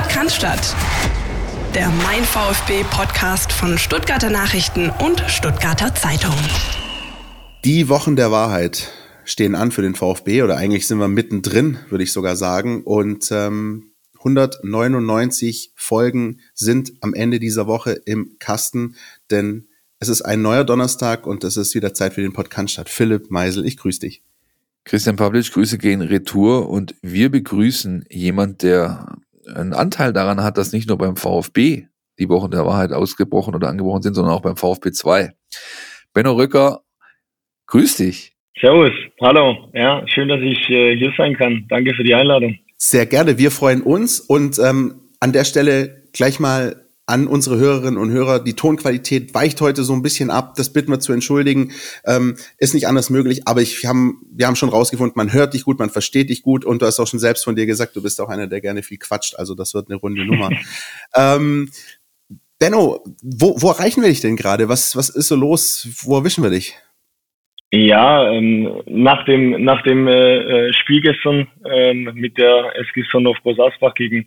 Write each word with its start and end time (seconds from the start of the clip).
Podcast 0.00 0.74
der 1.74 1.90
Mein 1.90 2.24
VfB 2.24 2.84
Podcast 2.90 3.52
von 3.52 3.76
Stuttgarter 3.76 4.30
Nachrichten 4.30 4.88
und 4.88 5.20
Stuttgarter 5.28 5.94
Zeitung. 5.94 6.34
Die 7.66 7.90
Wochen 7.90 8.16
der 8.16 8.30
Wahrheit 8.30 8.90
stehen 9.24 9.54
an 9.54 9.70
für 9.70 9.82
den 9.82 9.94
VfB 9.94 10.42
oder 10.42 10.56
eigentlich 10.56 10.86
sind 10.86 10.98
wir 11.00 11.08
mittendrin, 11.08 11.78
würde 11.90 12.02
ich 12.02 12.12
sogar 12.12 12.36
sagen. 12.36 12.82
Und 12.82 13.30
ähm, 13.30 13.92
199 14.20 15.72
Folgen 15.74 16.40
sind 16.54 16.94
am 17.02 17.12
Ende 17.12 17.38
dieser 17.38 17.66
Woche 17.66 17.92
im 17.92 18.36
Kasten, 18.38 18.96
denn 19.30 19.68
es 19.98 20.08
ist 20.08 20.22
ein 20.22 20.40
neuer 20.40 20.64
Donnerstag 20.64 21.26
und 21.26 21.44
es 21.44 21.58
ist 21.58 21.74
wieder 21.74 21.92
Zeit 21.92 22.14
für 22.14 22.22
den 22.22 22.32
Podcast. 22.32 22.88
Philipp 22.88 23.30
Meisel, 23.30 23.66
ich 23.66 23.76
grüße 23.76 24.00
dich. 24.00 24.22
Christian 24.84 25.16
Pavlic, 25.16 25.52
Grüße 25.52 25.76
gehen 25.76 26.00
retour 26.00 26.70
und 26.70 26.94
wir 27.02 27.30
begrüßen 27.30 28.06
jemand, 28.08 28.62
der 28.62 29.18
einen 29.54 29.72
Anteil 29.72 30.12
daran 30.12 30.42
hat, 30.42 30.58
dass 30.58 30.72
nicht 30.72 30.88
nur 30.88 30.98
beim 30.98 31.16
VfB 31.16 31.86
die 32.18 32.28
Wochen 32.28 32.50
der 32.50 32.66
Wahrheit 32.66 32.92
ausgebrochen 32.92 33.54
oder 33.54 33.68
angebrochen 33.68 34.02
sind, 34.02 34.14
sondern 34.14 34.34
auch 34.34 34.42
beim 34.42 34.56
VfB 34.56 34.92
2. 34.92 35.32
Benno 36.12 36.32
Rücker, 36.32 36.82
grüß 37.66 37.96
dich. 37.96 38.36
Servus, 38.60 38.92
hallo. 39.20 39.70
Ja, 39.72 40.06
schön, 40.06 40.28
dass 40.28 40.40
ich 40.40 40.68
äh, 40.68 40.96
hier 40.96 41.12
sein 41.16 41.36
kann. 41.36 41.64
Danke 41.68 41.94
für 41.94 42.04
die 42.04 42.14
Einladung. 42.14 42.58
Sehr 42.76 43.06
gerne, 43.06 43.38
wir 43.38 43.50
freuen 43.50 43.82
uns 43.82 44.20
und 44.20 44.58
ähm, 44.58 45.00
an 45.20 45.32
der 45.32 45.44
Stelle 45.44 46.04
gleich 46.12 46.40
mal 46.40 46.84
an 47.10 47.26
unsere 47.26 47.58
Hörerinnen 47.58 47.98
und 47.98 48.10
Hörer. 48.10 48.38
Die 48.38 48.54
Tonqualität 48.54 49.34
weicht 49.34 49.60
heute 49.60 49.84
so 49.84 49.92
ein 49.92 50.02
bisschen 50.02 50.30
ab. 50.30 50.54
Das 50.54 50.72
bitten 50.72 50.90
wir 50.90 51.00
zu 51.00 51.12
entschuldigen. 51.12 51.72
Ähm, 52.04 52.36
ist 52.58 52.72
nicht 52.72 52.86
anders 52.86 53.10
möglich, 53.10 53.46
aber 53.46 53.60
ich, 53.60 53.82
wir, 53.82 53.88
haben, 53.88 54.22
wir 54.30 54.46
haben 54.46 54.56
schon 54.56 54.68
rausgefunden, 54.68 55.14
man 55.16 55.32
hört 55.32 55.54
dich 55.54 55.64
gut, 55.64 55.78
man 55.78 55.90
versteht 55.90 56.30
dich 56.30 56.42
gut 56.42 56.64
und 56.64 56.80
du 56.80 56.86
hast 56.86 57.00
auch 57.00 57.06
schon 57.06 57.18
selbst 57.18 57.44
von 57.44 57.56
dir 57.56 57.66
gesagt, 57.66 57.96
du 57.96 58.02
bist 58.02 58.20
auch 58.20 58.28
einer, 58.28 58.46
der 58.46 58.60
gerne 58.60 58.82
viel 58.82 58.98
quatscht. 58.98 59.34
Also 59.36 59.54
das 59.54 59.74
wird 59.74 59.90
eine 59.90 59.98
runde 59.98 60.24
Nummer. 60.24 60.50
ähm, 61.14 61.70
Benno, 62.58 63.02
wo, 63.22 63.60
wo 63.60 63.70
erreichen 63.70 64.02
wir 64.02 64.08
dich 64.08 64.20
denn 64.20 64.36
gerade? 64.36 64.68
Was, 64.68 64.94
was 64.94 65.08
ist 65.08 65.28
so 65.28 65.34
los? 65.34 65.88
Wo 66.02 66.16
erwischen 66.16 66.44
wir 66.44 66.50
dich? 66.50 66.76
Ja, 67.72 68.28
ähm, 68.32 68.82
nach 68.86 69.24
dem, 69.26 69.62
nach 69.62 69.82
dem 69.82 70.08
äh, 70.08 70.68
äh 70.68 70.72
Spiel 70.72 71.00
gestern 71.02 71.46
ähm, 71.64 72.10
mit 72.14 72.36
der 72.36 72.72
SG 72.76 73.04
Sondorf 73.10 73.38
Groß 73.42 73.60
Asbach 73.60 73.94
gegen 73.94 74.26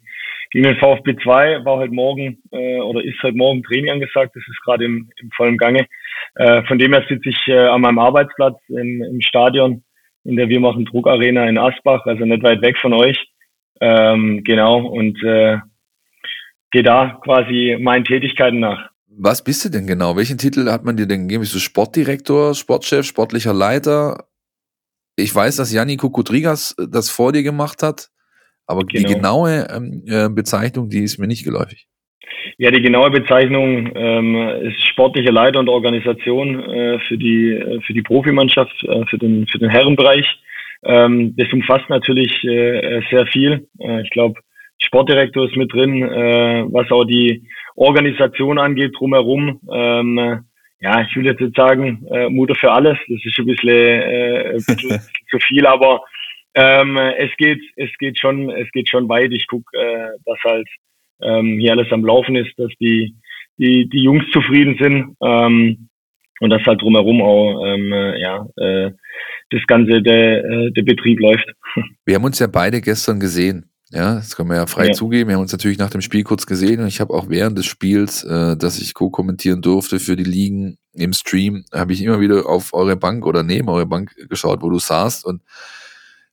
gegen 0.53 0.65
den 0.65 0.77
VfB 0.77 1.15
2 1.15 1.65
war 1.65 1.77
heute 1.77 1.93
Morgen 1.93 2.37
äh, 2.51 2.79
oder 2.79 3.03
ist 3.03 3.21
heute 3.23 3.35
Morgen 3.35 3.63
Training 3.63 3.89
angesagt. 3.89 4.35
Das 4.35 4.43
ist 4.47 4.61
gerade 4.63 4.85
im, 4.85 5.09
im 5.17 5.31
vollen 5.31 5.57
Gange. 5.57 5.87
Äh, 6.35 6.63
von 6.65 6.77
dem 6.77 6.93
her 6.93 7.03
sitze 7.09 7.29
ich 7.29 7.47
äh, 7.47 7.57
an 7.57 7.81
meinem 7.81 7.97
Arbeitsplatz 7.97 8.57
im, 8.69 9.01
im 9.01 9.19
Stadion 9.19 9.83
in 10.23 10.35
der 10.35 10.49
Wir 10.49 10.59
machen 10.59 10.85
Druck 10.85 11.07
Arena 11.07 11.49
in 11.49 11.57
Asbach, 11.57 12.05
also 12.05 12.23
nicht 12.23 12.43
weit 12.43 12.61
weg 12.61 12.77
von 12.77 12.93
euch. 12.93 13.17
Ähm, 13.81 14.43
genau 14.43 14.85
und 14.85 15.21
äh, 15.23 15.57
gehe 16.69 16.83
da 16.83 17.19
quasi 17.23 17.75
meinen 17.81 18.05
Tätigkeiten 18.05 18.59
nach. 18.59 18.92
Was 19.17 19.43
bist 19.43 19.63
du 19.65 19.69
denn 19.69 19.85
genau? 19.85 20.15
Welchen 20.15 20.37
Titel 20.37 20.69
hat 20.71 20.85
man 20.85 20.97
dir 20.97 21.05
denn 21.05 21.27
gegeben? 21.27 21.41
Bist 21.41 21.53
du 21.53 21.59
Sportdirektor, 21.59 22.55
Sportchef, 22.55 23.05
sportlicher 23.05 23.53
Leiter? 23.53 24.25
Ich 25.15 25.33
weiß, 25.33 25.57
dass 25.57 25.71
Janni 25.71 25.97
Kukudrigas 25.97 26.75
das 26.89 27.09
vor 27.09 27.31
dir 27.31 27.43
gemacht 27.43 27.83
hat. 27.83 28.09
Aber 28.65 28.83
genau. 28.85 29.07
die 29.07 29.13
genaue 29.13 29.67
ähm, 29.69 30.03
äh, 30.07 30.29
Bezeichnung, 30.29 30.89
die 30.89 31.03
ist 31.03 31.19
mir 31.19 31.27
nicht 31.27 31.43
geläufig. 31.43 31.87
Ja, 32.57 32.71
die 32.71 32.81
genaue 32.81 33.11
Bezeichnung 33.11 33.91
ähm, 33.95 34.35
ist 34.61 34.85
sportlicher 34.87 35.31
Leiter 35.31 35.59
und 35.59 35.69
Organisation 35.69 36.59
äh, 36.63 36.99
für 37.07 37.17
die 37.17 37.51
äh, 37.51 37.81
für 37.81 37.93
die 37.93 38.01
Profimannschaft, 38.01 38.83
äh, 38.83 39.05
für 39.09 39.17
den 39.17 39.45
für 39.47 39.59
den 39.59 39.69
Herrenbereich. 39.69 40.25
Ähm, 40.83 41.35
das 41.37 41.51
umfasst 41.51 41.89
natürlich 41.89 42.31
äh, 42.43 43.01
sehr 43.09 43.27
viel. 43.27 43.67
Äh, 43.79 44.01
ich 44.01 44.09
glaube, 44.09 44.39
Sportdirektor 44.83 45.47
ist 45.47 45.55
mit 45.55 45.73
drin, 45.73 46.03
äh, 46.03 46.65
was 46.71 46.89
auch 46.91 47.05
die 47.05 47.47
Organisation 47.75 48.59
angeht 48.59 48.93
drumherum. 48.97 49.59
Ähm, 49.71 50.43
ja, 50.79 51.01
ich 51.01 51.15
will 51.15 51.25
jetzt 51.25 51.41
nicht 51.41 51.55
sagen 51.55 52.05
äh, 52.11 52.29
Mutter 52.29 52.55
für 52.55 52.71
alles. 52.71 52.97
Das 53.07 53.19
ist 53.23 53.39
ein 53.39 53.45
bisschen, 53.45 53.69
äh, 53.69 54.49
ein 54.49 54.55
bisschen 54.55 55.01
zu 55.29 55.39
viel, 55.39 55.65
aber 55.65 56.01
ähm, 56.55 56.97
es 56.97 57.31
geht, 57.37 57.61
es 57.77 57.89
geht 57.97 58.19
schon, 58.19 58.49
es 58.51 58.69
geht 58.71 58.89
schon 58.89 59.09
weit. 59.09 59.31
Ich 59.31 59.47
gucke, 59.47 59.77
äh, 59.77 60.09
dass 60.25 60.37
halt 60.43 60.67
ähm, 61.21 61.57
hier 61.59 61.71
alles 61.71 61.91
am 61.91 62.05
Laufen 62.05 62.35
ist, 62.35 62.51
dass 62.57 62.71
die, 62.79 63.15
die, 63.57 63.89
die 63.89 64.03
Jungs 64.03 64.25
zufrieden 64.31 64.77
sind 64.79 65.15
ähm, 65.21 65.89
und 66.39 66.49
dass 66.49 66.63
halt 66.65 66.81
drumherum 66.81 67.21
auch 67.21 67.65
ähm, 67.65 67.91
äh, 67.91 68.21
ja, 68.21 68.45
äh, 68.57 68.91
das 69.49 69.61
ganze 69.67 70.01
der, 70.01 70.43
äh, 70.43 70.71
der 70.71 70.83
Betrieb 70.83 71.19
läuft. 71.19 71.49
Wir 72.05 72.15
haben 72.15 72.25
uns 72.25 72.39
ja 72.39 72.47
beide 72.47 72.81
gestern 72.81 73.19
gesehen. 73.19 73.72
Ja, 73.93 74.15
das 74.15 74.35
können 74.35 74.49
wir 74.49 74.55
ja 74.55 74.65
frei 74.65 74.87
ja. 74.87 74.93
zugeben. 74.93 75.29
Wir 75.29 75.35
haben 75.35 75.43
uns 75.43 75.51
natürlich 75.51 75.77
nach 75.77 75.91
dem 75.91 76.01
Spiel 76.01 76.23
kurz 76.23 76.47
gesehen 76.47 76.81
und 76.81 76.87
ich 76.87 76.99
habe 76.99 77.13
auch 77.13 77.29
während 77.29 77.59
des 77.59 77.67
Spiels, 77.67 78.23
äh, 78.23 78.57
dass 78.57 78.79
ich 78.79 78.95
co-kommentieren 78.95 79.61
durfte 79.61 79.99
für 79.99 80.15
die 80.15 80.23
Ligen 80.23 80.79
im 80.93 81.13
Stream, 81.13 81.63
habe 81.71 81.93
ich 81.93 82.01
immer 82.01 82.19
wieder 82.19 82.47
auf 82.47 82.73
eure 82.73 82.95
Bank 82.95 83.23
oder 83.27 83.43
neben 83.43 83.69
eure 83.69 83.85
Bank 83.85 84.15
geschaut, 84.29 84.63
wo 84.63 84.71
du 84.71 84.79
saßt 84.79 85.25
und 85.25 85.43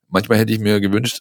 manchmal 0.08 0.38
hätte 0.38 0.54
ich 0.54 0.58
mir 0.58 0.80
gewünscht, 0.80 1.20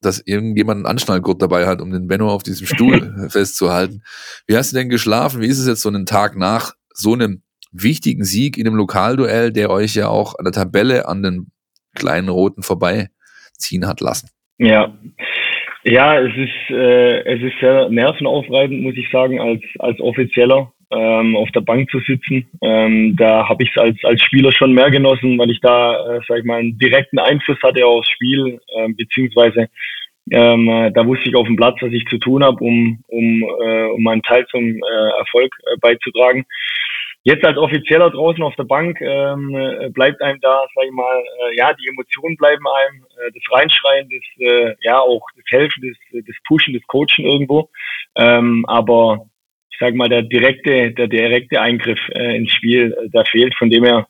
dass 0.00 0.20
irgendjemand 0.20 0.78
einen 0.78 0.86
Anschnallgurt 0.86 1.42
dabei 1.42 1.66
hat, 1.66 1.80
um 1.80 1.90
den 1.90 2.06
Benno 2.06 2.30
auf 2.30 2.44
diesem 2.44 2.68
Stuhl 2.68 3.26
festzuhalten. 3.28 4.04
Wie 4.46 4.56
hast 4.56 4.72
du 4.72 4.76
denn 4.76 4.88
geschlafen? 4.88 5.40
Wie 5.40 5.48
ist 5.48 5.58
es 5.58 5.66
jetzt 5.66 5.82
so 5.82 5.88
einen 5.88 6.06
Tag 6.06 6.36
nach 6.36 6.74
so 6.94 7.14
einem 7.14 7.42
wichtigen 7.72 8.24
Sieg 8.24 8.56
in 8.56 8.68
einem 8.68 8.76
Lokalduell, 8.76 9.52
der 9.52 9.70
euch 9.70 9.96
ja 9.96 10.06
auch 10.06 10.38
an 10.38 10.44
der 10.44 10.52
Tabelle 10.52 11.08
an 11.08 11.24
den 11.24 11.50
kleinen 11.94 12.28
Roten 12.28 12.62
vorbeiziehen 12.62 13.88
hat 13.88 14.00
lassen? 14.00 14.28
Ja, 14.58 14.96
ja, 15.84 16.18
es 16.20 16.36
ist 16.36 16.70
äh, 16.70 17.20
es 17.24 17.42
ist 17.42 17.58
sehr 17.60 17.88
nervenaufreibend, 17.88 18.82
muss 18.82 18.96
ich 18.96 19.10
sagen, 19.10 19.40
als 19.40 19.62
als 19.78 20.00
Offizieller 20.00 20.72
ähm, 20.90 21.36
auf 21.36 21.50
der 21.52 21.62
Bank 21.62 21.90
zu 21.90 22.00
sitzen. 22.00 22.46
Ähm, 22.60 23.16
da 23.16 23.48
habe 23.48 23.64
ich 23.64 23.70
es 23.70 23.80
als, 23.80 23.96
als 24.04 24.22
Spieler 24.22 24.52
schon 24.52 24.72
mehr 24.72 24.90
genossen, 24.90 25.38
weil 25.38 25.50
ich 25.50 25.60
da, 25.60 26.16
äh, 26.16 26.20
sag 26.28 26.38
ich 26.38 26.44
mal, 26.44 26.60
einen 26.60 26.78
direkten 26.78 27.18
Einfluss 27.18 27.58
hatte 27.62 27.86
aufs 27.86 28.10
Spiel, 28.10 28.60
äh, 28.76 28.88
beziehungsweise 28.92 29.68
ähm, 30.30 30.68
äh, 30.68 30.92
da 30.92 31.06
wusste 31.06 31.28
ich 31.28 31.34
auf 31.34 31.46
dem 31.46 31.56
Platz, 31.56 31.76
was 31.80 31.92
ich 31.92 32.06
zu 32.06 32.18
tun 32.18 32.44
habe, 32.44 32.62
um, 32.62 33.02
um, 33.08 33.42
äh, 33.64 33.86
um 33.86 34.02
meinen 34.02 34.22
Teil 34.22 34.46
zum 34.46 34.62
äh, 34.62 35.18
Erfolg 35.18 35.52
äh, 35.64 35.76
beizutragen. 35.80 36.44
Jetzt 37.24 37.44
als 37.44 37.56
Offizieller 37.56 38.10
draußen 38.10 38.42
auf 38.42 38.56
der 38.56 38.64
Bank 38.64 39.00
ähm, 39.00 39.54
äh, 39.54 39.90
bleibt 39.90 40.20
einem 40.20 40.40
da, 40.40 40.64
sag 40.74 40.84
ich 40.84 40.90
mal, 40.90 41.16
äh, 41.16 41.56
ja, 41.56 41.72
die 41.72 41.86
Emotionen 41.86 42.36
bleiben 42.36 42.64
einem, 42.66 43.04
äh, 43.04 43.30
das 43.32 43.42
Reinschreien, 43.56 44.08
das, 44.10 44.48
äh, 44.48 44.74
ja, 44.82 44.98
auch 44.98 45.24
das 45.36 45.44
Helfen, 45.48 45.82
das, 45.88 46.24
das 46.26 46.36
Pushen, 46.48 46.74
das 46.74 46.82
Coachen 46.88 47.24
irgendwo. 47.24 47.70
Ähm, 48.16 48.64
aber 48.66 49.26
sag 49.78 49.94
mal, 49.94 50.08
der 50.08 50.22
direkte, 50.22 50.92
der 50.92 51.08
direkte 51.08 51.60
Eingriff 51.60 52.00
äh, 52.10 52.36
ins 52.36 52.52
Spiel, 52.52 52.92
äh, 52.92 53.08
da 53.12 53.24
fehlt. 53.24 53.54
Von 53.56 53.70
dem 53.70 53.84
her 53.84 54.06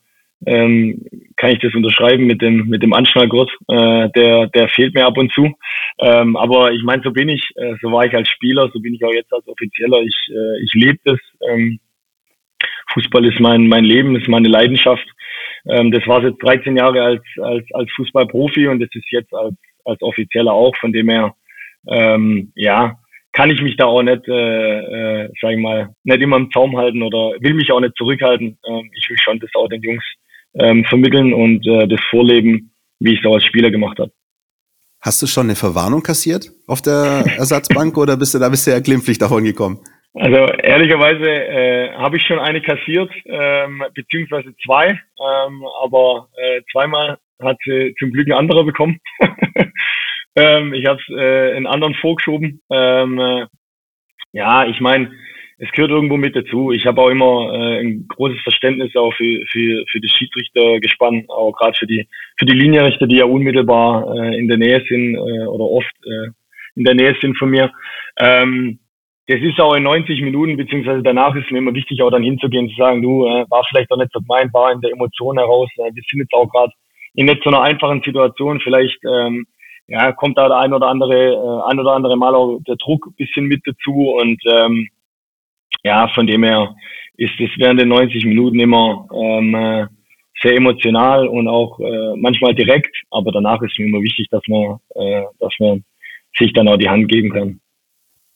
ähm, 0.47 1.05
kann 1.37 1.51
ich 1.51 1.61
das 1.61 1.75
unterschreiben 1.75 2.27
mit 2.27 2.43
dem 2.43 2.69
mit 2.69 2.83
dem 2.83 2.93
Anschnallgurt. 2.93 3.51
Äh, 3.69 4.09
der 4.11 4.49
der 4.49 4.69
fehlt 4.69 4.95
mir 4.95 5.07
ab 5.07 5.19
und 5.19 5.33
zu. 5.33 5.53
Ähm, 5.99 6.37
aber 6.37 6.73
ich 6.73 6.83
meine, 6.83 7.03
so 7.03 7.11
bin 7.11 7.29
ich, 7.29 7.51
äh, 7.57 7.75
so 7.81 7.91
war 7.93 8.05
ich 8.05 8.15
als 8.15 8.29
Spieler, 8.29 8.71
so 8.73 8.81
bin 8.81 8.95
ich 8.95 9.05
auch 9.05 9.13
jetzt 9.13 9.33
als 9.33 9.47
Offizieller. 9.49 10.01
Ich 10.01 10.17
äh, 10.31 10.63
ich 10.63 10.73
lebe 10.75 10.99
das. 11.05 11.19
Ähm, 11.49 11.79
Fußball 12.95 13.25
ist 13.27 13.41
mein 13.41 13.69
mein 13.69 13.85
Leben, 13.85 14.17
ist 14.17 14.29
meine 14.29 14.49
Leidenschaft. 14.49 15.07
Ähm, 15.69 15.91
das 15.91 16.07
war 16.07 16.23
jetzt 16.23 16.43
13 16.43 16.77
Jahre 16.77 17.03
als 17.03 17.23
als 17.41 17.65
als 17.73 17.91
Fußballprofi 17.97 18.69
und 18.69 18.81
das 18.81 18.91
ist 18.93 19.11
jetzt 19.11 19.33
als 19.35 19.55
als 19.85 20.03
Offizieller 20.03 20.53
auch. 20.53 20.77
Von 20.77 20.93
dem 20.93 21.09
her 21.09 21.35
ähm, 21.89 22.53
ja 22.55 22.99
kann 23.33 23.51
ich 23.51 23.63
mich 23.63 23.77
da 23.77 23.87
auch 23.87 24.03
nicht, 24.03 24.29
äh, 24.29 25.25
äh, 25.25 25.31
sag 25.41 25.53
ich 25.53 25.59
mal, 25.59 25.95
nicht 26.05 26.21
immer 26.21 26.37
im 26.37 26.51
Zaum 26.53 26.77
halten 26.77 27.03
oder 27.03 27.33
will 27.41 27.55
mich 27.55 27.73
auch 27.73 27.81
nicht 27.81 27.97
zurückhalten. 27.97 28.59
Ähm, 28.67 28.91
ich 28.95 29.09
will 29.09 29.17
schon 29.19 29.41
das 29.41 29.51
auch 29.55 29.69
den 29.69 29.83
Jungs 29.83 30.05
ähm, 30.55 30.85
vermitteln 30.85 31.33
und 31.33 31.67
äh, 31.67 31.89
das 31.89 32.01
vorleben, 32.11 32.73
wie 33.01 33.15
ich 33.15 33.21
es 33.21 33.27
auch 33.27 33.35
als 33.35 33.45
Spieler 33.45 33.71
gemacht 33.71 33.99
habe. 33.99 34.13
Hast 35.01 35.21
du 35.23 35.27
schon 35.27 35.47
eine 35.47 35.57
Verwarnung 35.57 36.03
kassiert 36.03 36.51
auf 36.67 36.83
der 36.83 37.25
Ersatzbank 37.39 37.97
oder 38.03 38.17
bist 38.17 38.35
du 38.35 38.39
da 38.39 38.49
bisher 38.49 38.81
glimpflich 38.81 39.19
davon 39.19 39.45
gekommen? 39.45 39.81
Also 40.15 40.37
ehrlicherweise 40.37 41.29
äh, 41.29 41.93
habe 41.95 42.19
ich 42.19 42.27
schon 42.27 42.39
eine 42.39 42.61
kassiert, 42.61 43.11
ähm, 43.25 43.83
beziehungsweise 43.95 44.55
zwei, 44.65 44.89
ähm, 44.89 45.65
aber 45.83 46.29
äh, 46.37 46.61
zweimal 46.71 47.19
hat 47.41 47.57
sie 47.65 47.95
zum 47.99 48.13
Glück 48.13 48.29
ein 48.29 48.39
anderer 48.39 48.65
bekommen. 48.65 49.01
Ähm, 50.35 50.73
ich 50.73 50.87
habe 50.87 50.99
es 51.01 51.15
äh, 51.15 51.57
in 51.57 51.67
anderen 51.67 51.95
vorgeschoben. 51.95 52.63
Ähm, 52.71 53.19
äh, 53.19 53.47
ja, 54.33 54.67
ich 54.67 54.81
meine, 54.81 55.13
es 55.59 55.71
gehört 55.73 55.91
irgendwo 55.91 56.17
mit 56.17 56.35
dazu. 56.35 56.73
Ich 56.73 56.87
habe 56.87 57.03
auch 57.03 57.11
immer 57.11 57.53
äh, 57.53 57.81
ein 57.81 58.09
großes 58.09 58.41
Verständnis 58.43 58.97
auch 58.97 59.13
für, 59.15 59.45
für, 59.51 59.85
für 59.91 60.01
das 60.01 60.11
Schiedsrichtergespann, 60.13 61.27
auch 61.29 61.53
gerade 61.53 61.77
für 61.79 61.87
die, 61.87 62.09
für 62.39 62.47
die 62.47 62.55
Linienrichter, 62.55 63.07
die 63.07 63.17
ja 63.17 63.27
unmittelbar 63.27 64.15
äh, 64.17 64.39
in 64.39 64.49
der 64.49 64.57
Nähe 64.57 64.83
sind 64.89 65.15
äh, 65.15 65.47
oder 65.47 65.65
oft 65.65 65.95
äh, 66.05 66.31
in 66.75 66.85
der 66.85 66.95
Nähe 66.95 67.15
sind 67.21 67.37
von 67.37 67.51
mir. 67.51 67.71
Ähm, 68.19 68.79
das 69.29 69.41
ist 69.41 69.61
auch 69.61 69.75
in 69.75 69.85
90 69.85 70.21
Minuten, 70.23 70.57
beziehungsweise 70.57 71.03
danach 71.03 71.35
ist 71.37 71.51
mir 71.51 71.59
immer 71.59 71.75
wichtig, 71.75 72.03
auch 72.03 72.11
dann 72.11 72.25
hinzugehen, 72.25 72.69
zu 72.71 72.77
sagen, 72.77 73.03
du, 73.03 73.27
äh, 73.27 73.45
war 73.49 73.65
vielleicht 73.69 73.91
auch 73.91 73.97
nicht 73.97 74.13
so 74.13 74.21
gemeint, 74.21 74.53
war 74.53 74.73
in 74.73 74.81
der 74.81 74.93
Emotion 74.93 75.39
heraus. 75.39 75.69
Äh, 75.77 75.95
wir 75.95 76.03
sind 76.11 76.21
jetzt 76.21 76.35
auch 76.35 76.49
gerade 76.49 76.73
in 77.15 77.27
nicht 77.27 77.43
so 77.45 77.51
einer 77.51 77.63
einfachen 77.63 78.03
Situation. 78.03 78.61
Vielleicht 78.61 78.99
ähm, 79.05 79.47
ja, 79.87 80.13
kommt 80.13 80.39
da 80.39 80.49
der 80.49 80.59
ein 80.59 80.73
oder 80.73 80.89
andere, 80.89 81.15
äh, 81.15 81.71
ein 81.71 81.79
oder 81.79 81.93
andere 81.93 82.17
Mal 82.17 82.35
auch 82.35 82.59
der 82.67 82.77
Druck 82.77 83.07
ein 83.07 83.15
bisschen 83.17 83.47
mit 83.47 83.63
dazu 83.65 84.17
und 84.21 84.41
ähm, 84.47 84.89
ja, 85.85 86.09
von 86.09 86.27
dem 86.27 86.45
her 86.45 86.75
ist 87.17 87.39
es 87.39 87.51
während 87.57 87.81
den 87.81 87.89
90 87.89 88.25
Minuten 88.25 88.59
immer 88.59 89.07
ähm, 89.15 89.55
äh, 89.55 89.87
sehr 90.43 90.57
emotional 90.57 91.29
und 91.29 91.49
auch 91.49 91.79
äh, 91.81 92.17
manchmal 92.17 92.55
direkt, 92.55 92.95
aber 93.11 93.31
danach 93.33 93.61
ist 93.63 93.79
mir 93.79 93.87
immer 93.87 94.03
wichtig, 94.03 94.29
dass 94.31 94.43
man, 94.49 94.79
äh, 94.95 95.23
dass 95.39 95.55
man 95.61 95.85
sich 96.37 96.53
dann 96.53 96.69
auch 96.69 96.77
die 96.77 96.89
Hand 96.89 97.09
geben 97.09 97.31
kann. 97.31 97.61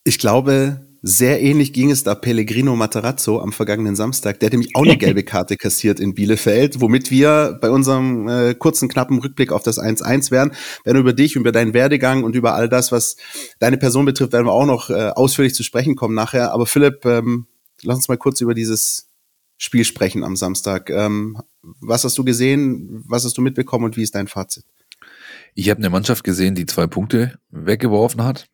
Ich 0.07 0.19
glaube, 0.19 0.87
sehr 1.01 1.41
ähnlich 1.41 1.73
ging 1.73 1.91
es 1.91 2.05
da 2.05 2.15
Pellegrino 2.15 2.77
Matarazzo 2.77 3.41
am 3.41 3.51
vergangenen 3.51 3.97
Samstag. 3.97 4.39
Der 4.39 4.47
hat 4.47 4.53
nämlich 4.53 4.73
auch 4.73 4.83
eine 4.83 4.95
gelbe 4.97 5.23
Karte 5.23 5.57
kassiert 5.57 5.99
in 5.99 6.13
Bielefeld, 6.13 6.79
womit 6.79 7.11
wir 7.11 7.57
bei 7.59 7.69
unserem 7.69 8.29
äh, 8.29 8.53
kurzen, 8.53 8.87
knappen 8.87 9.19
Rückblick 9.19 9.51
auf 9.51 9.63
das 9.63 9.77
1-1 9.77 10.31
wären. 10.31 10.53
Werden 10.85 10.97
über 10.97 11.11
dich, 11.11 11.35
über 11.35 11.51
deinen 11.51 11.73
Werdegang 11.73 12.23
und 12.23 12.37
über 12.37 12.53
all 12.53 12.69
das, 12.69 12.93
was 12.93 13.17
deine 13.59 13.77
Person 13.77 14.05
betrifft, 14.05 14.31
werden 14.31 14.47
wir 14.47 14.53
auch 14.53 14.65
noch 14.65 14.89
äh, 14.89 15.09
ausführlich 15.09 15.53
zu 15.53 15.63
sprechen 15.63 15.97
kommen 15.97 16.15
nachher. 16.15 16.53
Aber 16.53 16.67
Philipp, 16.67 17.03
ähm, 17.03 17.47
lass 17.83 17.97
uns 17.97 18.07
mal 18.07 18.17
kurz 18.17 18.39
über 18.39 18.53
dieses 18.53 19.09
Spiel 19.57 19.83
sprechen 19.83 20.23
am 20.23 20.37
Samstag. 20.37 20.89
Ähm, 20.89 21.37
was 21.81 22.05
hast 22.05 22.17
du 22.17 22.23
gesehen? 22.23 23.03
Was 23.09 23.25
hast 23.25 23.37
du 23.37 23.41
mitbekommen 23.41 23.83
und 23.83 23.97
wie 23.97 24.03
ist 24.03 24.15
dein 24.15 24.29
Fazit? 24.29 24.63
Ich 25.53 25.69
habe 25.69 25.79
eine 25.79 25.89
Mannschaft 25.89 26.23
gesehen, 26.23 26.55
die 26.55 26.65
zwei 26.65 26.87
Punkte 26.87 27.37
weggeworfen 27.49 28.23
hat 28.23 28.47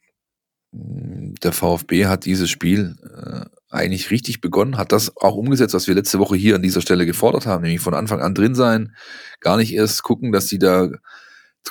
der 0.75 1.51
VfB 1.51 2.07
hat 2.07 2.25
dieses 2.25 2.49
Spiel 2.49 2.95
äh, 3.03 3.45
eigentlich 3.69 4.09
richtig 4.09 4.41
begonnen, 4.41 4.77
hat 4.77 4.91
das 4.91 5.15
auch 5.17 5.35
umgesetzt, 5.35 5.73
was 5.73 5.87
wir 5.87 5.93
letzte 5.93 6.19
Woche 6.19 6.35
hier 6.35 6.55
an 6.55 6.63
dieser 6.63 6.81
Stelle 6.81 7.05
gefordert 7.05 7.45
haben, 7.45 7.63
nämlich 7.63 7.81
von 7.81 7.93
Anfang 7.93 8.21
an 8.21 8.33
drin 8.33 8.55
sein, 8.55 8.95
gar 9.39 9.57
nicht 9.57 9.73
erst 9.73 10.01
gucken, 10.03 10.31
dass 10.31 10.47
sie 10.47 10.57
da 10.57 10.89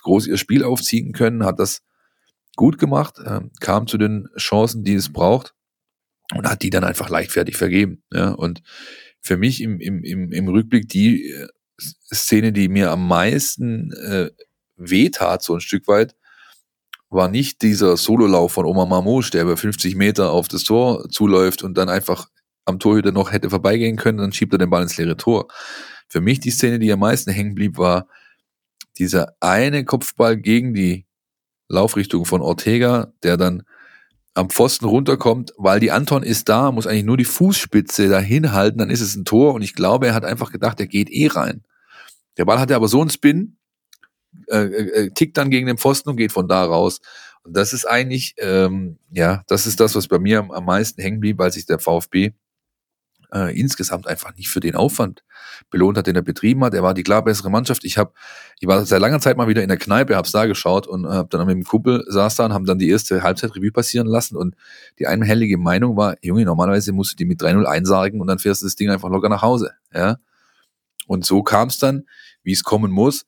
groß 0.03 0.27
ihr 0.29 0.37
Spiel 0.37 0.63
aufziehen 0.63 1.13
können, 1.13 1.45
hat 1.45 1.59
das 1.59 1.83
gut 2.57 2.79
gemacht, 2.79 3.19
äh, 3.19 3.41
kam 3.61 3.87
zu 3.87 3.99
den 3.99 4.29
Chancen, 4.37 4.85
die 4.85 4.95
es 4.95 5.13
braucht 5.13 5.55
und 6.35 6.49
hat 6.49 6.63
die 6.63 6.71
dann 6.71 6.85
einfach 6.85 7.09
leichtfertig 7.09 7.57
vergeben. 7.57 8.03
Ja? 8.13 8.31
Und 8.31 8.63
für 9.21 9.37
mich 9.37 9.61
im, 9.63 9.81
im, 9.81 10.05
im, 10.05 10.33
im 10.33 10.49
Rückblick 10.49 10.89
die 10.89 11.31
äh, 11.31 11.49
Szene, 12.13 12.53
die 12.53 12.69
mir 12.69 12.91
am 12.91 13.09
meisten 13.09 13.93
äh, 13.93 14.31
wehtat, 14.77 15.43
so 15.43 15.55
ein 15.55 15.61
Stück 15.61 15.89
weit, 15.89 16.15
war 17.13 17.29
nicht 17.29 17.63
dieser 17.63 17.97
Sololauf 17.97 18.53
von 18.53 18.65
Omar 18.65 18.87
Mamouche, 18.87 19.31
der 19.31 19.43
über 19.43 19.57
50 19.57 19.95
Meter 19.97 20.31
auf 20.31 20.49
das 20.49 20.65
Tor 20.65 21.09
zuläuft 21.11 21.63
und 21.63 21.77
dann 21.77 21.89
einfach 21.89 22.29
am 22.65 22.79
Torhüter 22.79 23.13
noch 23.13 23.33
hätte 23.33 23.51
vorbeigehen 23.51 23.97
können, 23.97 24.19
dann 24.19 24.33
schiebt 24.33 24.53
er 24.53 24.59
den 24.59 24.71
Ball 24.71 24.83
ins 24.83 24.97
leere 24.97 25.17
Tor. 25.17 25.49
Für 26.09 26.21
mich 26.21 26.41
die 26.41 26.51
Szene, 26.51 26.79
die 26.79 26.93
am 26.93 27.01
meisten 27.01 27.31
hängen 27.31 27.55
blieb, 27.55 27.79
war 27.79 28.07
dieser 28.99 29.35
eine 29.41 29.85
Kopfball 29.85 30.37
gegen 30.37 30.75
die 30.75 31.07
Laufrichtung 31.69 32.25
von 32.25 32.41
Ortega, 32.41 33.13
der 33.23 33.37
dann 33.37 33.63
am 34.35 34.49
Pfosten 34.49 34.87
runterkommt, 34.87 35.53
weil 35.57 35.81
die 35.81 35.91
Anton 35.91 36.23
ist 36.23 36.49
da, 36.49 36.73
muss 36.73 36.87
eigentlich 36.87 37.05
nur 37.05 37.17
die 37.17 37.25
Fußspitze 37.25 38.09
dahin 38.09 38.53
halten, 38.53 38.79
dann 38.79 38.91
ist 38.91 39.01
es 39.01 39.15
ein 39.17 39.25
Tor 39.25 39.55
und 39.55 39.63
ich 39.63 39.75
glaube, 39.75 40.07
er 40.07 40.15
hat 40.15 40.25
einfach 40.25 40.53
gedacht, 40.53 40.81
er 40.81 40.87
geht 40.87 41.11
eh 41.11 41.29
rein. 41.29 41.63
Der 42.39 42.47
Ball 42.47 42.59
hatte 42.59 42.77
aber 42.77 42.89
so 42.89 43.01
einen 43.01 43.11
Spin, 43.11 43.59
äh, 44.49 44.65
äh, 44.65 45.11
tickt 45.11 45.37
dann 45.37 45.51
gegen 45.51 45.67
den 45.67 45.79
Pfosten 45.79 46.11
und 46.11 46.17
geht 46.17 46.33
von 46.33 46.49
da 46.49 46.65
raus. 46.65 47.01
Und 47.45 47.57
das 47.57 47.73
ist 47.73 47.85
eigentlich, 47.87 48.35
ähm, 48.39 48.99
ja, 49.11 49.43
das 49.49 49.67
ist 49.67 49.81
das, 49.81 49.95
was 49.95 50.09
bei 50.09 50.19
mir 50.19 50.39
am, 50.39 50.51
am 50.51 50.65
meisten 50.65 51.03
hängen 51.03 51.21
blieb, 51.21 51.39
weil 51.39 51.53
sich 51.53 51.67
der 51.67 51.79
VfB 51.79 52.33
äh, 53.33 53.59
insgesamt 53.59 54.07
einfach 54.07 54.37
nicht 54.37 54.49
für 54.49 54.61
den 54.61 54.77
Aufwand 54.77 55.25
belohnt 55.71 55.97
hat, 55.97 56.07
den 56.07 56.17
er 56.17 56.23
betrieben 56.23 56.63
hat. 56.65 56.75
Er 56.75 56.83
war 56.83 56.95
die 56.95 57.03
klar 57.03 57.25
bessere 57.25 57.51
Mannschaft. 57.51 57.85
Ich 57.85 57.99
habe, 57.99 58.13
ich 58.61 58.69
war 58.69 58.85
seit 58.85 59.01
langer 59.01 59.21
Zeit 59.21 59.37
mal 59.37 59.49
wieder 59.49 59.63
in 59.63 59.69
der 59.69 59.79
Kneipe, 59.79 60.17
hab's 60.17 60.33
da 60.33 60.47
geschaut 60.47 60.87
und 60.87 61.07
hab 61.07 61.31
dann 61.31 61.47
mit 61.47 61.57
dem 61.57 61.65
Kumpel 61.65 62.05
saß 62.07 62.37
da 62.37 62.47
und 62.47 62.53
haben 62.53 62.67
dann 62.67 62.79
die 62.79 62.91
erste 62.91 63.23
Halbzeitrevue 63.23 63.73
passieren 63.73 64.07
lassen 64.07 64.37
und 64.37 64.55
die 64.99 65.07
einhellige 65.07 65.59
Meinung 65.59 65.97
war, 65.97 66.17
Junge, 66.21 66.45
normalerweise 66.45 66.93
musst 66.93 67.13
du 67.13 67.17
die 67.17 67.25
mit 67.25 67.41
3-0 67.41 67.65
einsagen 67.65 68.21
und 68.21 68.27
dann 68.27 68.39
fährst 68.39 68.63
du 68.63 68.67
das 68.67 68.77
Ding 68.77 68.91
einfach 68.91 69.09
locker 69.09 69.29
nach 69.29 69.43
Hause, 69.43 69.73
ja. 69.95 70.19
Und 71.07 71.25
so 71.27 71.43
kam 71.43 71.69
es 71.69 71.79
dann, 71.79 72.05
wie 72.45 72.53
es 72.53 72.63
kommen 72.63 72.93
muss. 72.93 73.25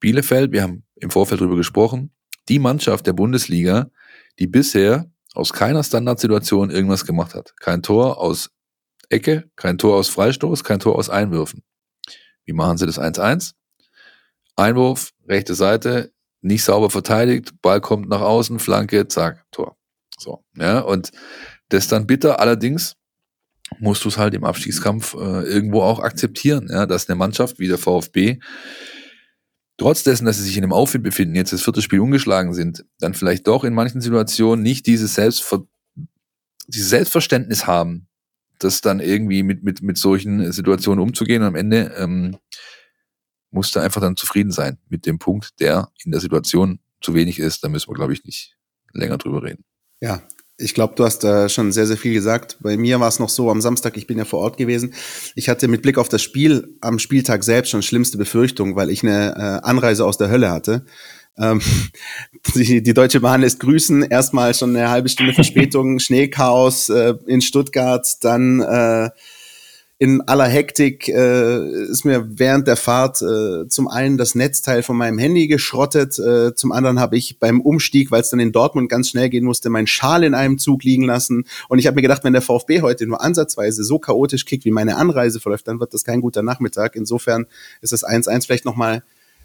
Bielefeld, 0.00 0.52
wir 0.52 0.62
haben 0.62 0.84
im 0.96 1.10
Vorfeld 1.10 1.40
darüber 1.40 1.56
gesprochen, 1.56 2.12
die 2.48 2.58
Mannschaft 2.58 3.06
der 3.06 3.12
Bundesliga, 3.12 3.90
die 4.38 4.46
bisher 4.46 5.10
aus 5.34 5.52
keiner 5.52 5.84
Standardsituation 5.84 6.70
irgendwas 6.70 7.04
gemacht 7.04 7.34
hat. 7.34 7.54
Kein 7.60 7.82
Tor 7.82 8.18
aus 8.18 8.50
Ecke, 9.08 9.50
kein 9.56 9.78
Tor 9.78 9.96
aus 9.96 10.08
Freistoß, 10.08 10.64
kein 10.64 10.80
Tor 10.80 10.96
aus 10.96 11.10
Einwürfen. 11.10 11.62
Wie 12.44 12.52
machen 12.52 12.78
sie 12.78 12.86
das 12.86 12.98
1-1? 12.98 13.52
Einwurf, 14.56 15.12
rechte 15.28 15.54
Seite, 15.54 16.12
nicht 16.40 16.64
sauber 16.64 16.90
verteidigt, 16.90 17.52
Ball 17.62 17.80
kommt 17.80 18.08
nach 18.08 18.20
außen, 18.20 18.58
Flanke, 18.58 19.08
zack, 19.08 19.44
Tor. 19.50 19.76
So, 20.18 20.44
ja, 20.56 20.80
und 20.80 21.10
das 21.68 21.88
dann 21.88 22.06
bitter. 22.06 22.40
Allerdings 22.40 22.96
musst 23.78 24.04
du 24.04 24.08
es 24.08 24.18
halt 24.18 24.34
im 24.34 24.44
Abstiegskampf 24.44 25.14
äh, 25.14 25.42
irgendwo 25.42 25.82
auch 25.82 26.00
akzeptieren, 26.00 26.68
ja, 26.70 26.86
dass 26.86 27.08
eine 27.08 27.16
Mannschaft 27.16 27.58
wie 27.58 27.68
der 27.68 27.78
VfB 27.78 28.38
trotz 29.78 30.02
dessen, 30.02 30.26
dass 30.26 30.36
sie 30.36 30.42
sich 30.42 30.56
in 30.58 30.64
einem 30.64 30.72
Aufwind 30.74 31.04
befinden, 31.04 31.34
jetzt 31.34 31.52
das 31.52 31.62
vierte 31.62 31.80
Spiel 31.80 32.00
ungeschlagen 32.00 32.52
sind, 32.52 32.84
dann 32.98 33.14
vielleicht 33.14 33.46
doch 33.46 33.64
in 33.64 33.72
manchen 33.72 34.00
Situationen 34.02 34.62
nicht 34.62 34.86
dieses, 34.86 35.14
Selbstver 35.14 35.66
dieses 36.66 36.90
Selbstverständnis 36.90 37.66
haben, 37.66 38.08
das 38.58 38.82
dann 38.82 39.00
irgendwie 39.00 39.42
mit, 39.42 39.62
mit, 39.62 39.80
mit 39.80 39.96
solchen 39.96 40.52
Situationen 40.52 41.02
umzugehen. 41.02 41.42
Und 41.42 41.48
am 41.48 41.54
Ende 41.54 41.94
ähm, 41.96 42.36
musst 43.50 43.74
du 43.74 43.80
einfach 43.80 44.00
dann 44.00 44.16
zufrieden 44.16 44.50
sein 44.50 44.78
mit 44.88 45.06
dem 45.06 45.18
Punkt, 45.18 45.60
der 45.60 45.90
in 46.04 46.10
der 46.10 46.20
Situation 46.20 46.80
zu 47.00 47.14
wenig 47.14 47.38
ist. 47.38 47.64
Da 47.64 47.68
müssen 47.68 47.88
wir, 47.88 47.94
glaube 47.94 48.12
ich, 48.12 48.24
nicht 48.24 48.58
länger 48.92 49.16
drüber 49.16 49.42
reden. 49.42 49.64
Ja, 50.00 50.22
ich 50.58 50.74
glaube, 50.74 50.94
du 50.96 51.04
hast 51.04 51.20
da 51.20 51.48
schon 51.48 51.70
sehr, 51.70 51.86
sehr 51.86 51.96
viel 51.96 52.12
gesagt. 52.12 52.58
Bei 52.60 52.76
mir 52.76 52.98
war 52.98 53.08
es 53.08 53.20
noch 53.20 53.28
so 53.28 53.50
am 53.50 53.60
Samstag, 53.60 53.96
ich 53.96 54.08
bin 54.08 54.18
ja 54.18 54.24
vor 54.24 54.40
Ort 54.40 54.56
gewesen. 54.56 54.92
Ich 55.36 55.48
hatte 55.48 55.68
mit 55.68 55.82
Blick 55.82 55.98
auf 55.98 56.08
das 56.08 56.20
Spiel 56.20 56.76
am 56.80 56.98
Spieltag 56.98 57.44
selbst 57.44 57.70
schon 57.70 57.82
schlimmste 57.82 58.18
Befürchtungen, 58.18 58.74
weil 58.74 58.90
ich 58.90 59.04
eine 59.04 59.34
äh, 59.36 59.66
Anreise 59.66 60.04
aus 60.04 60.18
der 60.18 60.30
Hölle 60.30 60.50
hatte. 60.50 60.84
Ähm, 61.38 61.60
die, 62.56 62.82
die 62.82 62.94
Deutsche 62.94 63.20
Bahn 63.20 63.42
lässt 63.42 63.60
grüßen. 63.60 64.02
Erstmal 64.02 64.52
schon 64.52 64.76
eine 64.76 64.90
halbe 64.90 65.08
Stunde 65.08 65.32
Verspätung, 65.32 65.98
Schneechaos 66.00 66.88
äh, 66.88 67.14
in 67.26 67.40
Stuttgart, 67.40 68.06
dann 68.22 68.60
äh, 68.60 69.10
in 70.00 70.20
aller 70.22 70.46
Hektik 70.46 71.08
äh, 71.08 71.88
ist 71.90 72.04
mir 72.04 72.24
während 72.38 72.68
der 72.68 72.76
Fahrt 72.76 73.20
äh, 73.20 73.66
zum 73.68 73.88
einen 73.88 74.16
das 74.16 74.36
Netzteil 74.36 74.84
von 74.84 74.96
meinem 74.96 75.18
Handy 75.18 75.48
geschrottet, 75.48 76.16
äh, 76.20 76.54
zum 76.54 76.70
anderen 76.70 77.00
habe 77.00 77.16
ich 77.16 77.40
beim 77.40 77.60
Umstieg, 77.60 78.12
weil 78.12 78.20
es 78.20 78.30
dann 78.30 78.38
in 78.38 78.52
Dortmund 78.52 78.88
ganz 78.88 79.10
schnell 79.10 79.28
gehen 79.28 79.44
musste, 79.44 79.70
meinen 79.70 79.88
Schal 79.88 80.22
in 80.22 80.34
einem 80.34 80.58
Zug 80.58 80.84
liegen 80.84 81.02
lassen. 81.02 81.46
Und 81.68 81.80
ich 81.80 81.88
habe 81.88 81.96
mir 81.96 82.02
gedacht, 82.02 82.22
wenn 82.22 82.32
der 82.32 82.42
VfB 82.42 82.80
heute 82.82 83.08
nur 83.08 83.20
ansatzweise 83.20 83.82
so 83.82 83.98
chaotisch 83.98 84.44
kickt, 84.44 84.64
wie 84.64 84.70
meine 84.70 84.96
Anreise 84.96 85.40
verläuft, 85.40 85.66
dann 85.66 85.80
wird 85.80 85.92
das 85.92 86.04
kein 86.04 86.20
guter 86.20 86.42
Nachmittag. 86.42 86.94
Insofern 86.94 87.46
ist 87.80 87.92
das 87.92 88.06
1-1 88.06 88.44
vielleicht 88.46 88.64
nochmal 88.64 89.02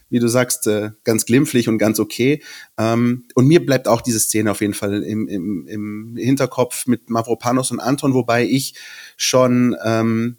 wie 0.10 0.19
du 0.19 0.27
sagst, 0.27 0.67
äh, 0.67 0.91
ganz 1.05 1.25
glimpflich 1.25 1.67
und 1.67 1.79
ganz 1.79 2.00
okay. 2.00 2.43
Ähm, 2.77 3.24
und 3.33 3.48
mir 3.48 3.65
bleibt 3.65 3.88
auch 3.88 4.01
diese 4.01 4.19
Szene 4.19 4.51
auf 4.51 4.62
jeden 4.62 4.75
Fall 4.75 5.01
im, 5.01 5.27
im, 5.27 5.67
im 5.67 6.15
Hinterkopf 6.15 6.86
mit 6.86 7.10
Mavropanos 7.10 7.72
und 7.72 7.79
Anton, 7.79 8.13
wobei 8.13 8.45
ich 8.45 8.75
schon 9.17 9.75
ähm, 9.83 10.38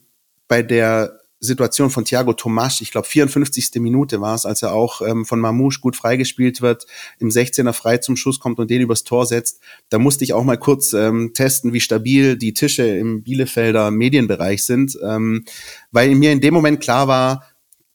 bei 0.55 0.63
der 0.63 1.19
Situation 1.41 1.91
von 1.91 2.05
Thiago 2.05 2.33
Tomasch, 2.33 2.81
ich 2.81 2.93
glaube 2.93 3.09
54. 3.09 3.73
Minute 3.81 4.21
war 4.21 4.37
es, 4.37 4.47
als 4.47 4.63
er 4.63 4.73
auch 4.73 5.01
ähm, 5.03 5.25
von 5.25 5.41
Mamouche 5.41 5.81
gut 5.81 5.97
freigespielt 5.97 6.63
wird, 6.63 6.87
im 7.19 7.29
16er 7.29 7.73
frei 7.73 7.99
zum 7.99 8.15
Schuss 8.15 8.39
kommt 8.39 8.61
und 8.61 8.71
den 8.71 8.81
übers 8.81 9.03
Tor 9.03 9.27
setzt. 9.27 9.61
Da 9.89 9.99
musste 9.99 10.23
ich 10.23 10.33
auch 10.33 10.45
mal 10.45 10.57
kurz 10.57 10.93
ähm, 10.93 11.33
testen, 11.35 11.73
wie 11.73 11.81
stabil 11.81 12.37
die 12.37 12.55
Tische 12.55 12.87
im 12.87 13.25
Bielefelder 13.25 13.91
Medienbereich 13.91 14.65
sind, 14.65 14.97
ähm, 15.05 15.45
weil 15.91 16.15
mir 16.15 16.31
in 16.31 16.41
dem 16.41 16.55
Moment 16.55 16.81
klar 16.81 17.09
war, 17.09 17.45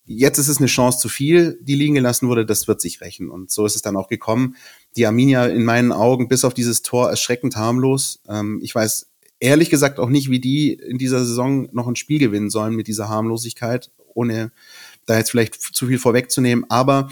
jetzt 0.03 0.37
ist 0.37 0.49
es 0.49 0.57
eine 0.57 0.67
Chance 0.67 0.99
zu 0.99 1.07
viel, 1.07 1.59
die 1.61 1.75
liegen 1.75 1.95
gelassen 1.95 2.27
wurde, 2.27 2.45
das 2.45 2.67
wird 2.67 2.81
sich 2.81 2.99
rächen. 2.99 3.29
Und 3.29 3.51
so 3.51 3.65
ist 3.65 3.77
es 3.77 3.81
dann 3.81 3.95
auch 3.95 4.09
gekommen. 4.09 4.57
Die 4.97 5.05
Arminia 5.05 5.45
in 5.45 5.63
meinen 5.63 5.93
Augen 5.93 6.27
bis 6.27 6.43
auf 6.43 6.53
dieses 6.53 6.81
Tor 6.81 7.09
erschreckend 7.09 7.55
harmlos. 7.55 8.21
Ähm, 8.27 8.59
ich 8.61 8.75
weiß 8.75 9.08
ehrlich 9.39 9.69
gesagt 9.69 9.99
auch 9.99 10.09
nicht, 10.09 10.29
wie 10.29 10.39
die 10.39 10.73
in 10.73 10.97
dieser 10.97 11.23
Saison 11.25 11.69
noch 11.71 11.87
ein 11.87 11.95
Spiel 11.95 12.19
gewinnen 12.19 12.49
sollen 12.49 12.75
mit 12.75 12.87
dieser 12.87 13.09
Harmlosigkeit, 13.09 13.91
ohne 14.13 14.51
da 15.05 15.17
jetzt 15.17 15.31
vielleicht 15.31 15.55
zu 15.55 15.87
viel 15.87 15.99
vorwegzunehmen. 15.99 16.65
Aber 16.69 17.09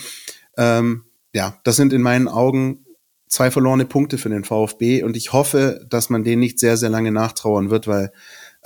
ähm, 0.58 1.06
ja, 1.34 1.60
das 1.64 1.76
sind 1.76 1.94
in 1.94 2.02
meinen 2.02 2.28
Augen 2.28 2.86
zwei 3.28 3.52
verlorene 3.52 3.86
Punkte 3.86 4.18
für 4.18 4.30
den 4.30 4.44
VfB 4.44 5.04
und 5.04 5.18
ich 5.18 5.34
hoffe, 5.34 5.86
dass 5.90 6.10
man 6.10 6.24
denen 6.24 6.40
nicht 6.40 6.60
sehr, 6.60 6.78
sehr 6.78 6.90
lange 6.90 7.12
nachtrauern 7.12 7.70
wird, 7.70 7.88
weil 7.88 8.12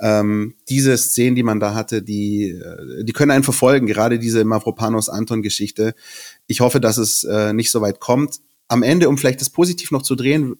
ähm, 0.00 0.54
diese 0.68 0.96
Szenen, 0.96 1.36
die 1.36 1.42
man 1.42 1.60
da 1.60 1.74
hatte, 1.74 2.02
die, 2.02 2.50
äh, 2.50 3.04
die 3.04 3.12
können 3.12 3.30
einen 3.30 3.44
verfolgen, 3.44 3.86
gerade 3.86 4.18
diese 4.18 4.44
Mavropanos-Anton-Geschichte. 4.44 5.94
Ich 6.46 6.60
hoffe, 6.60 6.80
dass 6.80 6.98
es 6.98 7.24
äh, 7.24 7.52
nicht 7.52 7.70
so 7.70 7.80
weit 7.80 8.00
kommt. 8.00 8.40
Am 8.68 8.82
Ende, 8.82 9.08
um 9.08 9.18
vielleicht 9.18 9.40
das 9.40 9.50
positiv 9.50 9.90
noch 9.90 10.02
zu 10.02 10.14
drehen, 10.14 10.56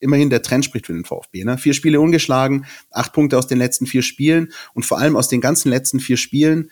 immerhin 0.00 0.30
der 0.30 0.42
Trend 0.42 0.64
spricht 0.64 0.86
für 0.86 0.92
den 0.92 1.04
VfB. 1.04 1.44
Ne? 1.44 1.58
Vier 1.58 1.74
Spiele 1.74 2.00
ungeschlagen, 2.00 2.66
acht 2.90 3.12
Punkte 3.12 3.38
aus 3.38 3.46
den 3.46 3.58
letzten 3.58 3.86
vier 3.86 4.02
Spielen 4.02 4.52
und 4.74 4.84
vor 4.84 4.98
allem 4.98 5.16
aus 5.16 5.28
den 5.28 5.40
ganzen 5.40 5.68
letzten 5.68 6.00
vier 6.00 6.16
Spielen 6.16 6.70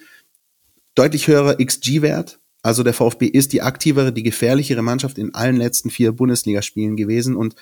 deutlich 0.94 1.28
höherer 1.28 1.56
XG-Wert. 1.56 2.40
Also 2.62 2.82
der 2.82 2.94
VfB 2.94 3.26
ist 3.26 3.52
die 3.52 3.62
aktivere, 3.62 4.12
die 4.12 4.24
gefährlichere 4.24 4.82
Mannschaft 4.82 5.18
in 5.18 5.34
allen 5.34 5.56
letzten 5.56 5.90
vier 5.90 6.12
Bundesligaspielen 6.12 6.96
gewesen 6.96 7.36
und 7.36 7.54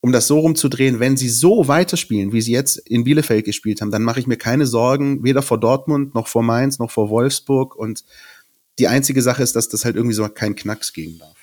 um 0.00 0.12
das 0.12 0.26
so 0.26 0.38
rumzudrehen, 0.38 1.00
wenn 1.00 1.16
sie 1.16 1.28
so 1.28 1.66
weiterspielen, 1.66 2.32
wie 2.32 2.40
sie 2.40 2.52
jetzt 2.52 2.78
in 2.78 3.04
Bielefeld 3.04 3.44
gespielt 3.44 3.80
haben, 3.80 3.90
dann 3.90 4.02
mache 4.02 4.20
ich 4.20 4.26
mir 4.26 4.36
keine 4.36 4.66
Sorgen, 4.66 5.24
weder 5.24 5.42
vor 5.42 5.58
Dortmund 5.58 6.14
noch 6.14 6.28
vor 6.28 6.42
Mainz 6.42 6.78
noch 6.78 6.90
vor 6.90 7.10
Wolfsburg. 7.10 7.74
Und 7.74 8.04
die 8.78 8.88
einzige 8.88 9.22
Sache 9.22 9.42
ist, 9.42 9.56
dass 9.56 9.68
das 9.68 9.84
halt 9.84 9.96
irgendwie 9.96 10.14
so 10.14 10.28
keinen 10.28 10.54
Knacks 10.54 10.92
geben 10.92 11.18
darf. 11.18 11.37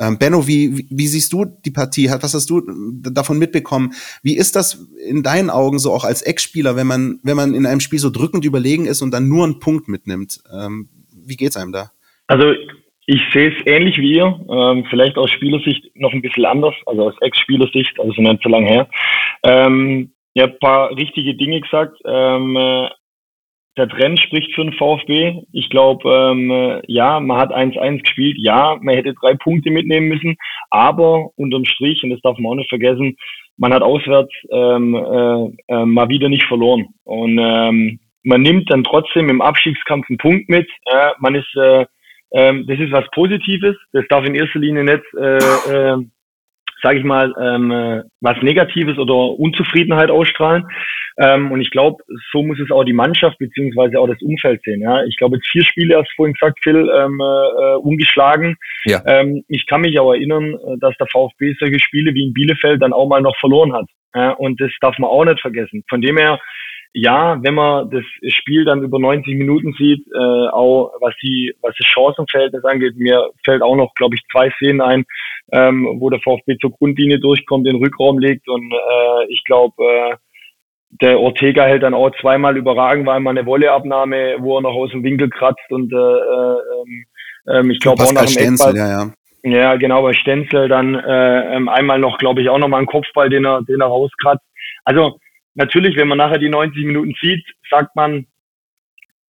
Ähm, 0.00 0.18
Benno, 0.18 0.46
wie, 0.46 0.86
wie, 0.90 1.06
siehst 1.06 1.32
du 1.32 1.44
die 1.44 1.70
Partie? 1.70 2.08
Was 2.08 2.32
hast 2.32 2.48
du 2.48 2.62
davon 3.02 3.38
mitbekommen? 3.38 3.92
Wie 4.22 4.36
ist 4.36 4.56
das 4.56 4.88
in 5.06 5.22
deinen 5.22 5.50
Augen 5.50 5.78
so 5.78 5.92
auch 5.92 6.04
als 6.04 6.22
Ex-Spieler, 6.22 6.74
wenn 6.74 6.86
man, 6.86 7.20
wenn 7.22 7.36
man 7.36 7.54
in 7.54 7.66
einem 7.66 7.80
Spiel 7.80 7.98
so 7.98 8.08
drückend 8.08 8.46
überlegen 8.46 8.86
ist 8.86 9.02
und 9.02 9.12
dann 9.12 9.28
nur 9.28 9.44
einen 9.44 9.60
Punkt 9.60 9.88
mitnimmt? 9.88 10.40
Ähm, 10.52 10.88
wie 11.12 11.36
geht's 11.36 11.56
einem 11.56 11.72
da? 11.72 11.90
Also 12.28 12.54
ich 13.06 13.20
sehe 13.32 13.50
es 13.50 13.66
ähnlich 13.66 13.98
wie 13.98 14.14
ihr, 14.14 14.40
ähm, 14.48 14.86
vielleicht 14.88 15.18
aus 15.18 15.30
Spielersicht 15.30 15.84
noch 15.96 16.12
ein 16.12 16.22
bisschen 16.22 16.46
anders, 16.46 16.74
also 16.86 17.08
aus 17.08 17.14
Ex-Spielersicht, 17.20 17.98
also 18.00 18.22
nicht 18.22 18.42
so 18.42 18.48
lange 18.48 18.68
her. 18.68 18.88
Ähm, 19.42 20.12
ihr 20.34 20.44
habt 20.44 20.54
ein 20.54 20.60
paar 20.60 20.96
richtige 20.96 21.34
Dinge 21.34 21.60
gesagt. 21.60 21.98
Ähm, 22.06 22.56
äh, 22.56 22.88
der 23.76 23.88
Trend 23.88 24.20
spricht 24.20 24.54
für 24.54 24.64
den 24.64 24.72
VfB. 24.72 25.42
Ich 25.52 25.70
glaube, 25.70 26.08
ähm, 26.08 26.50
äh, 26.50 26.82
ja, 26.86 27.20
man 27.20 27.38
hat 27.38 27.52
1-1 27.52 28.02
gespielt, 28.02 28.36
ja, 28.38 28.76
man 28.80 28.94
hätte 28.94 29.14
drei 29.14 29.34
Punkte 29.34 29.70
mitnehmen 29.70 30.08
müssen, 30.08 30.36
aber 30.70 31.30
unterm 31.36 31.64
Strich, 31.64 32.02
und 32.02 32.10
das 32.10 32.20
darf 32.22 32.38
man 32.38 32.52
auch 32.52 32.56
nicht 32.56 32.68
vergessen, 32.68 33.16
man 33.56 33.72
hat 33.72 33.82
auswärts 33.82 34.32
ähm, 34.50 34.94
äh, 34.94 35.74
äh, 35.74 35.84
mal 35.84 36.08
wieder 36.08 36.28
nicht 36.28 36.44
verloren. 36.44 36.88
Und 37.04 37.38
ähm, 37.38 38.00
man 38.22 38.42
nimmt 38.42 38.70
dann 38.70 38.84
trotzdem 38.84 39.28
im 39.28 39.42
Abstiegskampf 39.42 40.06
einen 40.08 40.18
Punkt 40.18 40.48
mit. 40.48 40.68
Äh, 40.86 41.10
man 41.18 41.34
ist 41.34 41.54
äh, 41.56 41.84
ähm, 42.32 42.66
das 42.66 42.78
ist 42.78 42.92
was 42.92 43.04
Positives. 43.12 43.76
Das 43.92 44.04
darf 44.08 44.24
in 44.24 44.34
erster 44.34 44.58
Linie 44.58 44.84
nicht, 44.84 45.02
äh, 45.18 45.36
äh, 45.36 45.98
sage 46.82 46.98
ich 46.98 47.04
mal, 47.04 47.32
ähm, 47.40 47.70
äh, 47.70 48.02
was 48.20 48.36
Negatives 48.42 48.98
oder 48.98 49.14
Unzufriedenheit 49.14 50.10
ausstrahlen. 50.10 50.66
Ähm, 51.18 51.52
und 51.52 51.60
ich 51.60 51.70
glaube, 51.70 52.02
so 52.32 52.42
muss 52.42 52.58
es 52.60 52.70
auch 52.70 52.84
die 52.84 52.92
Mannschaft 52.92 53.38
beziehungsweise 53.38 53.98
auch 53.98 54.06
das 54.06 54.22
Umfeld 54.22 54.62
sehen. 54.64 54.80
Ja, 54.80 55.04
ich 55.04 55.16
glaube, 55.16 55.36
jetzt 55.36 55.48
vier 55.50 55.64
Spiele, 55.64 55.98
hast 55.98 56.10
du 56.10 56.16
vorhin 56.16 56.34
gesagt, 56.34 56.60
Phil, 56.62 56.90
ähm, 56.96 57.20
äh, 57.20 57.76
ungeschlagen. 57.76 58.56
Ja. 58.84 59.02
Ähm, 59.06 59.44
ich 59.48 59.66
kann 59.66 59.82
mich 59.82 59.98
auch 59.98 60.12
erinnern, 60.12 60.54
äh, 60.54 60.78
dass 60.80 60.96
der 60.96 61.08
VfB 61.08 61.54
solche 61.58 61.78
Spiele 61.78 62.14
wie 62.14 62.26
in 62.26 62.32
Bielefeld 62.32 62.80
dann 62.80 62.92
auch 62.92 63.08
mal 63.08 63.20
noch 63.20 63.36
verloren 63.38 63.72
hat. 63.72 63.86
Ja, 64.14 64.32
und 64.32 64.60
das 64.60 64.70
darf 64.80 64.98
man 64.98 65.10
auch 65.10 65.24
nicht 65.24 65.40
vergessen. 65.40 65.84
Von 65.88 66.00
dem 66.00 66.16
her 66.16 66.40
ja, 66.92 67.38
wenn 67.42 67.54
man 67.54 67.90
das 67.90 68.02
Spiel 68.32 68.64
dann 68.64 68.82
über 68.82 68.98
90 68.98 69.36
Minuten 69.36 69.72
sieht, 69.78 70.04
äh, 70.12 70.48
auch 70.48 70.92
was 71.00 71.14
die, 71.22 71.54
was 71.62 71.74
das 71.78 71.86
Chancenverhältnis 71.86 72.64
angeht, 72.64 72.96
mir 72.96 73.30
fällt 73.44 73.62
auch 73.62 73.76
noch, 73.76 73.94
glaube 73.94 74.16
ich, 74.16 74.22
zwei 74.32 74.50
Szenen 74.52 74.80
ein, 74.80 75.04
ähm, 75.52 75.98
wo 76.00 76.10
der 76.10 76.20
VfB 76.20 76.58
zur 76.58 76.72
Grundlinie 76.72 77.20
durchkommt, 77.20 77.66
den 77.66 77.76
Rückraum 77.76 78.18
legt 78.18 78.48
und 78.48 78.72
äh, 78.72 79.26
ich 79.28 79.44
glaube, 79.44 79.74
äh, 79.84 80.16
der 81.00 81.20
Ortega 81.20 81.64
hält 81.64 81.84
dann 81.84 81.94
auch 81.94 82.10
zweimal 82.20 82.56
überragend, 82.56 83.06
weil 83.06 83.20
man 83.20 83.38
eine 83.38 83.46
Wolleabnahme, 83.46 84.36
wo 84.40 84.58
er 84.58 84.62
noch 84.62 84.74
aus 84.74 84.90
dem 84.90 85.04
Winkel 85.04 85.30
kratzt 85.30 85.70
und 85.70 85.92
äh, 85.92 85.96
äh, 85.96 87.58
ähm, 87.58 87.70
ich 87.70 87.78
glaube 87.78 88.02
auch 88.02 88.12
nach 88.12 88.22
dem 88.22 88.30
Stenzel, 88.30 88.76
ja, 88.76 88.88
ja. 88.88 89.12
Ja, 89.42 89.76
genau, 89.76 90.02
bei 90.02 90.12
Stenzel 90.12 90.68
dann 90.68 90.96
äh, 90.96 91.56
ähm, 91.56 91.68
einmal 91.68 91.98
noch, 91.98 92.18
glaube 92.18 92.42
ich, 92.42 92.50
auch 92.50 92.58
noch 92.58 92.68
mal 92.68 92.78
einen 92.78 92.86
Kopfball, 92.86 93.30
den 93.30 93.46
er, 93.46 93.62
den 93.62 93.80
er 93.80 93.86
rauskratzt. 93.86 94.44
Also 94.84 95.18
natürlich, 95.54 95.96
wenn 95.96 96.08
man 96.08 96.18
nachher 96.18 96.38
die 96.38 96.48
90 96.48 96.84
Minuten 96.84 97.14
sieht, 97.20 97.44
sagt 97.70 97.94
man 97.96 98.26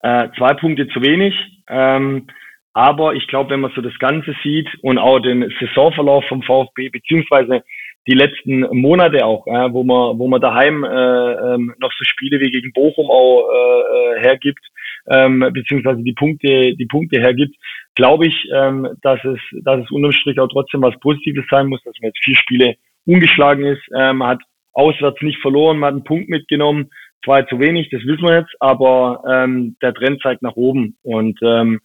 äh, 0.01 0.29
zwei 0.38 0.53
Punkte 0.53 0.88
zu 0.89 1.01
wenig. 1.01 1.35
Ähm, 1.67 2.27
aber 2.73 3.15
ich 3.15 3.27
glaube, 3.27 3.51
wenn 3.51 3.61
man 3.61 3.71
so 3.75 3.81
das 3.81 3.97
Ganze 3.99 4.35
sieht 4.43 4.67
und 4.81 4.97
auch 4.97 5.19
den 5.19 5.51
Saisonverlauf 5.59 6.23
vom 6.25 6.43
VfB, 6.43 6.89
beziehungsweise 6.89 7.63
die 8.07 8.13
letzten 8.13 8.61
Monate 8.75 9.25
auch, 9.25 9.45
äh, 9.47 9.73
wo 9.73 9.83
man, 9.83 10.17
wo 10.17 10.27
man 10.27 10.41
daheim 10.41 10.83
äh, 10.83 10.88
ähm, 10.88 11.73
noch 11.79 11.91
so 11.91 12.03
Spiele 12.05 12.39
wie 12.39 12.51
gegen 12.51 12.71
Bochum 12.73 13.09
auch 13.09 13.49
äh, 13.49 14.17
äh 14.17 14.21
hergibt, 14.21 14.65
ähm, 15.07 15.45
beziehungsweise 15.53 16.01
die 16.03 16.13
Punkte, 16.13 16.75
die 16.75 16.85
Punkte 16.85 17.19
hergibt, 17.19 17.55
glaube 17.95 18.27
ich, 18.27 18.47
ähm, 18.53 18.88
dass 19.01 19.23
es, 19.25 19.39
dass 19.63 19.83
es 19.83 19.91
unterm 19.91 20.11
Strich 20.11 20.39
auch 20.39 20.47
trotzdem 20.47 20.81
was 20.81 20.99
Positives 20.99 21.45
sein 21.49 21.67
muss, 21.67 21.83
dass 21.83 21.95
man 22.01 22.09
jetzt 22.09 22.23
vier 22.23 22.35
Spiele 22.35 22.75
ungeschlagen 23.05 23.65
ist. 23.65 23.83
Ähm, 23.95 24.23
hat 24.23 24.39
auswärts 24.79 25.21
nicht 25.21 25.39
verloren, 25.41 25.77
man 25.77 25.88
hat 25.88 25.93
einen 25.93 26.03
Punkt 26.03 26.29
mitgenommen, 26.29 26.89
zwei 27.24 27.43
zu 27.43 27.59
wenig, 27.59 27.89
das 27.89 28.01
wissen 28.05 28.24
wir 28.24 28.39
jetzt, 28.39 28.55
aber 28.59 29.24
ähm, 29.29 29.75
der 29.81 29.93
Trend 29.93 30.21
zeigt 30.21 30.41
nach 30.41 30.55
oben. 30.55 30.98
Und 31.03 31.39
ähm, 31.43 31.79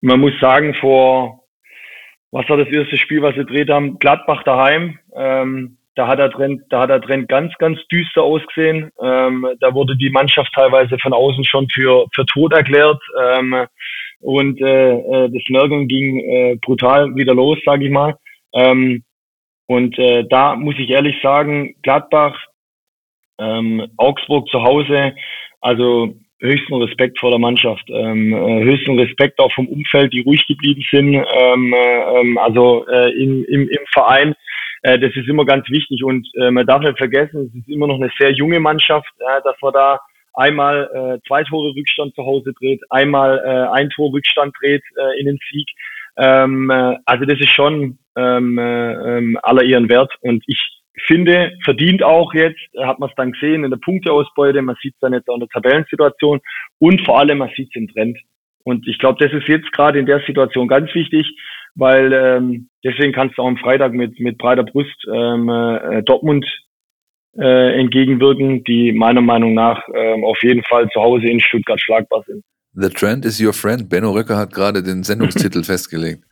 man 0.00 0.20
muss 0.20 0.32
sagen, 0.40 0.74
vor, 0.74 1.44
was 2.30 2.48
war 2.48 2.56
das 2.56 2.68
erste 2.68 2.96
Spiel, 2.96 3.22
was 3.22 3.34
sie 3.34 3.40
gedreht 3.40 3.70
haben? 3.70 3.98
Gladbach 3.98 4.42
daheim. 4.44 4.98
Ähm, 5.14 5.78
da 5.96 6.06
hat 6.06 6.18
der 6.18 6.30
Trend, 6.30 6.62
da 6.70 6.82
hat 6.82 6.90
der 6.90 7.00
Trend 7.00 7.28
ganz, 7.28 7.52
ganz 7.58 7.78
düster 7.88 8.22
ausgesehen. 8.22 8.90
Ähm, 9.02 9.46
da 9.60 9.74
wurde 9.74 9.96
die 9.96 10.10
Mannschaft 10.10 10.52
teilweise 10.54 10.96
von 10.98 11.12
außen 11.12 11.44
schon 11.44 11.68
für, 11.68 12.06
für 12.14 12.24
tot 12.26 12.52
erklärt. 12.52 13.00
Ähm, 13.20 13.66
und 14.20 14.60
äh, 14.60 14.92
äh 14.92 15.30
das 15.30 15.42
Nörgeln 15.48 15.88
ging 15.88 16.20
äh, 16.20 16.56
brutal 16.62 17.14
wieder 17.16 17.34
los, 17.34 17.58
sage 17.64 17.86
ich 17.86 17.90
mal. 17.90 18.16
Ähm, 18.54 19.02
und 19.70 19.96
äh, 20.00 20.24
da 20.28 20.56
muss 20.56 20.74
ich 20.80 20.90
ehrlich 20.90 21.22
sagen, 21.22 21.76
Gladbach, 21.84 22.36
ähm, 23.38 23.86
Augsburg 23.98 24.48
zu 24.48 24.64
Hause, 24.64 25.14
also 25.60 26.12
höchsten 26.40 26.74
Respekt 26.74 27.20
vor 27.20 27.30
der 27.30 27.38
Mannschaft, 27.38 27.88
ähm, 27.88 28.32
äh, 28.32 28.64
höchsten 28.64 28.98
Respekt 28.98 29.38
auch 29.38 29.52
vom 29.52 29.68
Umfeld, 29.68 30.12
die 30.12 30.22
ruhig 30.22 30.44
geblieben 30.48 30.84
sind, 30.90 31.14
ähm, 31.14 31.72
äh, 31.72 32.20
ähm, 32.20 32.36
also 32.38 32.84
äh, 32.88 33.12
im, 33.12 33.44
im, 33.44 33.68
im 33.68 33.84
Verein. 33.92 34.34
Äh, 34.82 34.98
das 34.98 35.14
ist 35.14 35.28
immer 35.28 35.44
ganz 35.44 35.70
wichtig 35.70 36.02
und 36.02 36.26
äh, 36.40 36.50
man 36.50 36.66
darf 36.66 36.82
nicht 36.82 36.98
vergessen, 36.98 37.52
es 37.54 37.60
ist 37.60 37.68
immer 37.68 37.86
noch 37.86 38.00
eine 38.00 38.10
sehr 38.18 38.32
junge 38.32 38.58
Mannschaft, 38.58 39.12
äh, 39.20 39.40
dass 39.44 39.54
man 39.62 39.72
da 39.72 40.00
einmal 40.34 40.90
äh, 40.92 41.28
zwei 41.28 41.44
Tore 41.44 41.76
Rückstand 41.76 42.12
zu 42.16 42.24
Hause 42.24 42.52
dreht, 42.58 42.80
einmal 42.90 43.38
äh, 43.38 43.78
ein 43.78 43.88
Tor 43.90 44.12
Rückstand 44.12 44.52
dreht 44.60 44.82
äh, 44.96 45.20
in 45.20 45.26
den 45.26 45.38
Sieg. 45.48 45.68
Ähm, 46.16 46.70
äh, 46.70 46.96
also 47.04 47.24
das 47.24 47.38
ist 47.38 47.50
schon 47.50 48.00
ähm, 48.20 48.58
äh, 48.58 49.18
ähm, 49.18 49.38
aller 49.42 49.62
ihren 49.62 49.88
wert. 49.88 50.12
Und 50.20 50.42
ich 50.46 50.58
finde, 51.06 51.52
verdient 51.64 52.02
auch 52.02 52.34
jetzt, 52.34 52.60
hat 52.78 52.98
man 52.98 53.08
es 53.08 53.14
dann 53.16 53.32
gesehen 53.32 53.64
in 53.64 53.70
der 53.70 53.78
Punkteausbeute, 53.78 54.62
man 54.62 54.76
sieht 54.82 54.94
es 54.94 55.00
dann 55.00 55.12
jetzt 55.12 55.28
auch 55.28 55.34
in 55.34 55.40
der 55.40 55.48
Tabellensituation 55.48 56.40
und 56.78 57.00
vor 57.04 57.18
allem 57.18 57.38
man 57.38 57.50
sieht 57.56 57.68
es 57.70 57.76
im 57.76 57.88
Trend. 57.88 58.18
Und 58.64 58.86
ich 58.86 58.98
glaube, 58.98 59.24
das 59.24 59.32
ist 59.32 59.48
jetzt 59.48 59.72
gerade 59.72 59.98
in 59.98 60.06
der 60.06 60.20
Situation 60.26 60.68
ganz 60.68 60.94
wichtig, 60.94 61.26
weil 61.74 62.12
ähm, 62.12 62.68
deswegen 62.84 63.12
kannst 63.12 63.38
du 63.38 63.42
auch 63.42 63.48
am 63.48 63.56
Freitag 63.56 63.92
mit, 63.92 64.18
mit 64.20 64.38
breiter 64.38 64.64
Brust 64.64 64.96
ähm, 65.12 65.48
äh, 65.48 66.02
Dortmund 66.02 66.46
äh, 67.38 67.80
entgegenwirken, 67.80 68.64
die 68.64 68.92
meiner 68.92 69.22
Meinung 69.22 69.54
nach 69.54 69.82
äh, 69.94 70.22
auf 70.22 70.42
jeden 70.42 70.62
Fall 70.64 70.88
zu 70.90 71.00
Hause 71.00 71.26
in 71.26 71.40
Stuttgart 71.40 71.80
schlagbar 71.80 72.22
sind. 72.26 72.44
The 72.74 72.88
Trend 72.88 73.24
is 73.24 73.40
your 73.40 73.52
friend. 73.52 73.88
Benno 73.88 74.10
Röcker 74.10 74.36
hat 74.36 74.52
gerade 74.52 74.82
den 74.82 75.02
Sendungstitel 75.02 75.62
festgelegt. 75.64 76.24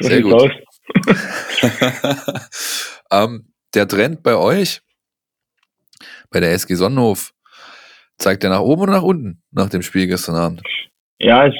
Sehr 0.00 0.22
gut. 0.22 0.50
ähm, 3.10 3.52
der 3.74 3.88
Trend 3.88 4.22
bei 4.22 4.36
euch, 4.36 4.80
bei 6.30 6.40
der 6.40 6.52
SG 6.52 6.74
Sonnenhof, 6.74 7.32
zeigt 8.18 8.44
er 8.44 8.50
nach 8.50 8.60
oben 8.60 8.82
oder 8.82 8.92
nach 8.92 9.02
unten 9.02 9.42
nach 9.52 9.68
dem 9.68 9.82
Spiel 9.82 10.06
gestern 10.06 10.36
Abend? 10.36 10.62
Ja, 11.18 11.46
es 11.46 11.54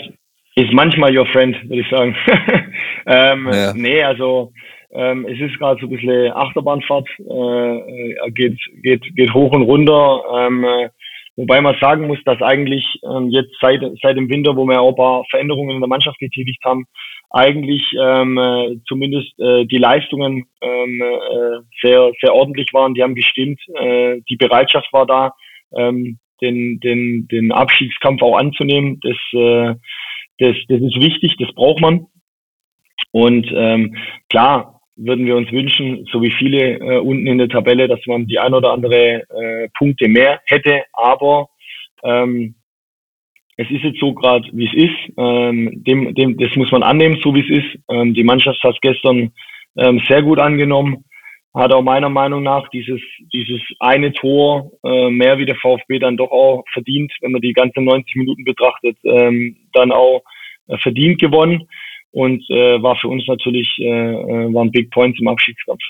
ist 0.54 0.72
manchmal 0.72 1.16
your 1.16 1.26
friend, 1.26 1.56
würde 1.68 1.82
ich 1.82 1.90
sagen. 1.90 2.16
ähm, 3.06 3.48
ja. 3.52 3.72
Nee, 3.74 4.02
also 4.02 4.52
ähm, 4.92 5.26
es 5.26 5.38
ist 5.38 5.58
gerade 5.58 5.80
so 5.80 5.86
ein 5.86 5.90
bisschen 5.90 6.32
Achterbahnfahrt, 6.32 7.08
äh, 7.18 8.30
geht, 8.30 8.58
geht, 8.82 9.02
geht 9.14 9.34
hoch 9.34 9.52
und 9.52 9.62
runter. 9.62 10.22
Ähm, 10.34 10.64
äh, 10.64 10.88
Wobei 11.36 11.60
man 11.60 11.76
sagen 11.78 12.06
muss, 12.06 12.18
dass 12.24 12.40
eigentlich 12.40 12.84
ähm, 13.04 13.28
jetzt 13.28 13.52
seit, 13.60 13.82
seit 14.02 14.16
dem 14.16 14.30
Winter, 14.30 14.56
wo 14.56 14.64
wir 14.64 14.80
auch 14.80 14.90
ein 14.90 14.96
paar 14.96 15.24
Veränderungen 15.28 15.76
in 15.76 15.80
der 15.80 15.88
Mannschaft 15.88 16.18
getätigt 16.18 16.64
haben, 16.64 16.86
eigentlich 17.30 17.82
ähm, 18.00 18.38
äh, 18.38 18.76
zumindest 18.88 19.38
äh, 19.38 19.66
die 19.66 19.76
Leistungen 19.76 20.46
ähm, 20.62 21.02
äh, 21.02 21.60
sehr, 21.82 22.10
sehr 22.22 22.34
ordentlich 22.34 22.72
waren. 22.72 22.94
Die 22.94 23.02
haben 23.02 23.14
gestimmt. 23.14 23.60
Äh, 23.74 24.20
die 24.30 24.36
Bereitschaft 24.36 24.90
war 24.92 25.06
da, 25.06 25.34
ähm, 25.76 26.18
den, 26.40 26.80
den, 26.80 27.28
den 27.28 27.52
Abschiedskampf 27.52 28.22
auch 28.22 28.38
anzunehmen. 28.38 29.00
Das, 29.00 29.16
äh, 29.32 29.74
das, 30.38 30.56
das 30.68 30.80
ist 30.80 31.00
wichtig, 31.00 31.36
das 31.38 31.52
braucht 31.54 31.80
man. 31.80 32.06
Und 33.10 33.50
ähm, 33.54 33.96
klar, 34.30 34.75
würden 34.96 35.26
wir 35.26 35.36
uns 35.36 35.52
wünschen, 35.52 36.06
so 36.10 36.22
wie 36.22 36.30
viele 36.30 36.78
äh, 36.78 36.98
unten 36.98 37.26
in 37.26 37.38
der 37.38 37.48
Tabelle, 37.48 37.86
dass 37.86 38.00
man 38.06 38.26
die 38.26 38.38
ein 38.38 38.54
oder 38.54 38.72
andere 38.72 39.22
äh, 39.28 39.68
Punkte 39.76 40.08
mehr 40.08 40.40
hätte. 40.46 40.84
Aber 40.92 41.48
ähm, 42.02 42.54
es 43.58 43.70
ist 43.70 43.84
jetzt 43.84 44.00
so 44.00 44.14
gerade, 44.14 44.48
wie 44.52 44.66
es 44.66 44.74
ist. 44.74 45.14
Ähm, 45.18 45.84
dem, 45.84 46.14
dem, 46.14 46.36
das 46.38 46.54
muss 46.56 46.70
man 46.72 46.82
annehmen, 46.82 47.18
so 47.22 47.34
wie 47.34 47.40
es 47.40 47.64
ist. 47.64 47.78
Ähm, 47.88 48.14
die 48.14 48.24
Mannschaft 48.24 48.62
hat 48.62 48.74
es 48.74 48.80
gestern 48.80 49.32
ähm, 49.76 50.02
sehr 50.08 50.22
gut 50.22 50.40
angenommen. 50.40 51.04
Hat 51.54 51.72
auch 51.72 51.82
meiner 51.82 52.10
Meinung 52.10 52.42
nach 52.42 52.68
dieses, 52.68 53.00
dieses 53.32 53.62
eine 53.80 54.12
Tor 54.12 54.72
äh, 54.84 55.08
mehr 55.08 55.38
wie 55.38 55.46
der 55.46 55.56
VfB 55.56 55.98
dann 55.98 56.18
doch 56.18 56.30
auch 56.30 56.64
verdient, 56.72 57.12
wenn 57.20 57.32
man 57.32 57.40
die 57.40 57.54
ganzen 57.54 57.84
90 57.84 58.16
Minuten 58.16 58.44
betrachtet, 58.44 58.98
ähm, 59.04 59.56
dann 59.72 59.90
auch 59.90 60.22
äh, 60.68 60.76
verdient 60.78 61.18
gewonnen 61.18 61.66
und 62.16 62.42
äh, 62.48 62.82
war 62.82 62.96
für 62.96 63.08
uns 63.08 63.26
natürlich 63.28 63.76
äh, 63.78 63.84
äh 63.84 64.54
waren 64.54 64.70
Big 64.70 64.90
Points 64.90 65.20
im 65.20 65.28
Abschiedskampf. 65.28 65.82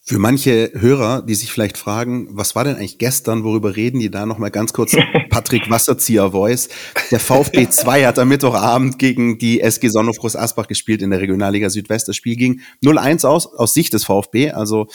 Für 0.00 0.18
manche 0.18 0.70
Hörer, 0.72 1.20
die 1.20 1.34
sich 1.34 1.50
vielleicht 1.50 1.76
fragen, 1.76 2.28
was 2.30 2.54
war 2.54 2.62
denn 2.62 2.76
eigentlich 2.76 2.96
gestern, 2.96 3.42
worüber 3.42 3.74
reden 3.74 3.98
die 3.98 4.08
da 4.08 4.24
nochmal 4.24 4.52
ganz 4.52 4.72
kurz 4.72 4.96
Patrick 5.30 5.68
Wasserzieher 5.68 6.30
Voice. 6.30 6.68
Der 7.10 7.18
VfB 7.18 7.68
2 7.68 8.06
hat 8.06 8.18
am 8.18 8.28
Mittwochabend 8.28 9.00
gegen 9.00 9.36
die 9.36 9.60
SG 9.60 9.88
Sonnenhof 9.88 10.18
Groß 10.18 10.36
Asbach 10.36 10.68
gespielt 10.68 11.02
in 11.02 11.10
der 11.10 11.20
Regionalliga 11.20 11.68
Südwest. 11.70 12.08
Das 12.08 12.14
Spiel 12.16 12.36
ging 12.36 12.60
0-1 12.84 13.26
aus, 13.26 13.52
aus 13.52 13.74
Sicht 13.74 13.92
des 13.92 14.04
VfB. 14.04 14.52
Also 14.52 14.86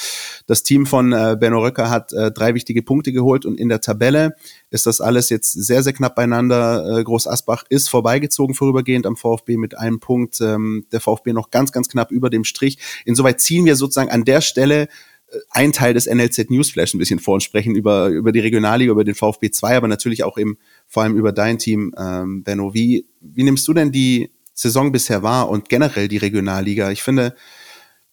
das 0.47 0.63
Team 0.63 0.85
von 0.85 1.11
äh, 1.11 1.35
Benno 1.37 1.59
Röcker 1.59 1.89
hat 1.89 2.13
äh, 2.13 2.31
drei 2.31 2.55
wichtige 2.55 2.81
Punkte 2.81 3.11
geholt 3.11 3.45
und 3.45 3.59
in 3.59 3.67
der 3.67 3.81
Tabelle 3.81 4.35
ist 4.71 4.85
das 4.85 5.01
alles 5.01 5.29
jetzt 5.29 5.51
sehr, 5.51 5.83
sehr 5.83 5.91
knapp 5.91 6.15
beieinander. 6.15 6.99
Äh, 6.99 7.03
Groß 7.03 7.27
Asbach 7.27 7.65
ist 7.69 7.89
vorbeigezogen 7.89 8.55
vorübergehend 8.55 9.05
am 9.05 9.17
VfB 9.17 9.57
mit 9.57 9.77
einem 9.77 9.99
Punkt. 9.99 10.39
Ähm, 10.39 10.85
der 10.93 11.01
VfB 11.01 11.33
noch 11.33 11.51
ganz, 11.51 11.73
ganz 11.73 11.89
knapp 11.89 12.09
über 12.09 12.29
dem 12.29 12.45
Strich. 12.45 12.79
Insoweit 13.03 13.41
ziehen 13.41 13.65
wir 13.65 13.75
sozusagen 13.75 14.09
an 14.09 14.23
der 14.23 14.39
Stelle 14.39 14.83
äh, 15.27 15.37
ein 15.49 15.73
Teil 15.73 15.93
des 15.93 16.07
NLZ 16.07 16.49
Newsflash 16.49 16.93
ein 16.93 16.99
bisschen 16.99 17.19
vor 17.19 17.33
und 17.35 17.43
sprechen 17.43 17.75
über, 17.75 18.07
über 18.07 18.31
die 18.31 18.39
Regionalliga, 18.39 18.93
über 18.93 19.03
den 19.03 19.13
VfB 19.13 19.51
2, 19.51 19.75
aber 19.75 19.89
natürlich 19.89 20.23
auch 20.23 20.37
eben 20.37 20.57
vor 20.87 21.03
allem 21.03 21.17
über 21.17 21.33
dein 21.33 21.59
Team, 21.59 21.93
ähm, 21.97 22.43
Benno. 22.43 22.73
Wie, 22.73 23.05
wie 23.19 23.43
nimmst 23.43 23.67
du 23.67 23.73
denn 23.73 23.91
die 23.91 24.31
Saison 24.53 24.93
bisher 24.93 25.21
wahr 25.21 25.49
und 25.49 25.67
generell 25.67 26.07
die 26.07 26.17
Regionalliga? 26.17 26.91
Ich 26.91 27.03
finde, 27.03 27.35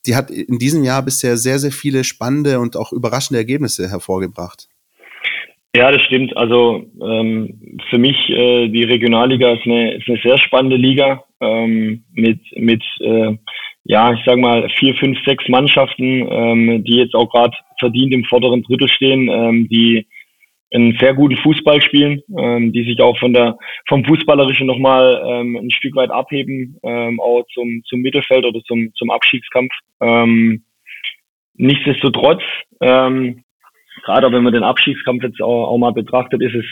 die 0.07 0.17
hat 0.17 0.33
in 0.33 0.59
diesem 0.59 0.83
Jahr 0.83 1.03
bisher 1.03 1.37
sehr, 1.37 1.61
sehr 1.61 1.73
viele 1.73 2.03
spannende 2.03 2.59
und 2.59 2.77
auch 2.77 2.93
überraschende 2.93 3.39
Ergebnisse 3.39 3.89
hervorgebracht. 3.89 4.68
Ja, 5.77 5.93
das 5.93 6.03
stimmt. 6.03 6.37
Also 6.37 6.87
ähm, 7.03 7.79
für 7.91 7.99
mich 7.99 8.17
äh, 8.31 8.69
die 8.69 8.85
Regionalliga 8.85 9.53
ist 9.53 9.65
eine, 9.67 9.95
ist 9.95 10.09
eine 10.09 10.19
sehr 10.23 10.39
spannende 10.39 10.77
Liga 10.77 11.25
ähm, 11.41 12.05
mit 12.13 12.41
mit 12.57 12.83
äh, 13.01 13.37
ja 13.85 14.13
ich 14.13 14.21
sag 14.25 14.39
mal 14.39 14.69
vier, 14.71 14.95
fünf, 14.95 15.19
sechs 15.25 15.47
Mannschaften, 15.49 16.27
ähm, 16.31 16.85
die 16.85 16.97
jetzt 16.97 17.15
auch 17.15 17.31
gerade 17.31 17.57
verdient 17.79 18.15
im 18.15 18.25
vorderen 18.25 18.63
Drittel 18.63 18.89
stehen, 18.89 19.29
ähm, 19.29 19.69
die 19.69 20.07
einen 20.73 20.97
sehr 20.99 21.15
guten 21.15 21.37
Fußball 21.37 21.81
spielen, 21.83 22.23
ähm, 22.37 22.73
die 22.73 22.85
sich 22.85 23.01
auch 23.01 23.19
von 23.19 23.33
der 23.35 23.57
vom 23.89 24.05
Fußballerischen 24.05 24.67
nochmal 24.67 25.23
ähm, 25.25 25.57
ein 25.57 25.71
Stück 25.71 25.97
weit 25.97 26.11
abheben, 26.11 26.79
ähm, 26.83 27.21
auch 27.21 27.45
zum 27.53 27.83
zum 27.85 28.01
Mittelfeld 28.01 28.47
oder 28.47 28.63
zum 28.63 28.91
zum 28.95 29.11
Abstiegskampf. 29.11 29.73
Ähm, 30.01 30.65
nichtsdestotrotz 31.55 32.43
ähm, 32.81 33.45
gerade 34.09 34.33
wenn 34.33 34.43
man 34.43 34.55
den 34.55 34.63
Abschiedskampf 34.63 35.23
jetzt 35.23 35.43
auch, 35.43 35.69
auch 35.69 35.79
mal 35.79 35.93
betrachtet, 35.93 36.43
ist 36.43 36.55
es 36.55 36.65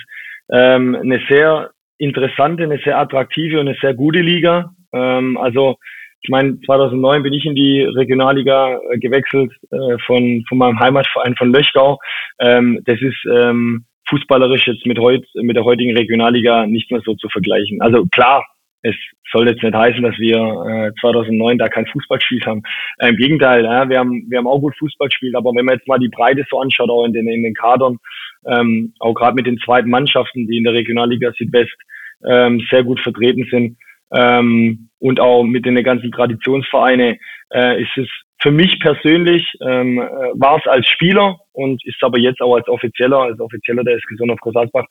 ähm, 0.50 0.95
eine 0.95 1.21
sehr 1.28 1.71
interessante, 1.99 2.62
eine 2.62 2.78
sehr 2.83 2.99
attraktive 2.99 3.61
und 3.61 3.69
eine 3.69 3.76
sehr 3.78 3.93
gute 3.93 4.21
Liga. 4.21 4.73
Ähm, 4.95 5.37
also 5.37 5.76
ich 6.23 6.31
meine, 6.31 6.59
2009 6.61 7.23
bin 7.23 7.35
ich 7.35 7.45
in 7.45 7.55
die 7.55 7.83
Regionalliga 7.83 8.81
äh, 8.90 8.99
gewechselt 8.99 9.52
äh, 9.71 9.99
von, 10.07 10.45
von 10.49 10.59
meinem 10.59 10.81
Heimatverein 10.81 11.37
von 11.37 11.52
Löchgau. 11.52 11.99
Ähm, 12.40 12.81
das 12.87 13.00
ist 13.02 13.19
ähm, 13.31 13.85
fußballerisch 14.09 14.66
jetzt 14.66 14.87
mit, 14.87 14.99
heut, 14.99 15.26
mit 15.35 15.57
der 15.57 15.64
heutigen 15.64 15.95
Regionalliga 15.95 16.66
nicht 16.66 16.90
mehr 16.90 17.02
so 17.05 17.14
zu 17.14 17.28
vergleichen. 17.28 17.83
Also 17.83 18.07
klar, 18.07 18.47
es 18.88 18.97
soll 19.33 19.49
jetzt 19.49 19.62
nicht 19.62 19.75
heißen, 19.75 20.02
dass 20.02 20.16
wir 20.19 20.37
äh, 20.37 21.00
2009 21.00 21.59
da 21.59 21.69
kein 21.69 21.87
Fußball 21.87 22.19
gespielt 22.19 22.47
haben. 22.47 22.62
Äh, 22.99 23.09
Im 23.09 23.16
Gegenteil, 23.16 23.64
ja, 23.64 23.88
wir 23.88 23.99
haben 23.99 24.25
wir 24.28 24.38
haben 24.38 24.47
auch 24.47 24.61
gut 24.61 24.76
Fußball 24.78 25.09
gespielt, 25.09 25.35
aber 25.35 25.52
wenn 25.55 25.64
man 25.64 25.76
jetzt 25.76 25.88
mal 25.88 25.99
die 25.99 26.09
Breite 26.09 26.45
so 26.50 26.61
anschaut, 26.61 26.90
auch 26.90 27.05
in 27.05 27.12
den 27.12 27.28
in 27.28 27.43
den 27.43 27.55
Kadern, 27.55 27.99
ähm, 28.47 28.93
auch 29.00 29.14
gerade 29.14 29.35
mit 29.35 29.47
den 29.47 29.59
zweiten 29.59 29.90
Mannschaften, 29.90 30.47
die 30.47 30.59
in 30.59 30.64
der 30.64 30.75
Regionalliga 30.75 31.33
Südwest 31.33 31.76
ähm, 32.25 32.64
sehr 32.71 32.85
gut 32.85 33.00
vertreten 33.00 33.47
sind 33.50 33.76
ähm, 34.12 34.88
und 34.99 35.21
auch 35.21 35.45
mit 35.45 35.66
den 35.66 35.83
ganzen 35.83 36.12
Traditionsvereine, 36.12 37.19
äh, 37.52 37.83
ist 37.83 37.97
es 37.97 38.09
für 38.40 38.50
mich 38.50 38.78
persönlich 38.81 39.50
ähm, 39.66 39.99
äh, 39.99 40.02
war 40.35 40.59
es 40.59 40.66
als 40.66 40.87
Spieler 40.88 41.38
und 41.52 41.85
ist 41.87 42.02
aber 42.02 42.19
jetzt 42.19 42.40
auch 42.40 42.55
als 42.55 42.69
Offizieller, 42.69 43.19
als 43.23 43.40
Offizieller 43.40 43.83
der 43.83 43.97
SG 43.97 44.14
Sonne 44.16 44.35
auf 44.35 44.40
Großasbach 44.40 44.85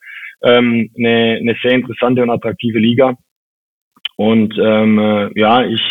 ähm, 0.43 0.89
eine, 0.97 1.37
eine 1.39 1.55
sehr 1.61 1.73
interessante 1.73 2.23
und 2.23 2.31
attraktive 2.31 2.79
Liga. 2.79 3.15
Und 4.17 4.53
ähm, 4.57 4.99
äh, 4.99 5.39
ja, 5.39 5.65
ich 5.65 5.81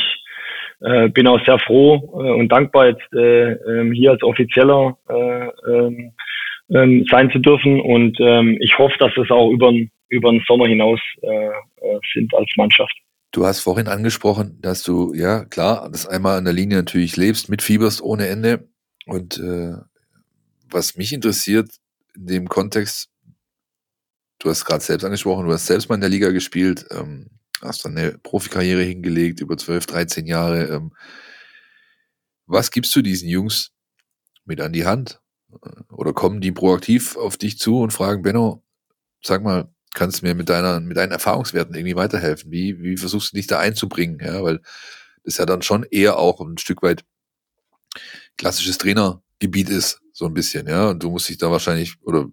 äh, 0.81 1.09
bin 1.09 1.27
auch 1.27 1.45
sehr 1.45 1.59
froh 1.59 1.97
äh, 1.97 2.33
und 2.33 2.49
dankbar, 2.51 2.89
jetzt 2.89 3.13
äh, 3.15 3.53
äh, 3.53 3.95
hier 3.95 4.13
als 4.13 4.23
Offizieller 4.23 4.97
äh, 5.09 5.47
äh, 5.71 6.11
äh, 6.69 7.05
sein 7.11 7.31
zu 7.31 7.39
dürfen. 7.39 7.81
Und 7.81 8.19
äh, 8.21 8.57
ich 8.61 8.77
hoffe, 8.79 8.97
dass 8.99 9.13
es 9.17 9.31
auch 9.31 9.51
über, 9.51 9.73
über 10.09 10.31
den 10.31 10.43
Sommer 10.47 10.67
hinaus 10.67 11.01
äh, 11.23 11.29
äh, 11.29 11.99
sind 12.13 12.35
als 12.35 12.51
Mannschaft. 12.57 12.95
Du 13.33 13.45
hast 13.45 13.61
vorhin 13.61 13.89
angesprochen, 13.89 14.59
dass 14.63 14.85
du, 14.85 15.13
ja 15.13 15.45
klar, 15.45 15.89
das 15.91 16.07
einmal 16.07 16.39
an 16.39 16.45
der 16.45 16.55
Linie 16.55 16.79
natürlich 16.79 17.17
lebst, 17.17 17.49
mitfieberst 17.51 18.01
ohne 18.01 18.29
Ende. 18.29 18.69
Und 19.07 19.39
äh, 19.39 19.73
was 20.71 20.97
mich 20.97 21.13
interessiert 21.13 21.69
in 22.15 22.27
dem 22.27 22.49
Kontext, 22.49 23.11
du 24.39 24.51
hast 24.51 24.65
gerade 24.65 24.85
selbst 24.85 25.05
angesprochen, 25.05 25.47
du 25.47 25.53
hast 25.53 25.67
selbst 25.67 25.89
mal 25.89 25.97
in 25.97 26.01
der 26.01 26.11
Liga 26.11 26.31
gespielt. 26.31 26.87
Ähm, 26.91 27.31
hast 27.65 27.85
dann 27.85 27.97
eine 27.97 28.19
Profikarriere 28.19 28.83
hingelegt 28.83 29.41
über 29.41 29.57
12, 29.57 29.87
13 29.87 30.27
Jahre. 30.27 30.67
Ähm, 30.67 30.93
was 32.47 32.71
gibst 32.71 32.95
du 32.95 33.03
diesen 33.03 33.29
Jungs 33.29 33.73
mit 34.45 34.61
an 34.61 34.73
die 34.73 34.87
Hand? 34.87 35.21
Oder 35.91 36.13
kommen 36.13 36.41
die 36.41 36.53
proaktiv 36.53 37.17
auf 37.17 37.37
dich 37.37 37.59
zu 37.59 37.81
und 37.81 37.93
fragen, 37.93 38.23
Benno, 38.23 38.63
sag 39.23 39.43
mal, 39.43 39.73
kannst 39.95 40.21
du 40.21 40.27
mir 40.27 40.35
mit 40.35 40.49
deiner, 40.49 40.81
mit 40.81 40.97
deinen 40.97 41.13
Erfahrungswerten 41.13 41.75
irgendwie 41.75 41.97
weiterhelfen? 41.97 42.51
Wie, 42.51 42.83
wie 42.83 42.97
versuchst 42.97 43.33
du 43.33 43.37
dich 43.37 43.47
da 43.47 43.61
einzubringen? 43.61 44.19
Ja, 44.21 44.43
weil 44.43 44.61
das 45.25 45.39
ja 45.39 45.47
dann 45.47 45.63
schon 45.63 45.85
eher 45.85 46.19
auch 46.19 46.41
ein 46.41 46.59
Stück 46.59 46.83
weit 46.83 47.05
klassisches 48.37 48.79
Trainergebiet 48.79 49.71
ist, 49.71 50.01
so 50.13 50.27
ein 50.27 50.35
bisschen, 50.35 50.67
ja. 50.67 50.91
Und 50.91 51.03
du 51.03 51.11
musst 51.11 51.29
dich 51.29 51.39
da 51.39 51.51
wahrscheinlich, 51.51 51.95
oder 52.03 52.27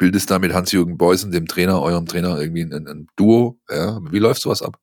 bildest 0.00 0.30
da 0.30 0.38
mit 0.40 0.52
Hans-Jürgen 0.52 0.98
Beusen, 0.98 1.30
dem 1.30 1.46
Trainer, 1.46 1.80
eurem 1.80 2.06
Trainer, 2.06 2.40
irgendwie 2.40 2.62
ein, 2.62 2.88
ein 2.88 3.06
Duo. 3.16 3.58
Ja? 3.68 4.00
Wie 4.10 4.18
läuft 4.18 4.40
sowas 4.40 4.62
ab? 4.62 4.74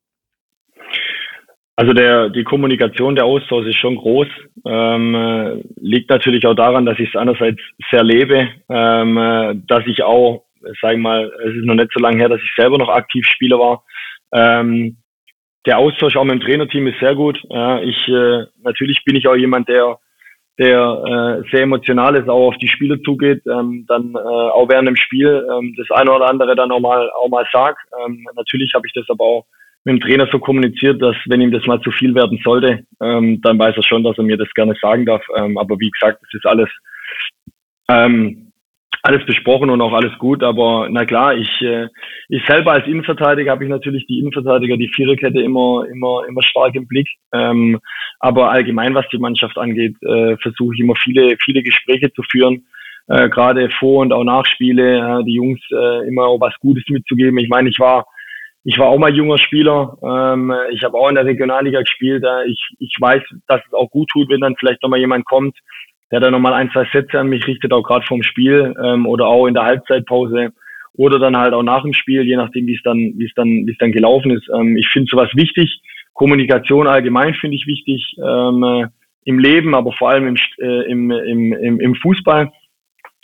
Also 1.76 1.94
der, 1.94 2.30
die 2.30 2.44
Kommunikation, 2.44 3.16
der 3.16 3.26
Austausch 3.26 3.68
ist 3.68 3.78
schon 3.78 3.98
groß. 3.98 4.28
Ähm, 4.66 5.16
äh, 5.16 5.64
liegt 5.80 6.10
natürlich 6.10 6.46
auch 6.48 6.56
daran, 6.56 6.86
dass 6.86 6.98
ich 7.00 7.10
es 7.10 7.16
einerseits 7.16 7.60
sehr 7.92 8.04
lebe, 8.04 8.48
ähm, 8.70 9.18
äh, 9.18 9.56
dass 9.68 9.86
ich 9.86 10.02
auch, 10.04 10.46
sag 10.82 10.94
ich 10.94 11.00
mal, 11.00 11.32
es 11.46 11.56
ist 11.56 11.66
noch 11.66 11.76
nicht 11.76 11.92
so 11.94 12.00
lange 12.00 12.18
her, 12.18 12.30
dass 12.30 12.42
ich 12.42 12.52
selber 12.56 12.78
noch 12.78 12.90
aktiv 12.90 13.26
Spieler 13.28 13.60
war. 13.60 13.84
Ähm, 14.34 14.98
der 15.68 15.78
Austausch 15.78 16.16
auch 16.16 16.24
mit 16.24 16.36
dem 16.36 16.42
Trainerteam 16.42 16.88
ist 16.88 17.00
sehr 17.00 17.14
gut. 17.14 17.40
Ja, 17.50 17.82
ich 17.82 18.08
äh, 18.08 18.46
natürlich 18.64 19.04
bin 19.04 19.16
ich 19.16 19.28
auch 19.28 19.36
jemand, 19.36 19.68
der 19.68 20.00
der 20.58 21.42
äh, 21.46 21.50
sehr 21.52 21.64
emotional 21.64 22.16
ist, 22.16 22.28
auch 22.28 22.48
auf 22.48 22.58
die 22.58 22.68
Spieler 22.68 23.00
zugeht, 23.04 23.44
ähm, 23.46 23.86
dann 23.88 24.16
äh, 24.16 24.18
auch 24.18 24.68
während 24.70 24.88
dem 24.88 24.96
Spiel 24.96 25.48
ähm, 25.52 25.76
das 25.78 25.90
eine 25.92 26.12
oder 26.12 26.28
andere 26.28 26.56
dann 26.56 26.72
auch 26.72 26.80
mal 26.80 27.10
auch 27.12 27.30
mal 27.30 27.46
sagt. 27.52 27.80
Ähm, 28.04 28.26
natürlich 28.36 28.74
habe 28.74 28.88
ich 28.88 28.94
das 28.94 29.06
aber 29.10 29.24
auch 29.24 29.46
mit 29.84 29.94
dem 29.94 30.02
Trainer 30.02 30.28
so 30.32 30.40
kommuniziert, 30.40 31.02
dass 31.02 31.16
wenn 31.28 31.42
ihm 31.42 31.52
das 31.52 31.66
mal 31.66 31.80
zu 31.82 31.92
viel 31.92 32.16
werden 32.16 32.40
sollte, 32.44 32.84
ähm, 33.02 33.40
dann 33.42 33.60
weiß 33.60 33.78
er 33.78 33.84
schon, 33.84 34.04
dass 34.04 34.18
er 34.18 34.24
mir 34.24 34.38
das 34.38 34.52
gerne 34.56 34.76
sagen 34.82 35.06
darf. 35.06 35.24
Ähm, 35.38 35.58
aber 35.58 35.80
wie 35.80 35.92
gesagt, 35.92 36.20
das 36.24 36.34
ist 36.34 36.46
alles 36.46 36.70
ähm, 37.90 38.47
alles 39.08 39.26
besprochen 39.26 39.70
und 39.70 39.82
auch 39.82 39.94
alles 39.94 40.18
gut, 40.18 40.44
aber 40.44 40.90
na 40.92 41.06
klar, 41.06 41.34
ich, 41.34 41.62
äh, 41.62 41.88
ich 42.28 42.46
selber 42.46 42.74
als 42.74 42.86
Innenverteidiger 42.88 43.52
habe 43.52 43.64
ich 43.64 43.70
natürlich 43.70 44.06
die 44.06 44.20
Innenverteidiger, 44.20 44.76
die 44.76 44.92
Viererkette 44.94 45.40
immer, 45.40 45.86
immer, 45.90 46.24
immer 46.28 46.44
stark 46.44 46.76
im 46.76 46.88
Blick. 46.88 47.08
Ähm, 47.34 47.80
aber 48.20 48.52
allgemein, 48.52 48.96
was 48.96 49.08
die 49.10 49.18
Mannschaft 49.18 49.58
angeht, 49.58 49.96
äh, 50.02 50.36
versuche 50.38 50.76
ich 50.76 50.82
immer 50.82 50.96
viele, 50.96 51.38
viele 51.38 51.64
Gespräche 51.64 52.12
zu 52.12 52.22
führen, 52.30 52.66
äh, 53.08 53.30
gerade 53.30 53.70
vor 53.80 54.02
und 54.02 54.12
auch 54.12 54.26
nach 54.26 54.46
Spiele, 54.46 54.98
äh, 54.98 55.24
die 55.24 55.36
Jungs 55.36 55.62
äh, 55.72 56.08
immer 56.10 56.26
auch 56.26 56.42
was 56.42 56.54
Gutes 56.60 56.84
mitzugeben. 56.90 57.38
Ich 57.38 57.50
meine, 57.50 57.70
ich 57.70 57.80
war 57.80 58.06
ich 58.66 58.78
war 58.78 58.88
auch 58.88 58.98
mal 58.98 59.16
junger 59.16 59.38
Spieler. 59.38 59.98
Ähm, 60.04 60.54
ich 60.72 60.84
habe 60.84 60.98
auch 60.98 61.08
in 61.08 61.16
der 61.16 61.24
Regionalliga 61.24 61.80
gespielt. 61.80 62.26
Äh, 62.26 62.50
ich, 62.50 62.60
ich 62.80 62.98
weiß, 63.00 63.24
dass 63.48 63.62
es 63.66 63.74
auch 63.74 63.90
gut 63.90 64.10
tut, 64.10 64.28
wenn 64.30 64.42
dann 64.42 64.58
vielleicht 64.58 64.84
nochmal 64.84 65.00
jemand 65.00 65.24
kommt, 65.24 65.58
der 66.12 66.20
da 66.20 66.32
nochmal 66.32 66.54
ein, 66.54 66.70
zwei 66.72 66.86
Sätze 66.92 67.20
an 67.20 67.28
mich 67.28 67.46
richtet, 67.48 67.74
auch 67.74 67.84
gerade 67.84 68.06
vorm 68.06 68.24
Spiel 68.24 68.74
ähm, 68.84 69.06
oder 69.06 69.28
auch 69.28 69.48
in 69.48 69.54
der 69.54 69.64
Halbzeitpause 69.64 70.54
oder 70.94 71.20
dann 71.20 71.38
halt 71.38 71.54
auch 71.54 71.64
nach 71.64 71.84
dem 71.84 71.94
Spiel, 71.94 72.24
je 72.24 72.36
nachdem, 72.36 72.66
wie 72.68 72.76
es 72.76 72.82
dann, 72.84 72.98
wie 72.98 73.26
es 73.26 73.34
dann, 73.36 73.48
wie 73.48 73.72
es 73.72 73.78
dann 73.78 73.92
gelaufen 73.92 74.32
ist. 74.32 74.48
Ähm, 74.54 74.78
ich 74.78 74.88
finde 74.90 75.10
sowas 75.10 75.30
wichtig. 75.36 75.82
Kommunikation 76.14 76.88
allgemein 76.88 77.36
finde 77.36 77.58
ich 77.58 77.68
wichtig 77.68 78.16
ähm, 78.18 78.64
äh, 78.64 78.88
im 79.26 79.40
Leben, 79.40 79.76
aber 79.76 79.92
vor 79.94 80.10
allem 80.10 80.28
im, 80.28 80.36
äh, 80.60 80.90
im, 80.90 81.12
im, 81.12 81.54
im, 81.54 81.80
im 81.80 81.96
Fußball, 81.96 82.52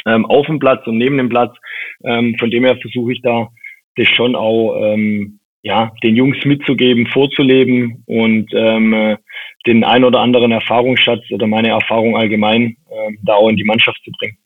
ähm, 0.06 0.26
auf 0.26 0.46
dem 0.46 0.60
Platz 0.60 0.86
und 0.86 0.98
neben 0.98 1.17
dem 1.17 1.30
Platz. 1.30 1.56
Ähm, 2.04 2.36
von 2.38 2.52
dem 2.52 2.65
her 2.65 2.78
versuche 2.78 3.13
ich 3.13 3.22
da 3.22 3.48
das 3.96 4.08
schon 4.08 4.36
auch 4.36 4.76
ähm, 4.80 5.39
ja, 5.63 5.93
den 6.04 6.15
Jungs 6.15 6.43
mitzugeben, 6.43 7.08
vorzuleben 7.08 8.04
und 8.06 8.52
ähm, 8.54 8.93
äh, 8.93 9.17
den 9.65 9.84
ein 9.84 10.04
oder 10.04 10.19
anderen 10.19 10.52
Erfahrungsschatz 10.52 11.23
oder 11.32 11.47
meine 11.47 11.69
Erfahrung 11.69 12.17
allgemein 12.17 12.76
äh, 12.89 13.12
da 13.23 13.34
auch 13.34 13.49
in 13.49 13.58
die 13.58 13.63
Mannschaft 13.63 14.02
zu 14.04 14.12
bringen. 14.12 14.38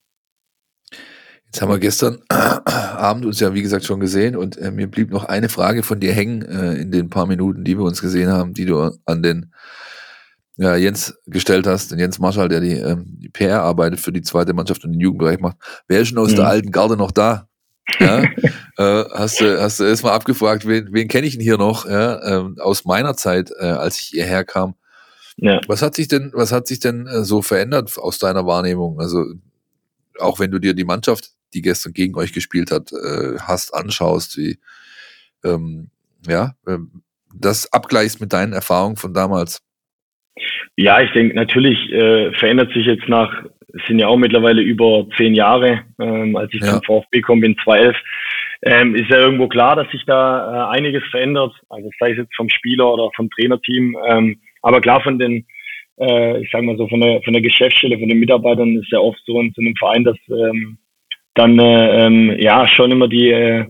Jetzt 1.46 1.62
haben 1.62 1.72
wir 1.72 1.80
gestern 1.80 2.22
Abend 2.30 3.26
uns 3.26 3.40
ja, 3.40 3.54
wie 3.54 3.62
gesagt, 3.62 3.86
schon 3.86 4.00
gesehen 4.00 4.36
und 4.36 4.58
äh, 4.58 4.70
mir 4.70 4.88
blieb 4.88 5.12
noch 5.12 5.26
eine 5.26 5.50
Frage 5.50 5.82
von 5.82 6.00
dir 6.00 6.14
hängen 6.14 6.42
äh, 6.44 6.74
in 6.74 6.92
den 6.92 7.10
paar 7.10 7.26
Minuten, 7.26 7.64
die 7.64 7.78
wir 7.78 7.86
uns 7.86 8.02
gesehen 8.02 8.32
haben, 8.32 8.54
die 8.54 8.66
du 8.66 8.92
an 9.06 9.24
den 9.24 9.52
ja, 10.58 10.76
Jens 10.76 11.18
gestellt 11.28 11.68
hast, 11.68 11.92
den 11.92 12.00
Jens 12.00 12.20
Marschall, 12.20 12.50
der 12.50 12.60
die, 12.60 12.74
ähm, 12.74 13.06
die 13.20 13.30
PR 13.30 13.62
arbeitet 13.62 14.00
für 14.00 14.12
die 14.12 14.24
zweite 14.24 14.54
Mannschaft 14.54 14.84
und 14.84 14.92
den 14.92 15.00
Jugendbereich 15.00 15.40
macht. 15.40 15.58
Wer 15.88 16.02
ist 16.02 16.10
schon 16.10 16.18
aus 16.18 16.32
mhm. 16.32 16.38
der 16.38 16.48
alten 16.48 16.72
Garde 16.72 16.98
noch 16.98 17.12
da? 17.12 17.48
Ja? 18.00 18.24
äh, 18.78 19.06
hast 19.14 19.40
du 19.40 19.62
hast 19.62 19.80
du 19.80 19.86
erstmal 19.86 20.14
abgefragt, 20.14 20.68
wen, 20.68 20.90
wen 20.92 21.08
kenne 21.08 21.28
ich 21.28 21.34
denn 21.34 21.44
hier 21.44 21.58
noch 21.58 21.88
ja? 21.88 22.22
ähm, 22.24 22.58
aus 22.60 22.86
meiner 22.86 23.16
Zeit, 23.16 23.52
äh, 23.60 23.66
als 23.66 24.00
ich 24.02 24.08
hierher 24.08 24.44
kam? 24.44 24.76
Ja. 25.38 25.62
Was 25.68 25.82
hat 25.82 25.96
sich 25.96 26.08
denn, 26.08 26.32
was 26.34 26.52
hat 26.52 26.68
sich 26.68 26.80
denn 26.80 27.06
äh, 27.06 27.24
so 27.24 27.42
verändert 27.42 27.98
aus 27.98 28.20
deiner 28.20 28.46
Wahrnehmung? 28.46 29.00
Also 29.00 29.24
auch 30.20 30.40
wenn 30.40 30.52
du 30.52 30.60
dir 30.60 30.74
die 30.74 30.84
Mannschaft, 30.84 31.30
die 31.54 31.62
gestern 31.62 31.94
gegen 31.94 32.16
euch 32.16 32.34
gespielt 32.34 32.72
hat, 32.72 32.92
äh, 32.92 33.38
hast, 33.40 33.74
anschaust, 33.74 34.38
wie 34.38 34.58
ähm, 35.46 35.90
ja, 36.28 36.56
äh, 36.66 36.78
das 37.34 37.72
abgleichst 37.72 38.20
mit 38.20 38.34
deinen 38.34 38.54
Erfahrungen 38.54 38.98
von 38.98 39.14
damals. 39.14 39.62
Ja, 40.76 41.02
ich 41.02 41.12
denke, 41.12 41.36
natürlich 41.36 41.92
äh, 41.92 42.32
verändert 42.34 42.74
sich 42.74 42.86
jetzt 42.86 43.08
nach, 43.08 43.32
es 43.74 43.86
sind 43.88 44.00
ja 44.00 44.08
auch 44.08 44.18
mittlerweile 44.18 44.62
über 44.62 45.08
zehn 45.18 45.34
Jahre, 45.34 45.84
ähm, 46.00 46.36
als 46.36 46.54
ich 46.54 46.62
ja. 46.62 46.74
zum 46.74 46.84
VfB 46.84 47.22
komme 47.22 47.46
in 47.46 47.56
2011, 47.64 47.96
ähm, 48.64 48.96
ist 48.96 49.10
ja 49.10 49.18
irgendwo 49.18 49.48
klar, 49.48 49.76
dass 49.76 49.90
sich 49.92 50.04
da 50.06 50.72
äh, 50.72 50.78
einiges 50.78 51.04
verändert. 51.12 51.54
Also 51.70 51.90
sei 52.00 52.12
es 52.12 52.18
jetzt 52.18 52.36
vom 52.36 52.50
Spieler 52.50 52.92
oder 52.92 53.10
vom 53.16 53.30
Trainerteam. 53.30 53.96
Ähm, 54.08 54.40
aber 54.68 54.82
klar 54.82 55.02
von 55.02 55.18
den, 55.18 55.46
äh, 55.98 56.42
ich 56.42 56.52
sage 56.52 56.66
mal 56.66 56.76
so, 56.76 56.90
von 56.90 57.00
der, 57.00 57.22
von 57.24 57.32
der 57.32 57.42
Geschäftsstelle, 57.42 57.98
von 57.98 58.10
den 58.10 58.20
Mitarbeitern 58.20 58.76
ist 58.76 58.92
ja 58.92 59.00
oft 59.00 59.20
so 59.26 59.40
in 59.40 59.54
so 59.56 59.62
einem 59.62 59.76
Verein, 59.78 60.04
dass 60.04 60.18
ähm, 60.28 60.78
dann 61.36 61.58
äh, 61.58 62.06
ähm, 62.06 62.36
ja 62.38 62.68
schon 62.68 62.92
immer 62.92 63.08
die 63.08 63.30
äh, 63.30 63.66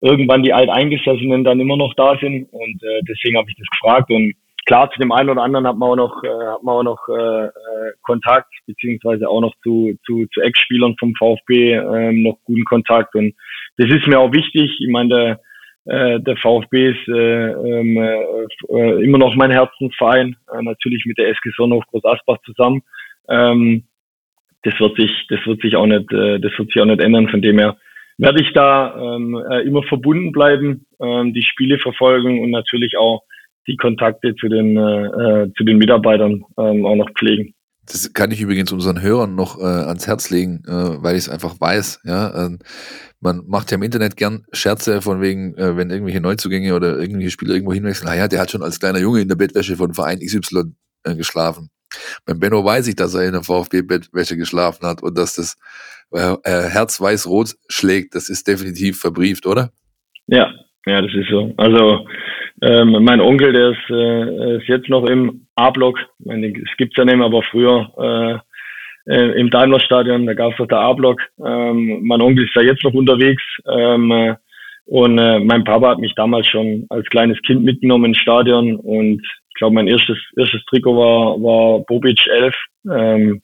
irgendwann 0.00 0.44
die 0.44 0.52
Alteingesessenen 0.52 1.42
dann 1.42 1.58
immer 1.58 1.76
noch 1.76 1.94
da 1.94 2.16
sind. 2.20 2.46
Und 2.52 2.82
äh, 2.84 3.00
deswegen 3.08 3.36
habe 3.36 3.50
ich 3.50 3.56
das 3.56 3.66
gefragt. 3.80 4.08
Und 4.10 4.34
klar, 4.66 4.88
zu 4.90 5.00
dem 5.00 5.10
einen 5.10 5.30
oder 5.30 5.42
anderen 5.42 5.66
hat 5.66 5.76
man 5.76 5.90
auch 5.90 5.96
noch, 5.96 6.22
äh, 6.22 6.28
hat 6.28 6.62
man 6.62 6.74
auch 6.76 6.82
noch 6.84 7.08
äh, 7.08 7.46
äh, 7.46 7.92
Kontakt, 8.02 8.52
beziehungsweise 8.66 9.28
auch 9.28 9.40
noch 9.40 9.54
zu, 9.64 9.98
zu, 10.06 10.26
zu 10.32 10.40
Ex-Spielern 10.42 10.94
vom 11.00 11.12
VfB 11.16 11.72
äh, 11.72 12.12
noch 12.12 12.38
guten 12.44 12.64
Kontakt. 12.64 13.16
Und 13.16 13.34
das 13.78 13.88
ist 13.90 14.06
mir 14.06 14.20
auch 14.20 14.32
wichtig. 14.32 14.70
Ich 14.78 14.88
meine, 14.90 15.08
der, 15.08 15.40
äh, 15.86 16.20
der 16.20 16.36
VfB 16.36 16.90
ist 16.90 17.08
äh, 17.08 17.50
ähm, 17.50 17.96
äh, 17.96 19.04
immer 19.04 19.18
noch 19.18 19.34
mein 19.36 19.50
Herzensverein, 19.50 20.36
äh, 20.52 20.62
natürlich 20.62 21.04
mit 21.06 21.18
der 21.18 21.28
SG 21.28 21.50
Sonnenhof 21.56 21.84
Groß 21.86 22.04
Asbach 22.04 22.38
zusammen. 22.44 22.82
Ähm, 23.28 23.84
das 24.62 24.78
wird 24.80 24.96
sich, 24.96 25.10
das 25.28 25.38
wird 25.46 25.62
sich 25.62 25.76
auch 25.76 25.86
nicht, 25.86 26.12
äh, 26.12 26.40
das 26.40 26.52
wird 26.58 26.72
sich 26.72 26.82
auch 26.82 26.86
nicht 26.86 27.00
ändern. 27.00 27.28
Von 27.28 27.40
dem 27.40 27.58
her 27.58 27.76
werde 28.18 28.42
ich 28.42 28.52
da 28.52 28.96
ähm, 28.96 29.40
äh, 29.50 29.62
immer 29.62 29.82
verbunden 29.84 30.32
bleiben, 30.32 30.86
ähm, 31.00 31.32
die 31.32 31.42
Spiele 31.42 31.78
verfolgen 31.78 32.42
und 32.42 32.50
natürlich 32.50 32.96
auch 32.96 33.22
die 33.68 33.76
Kontakte 33.76 34.34
zu 34.36 34.48
den, 34.48 34.76
äh, 34.76 35.06
äh, 35.06 35.52
zu 35.56 35.64
den 35.64 35.78
Mitarbeitern 35.78 36.44
auch 36.56 36.94
noch 36.96 37.10
pflegen. 37.16 37.55
Das 37.86 38.12
kann 38.12 38.32
ich 38.32 38.40
übrigens 38.40 38.72
unseren 38.72 39.00
Hörern 39.00 39.34
noch 39.34 39.60
äh, 39.60 39.62
ans 39.62 40.06
Herz 40.06 40.30
legen, 40.30 40.62
äh, 40.66 41.02
weil 41.02 41.16
ich 41.16 41.24
es 41.24 41.28
einfach 41.28 41.60
weiß. 41.60 42.00
Ja, 42.04 42.46
äh, 42.46 42.58
man 43.20 43.42
macht 43.46 43.70
ja 43.70 43.76
im 43.76 43.82
Internet 43.82 44.16
gern 44.16 44.44
Scherze 44.52 45.00
von 45.00 45.20
wegen, 45.20 45.56
äh, 45.56 45.76
wenn 45.76 45.90
irgendwelche 45.90 46.20
Neuzugänge 46.20 46.74
oder 46.74 46.98
irgendwelche 46.98 47.30
Spieler 47.30 47.54
irgendwo 47.54 47.72
hinwechseln, 47.72 48.08
naja, 48.08 48.28
der 48.28 48.40
hat 48.40 48.50
schon 48.50 48.62
als 48.62 48.80
kleiner 48.80 48.98
Junge 48.98 49.20
in 49.20 49.28
der 49.28 49.36
Bettwäsche 49.36 49.76
von 49.76 49.94
Verein 49.94 50.18
XY 50.18 50.72
äh, 51.04 51.14
geschlafen. 51.14 51.70
Beim 52.24 52.40
Benno 52.40 52.64
weiß 52.64 52.88
ich, 52.88 52.96
dass 52.96 53.14
er 53.14 53.24
in 53.24 53.32
der 53.32 53.44
VfB-Bettwäsche 53.44 54.36
geschlafen 54.36 54.84
hat 54.86 55.02
und 55.02 55.16
dass 55.16 55.36
das 55.36 55.56
äh, 56.12 56.36
äh, 56.42 56.68
Herz 56.68 57.00
weiß-rot 57.00 57.56
schlägt. 57.68 58.14
Das 58.14 58.28
ist 58.28 58.46
definitiv 58.46 58.98
verbrieft, 58.98 59.46
oder? 59.46 59.72
Ja, 60.26 60.52
ja, 60.86 61.02
das 61.02 61.12
ist 61.14 61.28
so. 61.28 61.52
Also 61.56 62.06
ähm, 62.62 63.04
mein 63.04 63.20
Onkel, 63.20 63.52
der 63.52 63.70
ist, 63.70 63.90
äh, 63.90 64.56
ist 64.56 64.68
jetzt 64.68 64.88
noch 64.88 65.04
im 65.04 65.46
A-Block. 65.56 65.98
Es 66.24 66.76
gibt's 66.78 66.96
ja 66.96 67.04
nicht 67.04 67.16
mehr, 67.16 67.26
aber 67.26 67.42
früher 67.42 68.42
äh, 69.06 69.12
äh, 69.12 69.38
im 69.38 69.50
Daimler-Stadion, 69.50 70.26
da 70.26 70.34
gab's 70.34 70.56
doch 70.56 70.66
der 70.66 70.78
A-Block. 70.78 71.20
Ähm, 71.44 72.00
mein 72.02 72.20
Onkel 72.20 72.44
ist 72.44 72.56
da 72.56 72.60
jetzt 72.60 72.84
noch 72.84 72.94
unterwegs. 72.94 73.42
Ähm, 73.68 74.10
äh, 74.10 74.34
und 74.86 75.18
äh, 75.18 75.40
mein 75.40 75.64
Papa 75.64 75.90
hat 75.90 75.98
mich 75.98 76.14
damals 76.14 76.46
schon 76.46 76.86
als 76.90 77.06
kleines 77.06 77.40
Kind 77.42 77.64
mitgenommen 77.64 78.06
ins 78.06 78.18
Stadion. 78.18 78.76
Und 78.76 79.20
ich 79.48 79.54
glaube, 79.54 79.74
mein 79.74 79.88
erstes, 79.88 80.16
erstes 80.36 80.64
Trikot 80.66 80.96
war, 80.96 81.42
war 81.42 81.80
Bobic 81.80 82.24
11. 82.26 82.54
Ähm, 82.92 83.42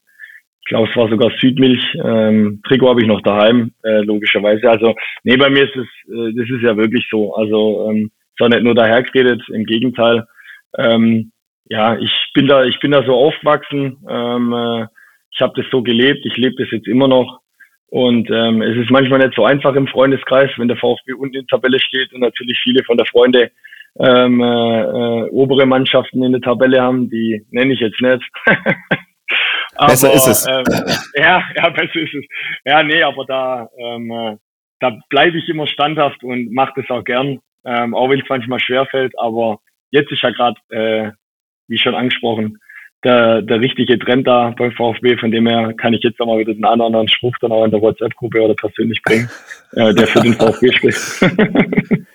ich 0.65 0.69
glaube, 0.69 0.89
es 0.89 0.97
war 0.97 1.09
sogar 1.09 1.31
Südmilch. 1.39 1.85
Ähm, 2.05 2.61
Trikot 2.67 2.91
habe 2.91 3.03
ich 3.03 3.09
noch 3.09 3.21
daheim, 3.23 3.73
äh, 3.83 4.01
logischerweise. 4.03 4.71
Also, 4.71 4.95
nee, 5.25 5.37
bei 5.37 5.51
mir 5.51 5.65
ist 5.65 5.77
es, 5.77 5.87
äh, 6.09 6.33
das 6.37 6.49
ist 6.49 6.63
ja 6.63 6.77
wirklich 6.77 7.07
so. 7.11 7.35
Also, 7.35 7.91
ähm, 7.91 8.11
auch 8.43 8.49
nicht 8.49 8.63
nur 8.63 8.75
dahergeredet, 8.75 9.43
im 9.51 9.65
Gegenteil. 9.65 10.27
Ähm, 10.77 11.33
ja, 11.67 11.97
ich 11.97 12.13
bin 12.35 12.47
da, 12.47 12.65
ich 12.65 12.79
bin 12.81 12.91
da 12.91 13.05
so 13.05 13.15
aufgewachsen. 13.15 13.99
Ähm, 14.09 14.53
äh, 14.53 14.87
ich 15.33 15.41
habe 15.41 15.55
das 15.57 15.71
so 15.71 15.83
gelebt, 15.83 16.27
ich 16.27 16.37
lebe 16.37 16.57
das 16.59 16.71
jetzt 16.71 16.89
immer 16.89 17.09
noch. 17.09 17.41
Und 17.87 18.31
ähm, 18.31 18.63
es 18.63 18.77
ist 18.77 18.91
manchmal 18.91 19.21
nicht 19.21 19.35
so 19.35 19.45
einfach 19.45 19.75
im 19.75 19.87
Freundeskreis, 19.87 20.51
wenn 20.57 20.69
der 20.69 20.77
VfB 20.77 21.13
unten 21.13 21.37
in 21.37 21.47
der 21.47 21.59
Tabelle 21.59 21.79
steht 21.79 22.13
und 22.13 22.21
natürlich 22.21 22.59
viele 22.63 22.83
von 22.85 22.97
der 22.97 23.07
Freunde 23.07 23.51
ähm, 23.99 24.41
äh, 24.41 24.81
äh, 24.83 25.29
obere 25.31 25.67
Mannschaften 25.67 26.23
in 26.23 26.33
der 26.33 26.41
Tabelle 26.41 26.81
haben, 26.81 27.11
die 27.11 27.45
nenne 27.51 27.75
ich 27.75 27.81
jetzt 27.81 28.01
nicht. 28.01 28.23
aber, 29.77 29.93
besser 29.93 30.13
ist 30.13 30.27
es. 30.27 30.47
Ähm, 30.47 30.65
ja, 31.15 31.43
ja, 31.57 31.69
besser 31.71 31.97
ist 31.97 32.15
es. 32.15 32.25
Ja, 32.65 32.83
nee, 32.83 33.03
aber 33.03 33.25
da, 33.25 33.69
ähm, 33.79 34.11
äh, 34.11 34.37
da 34.81 34.99
bleibe 35.09 35.39
ich 35.39 35.49
immer 35.49 35.67
standhaft 35.67 36.23
und 36.25 36.53
mache 36.53 36.73
das 36.77 36.91
auch 36.91 37.05
gern 37.05 37.41
ähm, 37.65 37.95
auch 37.95 38.11
wenn 38.11 38.21
es 38.21 38.29
manchmal 38.29 38.61
schwerfällt. 38.61 39.19
Aber 39.19 39.61
jetzt 39.91 40.11
ist 40.13 40.23
ja 40.23 40.31
gerade, 40.31 40.61
äh, 40.71 41.13
wie 41.69 41.79
schon 41.79 41.95
angesprochen, 41.95 42.59
der, 43.05 43.43
der 43.43 43.61
richtige 43.61 43.99
Trend 43.99 44.27
da 44.27 44.55
beim 44.57 44.73
VfB. 44.73 45.17
Von 45.17 45.31
dem 45.31 45.47
her 45.47 45.75
kann 45.75 45.93
ich 45.93 46.03
jetzt 46.03 46.21
auch 46.21 46.27
mal 46.27 46.39
wieder 46.39 46.55
den 46.55 46.65
einen 46.65 46.81
anderen 46.81 47.09
Spruch 47.09 47.35
dann 47.41 47.53
auch 47.53 47.65
in 47.65 47.71
der 47.71 47.81
WhatsApp-Gruppe 47.81 48.41
oder 48.41 48.55
persönlich 48.55 49.03
bringen, 49.03 49.29
äh, 49.73 49.95
der 49.95 50.07
für 50.07 50.21
den 50.21 50.35
VfB 50.35 50.73
spricht. 50.73 50.99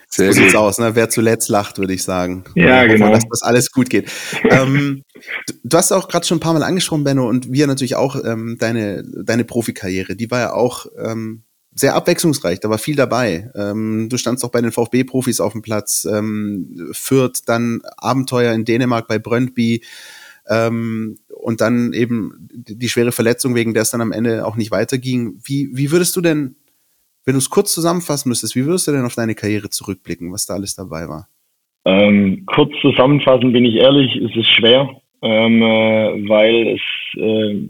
Sehr 0.07 0.33
so 0.33 0.41
sieht's 0.41 0.55
aus, 0.55 0.77
ne? 0.77 0.95
Wer 0.95 1.09
zuletzt 1.09 1.49
lacht, 1.49 1.77
würde 1.77 1.93
ich 1.93 2.03
sagen. 2.03 2.45
Ja, 2.55 2.79
hoffe, 2.79 2.89
genau. 2.89 3.11
Dass 3.11 3.27
das 3.29 3.41
alles 3.41 3.71
gut 3.71 3.89
geht. 3.89 4.11
ähm, 4.49 5.03
du, 5.47 5.53
du, 5.63 5.77
hast 5.77 5.91
auch 5.91 6.07
gerade 6.07 6.25
schon 6.25 6.37
ein 6.37 6.41
paar 6.41 6.53
Mal 6.53 6.63
angesprochen, 6.63 7.03
Benno, 7.03 7.27
und 7.27 7.51
wir 7.51 7.67
natürlich 7.67 7.95
auch 7.95 8.15
ähm, 8.23 8.57
deine, 8.59 9.03
deine 9.23 9.43
Profikarriere. 9.43 10.15
Die 10.15 10.31
war 10.31 10.39
ja 10.39 10.53
auch 10.53 10.85
ähm, 10.97 11.43
sehr 11.79 11.95
abwechslungsreich, 11.95 12.59
da 12.59 12.69
war 12.69 12.77
viel 12.77 12.95
dabei. 12.95 13.51
Ähm, 13.55 14.07
du 14.09 14.17
standst 14.17 14.43
auch 14.43 14.51
bei 14.51 14.61
den 14.61 14.71
VfB-Profis 14.71 15.39
auf 15.39 15.51
dem 15.51 15.61
Platz, 15.61 16.07
ähm, 16.11 16.89
Fürth, 16.91 17.43
dann 17.45 17.81
Abenteuer 17.97 18.53
in 18.53 18.65
Dänemark 18.65 19.07
bei 19.07 19.19
Brøndby 19.19 19.83
ähm, 20.49 21.17
und 21.29 21.61
dann 21.61 21.93
eben 21.93 22.47
die 22.49 22.89
schwere 22.89 23.11
Verletzung, 23.11 23.55
wegen 23.55 23.73
der 23.73 23.83
es 23.83 23.91
dann 23.91 24.01
am 24.01 24.11
Ende 24.11 24.45
auch 24.45 24.55
nicht 24.55 24.71
weiterging. 24.71 25.39
Wie, 25.43 25.69
wie 25.73 25.91
würdest 25.91 26.15
du 26.15 26.21
denn, 26.21 26.55
wenn 27.25 27.33
du 27.33 27.39
es 27.39 27.49
kurz 27.49 27.73
zusammenfassen 27.73 28.29
müsstest, 28.29 28.55
wie 28.55 28.65
würdest 28.65 28.87
du 28.87 28.91
denn 28.91 29.05
auf 29.05 29.15
deine 29.15 29.35
Karriere 29.35 29.69
zurückblicken, 29.69 30.31
was 30.31 30.45
da 30.45 30.55
alles 30.55 30.75
dabei 30.75 31.07
war? 31.07 31.27
Ähm, 31.85 32.45
kurz 32.47 32.73
zusammenfassen 32.81 33.53
bin 33.53 33.63
ich 33.63 33.75
ehrlich, 33.75 34.15
es 34.17 34.35
ist 34.35 34.49
schwer, 34.49 34.89
ähm, 35.21 35.61
äh, 35.61 36.27
weil 36.29 36.75
es 36.75 36.81
äh, 37.17 37.69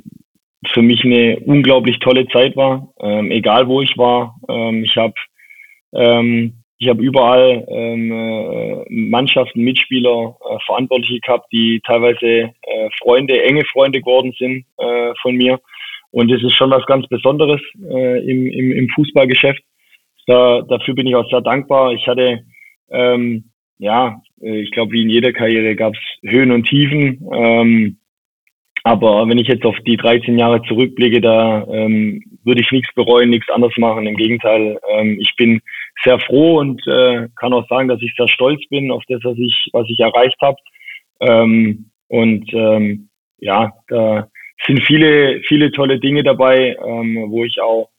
für 0.74 0.82
mich 0.82 1.04
eine 1.04 1.40
unglaublich 1.42 2.00
tolle 2.00 2.28
Zeit 2.30 2.56
war, 2.56 2.92
ähm, 3.00 3.30
egal 3.30 3.68
wo 3.68 3.82
ich 3.82 3.96
war. 3.98 4.36
Ähm, 4.50 4.84
ich 4.84 4.96
habe 4.98 5.14
ähm, 5.94 6.54
ich 6.80 6.90
habe 6.90 7.02
überall 7.02 7.66
ähm, 7.70 8.12
äh, 8.12 8.86
Mannschaften, 8.90 9.64
Mitspieler, 9.64 10.38
äh, 10.48 10.58
Verantwortliche 10.66 11.20
gehabt, 11.22 11.48
die 11.52 11.82
teilweise 11.86 12.54
äh, 12.62 12.90
Freunde, 13.02 13.42
enge 13.44 13.66
Freunde 13.66 14.00
geworden 14.00 14.34
sind 14.38 14.66
äh, 14.78 15.14
von 15.22 15.36
mir. 15.36 15.60
Und 16.12 16.32
das 16.32 16.42
ist 16.44 16.54
schon 16.54 16.72
was 16.72 16.86
ganz 16.86 17.08
Besonderes 17.08 17.62
äh, 17.84 18.30
im, 18.30 18.46
im, 18.48 18.72
im 18.74 18.90
Fußballgeschäft. 18.90 19.62
Da, 20.28 20.62
dafür 20.62 20.94
bin 20.94 21.08
ich 21.08 21.16
auch 21.16 21.30
sehr 21.30 21.42
dankbar. 21.42 21.94
Ich 21.94 22.08
hatte, 22.08 22.44
ähm, 22.92 23.46
ja, 23.80 24.22
äh, 24.42 24.62
ich 24.62 24.72
glaube, 24.72 24.92
wie 24.92 25.02
in 25.02 25.10
jeder 25.10 25.34
Karriere 25.34 25.76
gab 25.76 25.94
es 25.96 26.30
Höhen 26.30 26.52
und 26.52 26.68
Tiefen. 26.68 27.28
Ähm, 27.34 27.98
aber 28.84 29.28
wenn 29.28 29.38
ich 29.38 29.48
jetzt 29.48 29.66
auf 29.66 29.78
die 29.86 29.98
13 29.98 30.38
Jahre 30.38 30.62
zurückblicke, 30.64 31.22
da 31.22 31.66
ähm, 31.70 32.24
würde 32.44 32.62
ich 32.62 32.72
nichts 32.72 32.94
bereuen, 32.94 33.32
nichts 33.32 33.50
anders 33.50 33.76
machen. 33.78 34.06
Im 34.06 34.16
Gegenteil, 34.16 34.80
ähm, 34.92 35.18
ich 35.20 35.36
bin 35.36 35.62
sehr 36.04 36.20
froh 36.20 36.60
und 36.60 36.82
äh, 36.88 37.28
kann 37.36 37.54
auch 37.54 37.68
sagen, 37.68 37.88
dass 37.88 38.02
ich 38.02 38.14
sehr 38.16 38.28
stolz 38.28 38.62
bin 38.70 38.92
auf 38.92 39.04
das, 39.08 39.24
was 39.24 39.38
ich, 39.38 39.70
was 39.74 39.88
ich 39.90 40.00
erreicht 40.00 40.38
habe. 40.42 40.58
Ähm, 41.20 41.90
und 42.08 42.52
ähm, 42.54 43.10
ja, 43.40 43.74
da 43.88 44.28
sind 44.66 44.82
viele, 44.84 45.42
viele 45.48 45.72
tolle 45.72 46.00
Dinge 46.00 46.24
dabei, 46.24 46.78
ähm, 46.86 47.26
wo 47.30 47.44
ich 47.44 47.60
auch 47.62 47.90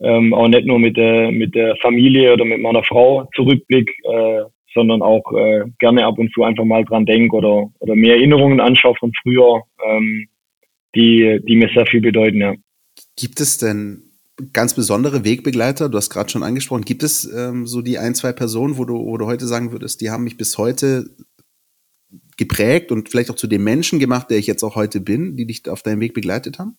ähm, 0.00 0.32
auch 0.32 0.48
nicht 0.48 0.66
nur 0.66 0.78
mit 0.78 0.96
der 0.96 1.30
mit 1.30 1.54
der 1.54 1.76
Familie 1.76 2.32
oder 2.32 2.44
mit 2.44 2.60
meiner 2.60 2.82
Frau 2.82 3.28
zurückblick, 3.34 3.90
äh, 4.04 4.42
sondern 4.74 5.02
auch 5.02 5.22
äh, 5.32 5.64
gerne 5.78 6.04
ab 6.06 6.18
und 6.18 6.32
zu 6.32 6.44
einfach 6.44 6.64
mal 6.64 6.84
dran 6.84 7.06
denke 7.06 7.36
oder, 7.36 7.68
oder 7.80 7.94
mehr 7.94 8.14
Erinnerungen 8.14 8.60
anschaue 8.60 8.94
von 8.96 9.12
früher, 9.22 9.62
ähm, 9.84 10.28
die, 10.94 11.40
die 11.44 11.56
mir 11.56 11.70
sehr 11.74 11.86
viel 11.86 12.00
bedeuten, 12.00 12.40
ja. 12.40 12.54
Gibt 13.16 13.40
es 13.40 13.58
denn 13.58 14.09
ganz 14.52 14.74
besondere 14.74 15.24
Wegbegleiter? 15.24 15.88
Du 15.88 15.96
hast 15.96 16.10
gerade 16.10 16.30
schon 16.30 16.42
angesprochen. 16.42 16.84
Gibt 16.84 17.02
es 17.02 17.24
ähm, 17.24 17.66
so 17.66 17.82
die 17.82 17.98
ein, 17.98 18.14
zwei 18.14 18.32
Personen, 18.32 18.78
wo 18.78 18.84
du, 18.84 18.94
wo 18.94 19.16
du 19.16 19.26
heute 19.26 19.46
sagen 19.46 19.72
würdest, 19.72 20.00
die 20.00 20.10
haben 20.10 20.24
mich 20.24 20.36
bis 20.36 20.58
heute 20.58 21.10
geprägt 22.36 22.90
und 22.90 23.08
vielleicht 23.08 23.30
auch 23.30 23.36
zu 23.36 23.46
dem 23.46 23.64
Menschen 23.64 23.98
gemacht, 23.98 24.30
der 24.30 24.38
ich 24.38 24.46
jetzt 24.46 24.62
auch 24.62 24.74
heute 24.74 25.00
bin, 25.00 25.36
die 25.36 25.46
dich 25.46 25.68
auf 25.68 25.82
deinem 25.82 26.00
Weg 26.00 26.14
begleitet 26.14 26.58
haben? 26.58 26.76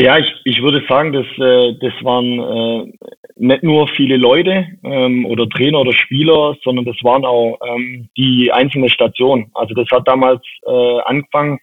Ja, 0.00 0.16
ich, 0.16 0.32
ich 0.44 0.62
würde 0.62 0.84
sagen, 0.88 1.12
dass, 1.12 1.26
äh, 1.38 1.74
das 1.80 1.92
waren 2.04 2.86
äh, 2.86 2.92
nicht 3.34 3.64
nur 3.64 3.88
viele 3.88 4.16
Leute 4.16 4.66
ähm, 4.84 5.26
oder 5.26 5.48
Trainer 5.48 5.80
oder 5.80 5.92
Spieler, 5.92 6.56
sondern 6.62 6.84
das 6.84 6.96
waren 7.02 7.24
auch 7.24 7.58
ähm, 7.66 8.08
die 8.16 8.52
einzelnen 8.52 8.90
Stationen. 8.90 9.50
Also 9.54 9.74
das 9.74 9.88
hat 9.90 10.06
damals 10.06 10.42
äh, 10.66 11.00
angefangen. 11.04 11.58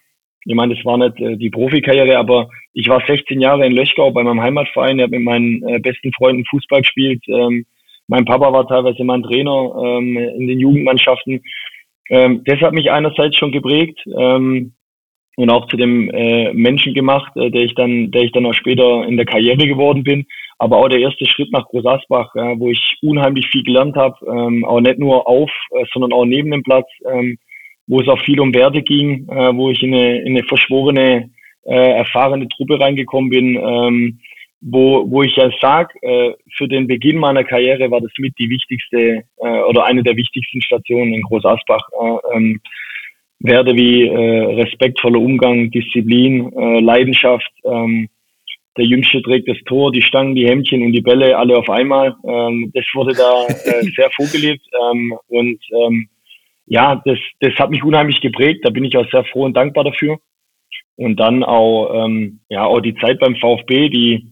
Ich 0.46 0.54
meine, 0.54 0.74
das 0.74 0.84
war 0.84 0.96
nicht 0.96 1.20
äh, 1.20 1.36
die 1.36 1.50
Profikarriere, 1.50 2.16
aber 2.18 2.48
ich 2.72 2.88
war 2.88 3.02
16 3.04 3.40
Jahre 3.40 3.66
in 3.66 3.72
Löchgau 3.72 4.10
bei 4.12 4.22
meinem 4.22 4.40
Heimatverein. 4.40 4.98
Ich 4.98 5.02
habe 5.02 5.16
mit 5.16 5.24
meinen 5.24 5.62
äh, 5.66 5.80
besten 5.80 6.12
Freunden 6.12 6.44
Fußball 6.46 6.82
gespielt. 6.82 7.22
Ähm, 7.28 7.66
mein 8.06 8.24
Papa 8.24 8.52
war 8.52 8.68
teilweise 8.68 9.02
mein 9.02 9.24
Trainer 9.24 9.74
ähm, 9.84 10.16
in 10.16 10.46
den 10.46 10.60
Jugendmannschaften. 10.60 11.42
Ähm, 12.10 12.42
das 12.44 12.60
hat 12.60 12.72
mich 12.72 12.90
einerseits 12.90 13.36
schon 13.36 13.50
geprägt. 13.50 13.98
Ähm, 14.16 14.72
und 15.36 15.50
auch 15.50 15.66
zu 15.68 15.76
dem 15.76 16.10
äh, 16.10 16.52
Menschen 16.54 16.94
gemacht, 16.94 17.30
äh, 17.36 17.50
der 17.50 17.62
ich 17.62 17.74
dann, 17.74 18.10
der 18.10 18.22
ich 18.22 18.32
dann 18.32 18.46
auch 18.46 18.54
später 18.54 19.04
in 19.06 19.16
der 19.16 19.26
Karriere 19.26 19.66
geworden 19.66 20.02
bin. 20.02 20.26
Aber 20.58 20.78
auch 20.78 20.88
der 20.88 21.00
erste 21.00 21.26
Schritt 21.26 21.52
nach 21.52 21.66
Groß 21.66 21.84
Asbach, 21.84 22.34
äh, 22.36 22.58
wo 22.58 22.70
ich 22.70 22.96
unheimlich 23.02 23.46
viel 23.48 23.62
gelernt 23.62 23.96
habe, 23.96 24.16
ähm, 24.26 24.64
auch 24.64 24.80
nicht 24.80 24.98
nur 24.98 25.28
auf, 25.28 25.50
äh, 25.72 25.84
sondern 25.92 26.12
auch 26.12 26.24
neben 26.24 26.50
dem 26.50 26.62
Platz, 26.62 26.86
ähm, 27.12 27.36
wo 27.86 28.00
es 28.00 28.08
auch 28.08 28.20
viel 28.24 28.40
um 28.40 28.54
Werte 28.54 28.82
ging, 28.82 29.28
äh, 29.28 29.54
wo 29.54 29.70
ich 29.70 29.82
in 29.82 29.94
eine, 29.94 30.20
in 30.22 30.36
eine 30.36 30.44
verschworene, 30.44 31.30
äh, 31.64 31.90
erfahrene 31.92 32.48
Truppe 32.48 32.80
reingekommen 32.80 33.30
bin, 33.30 33.56
ähm, 33.56 34.20
wo, 34.60 35.08
wo 35.10 35.22
ich 35.22 35.36
ja 35.36 35.50
sag, 35.60 35.94
äh, 36.02 36.32
für 36.56 36.66
den 36.66 36.86
Beginn 36.86 37.18
meiner 37.18 37.44
Karriere 37.44 37.90
war 37.90 38.00
das 38.00 38.12
mit 38.18 38.34
die 38.38 38.48
wichtigste 38.50 39.24
äh, 39.38 39.60
oder 39.68 39.84
eine 39.84 40.02
der 40.02 40.16
wichtigsten 40.16 40.60
Stationen 40.62 41.14
in 41.14 41.22
Groß 41.22 41.44
Asbach. 41.44 41.86
Äh, 42.00 42.36
ähm, 42.36 42.60
Werte 43.38 43.74
wie 43.74 44.06
äh, 44.06 44.62
respektvoller 44.62 45.20
Umgang, 45.20 45.70
Disziplin, 45.70 46.52
äh, 46.52 46.80
Leidenschaft. 46.80 47.50
Ähm, 47.64 48.08
der 48.76 48.84
Jüngste 48.84 49.22
trägt 49.22 49.48
das 49.48 49.58
Tor, 49.66 49.92
die 49.92 50.02
Stangen, 50.02 50.34
die 50.34 50.46
Hemdchen 50.46 50.82
und 50.82 50.92
die 50.92 51.00
Bälle 51.00 51.36
alle 51.36 51.56
auf 51.56 51.68
einmal. 51.68 52.14
Ähm, 52.26 52.70
das 52.74 52.84
wurde 52.94 53.14
da 53.14 53.46
äh, 53.46 53.82
sehr 53.96 54.10
vorgelebt 54.10 54.66
ähm, 54.90 55.14
und 55.28 55.58
ähm, 55.82 56.08
ja, 56.66 57.00
das, 57.04 57.18
das 57.40 57.54
hat 57.54 57.70
mich 57.70 57.82
unheimlich 57.82 58.20
geprägt. 58.20 58.64
Da 58.64 58.70
bin 58.70 58.84
ich 58.84 58.96
auch 58.96 59.08
sehr 59.10 59.24
froh 59.24 59.44
und 59.44 59.56
dankbar 59.56 59.84
dafür. 59.84 60.18
Und 60.96 61.16
dann 61.16 61.44
auch 61.44 62.04
ähm, 62.04 62.40
ja 62.48 62.64
auch 62.64 62.80
die 62.80 62.94
Zeit 62.96 63.20
beim 63.20 63.36
VfB, 63.36 63.88
die 63.88 64.26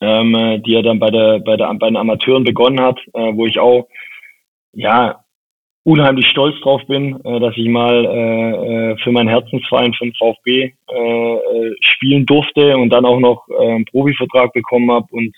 ähm, 0.00 0.62
die 0.64 0.74
er 0.74 0.82
dann 0.82 0.98
bei 0.98 1.10
der 1.10 1.40
bei 1.40 1.56
der 1.56 1.72
bei 1.74 1.88
den 1.88 1.96
Amateuren 1.96 2.44
begonnen 2.44 2.80
hat, 2.80 2.98
äh, 3.14 3.34
wo 3.34 3.46
ich 3.46 3.58
auch 3.58 3.88
ja 4.72 5.24
unheimlich 5.84 6.26
stolz 6.28 6.58
drauf 6.60 6.82
bin, 6.86 7.20
äh, 7.24 7.40
dass 7.40 7.56
ich 7.56 7.68
mal 7.68 8.04
äh, 8.04 8.92
äh 8.92 8.96
für 8.98 9.12
meinen 9.12 9.28
Herzensverein 9.28 9.92
von 9.94 10.12
VfB 10.14 10.72
äh, 10.90 11.34
äh, 11.34 11.76
spielen 11.80 12.24
durfte 12.26 12.76
und 12.76 12.90
dann 12.90 13.04
auch 13.04 13.18
noch 13.18 13.46
äh, 13.48 13.74
einen 13.74 13.84
Profivertrag 13.84 14.52
bekommen 14.52 14.90
habe 14.90 15.06
und 15.10 15.34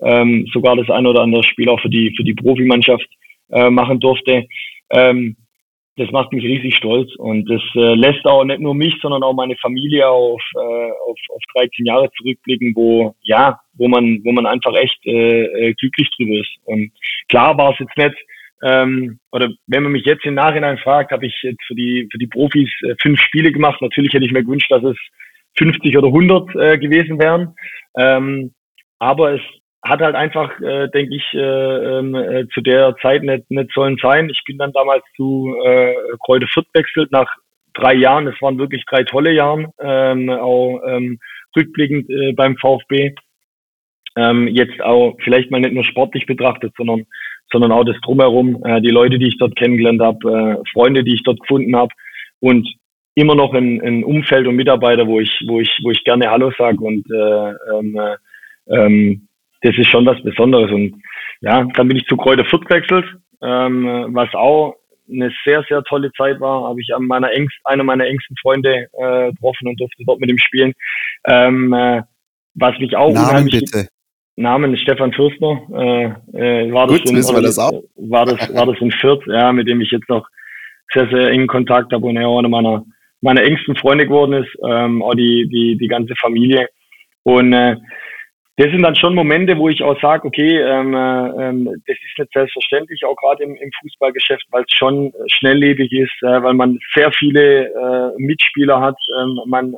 ähm, 0.00 0.46
sogar 0.52 0.76
das 0.76 0.90
ein 0.90 1.06
oder 1.06 1.22
andere 1.22 1.42
Spiel 1.42 1.68
auch 1.70 1.80
für 1.80 1.88
die 1.88 2.14
für 2.16 2.24
die 2.24 2.34
Profimannschaft 2.34 3.08
äh, 3.50 3.70
machen 3.70 3.98
durfte. 3.98 4.46
Ähm, 4.90 5.36
das 5.96 6.10
macht 6.10 6.32
mich 6.32 6.44
riesig 6.44 6.76
stolz 6.76 7.14
und 7.16 7.48
das 7.50 7.62
äh, 7.74 7.94
lässt 7.94 8.24
auch 8.26 8.44
nicht 8.44 8.60
nur 8.60 8.74
mich, 8.74 8.94
sondern 9.00 9.22
auch 9.22 9.34
meine 9.34 9.56
Familie 9.56 10.08
auf, 10.08 10.42
äh, 10.54 10.58
auf, 10.58 11.18
auf 11.30 11.42
13 11.54 11.86
Jahre 11.86 12.10
zurückblicken, 12.18 12.74
wo 12.74 13.14
ja, 13.22 13.60
wo 13.74 13.88
man, 13.88 14.20
wo 14.24 14.32
man 14.32 14.46
einfach 14.46 14.74
echt 14.74 14.98
äh, 15.06 15.74
glücklich 15.74 16.10
drüber 16.16 16.40
ist. 16.40 16.54
Und 16.64 16.92
klar 17.28 17.56
war 17.56 17.72
es 17.72 17.78
jetzt 17.78 17.96
nicht 17.96 18.16
ähm, 18.62 19.18
oder 19.32 19.50
wenn 19.66 19.82
man 19.82 19.92
mich 19.92 20.04
jetzt 20.06 20.24
im 20.24 20.34
Nachhinein 20.34 20.78
fragt, 20.78 21.12
habe 21.12 21.26
ich 21.26 21.34
jetzt 21.42 21.62
für 21.66 21.74
die, 21.74 22.08
für 22.10 22.18
die 22.18 22.26
Profis 22.26 22.70
äh, 22.82 22.94
fünf 23.00 23.20
Spiele 23.20 23.52
gemacht. 23.52 23.82
Natürlich 23.82 24.12
hätte 24.12 24.24
ich 24.24 24.32
mir 24.32 24.44
gewünscht, 24.44 24.70
dass 24.70 24.82
es 24.82 24.96
50 25.58 25.96
oder 25.96 26.08
100 26.08 26.54
äh, 26.54 26.78
gewesen 26.78 27.18
wären. 27.18 27.54
Ähm, 27.98 28.52
aber 28.98 29.34
es 29.34 29.40
hat 29.88 30.00
halt 30.00 30.14
einfach, 30.14 30.60
äh, 30.60 30.88
denke 30.88 31.16
ich, 31.16 31.34
äh, 31.34 31.38
ähm, 31.38 32.14
äh, 32.14 32.46
zu 32.48 32.60
der 32.60 32.96
Zeit 33.02 33.22
nicht, 33.22 33.50
nicht 33.50 33.72
sollen 33.72 33.96
sein. 34.00 34.28
Ich 34.30 34.42
bin 34.44 34.58
dann 34.58 34.72
damals 34.72 35.04
zu 35.16 35.54
äh, 35.64 35.94
Kräuter 36.24 36.46
Fürth 36.48 36.68
wechselt 36.74 37.12
nach 37.12 37.28
drei 37.74 37.94
Jahren. 37.94 38.26
Es 38.26 38.40
waren 38.40 38.58
wirklich 38.58 38.84
drei 38.86 39.04
tolle 39.04 39.32
Jahre, 39.32 39.70
ähm, 39.80 40.30
auch 40.30 40.80
ähm, 40.86 41.18
rückblickend 41.56 42.08
äh, 42.10 42.32
beim 42.32 42.56
VfB. 42.56 43.14
Ähm, 44.16 44.48
jetzt 44.48 44.80
auch 44.80 45.16
vielleicht 45.22 45.50
mal 45.50 45.60
nicht 45.60 45.74
nur 45.74 45.84
sportlich 45.84 46.26
betrachtet, 46.26 46.72
sondern 46.76 47.06
sondern 47.52 47.72
auch 47.72 47.84
das 47.84 47.96
drumherum, 48.02 48.62
äh, 48.64 48.80
die 48.80 48.90
Leute, 48.90 49.18
die 49.18 49.28
ich 49.28 49.38
dort 49.38 49.56
kennengelernt 49.56 50.00
habe, 50.00 50.58
äh, 50.64 50.70
Freunde, 50.72 51.04
die 51.04 51.14
ich 51.14 51.22
dort 51.22 51.40
gefunden 51.40 51.76
habe 51.76 51.92
und 52.40 52.68
immer 53.14 53.34
noch 53.34 53.54
ein, 53.54 53.80
ein 53.80 54.04
Umfeld 54.04 54.46
und 54.46 54.56
Mitarbeiter, 54.56 55.06
wo 55.06 55.20
ich, 55.20 55.44
wo 55.46 55.60
ich, 55.60 55.70
wo 55.82 55.90
ich 55.90 56.02
gerne 56.04 56.30
Hallo 56.30 56.52
sage 56.58 56.78
und 56.78 57.06
äh, 57.10 57.50
ähm, 57.72 57.96
äh, 57.96 58.16
ähm, 58.68 59.28
das 59.66 59.78
ist 59.78 59.88
schon 59.88 60.06
was 60.06 60.22
Besonderes 60.22 60.70
und 60.70 61.02
ja, 61.40 61.64
dann 61.74 61.88
bin 61.88 61.96
ich 61.96 62.06
zu 62.06 62.16
Kräuter 62.16 62.44
Fürth 62.44 62.66
gewechselt, 62.66 63.04
ähm, 63.42 64.08
was 64.10 64.32
auch 64.34 64.76
eine 65.10 65.32
sehr, 65.44 65.64
sehr 65.68 65.82
tolle 65.84 66.10
Zeit 66.12 66.40
war, 66.40 66.68
habe 66.68 66.80
ich 66.80 66.94
an 66.94 67.06
meiner 67.06 67.30
engst, 67.32 67.56
einer 67.64 67.84
meiner 67.84 68.06
engsten 68.06 68.36
Freunde 68.40 68.88
äh, 68.92 69.30
getroffen 69.32 69.68
und 69.68 69.80
durfte 69.80 70.02
dort 70.04 70.20
mit 70.20 70.30
ihm 70.30 70.38
spielen. 70.38 70.72
Ähm, 71.24 71.72
äh, 71.72 72.02
was 72.54 72.78
mich 72.78 72.96
auch 72.96 73.12
Namen 73.12 73.28
unheimlich, 73.28 73.60
bitte. 73.60 73.88
Namen 74.36 74.74
ist 74.74 74.82
Stefan 74.82 75.12
Fürstner. 75.12 75.62
Äh, 75.72 76.66
äh, 76.66 76.72
war, 76.72 76.86
Gut, 76.88 77.02
das 77.04 77.30
in, 77.30 77.36
wir 77.36 77.42
das 77.42 77.58
auch. 77.58 77.82
war 77.96 78.26
das 78.26 78.52
war 78.54 78.66
das 78.66 78.80
in 78.80 78.90
Fürth, 78.90 79.22
ja, 79.26 79.52
mit 79.52 79.68
dem 79.68 79.80
ich 79.80 79.90
jetzt 79.90 80.08
noch 80.08 80.26
sehr 80.92 81.08
sehr 81.08 81.28
engen 81.28 81.46
Kontakt 81.46 81.92
habe 81.92 82.06
und 82.06 82.16
er 82.16 82.28
auch 82.28 82.38
einer 82.38 82.48
meiner 82.48 82.84
meiner 83.20 83.42
engsten 83.42 83.76
Freunde 83.76 84.06
geworden 84.06 84.32
ist, 84.32 84.50
ähm, 84.68 85.02
auch 85.02 85.14
die 85.14 85.48
die 85.48 85.76
die 85.76 85.88
ganze 85.88 86.14
Familie 86.16 86.68
und 87.22 87.52
äh, 87.52 87.76
das 88.58 88.70
sind 88.70 88.82
dann 88.82 88.96
schon 88.96 89.14
Momente, 89.14 89.58
wo 89.58 89.68
ich 89.68 89.82
auch 89.82 90.00
sage, 90.00 90.26
okay, 90.26 90.58
ähm, 90.60 90.94
äh, 90.94 91.48
ähm, 91.48 91.64
das 91.86 91.96
ist 91.96 92.18
nicht 92.18 92.32
selbstverständlich, 92.32 93.04
auch 93.04 93.16
gerade 93.16 93.44
im, 93.44 93.54
im 93.56 93.70
Fußballgeschäft, 93.80 94.46
weil 94.50 94.64
es 94.66 94.74
schon 94.74 95.12
schnelllebig 95.26 95.92
ist, 95.92 96.22
äh, 96.22 96.42
weil 96.42 96.54
man 96.54 96.78
sehr 96.94 97.12
viele 97.12 97.66
äh, 97.66 98.12
Mitspieler 98.16 98.80
hat, 98.80 98.96
ähm, 99.20 99.40
man 99.46 99.76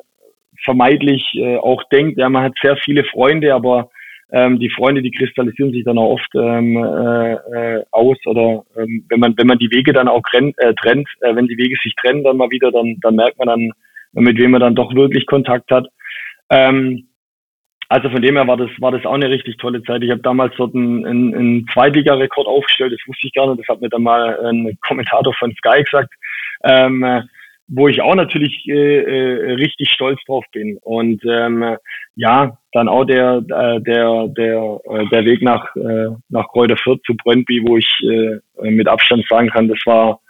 vermeidlich 0.64 1.24
äh, 1.34 1.56
auch 1.56 1.82
denkt, 1.90 2.18
ja, 2.18 2.28
man 2.28 2.44
hat 2.44 2.54
sehr 2.62 2.76
viele 2.76 3.02
Freunde, 3.04 3.52
aber 3.52 3.90
ähm, 4.30 4.60
die 4.60 4.70
Freunde, 4.70 5.02
die 5.02 5.10
kristallisieren 5.10 5.72
sich 5.72 5.84
dann 5.84 5.98
auch 5.98 6.10
oft 6.10 6.30
ähm, 6.34 6.76
äh, 6.76 7.32
äh, 7.32 7.84
aus 7.90 8.18
oder 8.26 8.64
ähm, 8.76 9.04
wenn 9.08 9.20
man 9.20 9.34
wenn 9.36 9.46
man 9.46 9.58
die 9.58 9.70
Wege 9.70 9.92
dann 9.92 10.06
auch 10.06 10.22
trennt, 10.30 10.54
äh, 10.58 10.74
trennt 10.74 11.08
äh, 11.22 11.34
wenn 11.34 11.46
die 11.46 11.56
Wege 11.56 11.76
sich 11.82 11.94
trennen 11.96 12.22
dann 12.22 12.36
mal 12.36 12.50
wieder, 12.50 12.70
dann 12.70 12.96
dann 13.00 13.16
merkt 13.16 13.38
man 13.38 13.48
dann, 13.48 13.70
mit 14.12 14.38
wem 14.38 14.50
man 14.50 14.60
dann 14.60 14.74
doch 14.74 14.94
wirklich 14.94 15.26
Kontakt 15.26 15.70
hat. 15.70 15.88
Ähm, 16.50 17.07
also 17.88 18.10
von 18.10 18.22
dem 18.22 18.36
her 18.36 18.46
war 18.46 18.56
das 18.56 18.70
war 18.78 18.92
das 18.92 19.04
auch 19.06 19.14
eine 19.14 19.30
richtig 19.30 19.56
tolle 19.58 19.82
Zeit. 19.82 20.02
Ich 20.02 20.10
habe 20.10 20.20
damals 20.20 20.54
dort 20.56 20.74
einen, 20.74 21.06
einen, 21.06 21.34
einen 21.34 21.66
Zweitliga-Rekord 21.72 22.46
aufgestellt, 22.46 22.92
das 22.92 23.08
wusste 23.08 23.26
ich 23.26 23.32
gar 23.32 23.48
nicht, 23.48 23.60
das 23.60 23.68
hat 23.68 23.80
mir 23.80 23.88
dann 23.88 24.02
mal 24.02 24.38
ein 24.46 24.78
Kommentator 24.86 25.34
von 25.34 25.54
Sky 25.54 25.82
gesagt. 25.82 26.12
Ähm, 26.64 27.28
wo 27.68 27.86
ich 27.86 28.00
auch 28.00 28.14
natürlich 28.14 28.66
äh, 28.66 28.72
äh, 28.72 29.52
richtig 29.52 29.90
stolz 29.90 30.18
drauf 30.24 30.44
bin. 30.52 30.78
Und 30.82 31.22
ähm, 31.26 31.76
ja, 32.16 32.58
dann 32.72 32.88
auch 32.88 33.04
der 33.04 33.42
äh, 33.46 33.80
der 33.80 34.28
der 34.28 34.80
äh, 34.84 35.06
der 35.10 35.24
Weg 35.24 35.42
nach 35.42 35.76
äh, 35.76 36.08
nach 36.30 36.48
Kräuter 36.48 36.76
Fürth 36.78 37.02
zu 37.04 37.14
Brøndby, 37.14 37.62
wo 37.66 37.76
ich 37.76 37.88
äh, 38.02 38.70
mit 38.70 38.88
Abstand 38.88 39.26
sagen 39.28 39.50
kann, 39.50 39.68
das 39.68 39.78
war 39.84 40.20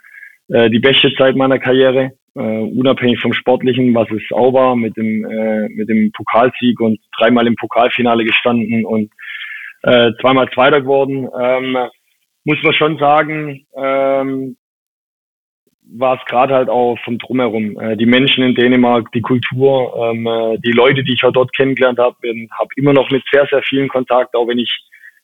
äh, 0.49 0.69
die 0.69 0.79
beste 0.79 1.13
Zeit 1.15 1.35
meiner 1.35 1.59
Karriere, 1.59 2.11
äh, 2.35 2.39
unabhängig 2.39 3.19
vom 3.19 3.33
Sportlichen, 3.33 3.93
was 3.93 4.09
es 4.11 4.21
auch 4.31 4.53
war, 4.53 4.75
mit 4.75 4.95
dem 4.97 5.25
äh, 5.25 5.69
mit 5.69 5.89
dem 5.89 6.11
Pokalsieg 6.11 6.79
und 6.79 6.99
dreimal 7.17 7.47
im 7.47 7.55
Pokalfinale 7.55 8.23
gestanden 8.25 8.85
und 8.85 9.11
äh, 9.83 10.11
zweimal 10.21 10.49
Zweiter 10.51 10.81
geworden. 10.81 11.27
Ähm, 11.39 11.77
muss 12.45 12.57
man 12.63 12.73
schon 12.73 12.97
sagen, 12.97 13.65
ähm, 13.75 14.57
war 15.91 16.17
es 16.19 16.25
gerade 16.25 16.53
halt 16.53 16.69
auch 16.69 16.97
vom 17.03 17.17
Drumherum. 17.17 17.79
Äh, 17.79 17.97
die 17.97 18.05
Menschen 18.05 18.43
in 18.43 18.55
Dänemark, 18.55 19.11
die 19.11 19.21
Kultur, 19.21 20.11
ähm, 20.11 20.25
äh, 20.27 20.57
die 20.59 20.71
Leute, 20.71 21.03
die 21.03 21.13
ich 21.13 21.23
auch 21.23 21.31
dort 21.31 21.53
kennengelernt 21.55 21.99
habe, 21.99 22.15
habe 22.51 22.69
immer 22.75 22.93
noch 22.93 23.09
mit 23.09 23.23
sehr, 23.31 23.47
sehr 23.47 23.61
vielen 23.63 23.89
Kontakt, 23.89 24.35
auch 24.35 24.47
wenn 24.47 24.59
ich 24.59 24.71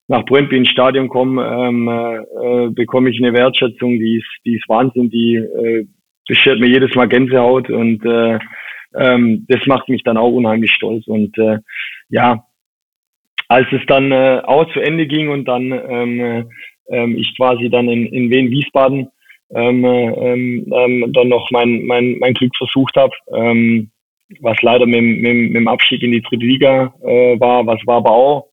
nach 0.07 0.23
Brøndby 0.25 0.57
ins 0.57 0.69
Stadion 0.69 1.09
komme, 1.09 1.43
ähm, 1.43 1.87
äh, 1.87 2.69
bekomme 2.69 3.09
ich 3.09 3.17
eine 3.19 3.33
Wertschätzung, 3.33 3.97
die 3.99 4.17
ist, 4.17 4.45
die 4.45 4.55
ist 4.55 4.69
Wahnsinn, 4.69 5.09
die 5.09 5.35
äh, 5.35 5.87
beschert 6.27 6.59
mir 6.59 6.67
jedes 6.67 6.95
Mal 6.95 7.07
Gänsehaut 7.07 7.69
und 7.69 8.03
äh, 8.05 8.39
ähm, 8.95 9.45
das 9.47 9.65
macht 9.65 9.89
mich 9.89 10.03
dann 10.03 10.17
auch 10.17 10.31
unheimlich 10.31 10.71
stolz. 10.71 11.05
Und 11.07 11.37
äh, 11.37 11.59
ja, 12.09 12.45
als 13.47 13.67
es 13.71 13.81
dann 13.87 14.11
äh, 14.11 14.41
auch 14.43 14.71
zu 14.73 14.79
Ende 14.79 15.05
ging 15.07 15.29
und 15.29 15.45
dann 15.45 15.71
ähm, 15.71 16.49
äh, 16.89 17.11
ich 17.13 17.35
quasi 17.37 17.69
dann 17.69 17.89
in, 17.89 18.07
in 18.07 18.29
Wien-Wiesbaden 18.29 19.09
ähm, 19.53 19.85
ähm, 19.85 20.73
ähm, 20.73 21.13
dann 21.13 21.27
noch 21.29 21.49
mein, 21.51 21.85
mein, 21.85 22.17
mein 22.19 22.33
Glück 22.33 22.55
versucht 22.57 22.95
habe, 22.95 23.13
ähm, 23.33 23.91
was 24.39 24.59
leider 24.61 24.85
mit, 24.85 25.01
mit, 25.01 25.21
mit 25.21 25.55
dem 25.55 25.67
Abstieg 25.67 26.01
in 26.01 26.11
die 26.11 26.21
dritte 26.21 26.45
Liga 26.45 26.93
äh, 27.03 27.39
war, 27.39 27.65
was 27.67 27.79
war 27.85 27.97
aber 27.97 28.11
auch, 28.11 28.47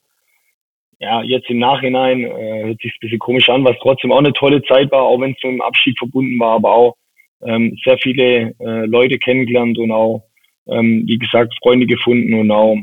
ja, 0.99 1.23
jetzt 1.23 1.51
im 1.51 1.59
Nachhinein 1.59 2.21
äh, 2.25 2.65
hört 2.65 2.81
sich 2.81 2.93
ein 2.93 3.01
bisschen 3.01 3.19
komisch 3.19 3.49
an, 3.49 3.65
was 3.65 3.77
trotzdem 3.81 4.13
auch 4.13 4.19
eine 4.19 4.33
tolle 4.35 4.63
Zeit 4.63 4.93
war, 4.93 5.03
auch 5.03 5.21
wenn 5.21 5.33
es 5.33 5.43
mit 5.43 5.55
dem 5.55 5.63
Abstieg 5.63 5.99
verbunden 5.99 6.39
war, 6.39 6.55
aber 6.57 6.73
auch 6.73 6.97
ähm, 7.45 7.77
sehr 7.85 7.99
viele 7.99 8.55
äh, 8.59 8.87
Leute 8.87 9.19
kennengelernt 9.19 9.79
und 9.79 9.91
auch, 9.91 10.25
ähm, 10.69 11.05
wie 11.07 11.19
gesagt, 11.19 11.55
Freunde 11.63 11.87
gefunden 11.87 12.35
und 12.35 12.51
auch 12.51 12.77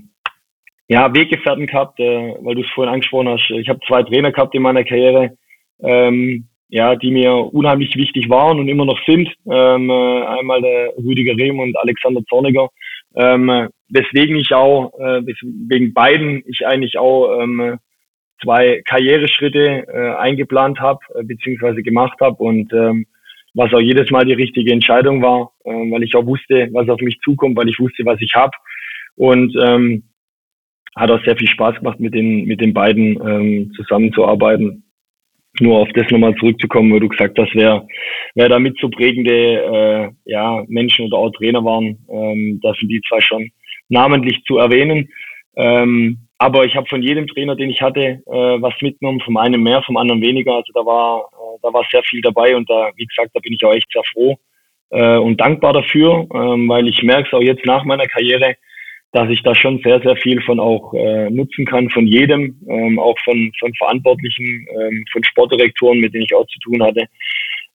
ja, 0.88 1.14
Weggefährten 1.14 1.68
gehabt, 1.68 2.00
äh, 2.00 2.34
weil 2.42 2.56
du 2.56 2.62
es 2.62 2.70
vorhin 2.72 2.94
angesprochen 2.94 3.30
hast. 3.30 3.50
Ich 3.52 3.70
habe 3.70 3.80
zwei 3.88 4.04
Trainer 4.04 4.32
gehabt 4.32 4.56
in 4.56 4.64
meiner 4.64 4.84
Karriere, 4.84 5.38
ähm, 5.82 6.48
ja, 6.68 6.96
die 6.96 7.12
mir 7.12 7.34
unheimlich 7.34 7.96
wichtig 7.96 8.30
waren 8.30 8.60
und 8.60 8.68
immer 8.68 8.86
noch 8.86 9.00
sind. 9.06 9.30
Ähm, 9.50 9.90
äh, 9.90 10.22
einmal 10.24 10.62
der 10.62 10.94
Rüdiger 10.98 11.36
Rehm 11.38 11.60
und 11.60 11.78
Alexander 11.78 12.22
Zorniger. 12.28 12.70
Ähm, 13.16 13.70
weswegen 13.90 14.36
ich 14.36 14.54
auch, 14.54 14.92
äh, 15.00 15.22
wegen 15.68 15.94
beiden 15.94 16.44
ich 16.48 16.66
eigentlich 16.66 16.98
auch 16.98 17.42
ähm, 17.42 17.80
zwei 18.42 18.82
Karriereschritte 18.86 19.88
äh, 19.88 20.16
eingeplant 20.16 20.80
habe, 20.80 21.00
äh, 21.16 21.24
beziehungsweise 21.24 21.82
gemacht 21.84 22.20
habe 22.22 22.42
und 22.44 22.72
ähm, 22.74 23.06
was 23.54 23.74
auch 23.74 23.80
jedes 23.80 24.10
Mal 24.12 24.26
die 24.26 24.34
richtige 24.34 24.72
Entscheidung 24.72 25.22
war, 25.22 25.52
äh, 25.66 25.70
weil 25.70 26.04
ich 26.04 26.16
auch 26.16 26.26
wusste, 26.26 26.70
was 26.72 26.90
auf 26.90 27.02
mich 27.02 27.20
zukommt, 27.24 27.58
weil 27.58 27.70
ich 27.70 27.80
wusste, 27.80 28.06
was 28.06 28.22
ich 28.22 28.34
habe. 28.36 28.52
Und 29.16 29.56
ähm, 29.62 30.04
hat 30.96 31.12
auch 31.12 31.24
sehr 31.24 31.38
viel 31.38 31.48
Spaß 31.48 31.78
gemacht, 31.78 32.00
mit 32.00 32.14
den, 32.14 32.46
mit 32.46 32.62
den 32.62 32.74
beiden 32.74 33.20
ähm, 33.26 33.72
zusammenzuarbeiten. 33.76 34.84
Nur 35.60 35.80
auf 35.80 35.90
das 35.94 36.10
nochmal 36.10 36.36
zurückzukommen, 36.36 36.94
wo 36.94 37.00
du 37.00 37.10
gesagt 37.10 37.38
hast, 37.38 37.54
wer, 37.54 37.86
wer 38.36 38.50
da 38.50 38.60
mit 38.60 38.78
so 38.80 38.90
prägende 38.90 39.34
äh, 39.34 40.10
ja, 40.26 40.64
Menschen 40.68 41.06
oder 41.06 41.18
auch 41.18 41.32
Trainer 41.32 41.64
waren, 41.66 41.98
ähm, 42.10 42.60
da 42.62 42.74
sind 42.80 42.90
die 42.90 43.02
zwei 43.08 43.20
schon 43.20 43.50
namentlich 43.90 44.44
zu 44.44 44.58
erwähnen. 44.58 45.10
Ähm, 45.56 46.20
aber 46.38 46.66
ich 46.66 46.76
habe 46.76 46.88
von 46.88 47.02
jedem 47.02 47.28
Trainer, 47.28 47.56
den 47.56 47.70
ich 47.70 47.82
hatte, 47.82 48.02
äh, 48.02 48.22
was 48.26 48.74
mitgenommen, 48.82 49.20
vom 49.20 49.36
einen 49.38 49.62
mehr, 49.62 49.82
vom 49.84 49.98
anderen 49.98 50.22
weniger. 50.22 50.54
Also 50.54 50.72
da 50.74 50.86
war, 50.86 51.30
da 51.62 51.74
war 51.74 51.86
sehr 51.92 52.04
viel 52.04 52.22
dabei 52.22 52.56
und 52.56 52.70
da, 52.70 52.92
wie 52.96 53.06
gesagt, 53.06 53.32
da 53.34 53.40
bin 53.40 53.54
ich 53.54 53.64
auch 53.64 53.74
echt 53.74 53.92
sehr 53.92 54.04
froh 54.14 54.38
äh, 54.90 55.18
und 55.18 55.40
dankbar 55.40 55.74
dafür, 55.74 56.28
ähm, 56.34 56.68
weil 56.68 56.88
ich 56.88 57.02
merke 57.04 57.28
es 57.28 57.34
auch 57.34 57.42
jetzt 57.42 57.66
nach 57.66 57.84
meiner 57.84 58.06
Karriere, 58.06 58.56
dass 59.12 59.30
ich 59.30 59.42
da 59.42 59.56
schon 59.56 59.80
sehr, 59.84 60.02
sehr 60.02 60.16
viel 60.18 60.42
von 60.42 60.60
auch 60.60 60.94
äh, 60.94 61.30
nutzen 61.30 61.66
kann, 61.66 61.90
von 61.90 62.06
jedem, 62.06 62.60
ähm, 62.70 63.00
auch 63.00 63.18
von, 63.24 63.52
von 63.60 63.74
Verantwortlichen, 63.76 64.68
ähm, 64.80 65.04
von 65.12 65.24
Sportdirektoren, 65.24 66.00
mit 66.00 66.14
denen 66.14 66.26
ich 66.26 66.36
auch 66.36 66.46
zu 66.48 66.60
tun 66.60 66.84
hatte. 66.84 67.08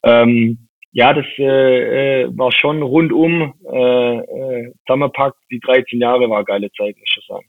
Ähm, 0.05 0.69
ja, 0.93 1.13
das 1.13 1.27
äh, 1.39 2.23
äh, 2.23 2.39
war 2.39 2.53
schon 2.53 2.83
rundum 2.83 3.53
äh, 3.73 4.17
äh, 4.19 4.73
zusammengepackt. 4.87 5.39
Die 5.51 5.59
13 5.59 6.01
Jahre 6.01 6.31
war 6.31 6.45
geile 6.45 6.71
Zeit, 6.73 6.97
muss 6.97 7.17
ich 7.19 7.27
sagen. 7.27 7.47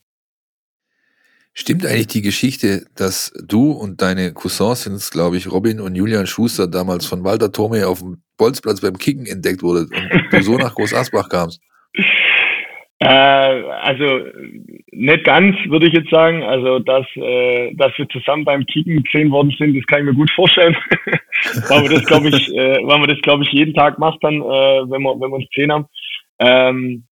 Stimmt 1.58 1.86
eigentlich 1.86 2.08
die 2.08 2.22
Geschichte, 2.22 2.86
dass 2.98 3.32
du 3.48 3.72
und 3.72 4.02
deine 4.02 4.34
Cousins 4.34 4.84
sind 4.84 5.12
glaube 5.12 5.38
ich, 5.38 5.50
Robin 5.50 5.80
und 5.80 5.96
Julian 5.96 6.28
Schuster 6.28 6.68
damals 6.68 7.06
von 7.06 7.24
Walter 7.24 7.50
Tome 7.50 7.88
auf 7.88 8.00
dem 8.00 8.22
Bolzplatz 8.38 8.82
beim 8.82 8.98
Kicken 8.98 9.26
entdeckt 9.26 9.64
wurde 9.64 9.88
und 9.88 10.34
du 10.34 10.42
so 10.42 10.58
nach 10.58 10.76
Groß 10.76 10.94
Asbach 10.94 11.30
kamst? 11.30 11.62
Äh, 13.00 13.08
also 13.08 14.26
nicht 14.92 15.24
ganz, 15.24 15.56
würde 15.70 15.88
ich 15.88 15.94
jetzt 15.94 16.10
sagen. 16.10 16.44
Also 16.44 16.80
dass, 16.80 17.06
äh, 17.16 17.74
dass 17.76 17.98
wir 17.98 18.10
zusammen 18.10 18.44
beim 18.44 18.66
Kicken 18.66 19.02
gesehen 19.04 19.32
worden 19.32 19.56
sind, 19.58 19.78
das 19.78 19.88
kann 19.88 20.00
ich 20.00 20.06
mir 20.08 20.14
gut 20.14 20.32
vorstellen. 20.32 20.76
weil 21.70 21.84
wir 21.84 21.90
das, 21.90 22.06
glaube 22.06 22.30
ich, 22.30 22.54
äh, 22.54 22.80
weil 22.84 23.00
wir 23.00 23.08
das, 23.08 23.22
glaube 23.22 23.44
ich, 23.44 23.52
jeden 23.54 23.74
Tag 23.74 23.98
macht 23.98 24.22
dann, 24.24 24.36
äh, 24.36 24.92
wenn 24.92 25.02
wir, 25.02 25.14
wenn 25.22 25.30
wir 25.30 25.38
uns 25.38 25.50
gesehen 25.54 25.72
haben. 25.72 25.86
Ähm, 26.40 27.06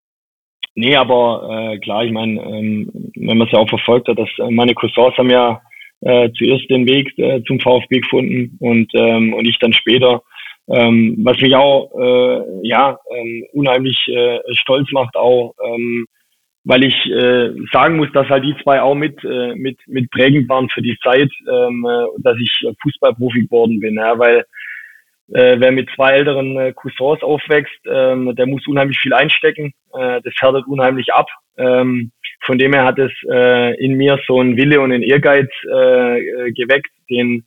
nee, 0.76 0.96
aber 0.96 1.72
äh, 1.74 1.80
klar, 1.80 2.06
ich 2.06 2.12
meine, 2.12 2.42
ähm, 2.42 2.90
wenn 3.16 3.38
man 3.38 3.48
es 3.48 3.54
ja 3.54 3.60
auch 3.60 3.70
verfolgt 3.70 4.08
hat, 4.08 4.20
dass 4.20 4.30
äh, 4.40 4.50
meine 4.52 4.74
Cousins 4.74 5.18
haben 5.18 5.30
ja 5.30 5.62
äh, 6.02 6.30
zuerst 6.38 6.70
den 6.70 6.88
Weg 6.88 7.18
äh, 7.18 7.42
zum 7.44 7.60
VfB 7.60 8.00
gefunden 8.00 8.58
und, 8.60 8.92
ähm, 8.94 9.34
und 9.34 9.46
ich 9.46 9.58
dann 9.60 9.74
später. 9.74 10.22
Ähm, 10.70 11.18
was 11.24 11.42
mich 11.42 11.54
auch 11.56 11.92
äh, 12.00 12.68
ja 12.68 12.98
ähm, 13.14 13.46
unheimlich 13.52 13.98
äh, 14.08 14.40
stolz 14.54 14.90
macht, 14.94 15.16
auch 15.18 15.54
ähm, 15.62 16.06
weil 16.64 16.86
ich 16.86 16.96
äh, 17.08 17.52
sagen 17.74 17.98
muss, 17.98 18.10
dass 18.14 18.30
halt 18.30 18.46
die 18.46 18.56
zwei 18.64 18.82
auch 18.82 18.96
mit 18.96 19.22
äh, 19.26 19.56
mit 19.56 19.78
mit 19.88 20.10
prägend 20.10 20.48
waren 20.48 20.70
für 20.70 20.82
die 20.82 20.98
Zeit, 21.04 21.30
ähm, 21.52 21.86
äh, 21.86 22.06
dass 22.20 22.38
ich 22.40 22.66
Fußballprofi 22.82 23.42
geworden 23.44 23.82
bin, 23.82 23.96
ja, 23.96 24.18
weil 24.18 24.46
äh, 25.30 25.60
wer 25.60 25.72
mit 25.72 25.90
zwei 25.96 26.12
älteren 26.12 26.58
äh, 26.58 26.74
Cousins 26.74 27.24
aufwächst, 27.24 27.80
ähm, 27.86 28.36
der 28.36 28.46
muss 28.46 28.68
unheimlich 28.68 28.98
viel 29.00 29.14
einstecken, 29.14 29.74
äh, 29.94 30.22
das 30.22 30.34
härtet 30.40 30.68
unheimlich 30.68 31.14
ab. 31.14 31.28
Ähm, 31.58 32.12
von 32.46 32.58
dem 32.58 32.74
her 32.74 32.84
hat 32.84 33.00
es 33.00 33.12
äh, 33.32 33.76
in 33.84 33.96
mir 33.96 34.20
so 34.28 34.40
einen 34.40 34.58
Wille 34.58 34.82
und 34.82 34.92
einen 34.92 35.04
Ehrgeiz 35.04 35.50
äh, 35.72 36.20
äh 36.20 36.52
geweckt, 36.52 36.92
den 37.10 37.46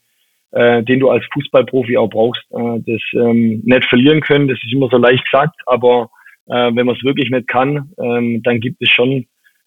äh, 0.52 0.82
den 0.82 1.00
du 1.00 1.10
als 1.10 1.24
Fußballprofi 1.32 1.96
auch 1.98 2.08
brauchst. 2.08 2.42
Äh, 2.50 2.80
das 2.86 3.02
ähm, 3.14 3.62
nicht 3.64 3.84
verlieren 3.86 4.20
können, 4.20 4.48
das 4.48 4.58
ist 4.64 4.72
immer 4.72 4.88
so 4.90 4.96
leicht 4.96 5.24
gesagt, 5.24 5.56
aber 5.66 6.08
äh, 6.46 6.70
wenn 6.74 6.86
man 6.86 6.96
es 6.96 7.04
wirklich 7.04 7.30
nicht 7.30 7.48
kann, 7.48 7.92
ähm, 7.98 8.42
dann 8.42 8.60
gibt 8.60 8.80
es 8.80 8.88
schon 8.88 9.26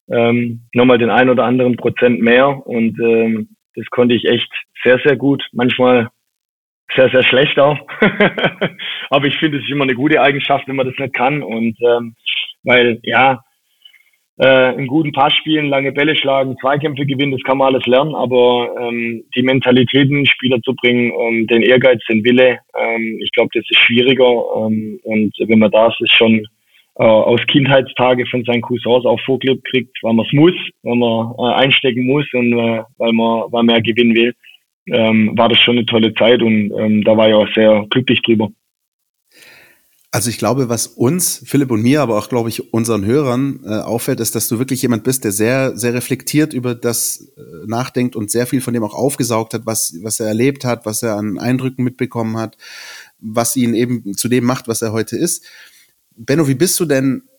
ähm, 0.10 0.62
nochmal 0.74 0.98
den 0.98 1.10
ein 1.10 1.30
oder 1.30 1.44
anderen 1.44 1.76
Prozent 1.76 2.22
mehr 2.22 2.66
und 2.66 3.00
ähm, 3.00 3.50
das 3.76 3.86
konnte 3.92 4.16
ich 4.16 4.26
echt 4.26 4.52
sehr, 4.84 5.00
sehr 5.06 5.16
gut. 5.16 5.48
Manchmal 5.52 6.10
sehr, 6.96 7.10
sehr 7.10 7.24
schlecht 7.24 7.60
auch. 7.60 7.78
aber 9.10 9.26
ich 9.26 9.38
finde, 9.38 9.58
es 9.58 9.64
ist 9.64 9.72
immer 9.72 9.84
eine 9.84 9.96
gute 9.96 10.22
Eigenschaft, 10.22 10.68
wenn 10.68 10.76
man 10.76 10.88
das 10.88 10.98
nicht 10.98 11.14
kann. 11.14 11.44
Und 11.44 11.78
ähm, 11.82 12.16
weil 12.64 13.00
ja, 13.04 13.44
äh, 14.38 14.46
einen 14.46 14.88
guten 14.88 15.12
Pass 15.12 15.34
spielen, 15.34 15.68
lange 15.68 15.92
Bälle 15.92 16.16
schlagen, 16.16 16.56
Zweikämpfe 16.62 17.06
gewinnen, 17.06 17.34
das 17.34 17.44
kann 17.44 17.58
man 17.58 17.74
alles 17.74 17.86
lernen, 17.86 18.16
aber 18.16 18.74
ähm, 18.80 19.24
die 19.36 19.42
Mentalitäten 19.42 20.26
Spieler 20.26 20.62
zu 20.62 20.74
bringen, 20.76 21.12
ähm, 21.20 21.48
den 21.48 21.62
Ehrgeiz, 21.62 22.02
den 22.10 22.24
Wille, 22.24 22.60
ähm, 22.78 23.20
ich 23.22 23.32
glaube, 23.34 23.50
das 23.54 23.66
ist 23.70 23.80
schwieriger. 23.80 24.44
Ähm, 24.58 25.00
und 25.04 25.34
wenn 25.46 25.60
man 25.60 25.72
das 25.72 25.94
ist 26.00 26.14
schon 26.14 26.46
äh, 27.00 27.04
aus 27.04 27.42
Kindheitstage 27.48 28.26
von 28.28 28.44
seinen 28.46 28.62
Cousins 28.62 29.06
auch 29.06 29.20
vorgelebt 29.26 29.66
kriegt, 29.66 29.98
weil 30.04 30.14
man 30.14 30.26
es 30.26 30.34
muss, 30.34 30.56
weil 30.84 30.96
man 30.96 31.34
äh, 31.38 31.56
einstecken 31.56 32.06
muss 32.06 32.26
und 32.34 32.54
äh, 32.54 32.84
weil 32.98 33.12
man 33.12 33.52
weil 33.52 33.64
man 33.64 33.76
ja 33.76 33.82
gewinnen 33.82 34.16
will, 34.16 34.34
ähm, 34.88 35.34
war 35.36 35.50
das 35.50 35.60
schon 35.60 35.78
eine 35.78 35.86
tolle 35.86 36.14
Zeit 36.14 36.42
und 36.42 36.72
ähm, 36.78 37.04
da 37.04 37.16
war 37.16 37.28
ich 37.28 37.36
auch 37.36 37.48
sehr 37.54 37.86
glücklich 37.90 38.22
drüber. 38.22 38.50
Also 40.12 40.32
ich 40.32 40.40
glaube, 40.40 40.70
was 40.70 40.88
uns, 40.88 41.44
Philipp 41.46 41.70
und 41.70 41.84
mir, 41.84 42.02
aber 42.02 42.18
auch, 42.18 42.30
glaube 42.30 42.50
ich, 42.50 42.74
unseren 42.74 43.06
Hörern 43.06 43.60
äh, 43.64 43.76
auffällt, 43.76 44.20
ist, 44.20 44.34
dass 44.34 44.48
du 44.48 44.58
wirklich 44.58 44.82
jemand 44.82 45.04
bist, 45.04 45.24
der 45.24 45.32
sehr, 45.32 45.78
sehr 45.78 45.94
reflektiert 45.94 46.52
über 46.52 46.74
das 46.74 47.32
äh, 47.38 47.42
nachdenkt 47.68 48.16
und 48.16 48.32
sehr 48.32 48.48
viel 48.48 48.60
von 48.60 48.74
dem 48.74 48.84
auch 48.84 48.96
aufgesaugt 48.96 49.54
hat, 49.54 49.68
was, 49.68 50.00
was 50.02 50.20
er 50.20 50.26
erlebt 50.26 50.66
hat, 50.66 50.88
was 50.88 51.04
er 51.04 51.16
an 51.16 51.38
Eindrücken 51.38 51.84
mitbekommen 51.84 52.38
hat, 52.38 52.58
was 53.20 53.56
ihn 53.56 53.76
eben 53.76 54.16
zu 54.16 54.30
dem 54.30 54.46
macht, 54.46 54.68
was 54.68 54.82
er 54.82 54.94
heute 54.94 55.16
ist. 55.16 55.46
Benno, 56.16 56.48
wie 56.48 56.56
bist 56.56 56.80
du 56.80 56.86
denn 56.86 57.30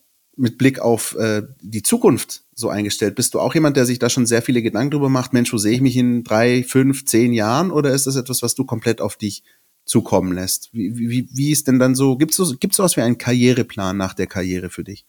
mit 0.41 0.57
Blick 0.57 0.79
auf 0.79 1.15
äh, 1.17 1.43
die 1.61 1.83
Zukunft 1.83 2.41
so 2.53 2.69
eingestellt? 2.69 3.15
Bist 3.15 3.33
du 3.33 3.39
auch 3.39 3.53
jemand, 3.53 3.77
der 3.77 3.85
sich 3.85 3.99
da 3.99 4.09
schon 4.09 4.25
sehr 4.25 4.41
viele 4.41 4.61
Gedanken 4.61 4.91
drüber 4.91 5.09
macht? 5.09 5.33
Mensch, 5.33 5.53
wo 5.53 5.57
sehe 5.57 5.73
ich 5.73 5.81
mich 5.81 5.95
in 5.95 6.23
drei, 6.23 6.63
fünf, 6.63 7.05
zehn 7.05 7.33
Jahren? 7.33 7.71
Oder 7.71 7.91
ist 7.91 8.07
das 8.07 8.15
etwas, 8.15 8.43
was 8.43 8.55
du 8.55 8.65
komplett 8.65 9.01
auf 9.01 9.15
dich 9.15 9.43
zukommen 9.85 10.33
lässt. 10.33 10.73
Wie, 10.73 10.95
wie, 10.97 11.27
wie 11.35 11.51
ist 11.51 11.67
denn 11.67 11.79
dann 11.79 11.95
so, 11.95 12.17
gibt 12.17 12.31
es 12.31 12.37
so, 12.37 12.55
gibt's 12.57 12.77
sowas 12.77 12.97
wie 12.97 13.01
einen 13.01 13.17
Karriereplan 13.17 13.97
nach 13.97 14.13
der 14.13 14.27
Karriere 14.27 14.69
für 14.69 14.83
dich? 14.83 15.05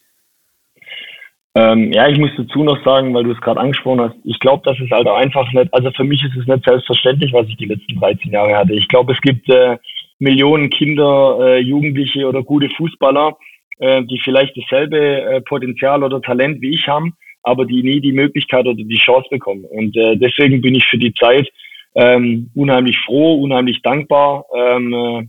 Ähm, 1.54 1.92
ja, 1.92 2.08
ich 2.08 2.18
muss 2.18 2.30
dazu 2.36 2.64
noch 2.64 2.82
sagen, 2.82 3.12
weil 3.12 3.24
du 3.24 3.32
es 3.32 3.40
gerade 3.40 3.60
angesprochen 3.60 4.00
hast, 4.00 4.16
ich 4.24 4.38
glaube, 4.40 4.62
das 4.64 4.80
ist 4.80 4.90
halt 4.90 5.06
einfach 5.06 5.50
nicht, 5.52 5.72
also 5.74 5.90
für 5.90 6.04
mich 6.04 6.24
ist 6.24 6.34
es 6.34 6.46
nicht 6.46 6.64
selbstverständlich, 6.64 7.32
was 7.34 7.46
ich 7.46 7.56
die 7.58 7.66
letzten 7.66 8.00
13 8.00 8.32
Jahre 8.32 8.56
hatte. 8.56 8.72
Ich 8.72 8.88
glaube, 8.88 9.12
es 9.12 9.20
gibt 9.20 9.48
äh, 9.50 9.76
Millionen 10.18 10.70
Kinder, 10.70 11.38
äh, 11.40 11.58
Jugendliche 11.58 12.26
oder 12.26 12.42
gute 12.42 12.70
Fußballer, 12.70 13.36
äh, 13.78 14.02
die 14.04 14.20
vielleicht 14.22 14.56
dasselbe 14.56 15.22
äh, 15.22 15.40
Potenzial 15.42 16.02
oder 16.02 16.20
Talent 16.20 16.60
wie 16.60 16.74
ich 16.74 16.86
haben, 16.86 17.14
aber 17.42 17.64
die 17.64 17.82
nie 17.82 18.00
die 18.00 18.12
Möglichkeit 18.12 18.66
oder 18.66 18.82
die 18.82 18.98
Chance 18.98 19.28
bekommen. 19.30 19.64
Und 19.64 19.96
äh, 19.96 20.16
deswegen 20.16 20.60
bin 20.60 20.74
ich 20.74 20.86
für 20.86 20.98
die 20.98 21.14
Zeit, 21.14 21.48
ähm, 21.94 22.50
unheimlich 22.54 22.98
froh, 23.00 23.34
unheimlich 23.42 23.82
dankbar. 23.82 24.46
Ähm, 24.54 24.92
äh, 24.92 25.26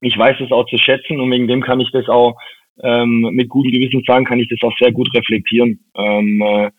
ich 0.00 0.18
weiß 0.18 0.40
es 0.40 0.50
auch 0.50 0.66
zu 0.66 0.78
schätzen 0.78 1.20
und 1.20 1.30
wegen 1.30 1.46
dem 1.46 1.62
kann 1.62 1.80
ich 1.80 1.90
das 1.92 2.08
auch 2.08 2.36
ähm, 2.82 3.28
mit 3.32 3.48
gutem 3.48 3.70
Gewissen 3.72 4.02
sagen, 4.06 4.24
kann 4.24 4.40
ich 4.40 4.48
das 4.48 4.62
auch 4.62 4.76
sehr 4.78 4.92
gut 4.92 5.08
reflektieren. 5.14 5.78
Ähm, 5.96 6.42
äh, 6.42 6.70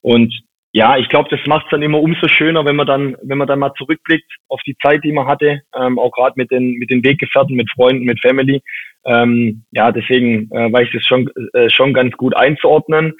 und 0.00 0.32
ja, 0.72 0.96
ich 0.96 1.08
glaube, 1.08 1.28
das 1.30 1.44
macht 1.46 1.66
es 1.66 1.70
dann 1.70 1.82
immer 1.82 2.00
umso 2.00 2.28
schöner, 2.28 2.64
wenn 2.64 2.76
man 2.76 2.86
dann, 2.86 3.16
wenn 3.22 3.38
man 3.38 3.48
dann 3.48 3.58
mal 3.58 3.74
zurückblickt 3.76 4.30
auf 4.48 4.60
die 4.64 4.76
Zeit, 4.80 5.02
die 5.02 5.12
man 5.12 5.26
hatte, 5.26 5.62
ähm, 5.74 5.98
auch 5.98 6.12
gerade 6.12 6.34
mit 6.36 6.50
den 6.50 6.74
mit 6.74 6.90
den 6.90 7.02
Weggefährten, 7.02 7.56
mit 7.56 7.68
Freunden, 7.72 8.04
mit 8.04 8.20
Family. 8.20 8.62
Ähm, 9.04 9.64
ja, 9.70 9.92
deswegen 9.92 10.50
äh, 10.52 10.72
weiß 10.72 10.88
ich 10.88 10.94
das 10.94 11.06
schon 11.06 11.30
äh, 11.54 11.70
schon 11.70 11.94
ganz 11.94 12.16
gut 12.16 12.36
einzuordnen. 12.36 13.14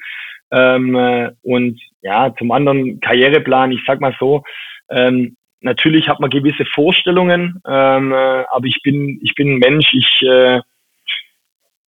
Ähm, 0.51 0.95
äh, 0.95 1.31
und 1.43 1.79
ja, 2.01 2.33
zum 2.37 2.51
anderen 2.51 2.99
Karriereplan, 2.99 3.71
ich 3.71 3.81
sag 3.87 4.01
mal 4.01 4.15
so, 4.19 4.43
ähm, 4.89 5.37
natürlich 5.61 6.07
hat 6.09 6.19
man 6.19 6.29
gewisse 6.29 6.65
Vorstellungen, 6.65 7.61
ähm, 7.67 8.11
äh, 8.11 8.43
aber 8.51 8.65
ich 8.65 8.81
bin, 8.83 9.19
ich 9.23 9.33
bin 9.35 9.53
ein 9.55 9.59
Mensch, 9.59 9.93
ich, 9.93 10.27
äh, 10.27 10.59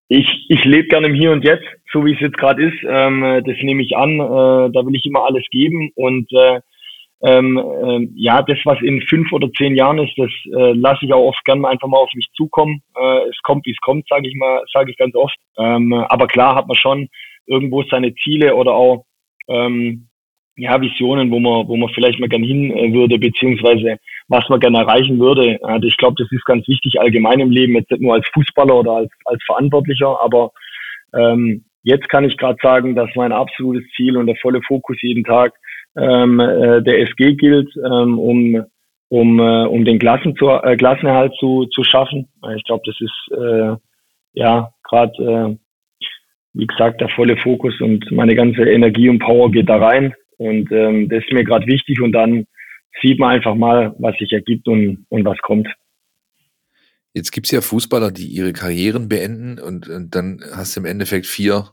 ich, 0.07 0.45
ich 0.49 0.63
lebe 0.63 0.87
gerne 0.87 1.07
im 1.07 1.15
Hier 1.15 1.31
und 1.31 1.43
Jetzt, 1.43 1.65
so 1.91 2.05
wie 2.05 2.13
es 2.13 2.19
jetzt 2.19 2.37
gerade 2.37 2.63
ist. 2.63 2.77
Ähm, 2.87 3.21
das 3.45 3.57
nehme 3.61 3.81
ich 3.81 3.95
an. 3.97 4.19
Äh, 4.19 4.71
da 4.71 4.85
will 4.85 4.95
ich 4.95 5.05
immer 5.05 5.25
alles 5.25 5.43
geben. 5.49 5.91
Und 5.95 6.31
äh, 6.33 6.61
ähm, 7.24 7.57
äh, 7.57 8.07
ja, 8.15 8.41
das, 8.41 8.57
was 8.65 8.82
in 8.82 9.01
fünf 9.01 9.32
oder 9.32 9.49
zehn 9.53 9.76
Jahren 9.76 9.97
ist, 9.99 10.13
das 10.17 10.30
äh, 10.45 10.74
lasse 10.74 11.05
ich 11.05 11.13
auch 11.13 11.30
oft 11.30 11.43
gerne 11.45 11.67
einfach 11.69 11.88
mal 11.88 11.97
auf 11.97 12.13
mich 12.13 12.28
zukommen. 12.36 12.84
Äh, 12.99 13.30
es 13.30 13.41
kommt, 13.43 13.65
wie 13.65 13.71
es 13.71 13.80
kommt, 13.80 14.07
sage 14.09 14.28
ich 14.28 14.36
mal, 14.36 14.61
sage 14.74 14.91
ich 14.91 14.97
ganz 14.97 15.15
oft. 15.15 15.38
Ähm, 15.57 15.93
aber 15.93 16.28
klar 16.28 16.55
hat 16.55 16.67
man 16.67 16.76
schon 16.76 17.07
irgendwo 17.45 17.84
seine 17.84 18.13
Ziele 18.15 18.55
oder 18.55 18.74
auch 18.74 19.05
ähm, 19.47 20.09
ja, 20.57 20.80
Visionen, 20.82 21.32
wo 21.32 21.39
man, 21.39 21.67
wo 21.67 21.78
man 21.78 21.89
vielleicht 21.93 22.19
mal 22.19 22.30
gern 22.30 22.43
hin 22.43 22.71
äh, 22.71 22.93
würde, 22.93 23.17
beziehungsweise 23.17 23.97
was 24.28 24.47
man 24.49 24.59
gerne 24.59 24.80
erreichen 24.80 25.17
würde. 25.17 25.59
Also 25.63 25.88
ich 25.88 25.97
glaube, 25.97 26.15
das 26.17 26.32
ist 26.32 26.45
ganz 26.45 26.67
wichtig 26.67 26.99
allgemein 26.99 27.39
im 27.39 27.51
Leben, 27.51 27.76
jetzt 27.76 27.89
nicht 27.89 28.01
nur 28.01 28.15
als 28.15 28.28
Fußballer 28.34 28.76
oder 28.76 28.91
als, 28.91 29.11
als 29.26 29.41
Verantwortlicher, 29.45 30.19
aber 30.21 30.51
ähm, 31.15 31.63
jetzt 31.84 32.09
kann 32.09 32.26
ich 32.26 32.38
gerade 32.38 32.57
sagen, 32.61 32.95
dass 32.95 33.09
mein 33.15 33.32
absolutes 33.32 33.89
Ziel 33.95 34.17
und 34.17 34.28
der 34.28 34.36
volle 34.38 34.61
Fokus 34.61 34.97
jeden 35.01 35.24
Tag 35.24 35.53
ähm, 35.95 36.39
äh, 36.39 36.81
der 36.81 37.01
SG 37.01 37.35
gilt, 37.35 37.69
ähm, 37.77 38.17
um 38.19 38.65
um, 39.13 39.39
äh, 39.39 39.65
um 39.67 39.85
den 39.85 39.99
Klassen 39.99 40.35
zu, 40.35 40.49
äh, 40.49 40.75
Klassenerhalt 40.75 41.33
zu, 41.39 41.67
zu 41.67 41.83
schaffen. 41.83 42.27
Ich 42.57 42.63
glaube, 42.63 42.81
das 42.83 42.95
ist 42.99 43.37
äh, 43.37 43.75
ja 44.33 44.73
gerade, 44.83 45.13
äh, 45.21 46.05
wie 46.53 46.65
gesagt, 46.65 46.99
der 46.99 47.09
volle 47.09 47.37
Fokus 47.37 47.79
und 47.79 48.11
meine 48.11 48.33
ganze 48.33 48.63
Energie 48.63 49.09
und 49.09 49.19
Power 49.19 49.51
geht 49.51 49.69
da 49.69 49.77
rein. 49.77 50.15
Und 50.37 50.71
ähm, 50.71 51.09
das 51.09 51.23
ist 51.23 51.31
mir 51.31 51.43
gerade 51.43 51.67
wichtig 51.67 52.01
und 52.01 52.11
dann 52.11 52.47
sieht 53.03 53.19
man 53.19 53.35
einfach 53.35 53.53
mal, 53.53 53.93
was 53.99 54.17
sich 54.17 54.31
ergibt 54.31 54.67
und, 54.67 55.05
und 55.09 55.25
was 55.25 55.37
kommt. 55.43 55.67
Jetzt 57.13 57.31
gibt 57.31 57.45
es 57.45 57.51
ja 57.51 57.61
Fußballer, 57.61 58.09
die 58.09 58.25
ihre 58.25 58.51
Karrieren 58.51 59.09
beenden 59.09 59.59
und, 59.59 59.87
und, 59.89 60.15
dann 60.15 60.41
hast 60.55 60.75
du 60.75 60.79
im 60.79 60.87
Endeffekt 60.87 61.27
vier, 61.27 61.67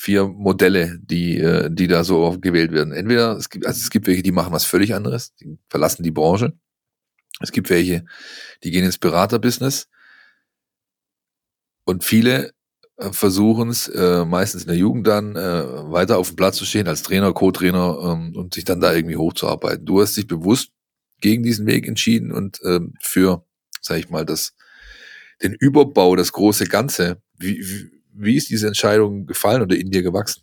vier 0.00 0.26
Modelle, 0.26 0.98
die, 1.02 1.36
äh, 1.36 1.68
die 1.70 1.86
da 1.86 2.04
so 2.04 2.38
gewählt 2.40 2.72
werden. 2.72 2.94
Entweder 2.94 3.36
es 3.36 3.50
gibt, 3.50 3.66
also 3.66 3.78
es 3.78 3.90
gibt 3.90 4.06
welche, 4.06 4.22
die 4.22 4.32
machen 4.32 4.50
was 4.50 4.64
völlig 4.64 4.94
anderes, 4.94 5.34
die 5.34 5.58
verlassen 5.68 6.02
die 6.02 6.10
Branche. 6.10 6.54
Es 7.40 7.52
gibt 7.52 7.68
welche, 7.68 8.06
die 8.64 8.70
gehen 8.70 8.84
ins 8.84 8.96
Beraterbusiness. 8.96 9.88
Und 11.84 12.02
viele 12.02 12.54
äh, 12.96 13.12
versuchen 13.12 13.68
es 13.68 13.88
äh, 13.88 14.24
meistens 14.24 14.62
in 14.62 14.68
der 14.68 14.78
Jugend 14.78 15.06
dann 15.06 15.36
äh, 15.36 15.92
weiter 15.92 16.16
auf 16.16 16.28
dem 16.28 16.36
Platz 16.36 16.56
zu 16.56 16.64
stehen 16.64 16.88
als 16.88 17.02
Trainer, 17.02 17.34
Co-Trainer 17.34 17.98
ähm, 18.02 18.34
und 18.34 18.54
sich 18.54 18.64
dann 18.64 18.80
da 18.80 18.94
irgendwie 18.94 19.16
hochzuarbeiten. 19.16 19.84
Du 19.84 20.00
hast 20.00 20.16
dich 20.16 20.26
bewusst 20.26 20.70
gegen 21.20 21.42
diesen 21.42 21.66
Weg 21.66 21.86
entschieden 21.86 22.32
und 22.32 22.58
ähm, 22.64 22.94
für, 23.02 23.44
sag 23.82 23.98
ich 23.98 24.08
mal, 24.08 24.24
das, 24.24 24.54
den 25.42 25.52
Überbau, 25.52 26.16
das 26.16 26.32
große 26.32 26.64
Ganze. 26.64 27.20
Wie, 27.36 27.58
wie, 27.58 27.99
wie 28.14 28.36
ist 28.36 28.50
diese 28.50 28.66
Entscheidung 28.66 29.26
gefallen 29.26 29.62
oder 29.62 29.76
in 29.76 29.90
dir 29.90 30.02
gewachsen? 30.02 30.42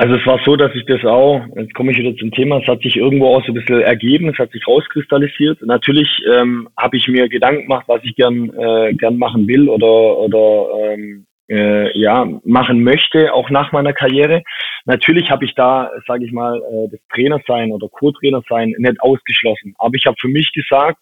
Also 0.00 0.14
es 0.14 0.26
war 0.26 0.40
so, 0.46 0.56
dass 0.56 0.74
ich 0.74 0.86
das 0.86 1.04
auch, 1.04 1.44
jetzt 1.56 1.74
komme 1.74 1.92
ich 1.92 1.98
wieder 1.98 2.16
zum 2.16 2.30
Thema, 2.30 2.58
es 2.58 2.66
hat 2.66 2.80
sich 2.80 2.96
irgendwo 2.96 3.26
auch 3.26 3.44
so 3.44 3.52
ein 3.52 3.54
bisschen 3.54 3.82
ergeben, 3.82 4.30
es 4.30 4.38
hat 4.38 4.50
sich 4.50 4.66
rauskristallisiert. 4.66 5.60
Natürlich 5.60 6.08
ähm, 6.32 6.70
habe 6.78 6.96
ich 6.96 7.06
mir 7.06 7.28
Gedanken 7.28 7.64
gemacht, 7.64 7.84
was 7.86 8.02
ich 8.02 8.16
gern, 8.16 8.50
äh, 8.58 8.94
gern 8.94 9.18
machen 9.18 9.46
will 9.46 9.68
oder, 9.68 10.16
oder 10.16 10.94
ähm, 10.94 11.26
äh, 11.50 11.98
ja, 11.98 12.26
machen 12.44 12.82
möchte, 12.82 13.34
auch 13.34 13.50
nach 13.50 13.72
meiner 13.72 13.92
Karriere. 13.92 14.42
Natürlich 14.86 15.30
habe 15.30 15.44
ich 15.44 15.54
da, 15.54 15.90
sage 16.06 16.24
ich 16.24 16.32
mal, 16.32 16.56
äh, 16.56 16.88
das 16.90 17.00
Trainer 17.12 17.40
sein 17.46 17.70
oder 17.70 17.88
Co-Trainer 17.88 18.42
sein 18.48 18.74
nicht 18.78 19.02
ausgeschlossen. 19.02 19.74
Aber 19.78 19.96
ich 19.96 20.06
habe 20.06 20.16
für 20.18 20.28
mich 20.28 20.50
gesagt, 20.52 20.98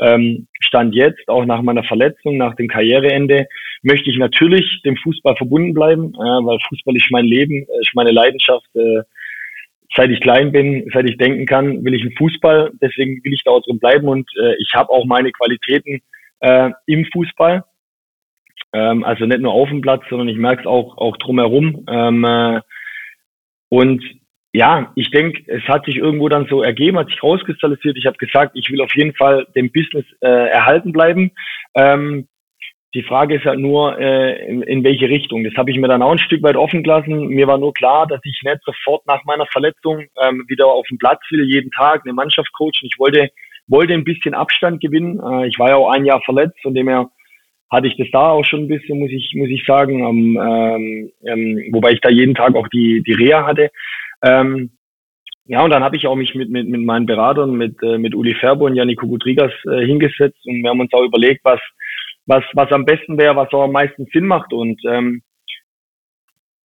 ähm, 0.00 0.46
Stand 0.60 0.94
jetzt, 0.94 1.28
auch 1.28 1.44
nach 1.44 1.62
meiner 1.62 1.84
Verletzung, 1.84 2.36
nach 2.36 2.54
dem 2.54 2.68
Karriereende, 2.68 3.46
möchte 3.82 4.10
ich 4.10 4.18
natürlich 4.18 4.82
dem 4.84 4.96
Fußball 4.96 5.36
verbunden 5.36 5.74
bleiben, 5.74 6.14
äh, 6.14 6.18
weil 6.18 6.58
Fußball 6.68 6.96
ist 6.96 7.10
mein 7.10 7.24
Leben, 7.24 7.54
äh, 7.54 7.80
ist 7.80 7.94
meine 7.94 8.12
Leidenschaft. 8.12 8.68
Äh, 8.74 9.02
seit 9.94 10.10
ich 10.10 10.20
klein 10.20 10.52
bin, 10.52 10.88
seit 10.92 11.08
ich 11.08 11.16
denken 11.16 11.46
kann, 11.46 11.84
will 11.84 11.94
ich 11.94 12.02
einen 12.02 12.16
Fußball. 12.16 12.72
Deswegen 12.80 13.22
will 13.24 13.32
ich 13.32 13.42
da 13.44 13.52
auch 13.52 13.62
drin 13.62 13.78
bleiben 13.78 14.08
und 14.08 14.28
äh, 14.40 14.54
ich 14.58 14.72
habe 14.74 14.90
auch 14.90 15.04
meine 15.04 15.32
Qualitäten 15.32 16.00
äh, 16.40 16.70
im 16.86 17.04
Fußball. 17.06 17.64
Ähm, 18.72 19.04
also 19.04 19.24
nicht 19.24 19.40
nur 19.40 19.52
auf 19.52 19.68
dem 19.68 19.80
Platz, 19.80 20.02
sondern 20.10 20.28
ich 20.28 20.36
merke 20.36 20.62
es 20.62 20.66
auch, 20.66 20.96
auch 20.98 21.16
drumherum. 21.16 21.84
Ähm, 21.88 22.24
äh, 22.24 22.60
und 23.70 24.02
ja, 24.52 24.92
ich 24.94 25.10
denke, 25.10 25.42
es 25.46 25.62
hat 25.64 25.84
sich 25.84 25.96
irgendwo 25.96 26.28
dann 26.28 26.46
so 26.46 26.62
ergeben, 26.62 26.98
hat 26.98 27.08
sich 27.08 27.22
rauskristallisiert. 27.22 27.98
Ich 27.98 28.06
habe 28.06 28.16
gesagt, 28.16 28.52
ich 28.54 28.70
will 28.70 28.80
auf 28.80 28.94
jeden 28.94 29.14
Fall 29.14 29.46
dem 29.54 29.70
Business 29.70 30.06
äh, 30.20 30.48
erhalten 30.48 30.92
bleiben. 30.92 31.32
Ähm, 31.74 32.28
die 32.94 33.02
Frage 33.02 33.36
ist 33.36 33.44
halt 33.44 33.58
nur, 33.58 33.98
äh, 33.98 34.48
in, 34.48 34.62
in 34.62 34.82
welche 34.82 35.08
Richtung. 35.08 35.44
Das 35.44 35.54
habe 35.56 35.70
ich 35.70 35.76
mir 35.76 35.88
dann 35.88 36.00
auch 36.00 36.12
ein 36.12 36.18
Stück 36.18 36.42
weit 36.42 36.56
offen 36.56 36.82
gelassen. 36.82 37.28
Mir 37.28 37.46
war 37.46 37.58
nur 37.58 37.74
klar, 37.74 38.06
dass 38.06 38.20
ich 38.24 38.40
nicht 38.42 38.62
sofort 38.64 39.06
nach 39.06 39.22
meiner 39.24 39.46
Verletzung 39.46 40.06
ähm, 40.22 40.44
wieder 40.48 40.66
auf 40.66 40.86
den 40.88 40.96
Platz 40.96 41.20
will, 41.30 41.44
jeden 41.44 41.70
Tag 41.72 42.02
eine 42.04 42.14
Mannschaft 42.14 42.50
coachen. 42.54 42.72
Ich 42.90 42.98
wollte, 42.98 43.30
wollte 43.66 43.92
ein 43.92 44.04
bisschen 44.04 44.32
Abstand 44.32 44.80
gewinnen. 44.80 45.20
Äh, 45.20 45.48
ich 45.48 45.58
war 45.58 45.68
ja 45.68 45.76
auch 45.76 45.90
ein 45.90 46.06
Jahr 46.06 46.22
verletzt, 46.22 46.58
von 46.62 46.74
dem 46.74 46.88
her 46.88 47.10
hatte 47.70 47.86
ich 47.86 47.96
das 47.98 48.08
da 48.10 48.30
auch 48.30 48.44
schon 48.44 48.60
ein 48.60 48.68
bisschen, 48.68 48.98
muss 48.98 49.10
ich, 49.10 49.34
muss 49.36 49.50
ich 49.50 49.62
sagen. 49.66 50.00
Ähm, 50.00 51.10
ähm, 51.26 51.68
wobei 51.72 51.92
ich 51.92 52.00
da 52.00 52.08
jeden 52.08 52.34
Tag 52.34 52.54
auch 52.54 52.68
die, 52.68 53.02
die 53.02 53.12
Reha 53.12 53.46
hatte. 53.46 53.70
Ähm, 54.22 54.70
ja, 55.44 55.62
und 55.62 55.70
dann 55.70 55.82
habe 55.82 55.96
ich 55.96 56.06
auch 56.06 56.16
mich 56.16 56.34
mit, 56.34 56.50
mit, 56.50 56.68
mit 56.68 56.82
meinen 56.82 57.06
Beratern, 57.06 57.52
mit, 57.56 57.82
äh, 57.82 57.96
mit 57.96 58.14
Uli 58.14 58.34
Ferbo 58.34 58.66
und 58.66 58.74
Janik 58.74 59.00
Kugudrigas 59.00 59.52
äh, 59.64 59.84
hingesetzt 59.84 60.44
und 60.44 60.62
wir 60.62 60.70
haben 60.70 60.80
uns 60.80 60.92
auch 60.92 61.04
überlegt, 61.04 61.42
was, 61.44 61.60
was, 62.26 62.44
was 62.52 62.70
am 62.70 62.84
besten 62.84 63.18
wäre, 63.18 63.34
was 63.34 63.52
auch 63.52 63.64
am 63.64 63.72
meisten 63.72 64.06
Sinn 64.12 64.26
macht. 64.26 64.52
Und 64.52 64.78
ähm, 64.86 65.22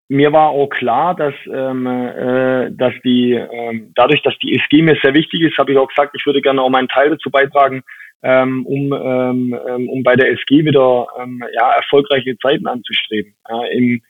mir 0.10 0.34
war 0.34 0.50
auch 0.50 0.68
klar, 0.68 1.16
dass, 1.16 1.34
ähm, 1.52 1.88
äh, 1.88 2.72
dass 2.72 2.94
die, 3.06 3.32
ähm, 3.32 3.94
dadurch, 3.96 4.22
dass 4.22 4.38
die 4.40 4.60
SG 4.60 4.82
mir 4.82 4.98
sehr 5.02 5.14
wichtig 5.14 5.42
ist, 5.42 5.58
habe 5.58 5.72
ich 5.72 5.78
auch 5.78 5.88
gesagt, 5.88 6.16
ich 6.16 6.26
würde 6.26 6.42
gerne 6.42 6.62
auch 6.62 6.70
meinen 6.70 6.90
Teil 6.90 7.10
dazu 7.10 7.32
beitragen, 7.32 7.84
ähm, 8.22 8.66
um, 8.66 8.94
ähm, 8.94 9.58
ähm 9.68 9.90
um 9.90 10.04
bei 10.04 10.16
der 10.16 10.30
SG 10.32 10.66
wieder 10.66 11.08
ähm, 11.20 11.42
ja, 11.54 11.72
erfolgreiche 11.72 12.38
Zeiten 12.38 12.68
anzustreben. 12.68 13.34
Ja, 13.50 13.64
im, 13.68 14.02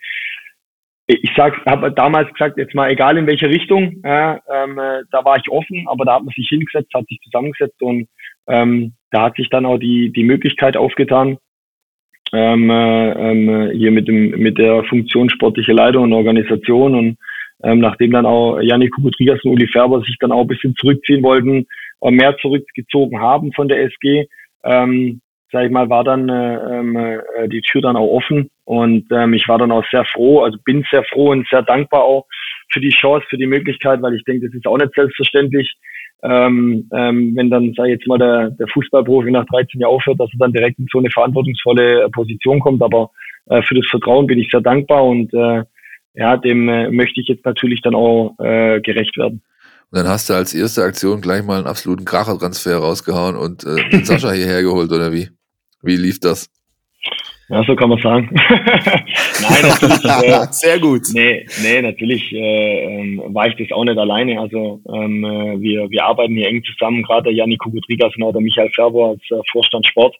ich 1.22 1.32
sag, 1.36 1.66
habe 1.66 1.92
damals 1.92 2.32
gesagt, 2.34 2.58
jetzt 2.58 2.76
mal 2.76 2.92
egal 2.92 3.18
in 3.18 3.28
welche 3.28 3.50
Richtung, 3.50 4.02
ähm, 4.04 4.80
äh, 4.80 5.04
da 5.12 5.24
war 5.24 5.38
ich 5.38 5.50
offen, 5.50 5.86
aber 5.88 6.06
da 6.06 6.16
hat 6.16 6.24
man 6.24 6.34
sich 6.36 6.48
hingesetzt, 6.50 6.94
hat 6.94 7.08
sich 7.08 7.20
zusammengesetzt 7.24 7.82
und 7.82 8.08
ähm, 8.48 8.94
da 9.12 9.24
hat 9.24 9.36
sich 9.36 9.50
dann 9.50 9.66
auch 9.66 9.78
die 9.78 10.12
die 10.12 10.24
Möglichkeit 10.24 10.78
aufgetan, 10.78 11.38
ähm, 12.34 12.70
äh, 12.70 13.12
ähm, 13.12 13.72
hier 13.72 13.92
mit 13.92 14.08
dem 14.08 14.32
mit 14.32 14.58
der 14.58 14.84
Funktion 14.86 15.30
sportliche 15.30 15.74
Leitung 15.74 16.04
und 16.04 16.14
Organisation 16.14 16.96
und 16.96 17.18
ähm, 17.64 17.80
nachdem 17.80 18.12
dann 18.12 18.26
auch 18.26 18.60
Janik 18.60 18.92
Kukutrigas 18.92 19.44
und 19.44 19.52
Uli 19.52 19.68
Färber 19.68 20.02
sich 20.02 20.18
dann 20.20 20.32
auch 20.32 20.42
ein 20.42 20.48
bisschen 20.48 20.76
zurückziehen 20.76 21.24
wollten, 21.24 21.66
äh, 22.02 22.12
mehr 22.12 22.36
zurückgezogen 22.38 23.20
haben 23.20 23.54
von 23.54 23.68
der 23.68 23.84
SG, 23.84 24.28
ähm, 24.64 25.22
sag 25.52 25.66
ich 25.66 25.72
mal, 25.72 25.90
war 25.90 26.04
dann 26.04 26.28
äh, 26.30 26.56
ähm, 26.56 26.96
äh, 26.96 27.48
die 27.48 27.62
Tür 27.62 27.82
dann 27.82 27.96
auch 27.96 28.12
offen 28.12 28.50
und 28.66 29.06
ähm, 29.12 29.34
ich 29.34 29.48
war 29.48 29.58
dann 29.58 29.72
auch 29.72 29.86
sehr 29.92 30.06
froh, 30.06 30.42
also 30.42 30.58
bin 30.64 30.86
sehr 30.90 31.04
froh 31.06 31.32
und 31.32 31.48
sehr 31.50 31.64
dankbar 31.64 32.04
auch 32.04 32.26
für 32.72 32.80
die 32.80 32.90
Chance, 32.90 33.26
für 33.30 33.38
die 33.38 33.46
Möglichkeit, 33.46 34.02
weil 34.02 34.16
ich 34.16 34.24
denke, 34.24 34.48
das 34.48 34.56
ist 34.56 34.66
auch 34.66 34.78
nicht 34.78 34.94
selbstverständlich, 34.96 35.76
ähm, 36.24 36.90
ähm, 36.94 37.34
wenn 37.36 37.50
dann, 37.50 37.74
sag 37.76 37.86
ich 37.88 37.94
jetzt 37.94 38.08
mal, 38.08 38.18
der, 38.18 38.52
der 38.52 38.68
Fußballprofi 38.68 39.32
nach 39.32 39.46
13 39.46 39.82
Jahren 39.82 39.94
aufhört, 39.94 40.20
dass 40.20 40.30
er 40.34 40.40
dann 40.40 40.54
direkt 40.54 40.80
in 40.80 40.88
so 40.92 41.00
eine 41.00 41.12
verantwortungsvolle 41.12 42.10
Position 42.12 42.62
kommt. 42.62 42.82
Aber 42.82 43.12
äh, 43.48 43.62
für 43.64 43.76
das 43.76 43.86
Vertrauen 43.88 44.28
bin 44.28 44.40
ich 44.40 44.50
sehr 44.50 44.62
dankbar 44.62 45.04
und 45.04 45.34
äh, 45.34 45.64
ja, 46.16 46.38
dem 46.38 46.70
äh, 46.70 46.90
möchte 46.92 47.20
ich 47.20 47.28
jetzt 47.28 47.46
natürlich 47.46 47.82
dann 47.82 47.96
auch 47.96 48.36
äh, 48.40 48.80
gerecht 48.80 49.18
werden. 49.18 49.42
Und 49.92 50.00
dann 50.00 50.08
hast 50.08 50.30
du 50.30 50.34
als 50.34 50.54
erste 50.54 50.84
Aktion 50.84 51.22
gleich 51.22 51.44
mal 51.44 51.58
einen 51.58 51.68
absoluten 51.68 52.06
Krachertransfer 52.06 52.78
rausgehauen 52.78 53.36
und 53.36 53.66
äh, 53.66 53.90
den 53.90 54.06
Sascha 54.06 54.32
hierher 54.32 54.64
geholt, 54.64 54.92
oder 54.92 55.12
wie? 55.12 55.30
Wie 55.82 55.98
lief 55.98 56.20
das? 56.20 56.50
Ja, 57.50 57.64
so 57.64 57.76
kann 57.76 57.90
man 57.90 58.00
sagen. 58.00 58.30
Nein, 58.34 59.62
natürlich. 59.64 60.06
Äh, 60.06 60.48
Sehr 60.52 60.80
gut. 60.80 61.02
Nee, 61.14 61.46
nee 61.62 61.82
natürlich 61.82 62.32
äh, 62.32 62.86
ähm, 62.86 63.22
war 63.28 63.48
ich 63.48 63.56
das 63.58 63.72
auch 63.72 63.84
nicht 63.84 63.98
alleine. 63.98 64.40
Also 64.40 64.82
ähm, 64.94 65.26
äh, 65.26 65.60
wir, 65.60 65.90
wir 65.90 66.06
arbeiten 66.06 66.36
hier 66.36 66.48
eng 66.48 66.64
zusammen, 66.64 67.04
gerade 67.04 67.24
der 67.24 67.34
Janik 67.34 67.60
Kukutrigas 67.60 68.16
und 68.16 68.24
auch 68.24 68.32
der 68.32 68.42
Michael 68.42 68.70
Ferber 68.70 69.10
als 69.10 69.22
äh, 69.30 69.42
Vorstand 69.52 69.86
Sport. 69.86 70.16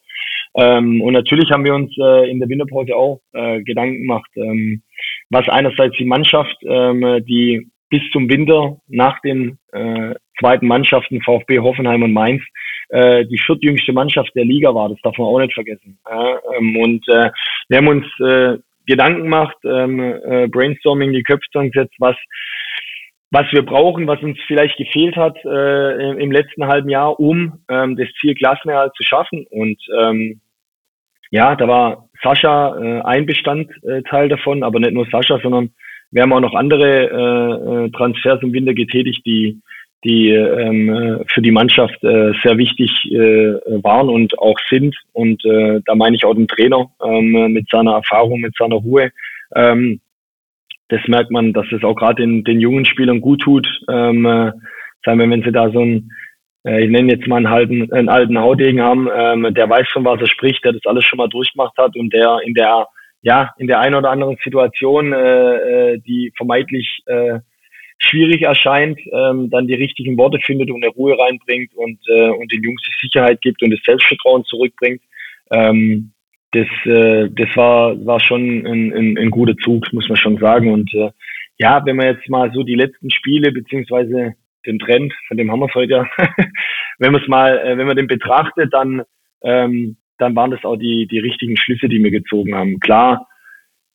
Ähm, 0.56 1.00
und 1.00 1.14
natürlich 1.14 1.50
haben 1.50 1.64
wir 1.64 1.74
uns 1.74 1.96
äh, 1.98 2.30
in 2.30 2.40
der 2.40 2.48
Winterpause 2.48 2.94
auch 2.94 3.20
äh, 3.32 3.62
Gedanken 3.62 4.02
gemacht, 4.02 4.30
ähm, 4.36 4.82
was 5.30 5.48
einerseits 5.48 5.96
die 5.96 6.04
Mannschaft, 6.04 6.56
ähm, 6.62 7.24
die 7.26 7.70
bis 7.88 8.02
zum 8.12 8.28
Winter 8.28 8.76
nach 8.86 9.20
den 9.20 9.58
äh, 9.72 10.14
zweiten 10.38 10.66
Mannschaften 10.66 11.22
VfB 11.22 11.60
Hoffenheim 11.60 12.02
und 12.02 12.12
Mainz 12.12 12.42
äh, 12.94 13.26
die 13.26 13.38
viertjüngste 13.38 13.92
Mannschaft 13.92 14.30
der 14.36 14.44
Liga 14.44 14.72
war. 14.72 14.88
Das 14.88 15.00
darf 15.02 15.18
man 15.18 15.26
auch 15.26 15.40
nicht 15.40 15.52
vergessen. 15.52 15.98
Ja, 16.08 16.38
ähm, 16.56 16.76
und 16.76 17.08
äh, 17.08 17.30
wir 17.68 17.78
haben 17.78 17.88
uns 17.88 18.06
äh, 18.20 18.58
Gedanken 18.86 19.24
gemacht, 19.24 19.56
ähm, 19.64 19.98
äh, 20.00 20.46
Brainstorming, 20.46 21.12
die 21.12 21.22
Köpfe 21.24 21.70
gesetzt, 21.70 21.94
was 21.98 22.16
was 23.30 23.50
wir 23.50 23.62
brauchen, 23.62 24.06
was 24.06 24.22
uns 24.22 24.38
vielleicht 24.46 24.76
gefehlt 24.76 25.16
hat 25.16 25.36
äh, 25.44 26.22
im 26.22 26.30
letzten 26.30 26.68
halben 26.68 26.88
Jahr, 26.88 27.18
um 27.18 27.58
ähm, 27.68 27.96
das 27.96 28.06
Ziel 28.20 28.36
Klassenerhalt 28.36 28.92
zu 28.94 29.02
schaffen. 29.02 29.44
Und 29.50 29.76
ähm, 29.98 30.40
ja, 31.32 31.56
da 31.56 31.66
war 31.66 32.08
Sascha 32.22 32.76
äh, 32.80 33.00
ein 33.00 33.26
Bestandteil 33.26 34.28
davon, 34.28 34.62
aber 34.62 34.78
nicht 34.78 34.92
nur 34.92 35.08
Sascha, 35.10 35.40
sondern 35.42 35.72
wir 36.12 36.22
haben 36.22 36.32
auch 36.32 36.40
noch 36.40 36.54
andere 36.54 36.86
äh, 37.10 37.86
äh 37.86 37.90
Transfers 37.90 38.40
im 38.42 38.52
Winter 38.52 38.72
getätigt, 38.72 39.26
die, 39.26 39.60
die 40.04 40.30
ähm, 40.30 41.24
für 41.28 41.40
die 41.40 41.50
Mannschaft 41.50 42.02
äh, 42.04 42.32
sehr 42.42 42.58
wichtig 42.58 42.90
äh, 43.10 43.54
waren 43.82 44.08
und 44.08 44.38
auch 44.38 44.58
sind. 44.68 44.96
Und 45.12 45.44
äh, 45.44 45.80
da 45.86 45.94
meine 45.94 46.16
ich 46.16 46.24
auch 46.24 46.34
den 46.34 46.48
Trainer 46.48 46.90
ähm, 47.02 47.52
mit 47.52 47.68
seiner 47.70 47.94
Erfahrung, 47.94 48.40
mit 48.40 48.54
seiner 48.56 48.76
Ruhe. 48.76 49.10
Ähm, 49.54 50.00
das 50.88 51.00
merkt 51.08 51.30
man, 51.30 51.52
dass 51.52 51.66
es 51.72 51.82
auch 51.82 51.94
gerade 51.94 52.22
den, 52.22 52.44
den 52.44 52.60
jungen 52.60 52.84
Spielern 52.84 53.20
gut 53.20 53.40
tut. 53.40 53.66
Ähm, 53.88 54.26
äh, 54.26 54.52
sagen 55.04 55.18
wir, 55.18 55.30
wenn 55.30 55.42
sie 55.42 55.52
da 55.52 55.70
so 55.70 55.80
ein 55.80 56.10
äh, 56.66 56.84
ich 56.84 56.90
nenne 56.90 57.12
jetzt 57.12 57.26
mal 57.26 57.36
einen, 57.36 57.50
halten, 57.50 57.92
einen 57.92 58.08
alten 58.08 58.38
Haudegen 58.38 58.80
haben, 58.80 59.08
ähm, 59.14 59.54
der 59.54 59.68
weiß 59.68 59.86
von 59.92 60.04
was 60.04 60.20
er 60.20 60.26
spricht, 60.26 60.64
der 60.64 60.72
das 60.72 60.86
alles 60.86 61.04
schon 61.04 61.18
mal 61.18 61.28
durchgemacht 61.28 61.76
hat 61.78 61.96
und 61.96 62.12
der 62.12 62.38
in 62.44 62.54
der 62.54 62.86
ja 63.22 63.52
in 63.58 63.66
der 63.66 63.80
einen 63.80 63.94
oder 63.94 64.10
anderen 64.10 64.36
Situation, 64.42 65.12
äh, 65.12 65.92
äh, 65.92 65.98
die 65.98 66.32
vermeintlich 66.36 67.00
äh, 67.06 67.40
schwierig 67.98 68.42
erscheint, 68.42 68.98
ähm, 69.12 69.50
dann 69.50 69.66
die 69.66 69.74
richtigen 69.74 70.16
Worte 70.18 70.38
findet 70.40 70.70
und 70.70 70.82
eine 70.84 70.92
Ruhe 70.92 71.18
reinbringt 71.18 71.74
und 71.74 71.98
äh, 72.08 72.30
und 72.30 72.52
den 72.52 72.62
Jungs 72.62 72.82
die 72.82 73.06
Sicherheit 73.06 73.40
gibt 73.40 73.62
und 73.62 73.70
das 73.70 73.80
Selbstvertrauen 73.84 74.44
zurückbringt. 74.44 75.02
Ähm, 75.50 76.12
das 76.52 76.66
äh, 76.84 77.28
das 77.30 77.56
war 77.56 78.04
war 78.04 78.20
schon 78.20 78.66
ein, 78.66 78.92
ein, 78.92 79.18
ein 79.18 79.30
guter 79.30 79.56
Zug, 79.56 79.92
muss 79.92 80.08
man 80.08 80.16
schon 80.16 80.38
sagen 80.38 80.72
und 80.72 80.92
äh, 80.94 81.10
ja, 81.58 81.84
wenn 81.84 81.96
man 81.96 82.06
jetzt 82.06 82.28
mal 82.28 82.52
so 82.52 82.62
die 82.62 82.74
letzten 82.74 83.10
Spiele 83.10 83.52
beziehungsweise 83.52 84.34
den 84.66 84.78
Trend, 84.78 85.12
von 85.28 85.36
dem 85.36 85.50
haben 85.50 85.60
wir 85.60 85.68
es 85.68 85.74
heute 85.74 85.92
ja. 85.92 86.06
wenn 86.98 87.12
man 87.12 87.22
es 87.22 87.28
mal, 87.28 87.58
äh, 87.58 87.76
wenn 87.76 87.86
man 87.86 87.96
den 87.96 88.06
betrachtet, 88.06 88.72
dann, 88.72 89.02
ähm, 89.42 89.96
dann 90.18 90.34
waren 90.36 90.50
das 90.50 90.64
auch 90.64 90.76
die, 90.76 91.06
die 91.06 91.18
richtigen 91.18 91.56
Schlüsse, 91.56 91.88
die 91.88 92.02
wir 92.02 92.10
gezogen 92.10 92.54
haben. 92.54 92.80
Klar, 92.80 93.26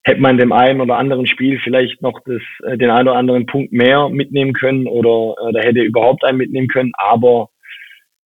hätte 0.10 0.22
man 0.22 0.32
in 0.32 0.38
dem 0.40 0.52
einen 0.52 0.82
oder 0.82 0.98
anderen 0.98 1.28
Spiel 1.28 1.60
vielleicht 1.64 2.02
noch 2.02 2.20
das, 2.26 2.42
äh, 2.64 2.78
den 2.78 2.90
einen 2.90 3.08
oder 3.08 3.18
anderen 3.18 3.46
Punkt 3.46 3.72
mehr 3.72 4.10
mitnehmen 4.10 4.54
können 4.54 4.88
oder, 4.88 5.42
oder 5.42 5.62
hätte 5.62 5.82
überhaupt 5.82 6.24
einen 6.24 6.38
mitnehmen 6.38 6.68
können, 6.68 6.92
aber 6.96 7.50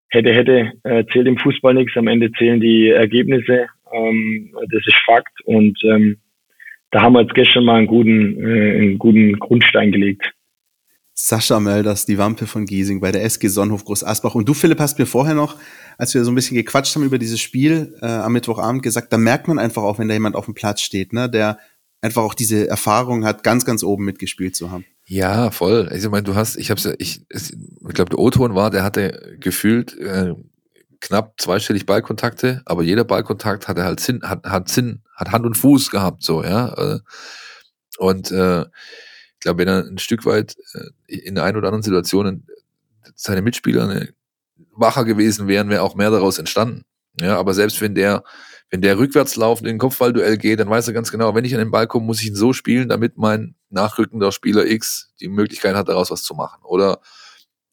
hätte, 0.09 0.33
hätte, 0.33 0.71
äh, 0.83 1.03
zählt 1.11 1.27
im 1.27 1.37
Fußball 1.37 1.73
nichts, 1.73 1.97
am 1.97 2.07
Ende 2.07 2.31
zählen 2.31 2.59
die 2.59 2.89
Ergebnisse, 2.89 3.67
ähm, 3.93 4.53
das 4.71 4.85
ist 4.85 4.97
Fakt 5.05 5.41
und 5.45 5.77
ähm, 5.83 6.17
da 6.91 7.01
haben 7.01 7.13
wir 7.13 7.21
jetzt 7.21 7.33
gestern 7.33 7.65
mal 7.65 7.77
einen 7.77 7.87
guten, 7.87 8.39
äh, 8.39 8.77
einen 8.77 8.99
guten 8.99 9.33
Grundstein 9.39 9.91
gelegt. 9.91 10.31
Sascha 11.15 11.59
Mölders, 11.59 12.07
die 12.07 12.17
Wampe 12.17 12.47
von 12.47 12.65
Giesing 12.65 12.99
bei 12.99 13.11
der 13.11 13.23
SG 13.23 13.47
Sonnhof 13.47 13.85
Groß 13.85 14.03
Asbach. 14.03 14.33
Und 14.33 14.49
du, 14.49 14.55
Philipp, 14.55 14.79
hast 14.79 14.97
mir 14.97 15.05
vorher 15.05 15.35
noch, 15.35 15.57
als 15.97 16.15
wir 16.15 16.23
so 16.23 16.31
ein 16.31 16.35
bisschen 16.35 16.57
gequatscht 16.57 16.95
haben 16.95 17.03
über 17.03 17.19
dieses 17.19 17.39
Spiel 17.39 17.95
äh, 18.01 18.05
am 18.07 18.33
Mittwochabend 18.33 18.81
gesagt, 18.81 19.13
da 19.13 19.17
merkt 19.17 19.47
man 19.47 19.59
einfach 19.59 19.83
auch, 19.83 19.99
wenn 19.99 20.07
da 20.07 20.15
jemand 20.15 20.35
auf 20.35 20.45
dem 20.45 20.55
Platz 20.55 20.81
steht, 20.81 21.13
ne, 21.13 21.29
der 21.29 21.59
einfach 22.03 22.21
auch 22.21 22.33
diese 22.33 22.67
Erfahrung 22.67 23.25
hat, 23.25 23.43
ganz, 23.43 23.65
ganz 23.65 23.83
oben 23.83 24.05
mitgespielt 24.05 24.55
zu 24.55 24.71
haben. 24.71 24.85
Ja, 25.05 25.51
voll. 25.51 25.87
Also, 25.89 26.07
ich 26.07 26.11
meine, 26.11 26.23
du 26.23 26.35
hast, 26.35 26.57
ich 26.57 26.69
hab's 26.69 26.83
ja, 26.83 26.93
ich, 26.97 27.25
ich 27.29 27.51
glaube, 27.93 28.09
der 28.09 28.19
O-Ton 28.19 28.55
war, 28.55 28.69
der 28.69 28.83
hatte 28.83 29.37
gefühlt 29.39 29.97
äh, 29.97 30.33
knapp 30.99 31.39
zweistellig 31.41 31.85
Ballkontakte, 31.85 32.61
aber 32.65 32.83
jeder 32.83 33.03
Ballkontakt 33.03 33.67
hatte 33.67 33.83
halt 33.83 33.99
Sinn, 33.99 34.21
hat, 34.23 34.45
hat 34.45 34.69
Sinn, 34.69 35.01
hat 35.15 35.31
Hand 35.31 35.45
und 35.45 35.55
Fuß 35.55 35.91
gehabt, 35.91 36.23
so, 36.23 36.43
ja. 36.43 36.73
Äh, 36.73 36.99
und 37.97 38.31
äh, 38.31 38.65
glaube, 39.43 39.59
wenn 39.59 39.67
er 39.67 39.85
ein 39.85 39.99
Stück 39.99 40.25
weit 40.25 40.55
äh, 40.73 41.15
in 41.15 41.35
der 41.35 41.43
einen 41.43 41.57
oder 41.57 41.67
anderen 41.67 41.83
Situation 41.83 42.47
seine 43.15 43.41
Mitspieler 43.41 43.83
eine, 43.83 44.09
wacher 44.75 45.05
gewesen 45.05 45.47
wären, 45.47 45.69
wäre 45.69 45.83
auch 45.83 45.95
mehr 45.95 46.09
daraus 46.09 46.39
entstanden. 46.39 46.83
Ja, 47.19 47.37
aber 47.37 47.53
selbst 47.53 47.79
wenn 47.79 47.93
der, 47.93 48.23
wenn 48.73 48.81
der 48.81 48.97
rückwärts 48.97 49.35
laufend 49.35 49.69
in 49.69 49.75
ein 49.75 49.77
Kopfballduell 49.77 50.35
geht, 50.35 50.59
dann 50.59 50.67
weiß 50.67 50.87
er 50.87 50.95
ganz 50.95 51.11
genau, 51.11 51.35
wenn 51.35 51.45
ich 51.45 51.53
an 51.53 51.59
den 51.59 51.69
Ball 51.69 51.85
komme, 51.85 52.07
muss 52.07 52.21
ich 52.21 52.29
ihn 52.29 52.35
so 52.35 52.53
spielen, 52.53 52.89
damit 52.89 53.19
mein 53.19 53.53
nachrückender 53.69 54.31
Spieler 54.31 54.65
X 54.65 55.13
die 55.19 55.27
Möglichkeit 55.27 55.75
hat, 55.75 55.89
daraus 55.89 56.09
was 56.09 56.23
zu 56.23 56.33
machen. 56.33 56.59
Oder 56.63 56.99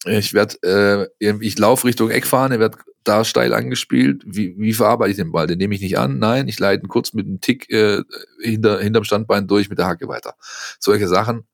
ich 0.05 0.35
werde, 0.35 1.09
äh, 1.19 1.37
ich 1.41 1.59
laufe 1.59 1.87
Richtung 1.87 2.11
Eckfahne, 2.11 2.61
werde 2.61 2.77
da 3.03 3.25
steil 3.25 3.55
angespielt. 3.55 4.25
Wie, 4.27 4.55
wie 4.59 4.75
verarbeite 4.75 5.13
ich 5.13 5.17
den 5.17 5.33
Ball? 5.33 5.47
Den 5.47 5.57
nehme 5.57 5.75
ich 5.75 5.81
nicht 5.81 5.97
an. 5.97 6.19
Nein, 6.19 6.49
ich 6.49 6.59
leite 6.59 6.85
ihn 6.85 6.89
kurz 6.89 7.15
mit 7.15 7.27
einem 7.27 7.41
Tick 7.41 7.71
äh, 7.71 8.03
hinter, 8.43 8.79
hinterm 8.81 9.05
Standbein 9.05 9.47
durch 9.47 9.71
mit 9.71 9.79
der 9.79 9.87
Hacke 9.87 10.07
weiter. 10.07 10.35
Solche 10.79 11.09
Sachen 11.09 11.45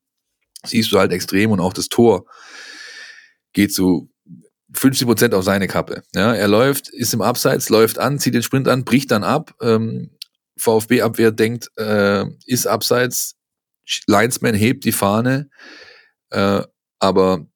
siehst 0.65 0.91
du 0.91 0.99
halt 0.99 1.13
extrem 1.13 1.53
und 1.53 1.61
auch 1.61 1.73
das 1.73 1.89
Tor 1.89 2.27
geht 3.53 3.73
so 3.73 4.09
50 4.79 5.07
Prozent 5.07 5.35
auf 5.35 5.45
seine 5.45 5.69
Kappe. 5.69 6.03
Ja, 6.15 6.35
er 6.35 6.49
läuft, 6.49 6.89
ist 6.89 7.15
im 7.15 7.23
Abseits, 7.23 7.69
läuft 7.69 7.99
an, 7.99 8.19
zieht 8.19 8.35
den 8.35 8.43
Sprint 8.43 8.69
an, 8.69 8.85
bricht 8.85 9.11
dann 9.11 9.25
ab. 9.25 9.55
Ähm, 9.61 10.11
VfB-Abwehr 10.57 11.33
denkt, 11.33 11.71
äh, 11.77 12.25
ist 12.47 12.67
Abseits. 12.67 13.37
Linesman 14.07 14.55
hebt 14.55 14.85
die 14.85 14.93
Fahne, 14.93 15.49
äh, 16.31 16.63
aber 16.99 17.47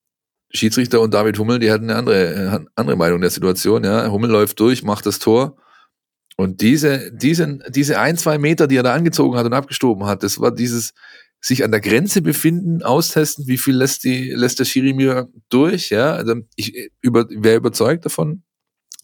Schiedsrichter 0.53 1.01
und 1.01 1.13
David 1.13 1.39
Hummel, 1.39 1.59
die 1.59 1.71
hatten 1.71 1.91
eine 1.91 1.97
andere, 1.99 2.35
äh, 2.35 2.61
andere 2.77 2.97
Meinung 2.97 3.21
der 3.21 3.31
Situation. 3.31 3.85
Ja, 3.85 4.11
Hummel 4.11 4.31
läuft 4.31 4.61
durch, 4.61 4.83
macht 4.83 5.07
das 5.07 5.19
Tor. 5.19 5.57
Und 6.37 6.61
diese, 6.61 7.13
diesen, 7.13 7.63
diese 7.69 7.99
ein, 7.99 8.17
zwei 8.17 8.39
Meter, 8.39 8.67
die 8.67 8.77
er 8.77 8.83
da 8.83 8.95
angezogen 8.95 9.37
hat 9.37 9.45
und 9.45 9.53
abgestoben 9.53 10.07
hat, 10.07 10.23
das 10.23 10.41
war 10.41 10.51
dieses, 10.51 10.93
sich 11.41 11.65
an 11.65 11.71
der 11.71 11.81
Grenze 11.81 12.23
befinden, 12.23 12.83
austesten, 12.83 13.47
wie 13.47 13.59
viel 13.59 13.75
lässt 13.75 14.05
die, 14.05 14.31
lässt 14.31 14.59
der 14.59 14.65
Schiri 14.65 14.93
mir 14.93 15.29
durch, 15.49 15.91
ja. 15.91 16.13
Also 16.13 16.35
ich 16.57 16.91
über, 17.01 17.27
wäre 17.31 17.57
überzeugt 17.57 18.05
davon, 18.05 18.43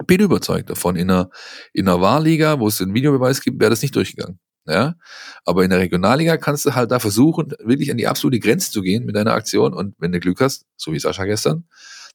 bin 0.07 0.20
überzeugt 0.20 0.68
davon. 0.70 0.97
In 0.97 1.11
einer, 1.11 1.30
in 1.72 1.89
einer 1.89 2.01
Wahrliga, 2.01 2.61
wo 2.61 2.68
es 2.68 2.80
einen 2.80 2.95
Videobeweis 2.95 3.41
gibt, 3.41 3.61
wäre 3.61 3.70
das 3.70 3.82
nicht 3.82 3.97
durchgegangen. 3.97 4.39
Ja, 4.68 4.97
aber 5.45 5.62
in 5.62 5.70
der 5.70 5.78
Regionalliga 5.78 6.37
kannst 6.39 6.66
du 6.66 6.74
halt 6.74 6.91
da 6.91 6.99
versuchen, 6.99 7.53
wirklich 7.61 7.89
an 7.93 7.99
die 7.99 8.09
absolute 8.09 8.41
Grenze 8.41 8.72
zu 8.72 8.82
gehen 8.82 9.05
mit 9.05 9.14
deiner 9.14 9.32
Aktion. 9.32 9.72
Und 9.72 9.95
wenn 9.99 10.11
du 10.11 10.18
Glück 10.18 10.41
hast, 10.41 10.66
so 10.76 10.93
wie 10.93 10.99
Sascha 10.99 11.24
gestern, 11.24 11.68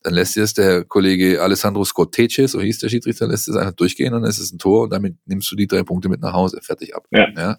dann 0.03 0.13
lässt 0.13 0.35
dir 0.35 0.41
das 0.41 0.53
der 0.53 0.83
Kollege 0.83 1.41
Alessandro 1.41 1.85
Scottece, 1.85 2.51
so 2.51 2.59
hieß 2.59 2.79
der 2.79 2.89
Schiedsrichter, 2.89 3.27
lässt 3.27 3.47
es 3.47 3.55
einfach 3.55 3.73
durchgehen 3.73 4.13
und 4.13 4.23
dann 4.23 4.29
ist 4.29 4.39
es 4.39 4.51
ein 4.51 4.57
Tor 4.57 4.83
und 4.83 4.89
damit 4.89 5.15
nimmst 5.25 5.49
du 5.49 5.55
die 5.55 5.67
drei 5.67 5.83
Punkte 5.83 6.09
mit 6.09 6.19
nach 6.19 6.33
Hause, 6.33 6.59
fertig 6.61 6.93
ab. 6.93 7.05
Ja. 7.11 7.29
ja? 7.37 7.55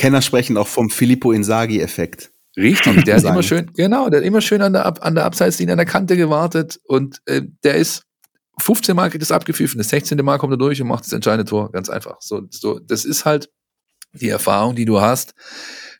Kenner 0.00 0.22
sprechen 0.22 0.56
auch 0.56 0.66
vom 0.66 0.88
Filippo 0.88 1.30
Inzaghi-Effekt. 1.30 2.32
Richtig, 2.56 3.04
der 3.04 3.16
ist 3.16 3.24
immer 3.24 3.42
schön, 3.42 3.70
genau, 3.76 4.08
der 4.08 4.20
hat 4.20 4.26
immer 4.26 4.40
schön 4.40 4.62
an 4.62 4.72
der, 4.72 5.04
an 5.04 5.14
der 5.14 5.24
Abseitslinie, 5.26 5.72
an 5.72 5.76
der 5.76 5.86
Kante 5.86 6.16
gewartet 6.16 6.80
und 6.84 7.20
äh, 7.26 7.42
der 7.62 7.74
ist 7.74 8.04
15 8.58 8.96
Mal 8.96 9.10
kriegt 9.10 9.22
es 9.22 9.30
abgepfiffen, 9.30 9.76
das 9.78 9.90
16. 9.90 10.18
Mal 10.24 10.38
kommt 10.38 10.54
er 10.54 10.56
durch 10.56 10.80
und 10.80 10.88
macht 10.88 11.04
das 11.04 11.12
entscheidende 11.12 11.48
Tor, 11.48 11.70
ganz 11.70 11.90
einfach. 11.90 12.16
So, 12.20 12.42
so, 12.50 12.78
das 12.78 13.04
ist 13.04 13.26
halt 13.26 13.50
die 14.12 14.30
Erfahrung, 14.30 14.74
die 14.74 14.86
du 14.86 15.00
hast. 15.00 15.34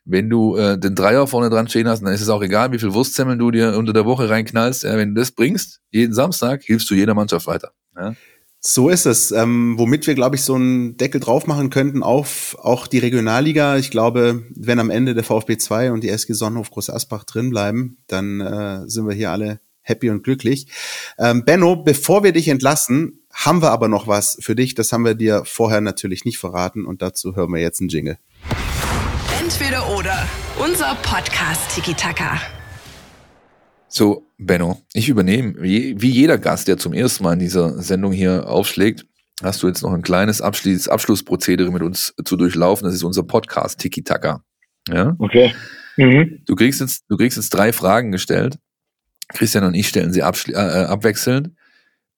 Wenn 0.03 0.29
du 0.29 0.57
äh, 0.57 0.79
den 0.79 0.95
Dreier 0.95 1.27
vorne 1.27 1.51
dran 1.51 1.67
stehen 1.67 1.87
hast, 1.87 2.01
dann 2.01 2.11
ist 2.11 2.21
es 2.21 2.29
auch 2.29 2.41
egal, 2.41 2.71
wie 2.71 2.79
viel 2.79 2.93
Wurstzemmeln 2.93 3.37
du 3.37 3.51
dir 3.51 3.77
unter 3.77 3.93
der 3.93 4.05
Woche 4.05 4.29
reinknallst. 4.29 4.83
Ja, 4.83 4.97
wenn 4.97 5.13
du 5.13 5.21
das 5.21 5.31
bringst, 5.31 5.79
jeden 5.91 6.13
Samstag, 6.13 6.63
hilfst 6.63 6.89
du 6.89 6.95
jeder 6.95 7.13
Mannschaft 7.13 7.45
weiter. 7.45 7.71
Ja? 7.95 8.15
So 8.63 8.89
ist 8.89 9.07
es. 9.07 9.31
Ähm, 9.31 9.73
womit 9.79 10.05
wir, 10.05 10.13
glaube 10.13 10.35
ich, 10.35 10.43
so 10.43 10.53
einen 10.53 10.95
Deckel 10.95 11.19
drauf 11.19 11.47
machen 11.47 11.71
könnten 11.71 12.03
auf 12.03 12.55
auch 12.61 12.85
die 12.85 12.99
Regionalliga. 12.99 13.77
Ich 13.77 13.89
glaube, 13.89 14.43
wenn 14.55 14.77
am 14.77 14.91
Ende 14.91 15.15
der 15.15 15.23
VfB 15.23 15.57
2 15.57 15.91
und 15.91 16.03
die 16.03 16.09
SG 16.09 16.33
Sonnenhof 16.33 16.69
Groß 16.69 16.91
Asbach 16.91 17.23
drin 17.23 17.49
bleiben, 17.49 17.97
dann 18.05 18.39
äh, 18.39 18.87
sind 18.87 19.07
wir 19.07 19.15
hier 19.15 19.31
alle 19.31 19.59
happy 19.81 20.11
und 20.11 20.23
glücklich. 20.23 20.67
Ähm, 21.17 21.43
Benno, 21.43 21.75
bevor 21.75 22.23
wir 22.23 22.33
dich 22.33 22.49
entlassen, 22.49 23.23
haben 23.33 23.63
wir 23.63 23.71
aber 23.71 23.87
noch 23.87 24.05
was 24.05 24.37
für 24.39 24.55
dich. 24.55 24.75
Das 24.75 24.93
haben 24.93 25.05
wir 25.05 25.15
dir 25.15 25.41
vorher 25.43 25.81
natürlich 25.81 26.23
nicht 26.23 26.37
verraten 26.37 26.85
und 26.85 27.01
dazu 27.01 27.35
hören 27.35 27.51
wir 27.51 27.61
jetzt 27.61 27.81
einen 27.81 27.89
Jingle. 27.89 28.19
Entweder 29.41 29.89
oder. 29.97 30.27
Unser 30.63 30.95
Podcast 31.01 31.73
Tiki 31.73 31.95
Taka. 31.95 32.39
So, 33.93 34.25
Benno, 34.37 34.81
ich 34.93 35.09
übernehme, 35.09 35.61
wie, 35.61 36.01
wie 36.01 36.09
jeder 36.09 36.37
Gast, 36.37 36.69
der 36.69 36.77
zum 36.77 36.93
ersten 36.93 37.25
Mal 37.25 37.33
in 37.33 37.39
dieser 37.39 37.81
Sendung 37.81 38.13
hier 38.13 38.47
aufschlägt, 38.47 39.05
hast 39.43 39.61
du 39.61 39.67
jetzt 39.67 39.81
noch 39.81 39.91
ein 39.91 40.01
kleines 40.01 40.41
Abschluss, 40.41 40.87
Abschlussprozedere 40.87 41.69
mit 41.73 41.81
uns 41.81 42.13
zu 42.23 42.37
durchlaufen. 42.37 42.85
Das 42.85 42.95
ist 42.95 43.03
unser 43.03 43.23
Podcast 43.23 43.79
Tiki 43.79 44.01
Taka. 44.01 44.45
Ja? 44.87 45.13
Okay. 45.19 45.53
Mhm. 45.97 46.41
Du 46.45 46.55
kriegst 46.55 46.79
jetzt, 46.79 47.03
du 47.09 47.17
kriegst 47.17 47.35
jetzt 47.35 47.49
drei 47.49 47.73
Fragen 47.73 48.13
gestellt. 48.13 48.57
Christian 49.27 49.65
und 49.65 49.73
ich 49.73 49.89
stellen 49.89 50.13
sie 50.13 50.21
äh, 50.21 50.23
abwechselnd. 50.23 51.51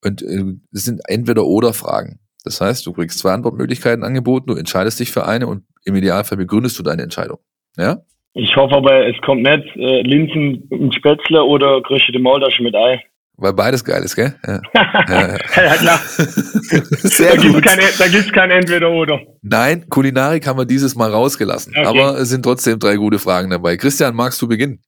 Und 0.04 0.22
äh, 0.22 0.44
es 0.74 0.84
sind 0.84 1.02
entweder 1.08 1.44
oder 1.48 1.74
Fragen. 1.74 2.20
Das 2.44 2.62
heißt, 2.62 2.86
du 2.86 2.94
kriegst 2.94 3.18
zwei 3.18 3.34
Antwortmöglichkeiten 3.34 4.04
angeboten, 4.04 4.46
du 4.46 4.56
entscheidest 4.56 5.00
dich 5.00 5.12
für 5.12 5.26
eine 5.26 5.48
und 5.48 5.64
im 5.86 5.96
Idealfall 5.96 6.38
begründest 6.38 6.78
du 6.78 6.84
deine 6.84 7.02
Entscheidung. 7.02 7.40
Ja? 7.78 8.04
Ich 8.36 8.56
hoffe 8.56 8.76
aber, 8.76 9.08
es 9.08 9.16
kommt 9.22 9.44
nicht 9.44 9.76
äh, 9.76 10.02
Linsen 10.02 10.64
und 10.70 10.94
Spätzle 10.96 11.44
oder 11.44 11.82
geröstete 11.82 12.20
Maultasche 12.20 12.64
mit 12.64 12.76
Ei. 12.76 13.00
Weil 13.38 13.54
beides 13.54 13.84
geil 13.84 14.04
ist, 14.04 14.16
gell? 14.16 14.36
Ja, 14.46 14.62
ja, 15.08 15.28
ja. 15.28 15.38
ja 15.56 15.76
klar. 15.76 15.98
Sehr 16.08 17.36
da 17.36 17.42
gibt 17.42 17.56
es 17.56 18.32
keine, 18.32 18.32
kein 18.32 18.52
Entweder-Oder. 18.52 19.22
Nein, 19.42 19.88
Kulinarik 19.90 20.48
haben 20.48 20.60
wir 20.60 20.66
dieses 20.66 20.96
Mal 20.96 21.12
rausgelassen. 21.12 21.74
Okay. 21.76 21.88
Aber 21.88 22.20
es 22.20 22.30
sind 22.30 22.44
trotzdem 22.44 22.78
drei 22.78 22.96
gute 22.96 23.18
Fragen 23.18 23.50
dabei. 23.50 23.76
Christian, 23.78 24.16
magst 24.16 24.42
du 24.42 24.48
beginnen? 24.48 24.82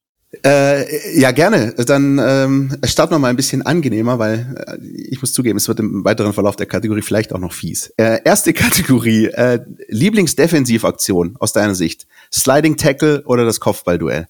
Äh, 0.43 1.19
ja, 1.19 1.31
gerne. 1.31 1.73
Dann 1.87 2.19
ähm, 2.19 2.77
starten 2.83 3.13
wir 3.13 3.19
mal 3.19 3.29
ein 3.29 3.35
bisschen 3.35 3.61
angenehmer, 3.61 4.19
weil 4.19 4.55
äh, 4.67 4.77
ich 5.09 5.21
muss 5.21 5.33
zugeben, 5.33 5.57
es 5.57 5.67
wird 5.67 5.79
im 5.79 6.03
weiteren 6.03 6.33
Verlauf 6.33 6.55
der 6.55 6.65
Kategorie 6.65 7.01
vielleicht 7.01 7.33
auch 7.33 7.39
noch 7.39 7.53
fies. 7.53 7.93
Äh, 7.97 8.19
erste 8.25 8.53
Kategorie, 8.53 9.27
äh, 9.27 9.59
Lieblingsdefensivaktion 9.87 11.37
aus 11.39 11.53
deiner 11.53 11.75
Sicht. 11.75 12.07
Sliding 12.31 12.77
Tackle 12.77 13.23
oder 13.25 13.45
das 13.45 13.59
Kopfballduell? 13.59 14.27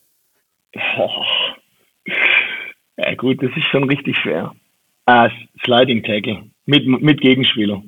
Ja 2.97 3.15
gut, 3.15 3.41
das 3.41 3.51
ist 3.55 3.65
schon 3.71 3.85
richtig 3.85 4.17
schwer. 4.17 4.53
Ah, 5.05 5.29
Sliding 5.63 6.03
Tackle 6.03 6.43
mit, 6.65 6.87
mit 6.87 7.21
Gegenspieler. 7.21 7.83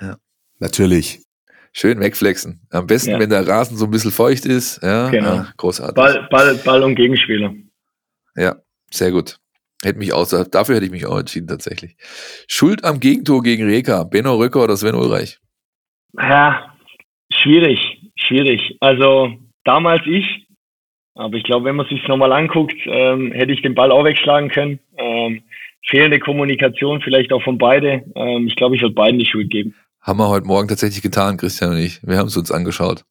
Ja. 0.00 0.16
Natürlich. 0.58 1.20
Schön 1.72 2.00
wegflexen. 2.00 2.60
Am 2.70 2.86
besten, 2.86 3.12
ja. 3.12 3.18
wenn 3.18 3.30
der 3.30 3.46
Rasen 3.46 3.76
so 3.76 3.86
ein 3.86 3.90
bisschen 3.90 4.10
feucht 4.10 4.44
ist. 4.44 4.82
Ja, 4.82 5.08
genau. 5.08 5.36
Ah, 5.36 5.52
großartig. 5.56 5.94
Ball, 5.94 6.28
Ball, 6.30 6.54
Ball 6.56 6.82
und 6.82 6.94
Gegenspieler. 6.94 7.54
Ja, 8.36 8.56
sehr 8.90 9.10
gut. 9.10 9.38
Hätte 9.82 9.98
mich 9.98 10.12
auch, 10.12 10.26
dafür 10.50 10.76
hätte 10.76 10.84
ich 10.84 10.92
mich 10.92 11.06
auch 11.06 11.18
entschieden, 11.18 11.48
tatsächlich. 11.48 11.96
Schuld 12.46 12.84
am 12.84 13.00
Gegentor 13.00 13.42
gegen 13.42 13.64
Reka. 13.64 14.04
Benno 14.04 14.36
Röcker 14.36 14.62
oder 14.62 14.76
Sven 14.76 14.94
Ulreich? 14.94 15.38
Ja, 16.12 16.76
schwierig, 17.32 17.80
schwierig. 18.16 18.76
Also, 18.80 19.32
damals 19.64 20.02
ich, 20.06 20.46
aber 21.14 21.36
ich 21.36 21.42
glaube, 21.42 21.64
wenn 21.64 21.76
man 21.76 21.88
sich 21.88 22.06
nochmal 22.06 22.32
anguckt, 22.32 22.76
ähm, 22.84 23.32
hätte 23.32 23.52
ich 23.52 23.62
den 23.62 23.74
Ball 23.74 23.90
auch 23.90 24.04
wegschlagen 24.04 24.50
können. 24.50 24.78
Ähm, 24.96 25.42
fehlende 25.84 26.18
Kommunikation 26.18 27.00
vielleicht 27.00 27.32
auch 27.32 27.42
von 27.42 27.58
beide. 27.58 28.04
Ähm, 28.14 28.46
ich 28.46 28.56
glaube, 28.56 28.76
ich 28.76 28.82
würde 28.82 28.94
beiden 28.94 29.18
die 29.18 29.26
Schuld 29.26 29.50
geben. 29.50 29.74
Haben 30.02 30.18
wir 30.18 30.28
heute 30.28 30.46
Morgen 30.48 30.66
tatsächlich 30.66 31.00
getan, 31.00 31.36
Christian 31.36 31.70
und 31.70 31.78
ich. 31.78 32.04
Wir 32.04 32.18
haben 32.18 32.26
es 32.26 32.36
uns 32.36 32.50
angeschaut. 32.50 33.04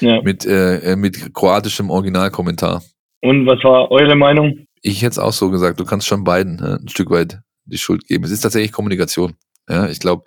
Ja. 0.00 0.20
Mit, 0.20 0.44
äh, 0.44 0.94
mit 0.94 1.32
kroatischem 1.32 1.88
Originalkommentar. 1.88 2.82
Und 3.22 3.46
was 3.46 3.64
war 3.64 3.90
eure 3.90 4.14
Meinung? 4.14 4.66
Ich 4.82 5.00
hätte 5.00 5.12
es 5.12 5.18
auch 5.18 5.32
so 5.32 5.50
gesagt, 5.50 5.80
du 5.80 5.86
kannst 5.86 6.06
schon 6.06 6.24
beiden 6.24 6.58
äh, 6.58 6.78
ein 6.82 6.88
Stück 6.88 7.10
weit 7.10 7.40
die 7.64 7.78
Schuld 7.78 8.06
geben. 8.06 8.24
Es 8.24 8.30
ist 8.30 8.42
tatsächlich 8.42 8.72
Kommunikation. 8.72 9.36
Ja, 9.70 9.88
ich 9.88 10.00
glaube, 10.00 10.24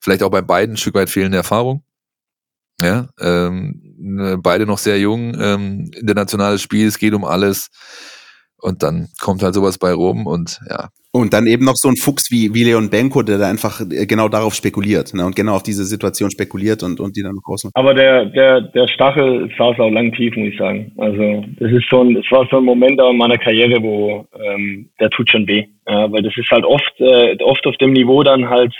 vielleicht 0.00 0.24
auch 0.24 0.30
bei 0.30 0.42
beiden 0.42 0.74
ein 0.74 0.76
Stück 0.76 0.94
weit 0.94 1.08
fehlende 1.08 1.38
Erfahrung. 1.38 1.84
Ja, 2.80 3.08
ähm, 3.20 4.38
beide 4.42 4.66
noch 4.66 4.78
sehr 4.78 4.98
jung, 4.98 5.36
ähm, 5.40 5.90
internationales 5.96 6.62
Spiel, 6.62 6.86
es 6.86 6.98
geht 6.98 7.14
um 7.14 7.24
alles. 7.24 7.70
Und 8.56 8.82
dann 8.82 9.08
kommt 9.20 9.42
halt 9.44 9.54
sowas 9.54 9.78
bei 9.78 9.92
rum 9.92 10.26
und 10.26 10.60
ja, 10.68 10.90
und 11.18 11.32
dann 11.32 11.46
eben 11.46 11.64
noch 11.64 11.76
so 11.76 11.88
ein 11.88 11.96
Fuchs 11.96 12.30
wie, 12.30 12.54
wie 12.54 12.64
Leon 12.64 12.90
Benko, 12.90 13.22
der 13.22 13.38
da 13.38 13.48
einfach 13.48 13.80
äh, 13.80 14.06
genau 14.06 14.28
darauf 14.28 14.54
spekuliert 14.54 15.14
ne, 15.14 15.24
und 15.24 15.36
genau 15.36 15.54
auf 15.56 15.62
diese 15.62 15.84
Situation 15.84 16.30
spekuliert 16.30 16.82
und, 16.82 17.00
und 17.00 17.16
die 17.16 17.22
dann 17.22 17.38
rausmacht. 17.46 17.76
Aber 17.76 17.94
der, 17.94 18.26
der, 18.26 18.60
der 18.60 18.88
Stachel 18.88 19.50
saß 19.58 19.78
auch 19.78 19.90
lang 19.90 20.12
tief, 20.12 20.36
muss 20.36 20.48
ich 20.48 20.58
sagen. 20.58 20.92
Also 20.96 21.44
das 21.58 21.72
ist 21.72 21.84
schon, 21.84 22.16
es 22.16 22.30
war 22.30 22.46
so 22.50 22.58
ein 22.58 22.64
Moment 22.64 23.00
in 23.00 23.16
meiner 23.16 23.38
Karriere, 23.38 23.82
wo 23.82 24.26
ähm, 24.38 24.90
der 25.00 25.10
tut 25.10 25.30
schon 25.30 25.46
weh. 25.46 25.66
Ja, 25.88 26.10
weil 26.12 26.22
das 26.22 26.36
ist 26.36 26.50
halt 26.50 26.64
oft, 26.64 27.00
äh, 27.00 27.36
oft 27.42 27.66
auf 27.66 27.76
dem 27.78 27.92
Niveau 27.92 28.22
dann 28.22 28.48
halt 28.48 28.74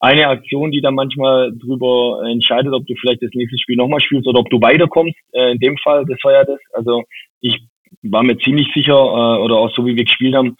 eine 0.00 0.28
Aktion, 0.28 0.70
die 0.70 0.82
dann 0.82 0.94
manchmal 0.94 1.52
drüber 1.52 2.22
entscheidet, 2.30 2.72
ob 2.72 2.86
du 2.86 2.94
vielleicht 3.00 3.22
das 3.22 3.30
nächste 3.32 3.58
Spiel 3.58 3.76
nochmal 3.76 4.00
spielst 4.00 4.28
oder 4.28 4.40
ob 4.40 4.50
du 4.50 4.60
weiterkommst. 4.60 5.16
Äh, 5.32 5.52
in 5.52 5.58
dem 5.58 5.78
Fall, 5.78 6.04
das 6.06 6.18
war 6.22 6.32
ja 6.32 6.44
das. 6.44 6.60
Also 6.74 7.02
ich 7.40 7.62
war 8.02 8.22
mir 8.22 8.36
ziemlich 8.38 8.68
sicher, 8.74 8.92
äh, 8.92 9.42
oder 9.42 9.56
auch 9.56 9.72
so 9.74 9.86
wie 9.86 9.96
wir 9.96 10.04
gespielt 10.04 10.34
haben, 10.34 10.56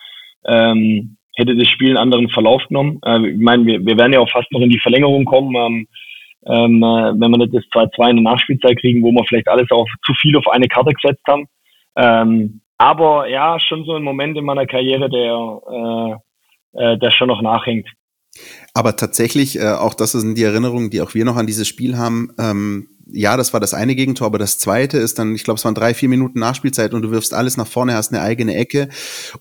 ähm, 0.47 1.17
hätte 1.37 1.57
das 1.57 1.69
Spiel 1.69 1.91
einen 1.91 1.99
anderen 1.99 2.29
Verlauf 2.31 2.63
genommen. 2.69 3.01
Äh, 3.05 3.31
ich 3.31 3.41
meine, 3.41 3.67
wir, 3.67 3.85
wir 3.85 3.97
werden 3.97 4.13
ja 4.13 4.21
auch 4.21 4.31
fast 4.31 4.51
noch 4.53 4.61
in 4.61 4.71
die 4.71 4.81
Verlängerung 4.81 5.25
kommen, 5.25 5.55
ähm, 5.55 5.89
ähm, 6.47 6.83
äh, 6.83 7.21
wenn 7.21 7.31
wir 7.31 7.39
nicht 7.39 7.55
das 7.55 7.65
2-2 7.65 8.11
in 8.11 8.17
der 8.17 8.33
Nachspielzeit 8.33 8.79
kriegen, 8.79 9.03
wo 9.03 9.11
wir 9.13 9.25
vielleicht 9.25 9.49
alles 9.49 9.71
auf 9.71 9.89
zu 10.05 10.13
viel 10.15 10.37
auf 10.37 10.47
eine 10.49 10.69
Karte 10.69 10.93
gesetzt 10.93 11.23
haben. 11.27 11.47
Ähm, 11.97 12.61
aber 12.77 13.29
ja, 13.29 13.59
schon 13.61 13.85
so 13.85 13.95
ein 13.95 14.03
Moment 14.03 14.37
in 14.37 14.45
meiner 14.45 14.67
Karriere, 14.67 15.09
der, 15.09 16.21
äh, 16.75 16.93
äh, 16.93 16.99
der 16.99 17.11
schon 17.11 17.29
noch 17.29 17.41
nachhängt. 17.41 17.89
Aber 18.75 18.97
tatsächlich, 18.97 19.59
äh, 19.59 19.73
auch 19.73 19.95
das 19.95 20.13
sind 20.13 20.37
die 20.37 20.43
Erinnerungen, 20.43 20.91
die 20.91 21.01
auch 21.01 21.15
wir 21.15 21.25
noch 21.25 21.37
an 21.37 21.47
dieses 21.47 21.69
Spiel 21.69 21.97
haben. 21.97 22.35
Ähm, 22.39 22.89
ja, 23.07 23.37
das 23.37 23.53
war 23.53 23.61
das 23.61 23.75
eine 23.75 23.95
Gegentor, 23.95 24.27
aber 24.27 24.39
das 24.39 24.59
zweite 24.59 24.99
ist 24.99 25.19
dann, 25.19 25.35
ich 25.35 25.45
glaube, 25.45 25.59
es 25.59 25.65
waren 25.65 25.75
drei, 25.75 25.95
vier 25.95 26.09
Minuten 26.09 26.39
Nachspielzeit 26.39 26.95
und 26.95 27.03
du 27.03 27.11
wirfst 27.11 27.35
alles 27.35 27.57
nach 27.57 27.67
vorne, 27.67 27.95
hast 27.95 28.13
eine 28.13 28.23
eigene 28.23 28.55
Ecke 28.55 28.89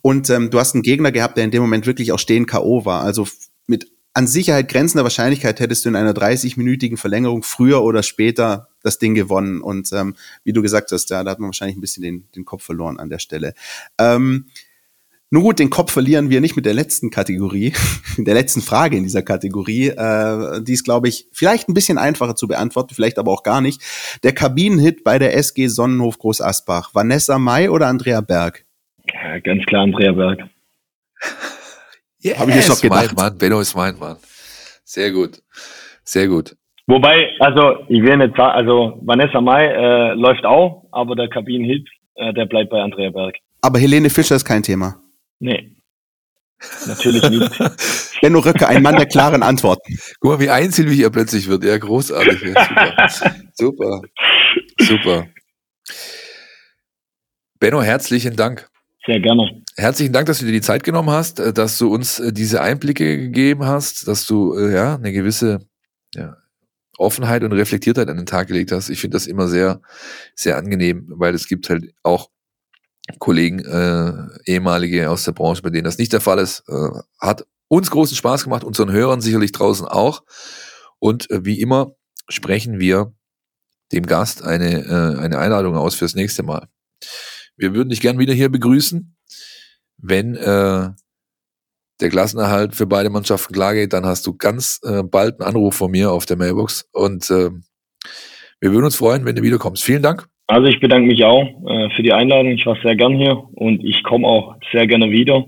und 0.01 0.29
ähm, 0.29 0.49
du 0.49 0.59
hast 0.59 0.75
einen 0.75 0.83
Gegner 0.83 1.11
gehabt, 1.11 1.37
der 1.37 1.45
in 1.45 1.51
dem 1.51 1.61
Moment 1.61 1.85
wirklich 1.85 2.11
auch 2.11 2.19
stehen 2.19 2.45
K.O. 2.45 2.85
war. 2.85 3.03
Also 3.03 3.27
mit 3.67 3.91
an 4.13 4.27
Sicherheit 4.27 4.69
grenzender 4.69 5.03
Wahrscheinlichkeit 5.03 5.59
hättest 5.59 5.85
du 5.85 5.89
in 5.89 5.95
einer 5.95 6.13
30-minütigen 6.13 6.97
Verlängerung 6.97 7.41
früher 7.41 7.81
oder 7.83 8.03
später 8.03 8.69
das 8.83 8.99
Ding 8.99 9.15
gewonnen. 9.15 9.61
Und 9.61 9.91
ähm, 9.91 10.15
wie 10.43 10.53
du 10.53 10.61
gesagt 10.61 10.91
hast, 10.91 11.09
ja, 11.09 11.23
da 11.23 11.31
hat 11.31 11.39
man 11.39 11.47
wahrscheinlich 11.47 11.77
ein 11.77 11.81
bisschen 11.81 12.03
den, 12.03 12.27
den 12.35 12.45
Kopf 12.45 12.63
verloren 12.63 12.99
an 12.99 13.09
der 13.09 13.17
Stelle. 13.17 13.55
Ähm, 13.97 14.45
nun 15.33 15.41
gut, 15.41 15.57
den 15.57 15.71
Kopf 15.71 15.91
verlieren 15.91 16.29
wir 16.29 16.41
nicht 16.41 16.55
mit 16.55 16.63
der 16.63 16.75
letzten 16.75 17.09
Kategorie, 17.09 17.73
der 18.19 18.35
letzten 18.35 18.61
Frage 18.61 18.97
in 18.97 19.03
dieser 19.03 19.23
Kategorie. 19.23 19.87
Äh, 19.87 20.61
die 20.61 20.73
ist, 20.73 20.83
glaube 20.83 21.07
ich, 21.07 21.25
vielleicht 21.31 21.67
ein 21.67 21.73
bisschen 21.73 21.97
einfacher 21.97 22.35
zu 22.35 22.47
beantworten, 22.47 22.93
vielleicht 22.93 23.17
aber 23.17 23.31
auch 23.31 23.41
gar 23.41 23.59
nicht. 23.59 23.81
Der 24.21 24.33
Kabinenhit 24.33 25.03
bei 25.03 25.17
der 25.17 25.35
SG 25.35 25.69
Sonnenhof 25.69 26.19
Groß 26.19 26.39
Asbach. 26.39 26.91
Vanessa 26.93 27.39
May 27.39 27.67
oder 27.67 27.87
Andrea 27.87 28.21
Berg? 28.21 28.63
Ja, 29.11 29.39
ganz 29.39 29.65
klar 29.65 29.81
Andrea 29.81 30.11
Berg. 30.11 30.39
yes, 32.19 32.37
Habe 32.37 32.51
ich 32.51 32.57
jetzt 32.57 32.69
noch 32.69 32.79
gedacht. 32.79 33.15
Mein 33.15 33.25
Mann, 33.25 33.37
Benno 33.39 33.59
ist 33.59 33.75
mein 33.75 33.97
Mann. 33.97 34.17
Sehr 34.83 35.09
gut. 35.09 35.41
Sehr 36.03 36.27
gut. 36.27 36.55
Wobei, 36.85 37.29
also 37.39 37.77
ich 37.89 38.03
will 38.03 38.17
nicht 38.17 38.37
sagen, 38.37 38.51
also 38.51 38.99
Vanessa 39.01 39.41
May 39.41 39.65
äh, 39.65 40.13
läuft 40.13 40.45
auch, 40.45 40.85
aber 40.91 41.15
der 41.15 41.27
Kabinenhit, 41.27 41.89
äh, 42.13 42.31
der 42.33 42.45
bleibt 42.45 42.69
bei 42.69 42.79
Andrea 42.79 43.09
Berg. 43.09 43.37
Aber 43.61 43.79
Helene 43.79 44.11
Fischer 44.11 44.35
ist 44.35 44.45
kein 44.45 44.61
Thema. 44.61 45.02
Nee. 45.43 45.75
Natürlich 46.87 47.21
nicht. 47.29 47.59
Benno 48.21 48.39
Röcke, 48.39 48.65
ein 48.65 48.81
Mann 48.81 48.95
der 48.95 49.07
klaren 49.07 49.43
Antworten. 49.43 49.97
Guck 50.21 50.31
mal, 50.31 50.39
wie 50.39 50.49
einsilbig 50.49 51.01
er 51.01 51.09
plötzlich 51.09 51.49
wird. 51.49 51.65
Ja, 51.65 51.77
großartig. 51.77 52.41
Ja, 52.43 53.09
super. 53.09 53.41
super. 53.53 54.01
Super. 54.79 55.27
Benno, 57.59 57.81
herzlichen 57.81 58.37
Dank. 58.37 58.69
Sehr 59.05 59.19
gerne. 59.19 59.61
Herzlichen 59.75 60.13
Dank, 60.13 60.27
dass 60.27 60.39
du 60.39 60.45
dir 60.45 60.53
die 60.53 60.61
Zeit 60.61 60.85
genommen 60.85 61.09
hast, 61.09 61.41
äh, 61.41 61.51
dass 61.51 61.77
du 61.77 61.93
uns 61.93 62.19
äh, 62.19 62.31
diese 62.31 62.61
Einblicke 62.61 63.17
gegeben 63.17 63.65
hast, 63.65 64.07
dass 64.07 64.25
du 64.25 64.55
äh, 64.57 64.73
ja 64.73 64.95
eine 64.95 65.11
gewisse 65.11 65.67
ja, 66.15 66.37
Offenheit 66.97 67.43
und 67.43 67.51
Reflektiertheit 67.51 68.07
an 68.07 68.15
den 68.15 68.25
Tag 68.25 68.47
gelegt 68.47 68.71
hast. 68.71 68.89
Ich 68.89 69.01
finde 69.01 69.15
das 69.15 69.27
immer 69.27 69.49
sehr, 69.49 69.81
sehr 70.35 70.55
angenehm, 70.55 71.05
weil 71.09 71.35
es 71.35 71.49
gibt 71.49 71.69
halt 71.69 71.93
auch 72.03 72.29
Kollegen, 73.19 73.59
äh, 73.59 74.13
ehemalige 74.45 75.09
aus 75.09 75.23
der 75.23 75.33
Branche, 75.33 75.61
bei 75.61 75.69
denen 75.69 75.83
das 75.83 75.97
nicht 75.97 76.13
der 76.13 76.21
Fall 76.21 76.39
ist. 76.39 76.63
Äh, 76.67 76.89
hat 77.19 77.45
uns 77.67 77.91
großen 77.91 78.15
Spaß 78.15 78.43
gemacht, 78.43 78.63
unseren 78.63 78.91
Hörern 78.91 79.21
sicherlich 79.21 79.51
draußen 79.51 79.85
auch. 79.85 80.23
Und 80.99 81.29
äh, 81.29 81.43
wie 81.43 81.59
immer 81.59 81.95
sprechen 82.29 82.79
wir 82.79 83.13
dem 83.91 84.05
Gast 84.05 84.43
eine, 84.43 84.85
äh, 84.85 85.19
eine 85.19 85.37
Einladung 85.37 85.75
aus 85.75 85.95
fürs 85.95 86.15
nächste 86.15 86.43
Mal. 86.43 86.67
Wir 87.57 87.73
würden 87.73 87.89
dich 87.89 88.01
gern 88.01 88.19
wieder 88.19 88.33
hier 88.33 88.49
begrüßen. 88.49 89.15
Wenn 89.97 90.35
äh, 90.35 90.89
der 91.99 92.09
Klassenerhalt 92.09 92.75
für 92.75 92.87
beide 92.87 93.09
Mannschaften 93.09 93.53
klar 93.53 93.73
geht, 93.73 93.93
dann 93.93 94.05
hast 94.05 94.25
du 94.25 94.35
ganz 94.35 94.79
äh, 94.83 95.03
bald 95.03 95.39
einen 95.39 95.49
Anruf 95.49 95.75
von 95.75 95.91
mir 95.91 96.11
auf 96.11 96.25
der 96.25 96.37
Mailbox. 96.37 96.85
Und 96.91 97.29
äh, 97.29 97.51
wir 98.59 98.71
würden 98.71 98.85
uns 98.85 98.95
freuen, 98.95 99.25
wenn 99.25 99.35
du 99.35 99.41
wiederkommst. 99.41 99.83
Vielen 99.83 100.01
Dank. 100.01 100.27
Also 100.47 100.67
ich 100.67 100.79
bedanke 100.79 101.07
mich 101.07 101.23
auch 101.23 101.43
äh, 101.67 101.89
für 101.95 102.03
die 102.03 102.13
Einladung. 102.13 102.51
Ich 102.51 102.65
war 102.65 102.77
sehr 102.83 102.95
gern 102.95 103.15
hier 103.15 103.43
und 103.53 103.83
ich 103.83 104.03
komme 104.03 104.27
auch 104.27 104.55
sehr 104.71 104.87
gerne 104.87 105.09
wieder. 105.09 105.45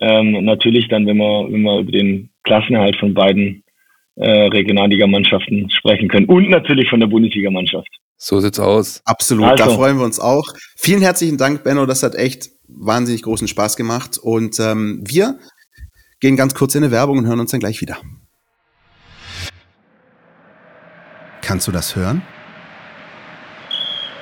Ähm, 0.00 0.44
natürlich 0.44 0.88
dann, 0.88 1.06
wenn 1.06 1.18
wir, 1.18 1.48
wenn 1.50 1.62
wir 1.62 1.80
über 1.80 1.92
den 1.92 2.30
Klassenerhalt 2.44 2.96
von 2.96 3.14
beiden 3.14 3.64
äh, 4.16 4.48
Regionalligamannschaften 4.48 5.70
sprechen 5.70 6.08
können 6.08 6.26
und 6.26 6.48
natürlich 6.48 6.88
von 6.88 7.00
der 7.00 7.08
Bundesligamannschaft. 7.08 7.88
So 8.16 8.40
sieht's 8.40 8.58
aus. 8.58 9.00
Absolut, 9.04 9.44
also. 9.44 9.64
da 9.64 9.70
freuen 9.70 9.98
wir 9.98 10.04
uns 10.04 10.18
auch. 10.18 10.44
Vielen 10.76 11.02
herzlichen 11.02 11.38
Dank, 11.38 11.62
Benno. 11.62 11.86
Das 11.86 12.02
hat 12.02 12.16
echt 12.16 12.48
wahnsinnig 12.66 13.22
großen 13.22 13.46
Spaß 13.46 13.76
gemacht. 13.76 14.18
Und 14.18 14.58
ähm, 14.58 15.04
wir 15.06 15.38
gehen 16.20 16.36
ganz 16.36 16.54
kurz 16.54 16.74
in 16.74 16.82
eine 16.82 16.92
Werbung 16.92 17.18
und 17.18 17.26
hören 17.26 17.40
uns 17.40 17.52
dann 17.52 17.60
gleich 17.60 17.80
wieder. 17.80 17.98
Kannst 21.42 21.68
du 21.68 21.72
das 21.72 21.94
hören? 21.94 22.22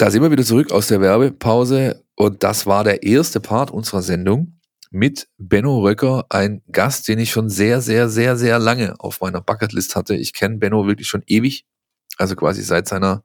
Da 0.00 0.10
sind 0.10 0.22
wir 0.22 0.30
wieder 0.30 0.44
zurück 0.44 0.72
aus 0.72 0.86
der 0.86 1.02
Werbepause 1.02 2.02
und 2.16 2.42
das 2.42 2.64
war 2.64 2.84
der 2.84 3.02
erste 3.02 3.38
Part 3.38 3.70
unserer 3.70 4.00
Sendung 4.00 4.58
mit 4.90 5.28
Benno 5.36 5.80
Röcker, 5.80 6.24
ein 6.30 6.62
Gast, 6.72 7.06
den 7.06 7.18
ich 7.18 7.30
schon 7.30 7.50
sehr, 7.50 7.82
sehr, 7.82 8.08
sehr, 8.08 8.38
sehr 8.38 8.58
lange 8.58 8.98
auf 8.98 9.20
meiner 9.20 9.42
Bucketlist 9.42 9.96
hatte. 9.96 10.14
Ich 10.14 10.32
kenne 10.32 10.56
Benno 10.56 10.86
wirklich 10.86 11.06
schon 11.06 11.22
ewig, 11.26 11.66
also 12.16 12.34
quasi 12.34 12.62
seit 12.62 12.88
seiner, 12.88 13.22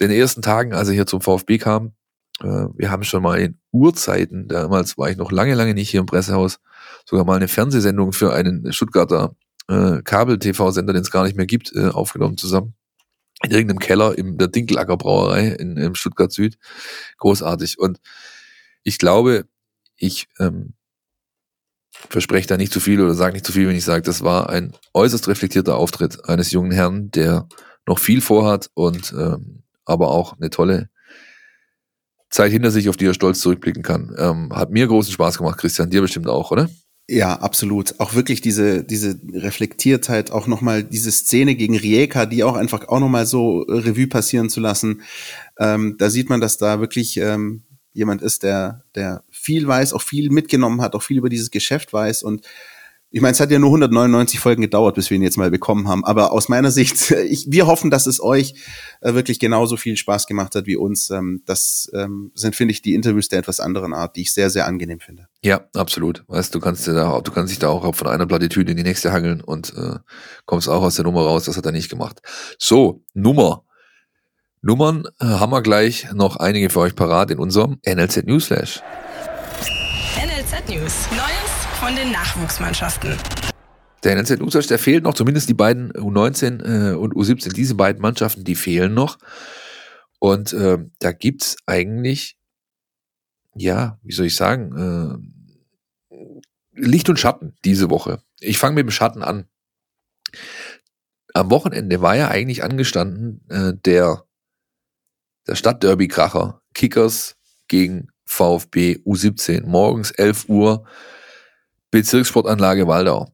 den 0.00 0.10
ersten 0.10 0.42
Tagen, 0.42 0.74
als 0.74 0.88
er 0.88 0.94
hier 0.96 1.06
zum 1.06 1.22
VfB 1.22 1.56
kam. 1.56 1.94
Äh, 2.42 2.66
wir 2.76 2.90
haben 2.90 3.02
schon 3.02 3.22
mal 3.22 3.40
in 3.40 3.58
Urzeiten, 3.72 4.48
damals 4.48 4.98
war 4.98 5.08
ich 5.08 5.16
noch 5.16 5.32
lange, 5.32 5.54
lange 5.54 5.72
nicht 5.72 5.88
hier 5.88 6.00
im 6.00 6.06
Pressehaus, 6.06 6.60
sogar 7.06 7.24
mal 7.24 7.36
eine 7.36 7.48
Fernsehsendung 7.48 8.12
für 8.12 8.34
einen 8.34 8.70
Stuttgarter 8.74 9.34
äh, 9.68 10.02
Kabel-TV-Sender, 10.02 10.92
den 10.92 11.00
es 11.00 11.10
gar 11.10 11.24
nicht 11.24 11.38
mehr 11.38 11.46
gibt, 11.46 11.74
äh, 11.74 11.88
aufgenommen 11.88 12.36
zusammen 12.36 12.74
in 13.42 13.50
irgendeinem 13.50 13.78
Keller 13.78 14.16
in 14.16 14.38
der 14.38 14.48
Dinkelacker 14.48 14.96
Brauerei 14.96 15.48
in, 15.48 15.76
in 15.76 15.94
Stuttgart 15.94 16.32
Süd. 16.32 16.58
Großartig. 17.18 17.78
Und 17.78 18.00
ich 18.82 18.98
glaube, 18.98 19.46
ich 19.96 20.28
ähm, 20.38 20.74
verspreche 22.08 22.48
da 22.48 22.56
nicht 22.56 22.72
zu 22.72 22.80
viel 22.80 23.00
oder 23.00 23.14
sage 23.14 23.34
nicht 23.34 23.46
zu 23.46 23.52
viel, 23.52 23.68
wenn 23.68 23.76
ich 23.76 23.84
sage, 23.84 24.02
das 24.02 24.22
war 24.22 24.50
ein 24.50 24.72
äußerst 24.94 25.28
reflektierter 25.28 25.76
Auftritt 25.76 26.28
eines 26.28 26.50
jungen 26.50 26.72
Herrn, 26.72 27.10
der 27.10 27.48
noch 27.86 27.98
viel 27.98 28.20
vorhat 28.20 28.70
und 28.74 29.12
ähm, 29.12 29.62
aber 29.84 30.08
auch 30.08 30.38
eine 30.38 30.50
tolle 30.50 30.88
Zeit 32.30 32.52
hinter 32.52 32.70
sich, 32.70 32.88
auf 32.88 32.96
die 32.96 33.06
er 33.06 33.14
stolz 33.14 33.40
zurückblicken 33.40 33.82
kann. 33.82 34.14
Ähm, 34.16 34.52
hat 34.54 34.70
mir 34.70 34.86
großen 34.86 35.12
Spaß 35.12 35.38
gemacht, 35.38 35.58
Christian, 35.58 35.90
dir 35.90 36.00
bestimmt 36.00 36.28
auch, 36.28 36.50
oder? 36.50 36.68
Ja, 37.12 37.34
absolut. 37.40 37.98
Auch 37.98 38.14
wirklich 38.14 38.40
diese, 38.40 38.84
diese 38.84 39.18
Reflektiertheit, 39.32 40.30
auch 40.30 40.46
nochmal 40.46 40.84
diese 40.84 41.10
Szene 41.10 41.56
gegen 41.56 41.76
Rijeka, 41.76 42.24
die 42.24 42.44
auch 42.44 42.54
einfach 42.54 42.86
auch 42.86 43.00
nochmal 43.00 43.26
so 43.26 43.66
äh, 43.66 43.78
Revue 43.80 44.06
passieren 44.06 44.48
zu 44.48 44.60
lassen. 44.60 45.02
Ähm, 45.58 45.96
da 45.98 46.08
sieht 46.08 46.30
man, 46.30 46.40
dass 46.40 46.56
da 46.56 46.78
wirklich 46.78 47.16
ähm, 47.16 47.64
jemand 47.92 48.22
ist, 48.22 48.44
der, 48.44 48.84
der 48.94 49.24
viel 49.28 49.66
weiß, 49.66 49.92
auch 49.92 50.02
viel 50.02 50.30
mitgenommen 50.30 50.82
hat, 50.82 50.94
auch 50.94 51.02
viel 51.02 51.18
über 51.18 51.28
dieses 51.28 51.50
Geschäft 51.50 51.92
weiß 51.92 52.22
und 52.22 52.46
ich 53.12 53.20
meine, 53.20 53.32
es 53.32 53.40
hat 53.40 53.50
ja 53.50 53.58
nur 53.58 53.70
199 53.70 54.38
Folgen 54.38 54.62
gedauert, 54.62 54.94
bis 54.94 55.10
wir 55.10 55.16
ihn 55.16 55.22
jetzt 55.22 55.36
mal 55.36 55.50
bekommen 55.50 55.88
haben. 55.88 56.04
Aber 56.04 56.32
aus 56.32 56.48
meiner 56.48 56.70
Sicht, 56.70 57.10
ich, 57.28 57.46
wir 57.50 57.66
hoffen, 57.66 57.90
dass 57.90 58.06
es 58.06 58.22
euch 58.22 58.54
äh, 59.00 59.14
wirklich 59.14 59.40
genauso 59.40 59.76
viel 59.76 59.96
Spaß 59.96 60.26
gemacht 60.26 60.54
hat 60.54 60.66
wie 60.66 60.76
uns. 60.76 61.10
Ähm, 61.10 61.42
das 61.44 61.90
ähm, 61.92 62.30
sind, 62.34 62.54
finde 62.54 62.72
ich, 62.72 62.82
die 62.82 62.94
Interviews 62.94 63.28
der 63.28 63.40
etwas 63.40 63.58
anderen 63.58 63.94
Art, 63.94 64.14
die 64.14 64.22
ich 64.22 64.32
sehr, 64.32 64.48
sehr 64.48 64.66
angenehm 64.66 65.00
finde. 65.00 65.26
Ja, 65.42 65.62
absolut. 65.74 66.22
Weißt 66.28 66.54
du, 66.54 66.60
kannst 66.60 66.86
dir 66.86 66.94
da, 66.94 67.20
du 67.20 67.32
kannst 67.32 67.50
dich 67.50 67.58
da 67.58 67.68
auch 67.68 67.94
von 67.94 68.06
einer 68.06 68.26
Plattitüde 68.26 68.70
in 68.70 68.76
die 68.76 68.84
nächste 68.84 69.12
hangeln 69.12 69.40
und 69.40 69.74
äh, 69.76 69.98
kommst 70.46 70.68
auch 70.68 70.82
aus 70.82 70.94
der 70.94 71.04
Nummer 71.04 71.22
raus. 71.22 71.46
Das 71.46 71.56
hat 71.56 71.66
er 71.66 71.72
nicht 71.72 71.90
gemacht. 71.90 72.22
So, 72.58 73.02
Nummer. 73.14 73.64
Nummern 74.62 75.06
äh, 75.18 75.24
haben 75.24 75.50
wir 75.50 75.62
gleich 75.62 76.12
noch 76.12 76.36
einige 76.36 76.70
für 76.70 76.80
euch 76.80 76.94
parat 76.94 77.32
in 77.32 77.38
unserem 77.38 77.78
NLZ 77.84 78.26
Newsflash. 78.26 78.82
NLZ 80.16 80.68
News. 80.68 81.08
Von 81.80 81.96
den 81.96 82.12
Nachwuchsmannschaften. 82.12 83.16
Der 84.04 84.14
NLZ 84.14 84.38
Newsflash, 84.38 84.66
der 84.66 84.78
fehlt 84.78 85.02
noch, 85.02 85.14
zumindest 85.14 85.48
die 85.48 85.54
beiden 85.54 85.90
U19 85.94 86.92
äh, 86.92 86.94
und 86.94 87.14
U17. 87.14 87.54
Diese 87.54 87.74
beiden 87.74 88.02
Mannschaften, 88.02 88.44
die 88.44 88.54
fehlen 88.54 88.92
noch. 88.92 89.16
Und 90.18 90.52
äh, 90.52 90.76
da 90.98 91.12
gibt's 91.12 91.56
eigentlich, 91.64 92.36
ja, 93.54 93.98
wie 94.02 94.12
soll 94.12 94.26
ich 94.26 94.36
sagen, 94.36 95.24
äh, 96.12 96.16
Licht 96.74 97.08
und 97.08 97.18
Schatten 97.18 97.56
diese 97.64 97.88
Woche. 97.88 98.22
Ich 98.40 98.58
fange 98.58 98.74
mit 98.74 98.84
dem 98.84 98.90
Schatten 98.90 99.22
an. 99.22 99.48
Am 101.32 101.50
Wochenende 101.50 102.02
war 102.02 102.14
ja 102.14 102.28
eigentlich 102.28 102.62
angestanden 102.62 103.40
äh, 103.48 103.72
der 103.72 104.26
der 105.46 105.54
Stadtderby-Kracher. 105.54 106.60
Kickers 106.74 107.36
gegen 107.68 108.08
VfB 108.26 108.98
U17. 109.06 109.64
Morgens 109.64 110.10
11 110.10 110.50
Uhr, 110.50 110.84
Bezirkssportanlage 111.90 112.86
Waldau. 112.86 113.32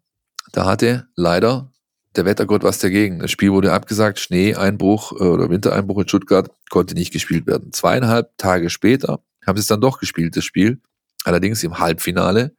Da 0.53 0.65
hatte 0.65 1.09
leider 1.15 1.73
der 2.17 2.25
Wettergott 2.25 2.63
was 2.63 2.79
dagegen. 2.79 3.19
Das 3.19 3.31
Spiel 3.31 3.53
wurde 3.53 3.73
abgesagt, 3.73 4.19
Schneeeinbruch 4.19 5.13
äh, 5.13 5.25
oder 5.25 5.51
Wintereinbruch 5.51 6.01
in 6.01 6.09
Stuttgart 6.09 6.51
konnte 6.71 6.95
nicht 6.95 7.13
gespielt 7.13 7.47
werden. 7.47 7.73
Zweieinhalb 7.73 8.37
Tage 8.39 8.71
später 8.71 9.21
haben 9.47 9.57
sie 9.57 9.61
es 9.61 9.67
dann 9.67 9.81
doch 9.81 10.01
gespielt, 10.01 10.37
das 10.37 10.45
Spiel. 10.45 10.81
Allerdings 11.25 11.63
im 11.63 11.79
Halbfinale 11.79 12.55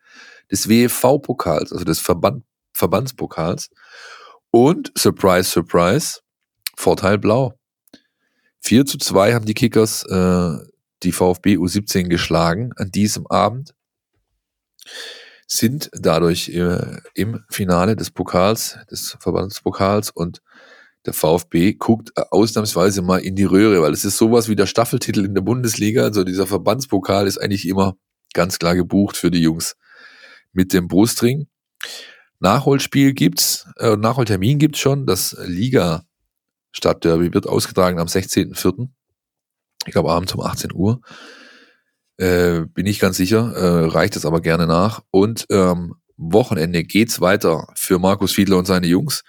des 0.51 0.69
WFV-Pokals, 0.69 1.71
also 1.71 1.83
des 1.83 1.99
Verband, 1.99 2.43
Verbandspokals. 2.73 3.69
Und, 4.51 4.91
surprise, 4.97 5.49
surprise, 5.49 6.19
Vorteil 6.75 7.17
blau. 7.17 7.57
4 8.59 8.85
zu 8.85 8.97
2 8.97 9.33
haben 9.33 9.45
die 9.45 9.53
Kickers 9.53 10.03
äh, 10.03 10.57
die 11.03 11.11
VfB 11.11 11.57
U17 11.57 12.07
geschlagen 12.07 12.71
an 12.75 12.91
diesem 12.91 13.27
Abend, 13.27 13.73
sind 15.47 15.89
dadurch 15.93 16.49
äh, 16.49 16.99
im 17.13 17.43
Finale 17.49 17.95
des 17.95 18.11
Pokals, 18.11 18.77
des 18.91 19.17
Verbandspokals 19.19 20.11
und 20.11 20.41
der 21.05 21.13
VfB 21.13 21.73
guckt 21.73 22.11
äh, 22.15 22.23
ausnahmsweise 22.29 23.01
mal 23.01 23.19
in 23.19 23.35
die 23.35 23.45
Röhre, 23.45 23.81
weil 23.81 23.93
es 23.93 24.03
ist 24.03 24.17
sowas 24.17 24.49
wie 24.49 24.57
der 24.57 24.65
Staffeltitel 24.65 25.23
in 25.23 25.33
der 25.33 25.41
Bundesliga. 25.41 26.03
Also 26.03 26.25
dieser 26.25 26.45
Verbandspokal 26.45 27.25
ist 27.27 27.37
eigentlich 27.37 27.67
immer 27.67 27.95
ganz 28.33 28.59
klar 28.59 28.75
gebucht 28.75 29.15
für 29.15 29.31
die 29.31 29.41
Jungs 29.41 29.77
mit 30.51 30.73
dem 30.73 30.89
Brustring. 30.89 31.47
Nachholspiel 32.39 33.13
gibt's, 33.13 33.67
äh, 33.77 33.95
Nachholtermin 33.95 34.59
gibt's 34.59 34.79
schon. 34.79 35.05
Das 35.05 35.35
Liga 35.45 36.03
Stadtderby 36.73 37.33
wird 37.33 37.47
ausgetragen 37.47 37.99
am 37.99 38.07
16.04. 38.07 38.89
Ich 39.85 39.93
glaube 39.93 40.11
abends 40.11 40.33
um 40.33 40.41
18 40.41 40.73
Uhr. 40.73 41.01
Äh, 42.17 42.61
bin 42.73 42.87
ich 42.87 42.99
ganz 42.99 43.17
sicher, 43.17 43.53
äh, 43.53 43.85
reicht 43.85 44.15
es 44.15 44.25
aber 44.25 44.41
gerne 44.41 44.65
nach. 44.65 45.03
Und 45.11 45.45
ähm, 45.49 45.95
Wochenende 46.17 46.83
geht's 46.83 47.21
weiter 47.21 47.67
für 47.75 47.99
Markus 47.99 48.33
Fiedler 48.33 48.57
und 48.57 48.65
seine 48.65 48.87
Jungs 48.87 49.23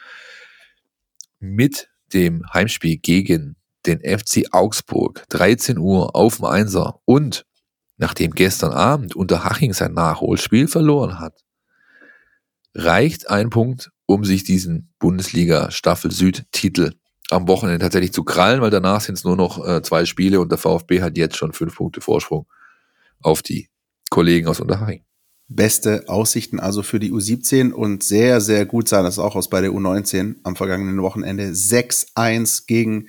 mit 1.39 1.89
dem 2.15 2.43
Heimspiel 2.53 2.97
gegen 2.97 3.57
den 3.87 4.01
FC 4.01 4.47
Augsburg. 4.53 5.25
13 5.29 5.79
Uhr 5.79 6.17
auf 6.17 6.37
dem 6.37 6.47
Einser. 6.47 7.01
Und 7.05 7.45
nachdem 7.99 8.31
gestern 8.33 8.73
Abend 8.73 9.15
Unterhaching 9.15 9.75
sein 9.75 9.93
Nachholspiel 9.93 10.67
verloren 10.67 11.21
hat, 11.21 11.45
reicht 12.75 13.29
ein 13.29 13.51
Punkt, 13.51 13.91
um 14.07 14.25
sich 14.25 14.45
diesen 14.45 14.95
Bundesliga 14.99 15.71
Staffel 15.71 16.11
Süd 16.11 16.47
Titel 16.53 16.95
am 17.31 17.47
Wochenende 17.49 17.81
tatsächlich 17.81 18.15
zu 18.15 18.25
krallen, 18.25 18.63
weil 18.63 18.71
danach 18.71 19.03
sind 19.03 19.19
es 19.19 19.25
nur 19.25 19.37
noch 19.37 19.63
äh, 19.67 19.83
zwei 19.83 20.07
Spiele 20.07 20.41
und 20.41 20.51
der 20.51 20.59
VfB 20.59 21.03
hat 21.03 21.19
jetzt 21.19 21.37
schon 21.37 21.53
fünf 21.53 21.77
Punkte 21.77 22.01
Vorsprung 22.01 22.47
auf 23.23 23.43
die 23.43 23.69
Kollegen 24.11 24.47
aus 24.47 24.61
Unterhaching. 24.61 25.03
Beste 25.49 26.05
Aussichten 26.09 26.61
also 26.61 26.83
für 26.83 27.01
die 27.01 27.11
U17 27.11 27.73
und 27.73 28.03
sehr, 28.03 28.41
sehr 28.41 28.67
gut 28.67 28.89
sah 28.89 29.03
das 29.03 29.19
auch 29.19 29.35
aus 29.35 29.49
bei 29.49 29.63
der 29.63 29.71
U19 29.71 30.37
am 30.43 30.57
vergangenen 30.57 31.01
Wochenende. 31.01 31.51
6-1 31.51 32.67
gegen 32.67 33.09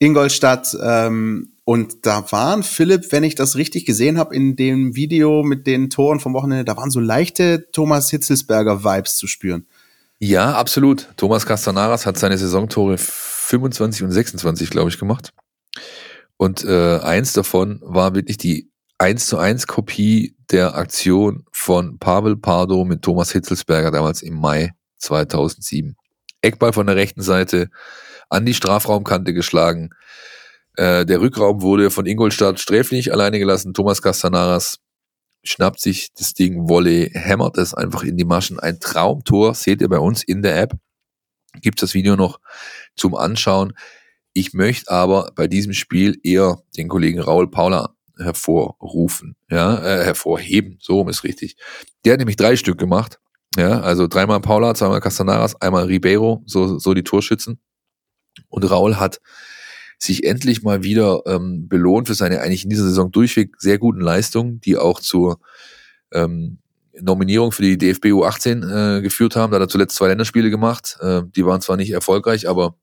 Ingolstadt. 0.00 0.76
Ähm, 0.82 1.52
und 1.64 2.04
da 2.04 2.32
waren, 2.32 2.64
Philipp, 2.64 3.12
wenn 3.12 3.22
ich 3.22 3.36
das 3.36 3.54
richtig 3.54 3.84
gesehen 3.84 4.18
habe, 4.18 4.34
in 4.34 4.56
dem 4.56 4.96
Video 4.96 5.44
mit 5.44 5.68
den 5.68 5.90
Toren 5.90 6.18
vom 6.18 6.34
Wochenende, 6.34 6.64
da 6.64 6.76
waren 6.76 6.90
so 6.90 6.98
leichte 6.98 7.70
Thomas 7.70 8.10
Hitzelsberger 8.10 8.82
Vibes 8.82 9.16
zu 9.16 9.28
spüren. 9.28 9.66
Ja, 10.18 10.54
absolut. 10.54 11.08
Thomas 11.16 11.46
Castanaras 11.46 12.04
hat 12.04 12.18
seine 12.18 12.36
Saisontore 12.36 12.98
25 12.98 14.02
und 14.02 14.10
26, 14.10 14.70
glaube 14.70 14.90
ich, 14.90 14.98
gemacht. 14.98 15.32
Und 16.36 16.64
äh, 16.64 16.98
eins 16.98 17.32
davon 17.32 17.80
war 17.82 18.14
wirklich 18.14 18.38
die 18.38 18.70
1 19.00 19.28
zu 19.28 19.38
1 19.38 19.66
Kopie 19.66 20.36
der 20.50 20.74
Aktion 20.74 21.46
von 21.52 21.98
Pavel 21.98 22.36
Pardo 22.36 22.84
mit 22.84 23.00
Thomas 23.00 23.32
Hitzelsberger 23.32 23.90
damals 23.90 24.20
im 24.20 24.34
Mai 24.34 24.72
2007. 24.98 25.96
Eckball 26.42 26.74
von 26.74 26.86
der 26.86 26.96
rechten 26.96 27.22
Seite 27.22 27.70
an 28.28 28.44
die 28.44 28.52
Strafraumkante 28.52 29.32
geschlagen. 29.32 29.88
Äh, 30.76 31.06
der 31.06 31.22
Rückraum 31.22 31.62
wurde 31.62 31.90
von 31.90 32.04
Ingolstadt 32.04 32.60
sträflich 32.60 33.10
alleine 33.10 33.38
gelassen. 33.38 33.72
Thomas 33.72 34.02
Castanaras 34.02 34.80
schnappt 35.44 35.80
sich 35.80 36.12
das 36.12 36.34
Ding 36.34 36.68
Volley, 36.68 37.10
hämmert 37.14 37.56
es 37.56 37.72
einfach 37.72 38.02
in 38.02 38.18
die 38.18 38.26
Maschen. 38.26 38.60
Ein 38.60 38.80
Traumtor, 38.80 39.54
seht 39.54 39.80
ihr 39.80 39.88
bei 39.88 39.98
uns 39.98 40.22
in 40.22 40.42
der 40.42 40.60
App. 40.60 40.74
Gibt 41.62 41.80
das 41.80 41.94
Video 41.94 42.16
noch 42.16 42.38
zum 42.96 43.14
Anschauen. 43.14 43.72
Ich 44.34 44.52
möchte 44.52 44.90
aber 44.90 45.32
bei 45.34 45.46
diesem 45.46 45.72
Spiel 45.72 46.20
eher 46.22 46.58
den 46.76 46.88
Kollegen 46.88 47.18
Raul 47.18 47.50
Paula 47.50 47.94
hervorrufen, 48.20 49.36
ja, 49.50 49.78
äh, 49.78 50.04
hervorheben, 50.04 50.78
so 50.80 50.98
rum 50.98 51.08
ist 51.08 51.24
richtig. 51.24 51.56
Der 52.04 52.12
hat 52.12 52.18
nämlich 52.18 52.36
drei 52.36 52.56
Stück 52.56 52.78
gemacht, 52.78 53.18
ja, 53.56 53.80
also 53.80 54.06
dreimal 54.06 54.40
Paula, 54.40 54.74
zweimal 54.74 55.00
Castanaras, 55.00 55.60
einmal 55.60 55.86
Ribeiro, 55.86 56.42
so, 56.46 56.78
so 56.78 56.94
die 56.94 57.04
Torschützen. 57.04 57.60
Und 58.48 58.70
Raul 58.70 58.96
hat 58.96 59.20
sich 59.98 60.24
endlich 60.24 60.62
mal 60.62 60.82
wieder 60.82 61.22
ähm, 61.26 61.68
belohnt 61.68 62.08
für 62.08 62.14
seine 62.14 62.40
eigentlich 62.40 62.64
in 62.64 62.70
dieser 62.70 62.84
Saison 62.84 63.10
durchweg 63.10 63.54
sehr 63.58 63.78
guten 63.78 64.00
Leistungen, 64.00 64.60
die 64.60 64.76
auch 64.76 65.00
zur 65.00 65.40
ähm, 66.12 66.58
Nominierung 66.98 67.52
für 67.52 67.62
die 67.62 67.76
DFB 67.76 68.06
U18 68.06 68.98
äh, 68.98 69.02
geführt 69.02 69.36
haben. 69.36 69.50
Da 69.50 69.56
hat 69.56 69.64
er 69.64 69.68
zuletzt 69.68 69.96
zwei 69.96 70.08
Länderspiele 70.08 70.50
gemacht. 70.50 70.96
Äh, 71.00 71.22
die 71.36 71.44
waren 71.44 71.60
zwar 71.60 71.76
nicht 71.76 71.90
erfolgreich, 71.90 72.48
aber 72.48 72.76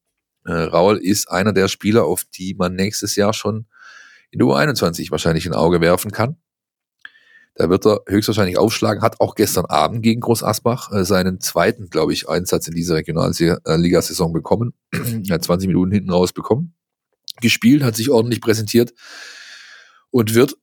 äh, 0.45 0.53
Raul 0.53 0.97
ist 0.97 1.29
einer 1.29 1.53
der 1.53 1.67
Spieler, 1.67 2.05
auf 2.05 2.23
die 2.25 2.53
man 2.53 2.75
nächstes 2.75 3.15
Jahr 3.15 3.33
schon 3.33 3.65
in 4.31 4.39
der 4.39 4.47
U21 4.47 5.11
wahrscheinlich 5.11 5.45
ein 5.45 5.53
Auge 5.53 5.81
werfen 5.81 6.11
kann. 6.11 6.37
Da 7.55 7.71
wird 7.71 7.87
er 7.87 8.01
höchstwahrscheinlich 8.07 8.59
aufschlagen, 8.59 9.01
hat 9.01 9.19
auch 9.19 9.33
gestern 9.33 9.65
Abend 9.65 10.03
gegen 10.03 10.21
Groß 10.21 10.43
Asbach 10.43 10.91
äh, 10.91 11.03
seinen 11.03 11.39
zweiten, 11.39 11.89
glaube 11.89 12.13
ich, 12.13 12.29
Einsatz 12.29 12.67
in 12.67 12.75
dieser 12.75 12.95
Regionalligasaison 12.95 14.31
bekommen. 14.31 14.73
er 14.91 15.33
hat 15.33 15.43
20 15.43 15.67
Minuten 15.67 15.91
hinten 15.91 16.11
raus 16.11 16.33
bekommen. 16.33 16.75
Gespielt, 17.41 17.83
hat 17.83 17.95
sich 17.95 18.11
ordentlich 18.11 18.41
präsentiert 18.41 18.93
und 20.11 20.35
wird, 20.35 20.55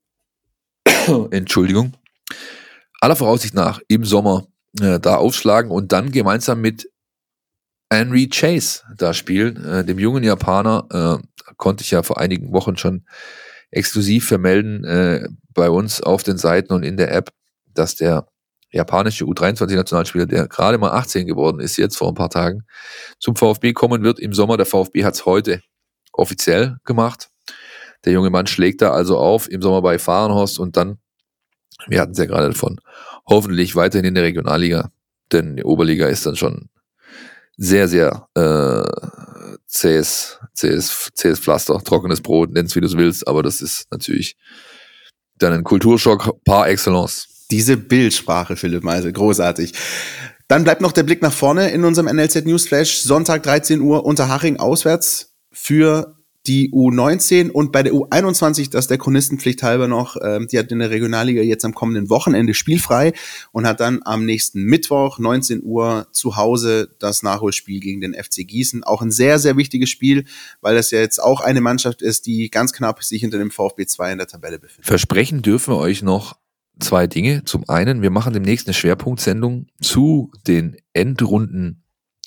Entschuldigung, 1.30 1.94
aller 3.00 3.16
Voraussicht 3.16 3.54
nach 3.54 3.80
im 3.88 4.04
Sommer 4.04 4.46
äh, 4.80 5.00
da 5.00 5.16
aufschlagen 5.16 5.72
und 5.72 5.90
dann 5.90 6.12
gemeinsam 6.12 6.60
mit 6.60 6.88
Henry 7.90 8.28
Chase 8.28 8.82
da 8.96 9.14
spielen, 9.14 9.64
äh, 9.64 9.84
dem 9.84 9.98
jungen 9.98 10.22
Japaner, 10.22 11.20
äh, 11.20 11.52
konnte 11.56 11.82
ich 11.82 11.90
ja 11.90 12.02
vor 12.02 12.18
einigen 12.18 12.52
Wochen 12.52 12.76
schon 12.76 13.04
exklusiv 13.74 14.26
vermelden 14.26 14.84
äh, 14.84 15.26
bei 15.52 15.70
uns 15.70 16.00
auf 16.00 16.22
den 16.22 16.38
Seiten 16.38 16.72
und 16.72 16.82
in 16.82 16.96
der 16.96 17.12
App, 17.12 17.30
dass 17.72 17.96
der 17.96 18.26
japanische 18.70 19.24
U23-Nationalspieler, 19.24 20.26
der 20.26 20.48
gerade 20.48 20.78
mal 20.78 20.90
18 20.90 21.26
geworden 21.26 21.60
ist, 21.60 21.76
jetzt 21.76 21.96
vor 21.96 22.08
ein 22.08 22.14
paar 22.14 22.30
Tagen, 22.30 22.64
zum 23.20 23.36
VfB 23.36 23.72
kommen 23.72 24.02
wird 24.02 24.18
im 24.18 24.32
Sommer. 24.32 24.56
Der 24.56 24.66
VfB 24.66 25.04
hat 25.04 25.14
es 25.14 25.26
heute 25.26 25.62
offiziell 26.12 26.78
gemacht. 26.84 27.30
Der 28.04 28.12
junge 28.12 28.30
Mann 28.30 28.46
schlägt 28.46 28.82
da 28.82 28.90
also 28.90 29.18
auf 29.18 29.50
im 29.50 29.62
Sommer 29.62 29.80
bei 29.80 29.98
Fahrenhorst 29.98 30.58
und 30.58 30.76
dann, 30.76 30.98
wir 31.86 32.00
hatten 32.00 32.12
es 32.12 32.18
ja 32.18 32.26
gerade 32.26 32.48
davon, 32.48 32.80
hoffentlich 33.26 33.76
weiterhin 33.76 34.06
in 34.06 34.14
der 34.14 34.24
Regionalliga, 34.24 34.90
denn 35.32 35.56
die 35.56 35.64
Oberliga 35.64 36.06
ist 36.08 36.26
dann 36.26 36.36
schon 36.36 36.68
sehr, 37.56 37.88
sehr 37.88 38.28
äh, 38.34 39.23
zähes, 39.74 40.38
zähes, 40.54 41.10
zähes 41.14 41.40
Pflaster, 41.40 41.82
trockenes 41.82 42.20
Brot, 42.20 42.52
nenn's 42.52 42.74
wie 42.76 42.80
du 42.80 42.86
es 42.86 42.96
willst, 42.96 43.26
aber 43.26 43.42
das 43.42 43.60
ist 43.60 43.86
natürlich 43.90 44.36
dann 45.36 45.52
ein 45.52 45.64
Kulturschock 45.64 46.44
par 46.44 46.68
excellence. 46.68 47.46
Diese 47.50 47.76
Bildsprache, 47.76 48.56
Philipp 48.56 48.84
Meisel, 48.84 49.12
großartig. 49.12 49.72
Dann 50.48 50.64
bleibt 50.64 50.80
noch 50.80 50.92
der 50.92 51.02
Blick 51.02 51.22
nach 51.22 51.32
vorne 51.32 51.70
in 51.70 51.84
unserem 51.84 52.14
NLZ 52.14 52.46
Newsflash. 52.46 52.98
Sonntag 52.98 53.42
13 53.42 53.80
Uhr 53.80 54.04
unter 54.04 54.28
Haching 54.28 54.58
auswärts 54.58 55.34
für 55.50 56.16
die 56.46 56.70
U19 56.72 57.50
und 57.50 57.72
bei 57.72 57.82
der 57.82 57.94
U21, 57.94 58.70
das 58.70 58.86
der 58.86 58.98
Chronistenpflicht 58.98 59.62
halber 59.62 59.88
noch, 59.88 60.16
ähm, 60.22 60.46
die 60.46 60.58
hat 60.58 60.70
in 60.70 60.78
der 60.78 60.90
Regionalliga 60.90 61.40
jetzt 61.40 61.64
am 61.64 61.74
kommenden 61.74 62.10
Wochenende 62.10 62.52
spielfrei 62.52 63.14
und 63.52 63.66
hat 63.66 63.80
dann 63.80 64.00
am 64.04 64.26
nächsten 64.26 64.62
Mittwoch 64.62 65.18
19 65.18 65.62
Uhr 65.62 66.06
zu 66.12 66.36
Hause 66.36 66.90
das 66.98 67.22
Nachholspiel 67.22 67.80
gegen 67.80 68.02
den 68.02 68.14
FC 68.14 68.46
Gießen. 68.46 68.84
Auch 68.84 69.00
ein 69.00 69.10
sehr, 69.10 69.38
sehr 69.38 69.56
wichtiges 69.56 69.88
Spiel, 69.88 70.24
weil 70.60 70.74
das 70.74 70.90
ja 70.90 71.00
jetzt 71.00 71.22
auch 71.22 71.40
eine 71.40 71.62
Mannschaft 71.62 72.02
ist, 72.02 72.26
die 72.26 72.50
ganz 72.50 72.72
knapp 72.72 73.02
sich 73.02 73.20
hinter 73.20 73.38
dem 73.38 73.50
VfB 73.50 73.86
2 73.86 74.12
in 74.12 74.18
der 74.18 74.26
Tabelle 74.26 74.58
befindet. 74.58 74.86
Versprechen 74.86 75.40
dürfen 75.40 75.72
wir 75.72 75.78
euch 75.78 76.02
noch 76.02 76.36
zwei 76.78 77.06
Dinge. 77.06 77.44
Zum 77.44 77.68
einen, 77.68 78.02
wir 78.02 78.10
machen 78.10 78.34
demnächst 78.34 78.66
eine 78.66 78.74
Schwerpunktsendung 78.74 79.66
zu 79.80 80.30
den 80.46 80.76
Endrunden 80.92 81.83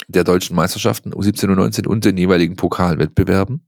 der 0.08 0.24
deutschen 0.24 0.56
Meisterschaften 0.56 1.14
U17 1.14 1.50
und 1.50 1.58
19 1.58 1.86
und 1.86 2.06
den 2.06 2.18
jeweiligen 2.18 2.56
Pokalwettbewerben. 2.56 3.68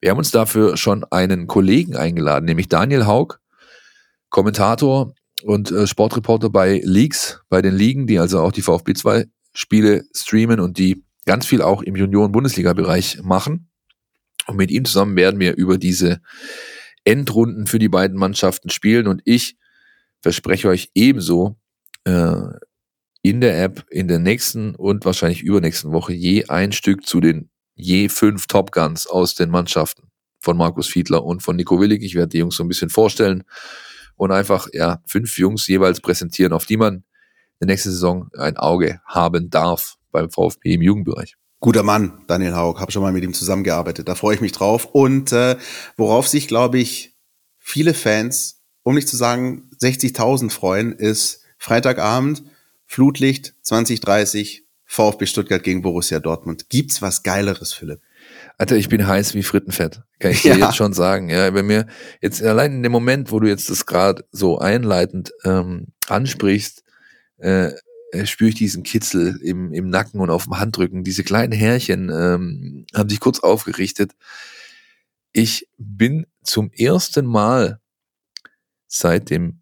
Wir 0.00 0.10
haben 0.10 0.18
uns 0.18 0.30
dafür 0.30 0.76
schon 0.76 1.04
einen 1.04 1.46
Kollegen 1.46 1.96
eingeladen, 1.96 2.46
nämlich 2.46 2.68
Daniel 2.68 3.06
Haug, 3.06 3.38
Kommentator 4.30 5.14
und 5.42 5.70
äh, 5.70 5.86
Sportreporter 5.86 6.50
bei 6.50 6.80
Leagues, 6.84 7.40
bei 7.48 7.62
den 7.62 7.74
Ligen, 7.74 8.06
die 8.06 8.18
also 8.18 8.40
auch 8.40 8.52
die 8.52 8.62
VfB 8.62 8.94
2 8.94 9.26
Spiele 9.52 10.04
streamen 10.14 10.60
und 10.60 10.78
die 10.78 11.04
ganz 11.26 11.46
viel 11.46 11.62
auch 11.62 11.82
im 11.82 11.96
Junioren-Bundesliga-Bereich 11.96 13.22
machen. 13.22 13.70
Und 14.46 14.56
mit 14.56 14.70
ihm 14.70 14.84
zusammen 14.84 15.16
werden 15.16 15.38
wir 15.38 15.56
über 15.56 15.78
diese 15.78 16.20
Endrunden 17.04 17.66
für 17.66 17.78
die 17.78 17.88
beiden 17.88 18.16
Mannschaften 18.16 18.70
spielen 18.70 19.06
und 19.06 19.22
ich 19.24 19.56
verspreche 20.20 20.68
euch 20.68 20.90
ebenso 20.94 21.56
äh, 22.04 22.36
in 23.22 23.40
der 23.40 23.62
App 23.62 23.84
in 23.90 24.08
der 24.08 24.18
nächsten 24.18 24.74
und 24.74 25.04
wahrscheinlich 25.04 25.42
übernächsten 25.42 25.92
Woche 25.92 26.12
je 26.12 26.46
ein 26.46 26.72
Stück 26.72 27.06
zu 27.06 27.20
den 27.20 27.50
je 27.74 28.08
fünf 28.08 28.46
Top 28.46 28.72
Guns 28.72 29.06
aus 29.06 29.34
den 29.34 29.50
Mannschaften 29.50 30.10
von 30.40 30.56
Markus 30.56 30.86
Fiedler 30.86 31.24
und 31.24 31.42
von 31.42 31.56
Nico 31.56 31.80
Willig. 31.80 32.02
Ich 32.02 32.14
werde 32.14 32.28
die 32.28 32.38
Jungs 32.38 32.56
so 32.56 32.64
ein 32.64 32.68
bisschen 32.68 32.90
vorstellen 32.90 33.44
und 34.16 34.32
einfach 34.32 34.68
ja 34.72 35.02
fünf 35.06 35.38
Jungs 35.38 35.66
jeweils 35.66 36.00
präsentieren, 36.00 36.52
auf 36.52 36.66
die 36.66 36.76
man 36.76 37.04
in 37.60 37.66
der 37.66 37.74
nächsten 37.74 37.90
Saison 37.90 38.30
ein 38.36 38.56
Auge 38.56 39.00
haben 39.04 39.50
darf 39.50 39.96
beim 40.12 40.30
VfB 40.30 40.74
im 40.74 40.82
Jugendbereich. 40.82 41.36
Guter 41.60 41.82
Mann, 41.82 42.22
Daniel 42.26 42.56
Haug, 42.56 42.80
habe 42.80 42.90
schon 42.90 43.02
mal 43.02 43.12
mit 43.12 43.22
ihm 43.22 43.34
zusammengearbeitet. 43.34 44.08
Da 44.08 44.14
freue 44.14 44.34
ich 44.34 44.40
mich 44.40 44.52
drauf. 44.52 44.86
Und 44.86 45.30
äh, 45.32 45.56
worauf 45.98 46.26
sich, 46.26 46.48
glaube 46.48 46.78
ich, 46.78 47.18
viele 47.58 47.92
Fans, 47.92 48.62
um 48.82 48.94
nicht 48.94 49.08
zu 49.08 49.16
sagen 49.18 49.68
60.000 49.78 50.50
freuen, 50.50 50.92
ist 50.92 51.42
Freitagabend 51.58 52.42
Flutlicht 52.90 53.54
2030, 53.62 54.66
VfB 54.84 55.26
Stuttgart 55.26 55.62
gegen 55.62 55.80
Borussia 55.80 56.18
Dortmund. 56.18 56.68
Gibt's 56.70 57.00
was 57.00 57.22
Geileres, 57.22 57.72
Philipp? 57.72 58.00
Alter, 58.58 58.74
ich 58.74 58.88
bin 58.88 59.06
heiß 59.06 59.34
wie 59.34 59.44
Frittenfett, 59.44 60.02
kann 60.18 60.32
ich 60.32 60.42
dir 60.42 60.58
ja. 60.58 60.66
jetzt 60.66 60.76
schon 60.76 60.92
sagen. 60.92 61.28
Ja, 61.28 61.54
wenn 61.54 61.68
mir 61.68 61.86
jetzt 62.20 62.42
allein 62.42 62.72
in 62.72 62.82
dem 62.82 62.90
Moment, 62.90 63.30
wo 63.30 63.38
du 63.38 63.46
jetzt 63.46 63.70
das 63.70 63.86
gerade 63.86 64.24
so 64.32 64.58
einleitend 64.58 65.30
ähm, 65.44 65.92
ansprichst, 66.08 66.82
äh, 67.38 67.70
äh, 68.10 68.26
spüre 68.26 68.48
ich 68.48 68.56
diesen 68.56 68.82
Kitzel 68.82 69.38
im, 69.40 69.72
im 69.72 69.88
Nacken 69.88 70.18
und 70.18 70.30
auf 70.30 70.42
dem 70.46 70.58
Handrücken. 70.58 71.04
Diese 71.04 71.22
kleinen 71.22 71.52
Härchen 71.52 72.10
ähm, 72.10 72.86
haben 72.92 73.08
sich 73.08 73.20
kurz 73.20 73.38
aufgerichtet. 73.38 74.16
Ich 75.32 75.68
bin 75.78 76.26
zum 76.42 76.72
ersten 76.72 77.24
Mal 77.24 77.78
seit 78.88 79.30
dem 79.30 79.60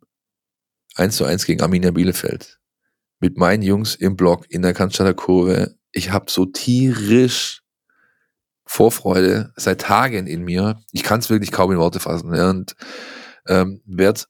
1 0.95 1.15
zu 1.15 1.27
1 1.27 1.45
gegen 1.45 1.61
Arminia 1.61 1.91
Bielefeld 1.91 2.58
mit 3.21 3.37
meinen 3.37 3.63
Jungs 3.63 3.95
im 3.95 4.17
Block 4.17 4.47
in 4.49 4.63
der 4.63 4.75
Cannstatter 4.75 5.15
Kurve. 5.15 5.75
Ich 5.93 6.13
habe 6.13 6.31
so 6.31 6.47
tierisch 6.47 7.63
Vorfreude 8.65 9.53
seit 9.57 9.81
Tagen 9.81 10.27
in 10.27 10.45
mir. 10.45 10.83
Ich 10.93 11.03
kann 11.03 11.21
es 11.21 11.31
wirklich 11.31 11.51
kaum 11.51 11.73
in 11.73 11.79
Worte 11.79 12.01
fassen. 12.01 12.35
Ja, 12.35 12.51
und 12.51 12.77
ähm, 13.47 13.81
werde 13.87 14.23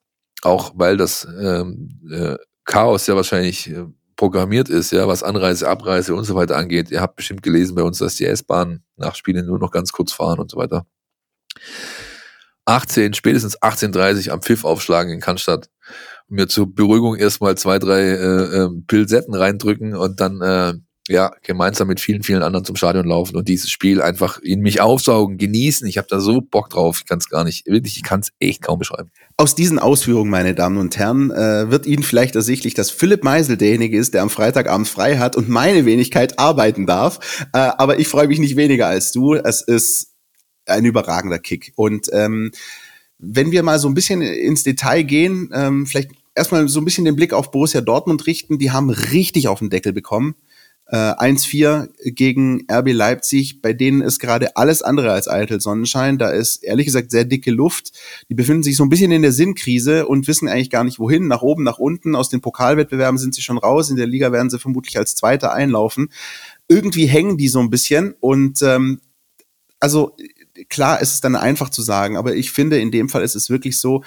auch, 0.42 0.72
weil 0.76 0.96
das 0.96 1.26
ähm, 1.40 2.00
äh, 2.10 2.36
Chaos 2.64 3.06
ja 3.08 3.16
wahrscheinlich 3.16 3.68
äh, 3.68 3.86
programmiert 4.14 4.68
ist, 4.68 4.92
ja, 4.92 5.08
was 5.08 5.22
Anreise, 5.22 5.68
Abreise 5.68 6.14
und 6.14 6.24
so 6.24 6.34
weiter 6.34 6.56
angeht. 6.56 6.90
Ihr 6.90 7.00
habt 7.00 7.16
bestimmt 7.16 7.42
gelesen 7.42 7.74
bei 7.74 7.82
uns, 7.82 7.98
dass 7.98 8.16
die 8.16 8.26
S-Bahn 8.26 8.82
nach 8.96 9.14
Spielen 9.14 9.46
nur 9.46 9.58
noch 9.58 9.70
ganz 9.70 9.92
kurz 9.92 10.12
fahren 10.12 10.38
und 10.38 10.50
so 10.50 10.56
weiter. 10.56 10.86
18, 12.64 13.14
spätestens 13.14 13.58
18.30 13.60 14.30
am 14.30 14.42
Pfiff 14.42 14.64
aufschlagen 14.64 15.12
in 15.12 15.20
Cannstatt 15.20 15.70
mir 16.28 16.48
zur 16.48 16.72
Beruhigung 16.72 17.16
erstmal 17.16 17.56
zwei, 17.56 17.78
drei 17.78 18.00
äh, 18.00 18.64
äh, 18.64 18.68
Pilsetten 18.86 19.34
reindrücken 19.34 19.94
und 19.94 20.20
dann 20.20 20.40
äh, 20.40 20.74
ja 21.08 21.32
gemeinsam 21.42 21.88
mit 21.88 22.00
vielen, 22.00 22.22
vielen 22.22 22.42
anderen 22.42 22.64
zum 22.64 22.76
Stadion 22.76 23.06
laufen 23.06 23.36
und 23.36 23.48
dieses 23.48 23.70
Spiel 23.70 24.02
einfach 24.02 24.38
in 24.40 24.60
mich 24.60 24.80
aufsaugen, 24.80 25.38
genießen. 25.38 25.86
Ich 25.88 25.98
habe 25.98 26.06
da 26.08 26.20
so 26.20 26.40
Bock 26.40 26.70
drauf. 26.70 26.98
Ich 27.00 27.06
kann 27.06 27.18
es 27.18 27.28
gar 27.28 27.44
nicht, 27.44 27.66
wirklich, 27.66 27.96
ich 27.96 28.02
kann 28.02 28.20
es 28.20 28.30
echt 28.38 28.62
kaum 28.62 28.78
beschreiben. 28.78 29.10
Aus 29.36 29.54
diesen 29.54 29.78
Ausführungen, 29.78 30.30
meine 30.30 30.54
Damen 30.54 30.76
und 30.76 30.96
Herren, 30.98 31.30
äh, 31.30 31.70
wird 31.70 31.86
Ihnen 31.86 32.02
vielleicht 32.02 32.36
ersichtlich, 32.36 32.74
dass 32.74 32.90
Philipp 32.90 33.24
Meisel 33.24 33.56
derjenige 33.56 33.98
ist, 33.98 34.14
der 34.14 34.22
am 34.22 34.30
Freitagabend 34.30 34.88
frei 34.88 35.16
hat 35.16 35.36
und 35.36 35.48
meine 35.48 35.86
Wenigkeit 35.86 36.38
arbeiten 36.38 36.86
darf. 36.86 37.46
Äh, 37.54 37.58
aber 37.58 37.98
ich 37.98 38.08
freue 38.08 38.28
mich 38.28 38.38
nicht 38.38 38.56
weniger 38.56 38.86
als 38.86 39.12
du. 39.12 39.34
Es 39.34 39.62
ist 39.62 40.12
ein 40.66 40.84
überragender 40.84 41.38
Kick. 41.38 41.72
Und 41.76 42.08
ähm, 42.12 42.52
wenn 43.18 43.50
wir 43.50 43.62
mal 43.62 43.78
so 43.78 43.88
ein 43.88 43.94
bisschen 43.94 44.22
ins 44.22 44.62
Detail 44.62 45.02
gehen, 45.02 45.50
ähm, 45.52 45.86
vielleicht 45.86 46.10
erstmal 46.38 46.68
so 46.68 46.80
ein 46.80 46.84
bisschen 46.84 47.04
den 47.04 47.16
Blick 47.16 47.32
auf 47.32 47.50
Borussia 47.50 47.80
Dortmund 47.80 48.26
richten. 48.26 48.58
Die 48.58 48.70
haben 48.70 48.90
richtig 48.90 49.48
auf 49.48 49.58
den 49.58 49.70
Deckel 49.70 49.92
bekommen. 49.92 50.34
Äh, 50.86 50.96
1-4 50.96 51.90
gegen 52.12 52.64
RB 52.70 52.92
Leipzig, 52.92 53.60
bei 53.60 53.74
denen 53.74 54.00
ist 54.00 54.20
gerade 54.20 54.56
alles 54.56 54.80
andere 54.80 55.12
als 55.12 55.28
eitel 55.28 55.60
Sonnenschein. 55.60 56.16
Da 56.16 56.30
ist 56.30 56.64
ehrlich 56.64 56.86
gesagt 56.86 57.10
sehr 57.10 57.26
dicke 57.26 57.50
Luft. 57.50 57.92
Die 58.30 58.34
befinden 58.34 58.62
sich 58.62 58.76
so 58.76 58.84
ein 58.84 58.88
bisschen 58.88 59.12
in 59.12 59.20
der 59.20 59.32
Sinnkrise 59.32 60.06
und 60.06 60.26
wissen 60.28 60.48
eigentlich 60.48 60.70
gar 60.70 60.84
nicht 60.84 60.98
wohin. 60.98 61.28
Nach 61.28 61.42
oben, 61.42 61.62
nach 61.62 61.78
unten. 61.78 62.14
Aus 62.16 62.30
den 62.30 62.40
Pokalwettbewerben 62.40 63.18
sind 63.18 63.34
sie 63.34 63.42
schon 63.42 63.58
raus. 63.58 63.90
In 63.90 63.96
der 63.96 64.06
Liga 64.06 64.32
werden 64.32 64.48
sie 64.48 64.58
vermutlich 64.58 64.96
als 64.96 65.14
Zweiter 65.14 65.52
einlaufen. 65.52 66.10
Irgendwie 66.68 67.06
hängen 67.06 67.36
die 67.36 67.48
so 67.48 67.60
ein 67.60 67.68
bisschen 67.70 68.14
und 68.20 68.62
ähm, 68.62 69.00
also 69.80 70.16
klar 70.68 71.00
ist 71.00 71.14
es 71.14 71.20
dann 71.20 71.36
einfach 71.36 71.68
zu 71.68 71.82
sagen, 71.82 72.16
aber 72.16 72.34
ich 72.34 72.50
finde, 72.50 72.80
in 72.80 72.90
dem 72.90 73.08
Fall 73.08 73.22
ist 73.22 73.36
es 73.36 73.50
wirklich 73.50 73.78
so, 73.78 74.02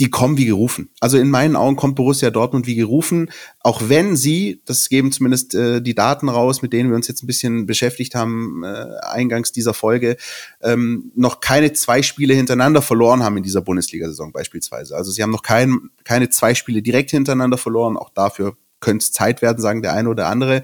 die 0.00 0.08
kommen 0.08 0.38
wie 0.38 0.46
gerufen. 0.46 0.88
Also 0.98 1.18
in 1.18 1.28
meinen 1.28 1.56
Augen 1.56 1.76
kommt 1.76 1.94
Borussia 1.94 2.30
Dortmund 2.30 2.66
wie 2.66 2.74
gerufen, 2.74 3.30
auch 3.60 3.82
wenn 3.88 4.16
sie, 4.16 4.62
das 4.64 4.88
geben 4.88 5.12
zumindest 5.12 5.54
äh, 5.54 5.82
die 5.82 5.94
Daten 5.94 6.30
raus, 6.30 6.62
mit 6.62 6.72
denen 6.72 6.88
wir 6.88 6.96
uns 6.96 7.06
jetzt 7.06 7.22
ein 7.22 7.26
bisschen 7.26 7.66
beschäftigt 7.66 8.14
haben, 8.14 8.64
äh, 8.64 8.86
eingangs 9.02 9.52
dieser 9.52 9.74
Folge, 9.74 10.16
ähm, 10.62 11.12
noch 11.14 11.40
keine 11.40 11.74
zwei 11.74 12.02
Spiele 12.02 12.32
hintereinander 12.32 12.80
verloren 12.80 13.22
haben 13.22 13.36
in 13.36 13.42
dieser 13.42 13.60
Bundesliga-Saison 13.60 14.32
beispielsweise. 14.32 14.96
Also 14.96 15.10
sie 15.10 15.22
haben 15.22 15.30
noch 15.30 15.42
kein, 15.42 15.90
keine 16.02 16.30
zwei 16.30 16.54
Spiele 16.54 16.80
direkt 16.80 17.10
hintereinander 17.10 17.58
verloren, 17.58 17.98
auch 17.98 18.10
dafür 18.10 18.56
könnte 18.80 19.02
es 19.02 19.12
Zeit 19.12 19.42
werden, 19.42 19.60
sagen 19.60 19.82
der 19.82 19.92
eine 19.92 20.08
oder 20.08 20.28
andere. 20.28 20.62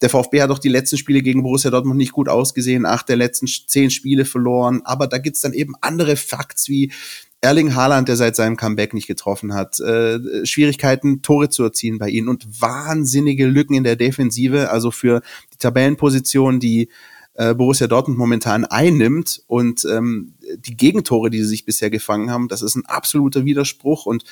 Der 0.00 0.08
VfB 0.08 0.40
hat 0.40 0.50
auch 0.50 0.58
die 0.58 0.70
letzten 0.70 0.96
Spiele 0.96 1.22
gegen 1.22 1.42
Borussia 1.42 1.70
Dortmund 1.70 1.98
nicht 1.98 2.12
gut 2.12 2.28
ausgesehen, 2.28 2.86
acht 2.86 3.08
der 3.10 3.16
letzten 3.16 3.46
zehn 3.46 3.90
Spiele 3.90 4.24
verloren, 4.24 4.80
aber 4.84 5.06
da 5.06 5.18
gibt's 5.18 5.42
dann 5.42 5.52
eben 5.52 5.74
andere 5.82 6.16
Facts 6.16 6.68
wie 6.68 6.92
Erling 7.40 7.74
Haaland, 7.74 8.08
der 8.08 8.16
seit 8.16 8.34
seinem 8.34 8.56
Comeback 8.56 8.94
nicht 8.94 9.06
getroffen 9.06 9.54
hat, 9.54 9.78
äh, 9.80 10.44
Schwierigkeiten, 10.44 11.22
Tore 11.22 11.48
zu 11.48 11.62
erzielen 11.62 11.98
bei 11.98 12.08
ihnen 12.08 12.28
und 12.28 12.60
wahnsinnige 12.60 13.46
Lücken 13.46 13.74
in 13.74 13.84
der 13.84 13.96
Defensive, 13.96 14.70
also 14.70 14.90
für 14.90 15.22
die 15.52 15.58
Tabellenposition, 15.58 16.58
die 16.58 16.88
äh, 17.34 17.54
Borussia 17.54 17.86
Dortmund 17.86 18.18
momentan 18.18 18.64
einnimmt 18.64 19.42
und 19.46 19.84
ähm, 19.84 20.34
die 20.58 20.76
Gegentore, 20.76 21.30
die 21.30 21.38
sie 21.38 21.48
sich 21.48 21.64
bisher 21.64 21.90
gefangen 21.90 22.30
haben, 22.30 22.48
das 22.48 22.62
ist 22.62 22.74
ein 22.74 22.86
absoluter 22.86 23.44
Widerspruch 23.44 24.06
und 24.06 24.24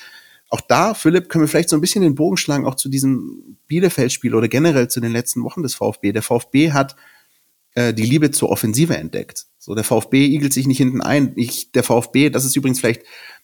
auch 0.49 0.61
da, 0.61 0.95
Philipp, 0.95 1.29
können 1.29 1.45
wir 1.45 1.49
vielleicht 1.49 1.71
so 1.71 1.77
ein 1.77 1.81
bisschen 1.81 2.03
den 2.03 2.15
Bogen 2.15 2.37
schlagen, 2.37 2.67
auch 2.67 2.77
zu 2.77 2.89
diesem 2.89 3.57
Bielefeld-Spiel 3.67 4.35
oder 4.35 4.49
generell 4.49 4.89
zu 4.89 5.01
den 5.01 5.13
letzten 5.13 5.43
Wochen 5.43 5.63
des 5.63 5.75
VfB. 5.75 6.13
Der 6.13 6.23
VfB 6.23 6.73
hat 6.73 6.95
äh, 7.77 7.93
die 7.95 8.05
Liebe 8.05 8.31
zur 8.31 8.49
Offensive 8.49 8.97
entdeckt. 8.97 9.47
So, 9.59 9.75
der 9.75 9.85
VfB 9.85 10.25
igelt 10.27 10.53
sich 10.53 10.67
nicht 10.67 10.79
hinten 10.79 11.03
ein. 11.03 11.33
Ich, 11.37 11.73
der 11.73 11.83
VfB, 11.83 12.31
das 12.31 12.45
ist 12.45 12.57
übrigens 12.57 12.81
vielleicht 12.81 13.03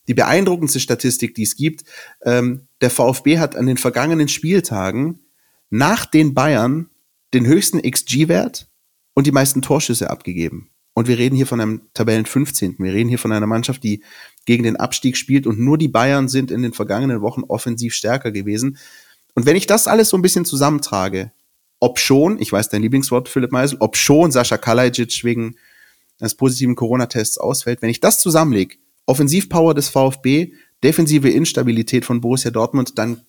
die 0.09 0.15
beeindruckendste 0.15 0.81
Statistik, 0.81 1.35
die 1.35 1.43
es 1.43 1.55
gibt. 1.55 1.85
Ähm, 2.25 2.67
der 2.81 2.91
VfB 2.91 3.39
hat 3.39 3.55
an 3.55 3.67
den 3.67 3.77
vergangenen 3.77 4.29
Spieltagen 4.29 5.21
nach 5.69 6.07
den 6.07 6.35
Bayern 6.35 6.89
den 7.35 7.47
höchsten 7.47 7.81
XG-Wert 7.83 8.69
und 9.15 9.27
die 9.27 9.33
meisten 9.33 9.63
Torschüsse 9.63 10.11
abgegeben. 10.11 10.71
Und 10.95 11.09
wir 11.09 11.19
reden 11.19 11.37
hier 11.37 11.47
von 11.47 11.61
einem 11.61 11.83
Tabellen 11.93 12.27
15. 12.27 12.77
Wir 12.79 12.93
reden 12.93 13.09
hier 13.09 13.19
von 13.19 13.33
einer 13.33 13.47
Mannschaft, 13.47 13.83
die 13.85 14.03
gegen 14.47 14.65
den 14.65 14.77
Abstieg 14.77 15.17
spielt 15.17 15.47
und 15.47 15.59
nur 15.59 15.77
die 15.77 15.89
Bayern 15.89 16.29
sind 16.29 16.51
in 16.51 16.63
den 16.63 16.73
vergangenen 16.73 17.21
Wochen 17.21 17.43
offensiv 17.43 17.95
stärker 17.95 18.31
gewesen. 18.31 18.79
Und 19.35 19.45
wenn 19.45 19.57
ich 19.57 19.67
das 19.67 19.87
alles 19.87 20.09
so 20.09 20.17
ein 20.17 20.23
bisschen 20.23 20.45
zusammentrage, 20.45 21.33
ob 21.83 21.99
schon, 21.99 22.41
ich 22.41 22.53
weiß 22.53 22.69
dein 22.69 22.83
Lieblingswort, 22.83 23.29
Philipp 23.29 23.51
Meisel, 23.51 23.77
ob 23.81 23.97
schon 23.97 24.31
Sascha 24.31 24.57
Kalajic 24.57 25.25
wegen 25.25 25.57
eines 26.21 26.37
positiven 26.37 26.77
Corona-Tests 26.77 27.39
ausfällt, 27.39 27.83
wenn 27.83 27.91
ich 27.91 27.99
das 27.99 28.21
zusammenlege, 28.21 28.77
Offensivpower 29.07 29.75
des 29.75 29.89
VfB, 29.89 30.53
defensive 30.85 31.29
Instabilität 31.29 32.05
von 32.05 32.21
Borussia 32.21 32.53
Dortmund, 32.53 32.99
dann, 32.99 33.23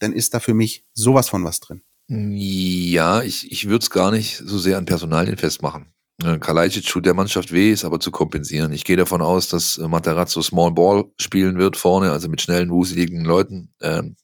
dann 0.00 0.12
ist 0.12 0.34
da 0.34 0.40
für 0.40 0.52
mich 0.52 0.84
sowas 0.92 1.28
von 1.28 1.44
was 1.44 1.60
drin. 1.60 1.82
Ja, 2.08 3.22
ich, 3.22 3.52
ich 3.52 3.68
würde 3.68 3.84
es 3.84 3.90
gar 3.90 4.10
nicht 4.10 4.42
so 4.44 4.58
sehr 4.58 4.78
an 4.78 4.84
Personalien 4.84 5.36
festmachen. 5.36 5.86
Äh, 6.24 6.38
Kalajdzic 6.38 6.84
tut 6.84 7.06
der 7.06 7.14
Mannschaft 7.14 7.52
weh, 7.52 7.70
ist 7.70 7.84
aber 7.84 8.00
zu 8.00 8.10
kompensieren. 8.10 8.72
Ich 8.72 8.84
gehe 8.84 8.96
davon 8.96 9.22
aus, 9.22 9.48
dass 9.48 9.78
äh, 9.78 9.86
Materazzo 9.86 10.42
Small 10.42 10.72
Ball 10.72 11.04
spielen 11.20 11.56
wird 11.56 11.76
vorne, 11.76 12.10
also 12.10 12.28
mit 12.28 12.42
schnellen, 12.42 12.70
wuseligen 12.70 13.24
Leuten. 13.24 13.72
Ähm, 13.80 14.16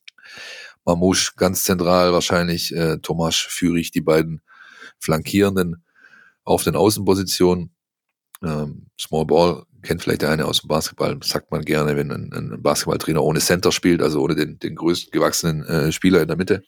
Mamouche 0.85 1.33
ganz 1.35 1.63
zentral 1.63 2.13
wahrscheinlich, 2.13 2.73
äh, 2.75 2.97
Tomasz 2.97 3.35
Führig, 3.35 3.91
die 3.91 4.01
beiden 4.01 4.41
Flankierenden 4.99 5.83
auf 6.43 6.63
den 6.63 6.75
Außenpositionen. 6.75 7.71
Ähm, 8.43 8.87
Small 8.99 9.25
Ball 9.25 9.63
kennt 9.81 10.01
vielleicht 10.01 10.21
der 10.21 10.31
eine 10.31 10.45
aus 10.45 10.61
dem 10.61 10.67
Basketball, 10.67 11.19
sagt 11.23 11.51
man 11.51 11.63
gerne, 11.63 11.95
wenn 11.95 12.11
ein, 12.11 12.33
ein 12.33 12.61
Basketballtrainer 12.61 13.23
ohne 13.23 13.39
Center 13.39 13.71
spielt, 13.71 14.01
also 14.01 14.21
ohne 14.21 14.35
den, 14.35 14.59
den 14.59 14.75
größten 14.75 15.11
gewachsenen 15.11 15.63
äh, 15.65 15.91
Spieler 15.91 16.21
in 16.21 16.27
der 16.27 16.37
Mitte. 16.37 16.63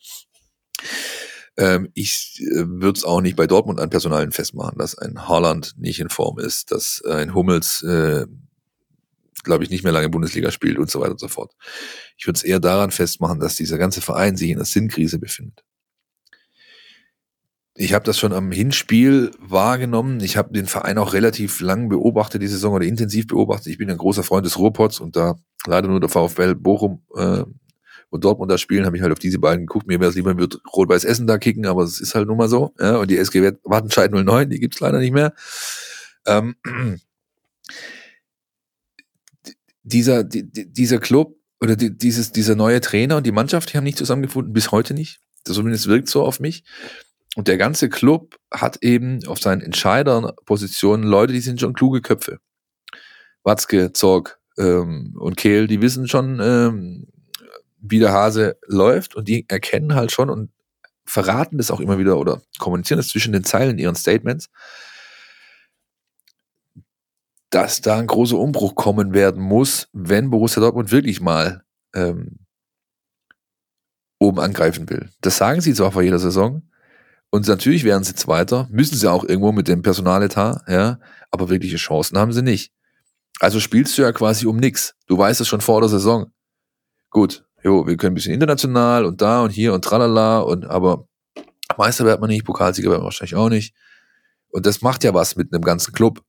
Ähm, 1.58 1.90
ich 1.94 2.42
äh, 2.42 2.64
würde 2.68 2.98
es 2.98 3.04
auch 3.04 3.22
nicht 3.22 3.36
bei 3.36 3.48
Dortmund 3.48 3.80
an 3.80 3.90
Personalien 3.90 4.32
festmachen, 4.32 4.78
dass 4.78 4.98
ein 4.98 5.28
Haaland 5.28 5.74
nicht 5.78 6.00
in 6.00 6.10
Form 6.10 6.40
ist, 6.40 6.72
dass 6.72 7.02
ein 7.04 7.34
Hummels, 7.34 7.84
äh, 7.84 8.26
glaube 9.44 9.64
ich, 9.64 9.70
nicht 9.70 9.84
mehr 9.84 9.94
lange 9.94 10.10
Bundesliga 10.10 10.52
spielt 10.52 10.78
und 10.78 10.90
so 10.90 11.00
weiter 11.00 11.12
und 11.12 11.20
so 11.20 11.28
fort. 11.28 11.54
Ich 12.18 12.28
würde 12.28 12.38
es 12.38 12.44
eher 12.44 12.60
daran 12.60 12.92
festmachen, 12.92 13.40
dass 13.40 13.56
dieser 13.56 13.78
ganze 13.78 14.02
Verein 14.02 14.38
sich 14.38 14.50
in 14.50 14.58
einer 14.58 14.66
Sinnkrise 14.66 15.20
befindet. 15.20 15.64
Ich 17.76 17.94
habe 17.94 18.04
das 18.04 18.20
schon 18.20 18.34
am 18.34 18.52
Hinspiel 18.52 19.32
wahrgenommen. 19.40 20.20
Ich 20.20 20.36
habe 20.36 20.54
den 20.54 20.68
Verein 20.68 20.98
auch 20.98 21.14
relativ 21.14 21.62
lang 21.62 21.90
beobachtet, 21.90 22.42
die 22.42 22.48
Saison 22.48 22.74
oder 22.74 22.86
intensiv 22.86 23.28
beobachtet. 23.28 23.68
Ich 23.68 23.78
bin 23.78 23.90
ein 23.90 23.98
großer 23.98 24.24
Freund 24.24 24.46
des 24.46 24.60
Ruhrpots 24.60 25.00
und 25.00 25.16
da 25.16 25.36
leider 25.66 25.88
nur 25.88 26.00
der 26.00 26.10
VfL 26.10 26.56
Bochum 26.56 27.02
äh, 27.16 27.44
und 28.10 28.26
Dortmund 28.26 28.52
da 28.52 28.58
spielen, 28.58 28.86
habe 28.86 28.98
ich 28.98 29.02
halt 29.02 29.14
auf 29.14 29.20
diese 29.20 29.40
beiden 29.40 29.66
geguckt. 29.66 29.88
Mir 29.88 30.00
wäre 30.02 30.10
es 30.10 30.16
lieber, 30.16 30.38
wird 30.38 30.60
Rot-Weiß 30.76 31.06
Essen 31.06 31.28
da 31.28 31.38
kicken, 31.38 31.66
aber 31.66 31.84
es 31.84 32.02
ist 32.02 32.14
halt 32.14 32.28
nun 32.28 32.38
mal 32.38 32.50
so. 32.50 32.74
Ja, 32.78 32.98
und 32.98 33.10
die 33.10 33.18
SG 33.18 33.54
Wattenscheid 33.64 34.12
09, 34.12 34.50
die 34.50 34.60
gibt's 34.60 34.82
leider 34.82 35.00
nicht 35.00 35.14
mehr. 35.14 35.34
Ähm, 36.28 36.56
dieser, 39.84 40.24
die, 40.24 40.44
dieser 40.52 41.00
Club 41.00 41.36
oder 41.60 41.76
die, 41.76 41.96
dieses, 41.96 42.32
dieser 42.32 42.56
neue 42.56 42.82
Trainer 42.82 43.18
und 43.18 43.26
die 43.26 43.32
Mannschaft, 43.32 43.72
die 43.72 43.78
haben 43.78 43.84
nicht 43.84 43.98
zusammengefunden, 43.98 44.54
bis 44.54 44.72
heute 44.72 44.94
nicht. 44.94 45.20
Zumindest 45.44 45.88
wirkt 45.88 46.08
so 46.08 46.24
auf 46.24 46.40
mich. 46.40 46.64
Und 47.36 47.48
der 47.48 47.58
ganze 47.58 47.90
Club 47.90 48.38
hat 48.52 48.84
eben 48.84 49.26
auf 49.26 49.40
seinen 49.40 49.62
Entscheiderpositionen 49.62 51.06
Leute, 51.08 51.34
die 51.34 51.40
sind 51.40 51.60
schon 51.60 51.74
kluge 51.74 52.02
Köpfe. 52.02 52.40
Watzke, 53.44 53.94
Zorg 53.94 54.40
ähm, 54.58 55.16
und 55.18 55.38
Kehl, 55.38 55.68
die 55.68 55.82
wissen 55.82 56.08
schon, 56.08 56.40
ähm, 56.42 57.08
wie 57.80 58.00
der 58.00 58.12
Hase 58.12 58.58
läuft 58.68 59.16
und 59.16 59.28
die 59.28 59.46
erkennen 59.48 59.96
halt 59.96 60.12
schon 60.12 60.30
und 60.30 60.52
verraten 61.06 61.58
das 61.58 61.72
auch 61.72 61.80
immer 61.80 61.98
wieder 61.98 62.18
oder 62.18 62.42
kommunizieren 62.60 62.98
das 62.98 63.08
zwischen 63.08 63.34
den 63.34 63.44
Zeilen 63.44 63.72
in 63.72 63.80
ihren 63.80 63.96
Statements, 63.96 64.50
dass 67.52 67.82
da 67.82 68.00
ein 68.00 68.08
großer 68.08 68.38
Umbruch 68.38 68.76
kommen 68.76 69.14
werden 69.14 69.42
muss, 69.42 69.88
wenn 69.94 70.30
Borussia 70.30 70.62
Dortmund 70.62 70.92
wirklich 70.92 71.22
mal 71.22 71.64
ähm, 71.94 72.40
oben 74.20 74.40
angreifen 74.40 74.90
will. 74.90 75.10
Das 75.22 75.38
sagen 75.38 75.62
sie 75.62 75.74
zwar 75.74 75.92
vor 75.92 76.02
jeder 76.02 76.20
Saison, 76.20 76.64
und 77.34 77.48
natürlich 77.48 77.86
wären 77.86 78.04
sie 78.04 78.14
Zweiter, 78.14 78.68
müssen 78.70 78.98
sie 78.98 79.10
auch 79.10 79.24
irgendwo 79.24 79.54
mit 79.54 79.70
dem 79.70 79.82
Personaletat, 79.82 80.64
ja, 80.68 81.00
aber 81.32 81.50
wirkliche 81.50 81.78
Chancen 81.78 82.18
haben 82.18 82.34
sie 82.34 82.42
nicht. 82.42 82.74
Also 83.40 83.62
spielst 83.62 83.98
du 83.98 84.02
ja 84.02 84.12
quasi 84.12 84.46
um 84.46 84.58
nix. 84.58 84.96
Du 85.08 85.18
weißt 85.18 85.40
es 85.40 85.48
schon 85.48 85.62
vor 85.62 85.80
der 85.80 85.90
Saison. 85.90 86.32
Gut, 87.10 87.46
jo, 87.64 87.88
wir 87.88 87.96
können 87.96 88.12
ein 88.12 88.16
bisschen 88.16 88.34
international 88.34 89.06
und 89.06 89.22
da 89.22 89.44
und 89.44 89.50
hier 89.50 89.74
und 89.74 89.84
tralala 89.84 90.42
und 90.42 90.66
aber 90.66 91.08
Meister 91.78 92.04
wird 92.04 92.20
man 92.20 92.30
nicht, 92.30 92.46
Pokalsieger 92.46 92.90
wird 92.90 93.00
man 93.00 93.06
wahrscheinlich 93.06 93.36
auch 93.36 93.50
nicht. 93.50 93.74
Und 94.50 94.66
das 94.66 94.82
macht 94.82 95.06
ja 95.06 95.14
was 95.14 95.38
mit 95.38 95.54
einem 95.54 95.64
ganzen 95.64 95.94
Club. 95.94 96.22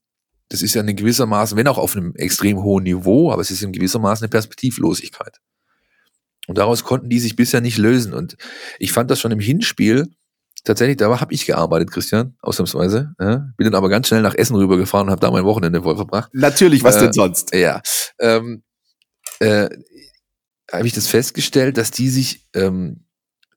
Das 0.53 0.61
ist 0.61 0.75
ja 0.75 0.83
in 0.83 0.95
gewissermaßen, 0.95 1.57
wenn 1.57 1.67
auch 1.67 1.79
auf 1.79 1.95
einem 1.95 2.13
extrem 2.13 2.61
hohen 2.61 2.83
Niveau, 2.83 3.31
aber 3.31 3.41
es 3.41 3.49
ist 3.49 3.63
in 3.63 3.71
gewissermaßen 3.71 4.23
eine 4.23 4.29
Perspektivlosigkeit. 4.29 5.39
Und 6.45 6.59
daraus 6.59 6.83
konnten 6.83 7.09
die 7.09 7.19
sich 7.19 7.35
bisher 7.35 7.59
nicht 7.59 7.79
lösen. 7.79 8.13
Und 8.13 8.37
ich 8.77 8.91
fand 8.91 9.09
das 9.09 9.19
schon 9.19 9.31
im 9.31 9.39
Hinspiel, 9.39 10.13
tatsächlich, 10.63 10.97
da 10.97 11.19
habe 11.19 11.33
ich 11.33 11.47
gearbeitet, 11.47 11.89
Christian, 11.89 12.37
ausnahmsweise. 12.43 13.15
Ja. 13.19 13.47
Bin 13.57 13.65
dann 13.65 13.73
aber 13.73 13.89
ganz 13.89 14.09
schnell 14.09 14.21
nach 14.21 14.35
Essen 14.35 14.55
rübergefahren 14.55 15.07
und 15.07 15.11
habe 15.11 15.21
da 15.21 15.31
mein 15.31 15.43
Wochenende 15.43 15.81
voll 15.81 15.95
verbracht. 15.95 16.29
Natürlich, 16.33 16.83
was 16.83 16.97
äh, 16.97 16.99
denn 16.99 17.13
sonst? 17.13 17.55
Ja. 17.55 17.81
Ähm, 18.19 18.61
äh, 19.39 19.69
habe 20.71 20.85
ich 20.85 20.93
das 20.93 21.07
festgestellt, 21.07 21.77
dass 21.77 21.89
die 21.89 22.09
sich 22.09 22.45
ähm, 22.53 23.07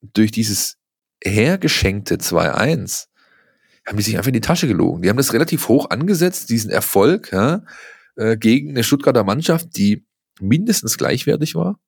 durch 0.01 0.31
dieses 0.31 0.79
hergeschenkte 1.23 2.15
2-1 2.15 3.09
haben 3.87 3.97
die 3.97 4.03
sich 4.03 4.17
einfach 4.17 4.29
in 4.29 4.35
die 4.35 4.41
Tasche 4.41 4.67
gelogen. 4.67 5.03
Die 5.03 5.09
haben 5.09 5.17
das 5.17 5.33
relativ 5.33 5.69
hoch 5.69 5.91
angesetzt, 5.91 6.51
diesen 6.51 6.71
Erfolg 6.71 7.33
ja, 7.33 7.63
äh, 8.17 8.37
gegen 8.37 8.71
eine 8.71 8.85
Stuttgarter 8.85 9.25
Mannschaft, 9.25 9.77
die 9.77 10.05
mindestens 10.41 10.99
gleichwertig 10.99 11.55
war 11.55 11.79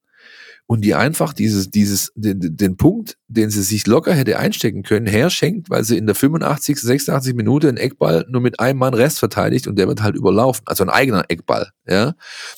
und 0.66 0.82
die 0.82 0.94
einfach 0.94 1.32
dieses, 1.32 1.70
dieses, 1.70 2.12
den, 2.14 2.56
den 2.56 2.76
Punkt, 2.76 3.16
den 3.26 3.48
sie 3.48 3.62
sich 3.62 3.86
locker 3.86 4.12
hätte 4.12 4.38
einstecken 4.38 4.82
können, 4.82 5.06
herschenkt, 5.06 5.70
weil 5.70 5.82
sie 5.82 5.96
in 5.96 6.06
der 6.06 6.14
85, 6.14 6.78
86 6.78 7.34
Minute 7.34 7.68
einen 7.68 7.78
Eckball 7.78 8.26
nur 8.28 8.42
mit 8.42 8.60
einem 8.60 8.78
Mann 8.78 8.92
Rest 8.92 9.18
verteidigt 9.18 9.66
und 9.66 9.76
der 9.76 9.88
wird 9.88 10.02
halt 10.02 10.14
überlaufen. 10.14 10.62
Also 10.66 10.84
ein 10.84 10.90
eigener 10.90 11.24
Eckball, 11.28 11.70
ja. 11.86 12.14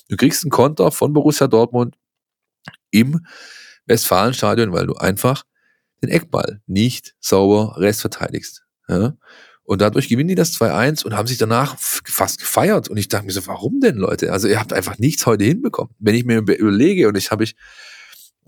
Du 0.09 0.17
kriegst 0.17 0.43
einen 0.43 0.51
Konter 0.51 0.91
von 0.91 1.13
Borussia 1.13 1.47
Dortmund 1.47 1.97
im 2.91 3.25
Westfalenstadion, 3.87 4.73
weil 4.73 4.87
du 4.87 4.95
einfach 4.95 5.45
den 6.03 6.11
Eckball 6.11 6.61
nicht 6.67 7.15
sauber 7.21 7.77
Rest 7.79 8.01
verteidigst, 8.01 8.65
ja. 8.91 9.15
Und 9.63 9.81
dadurch 9.81 10.09
gewinnen 10.09 10.29
die 10.29 10.35
das 10.35 10.53
2-1 10.55 11.05
und 11.05 11.17
haben 11.17 11.29
sich 11.29 11.39
danach 11.39 11.79
fast 11.79 12.41
gefeiert. 12.41 12.89
Und 12.89 12.97
ich 12.97 13.07
dachte 13.07 13.27
mir 13.27 13.33
so, 13.33 13.47
warum 13.47 13.79
denn, 13.79 13.97
Leute? 13.97 14.33
Also 14.33 14.49
ihr 14.49 14.59
habt 14.59 14.73
einfach 14.73 14.99
nichts 14.99 15.27
heute 15.27 15.45
hinbekommen. 15.45 15.95
Wenn 16.01 16.17
ich 16.17 16.25
mir 16.25 16.39
überlege, 16.39 17.07
und 17.07 17.17
ich 17.17 17.31
habe 17.31 17.45
ich, 17.45 17.55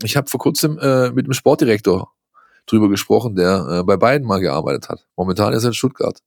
ich 0.03 0.17
habe 0.17 0.29
vor 0.29 0.41
kurzem 0.41 0.77
äh, 0.79 1.11
mit 1.11 1.25
dem 1.25 1.31
Sportdirektor 1.31 2.11
drüber 2.65 2.89
gesprochen, 2.89 3.35
der 3.35 3.67
äh, 3.69 3.83
bei 3.83 3.95
beiden 3.95 4.27
mal 4.27 4.39
gearbeitet 4.39 4.89
hat. 4.89 5.07
Momentan 5.15 5.53
ist 5.53 5.63
er 5.63 5.69
in 5.69 5.73
Stuttgart. 5.73 6.19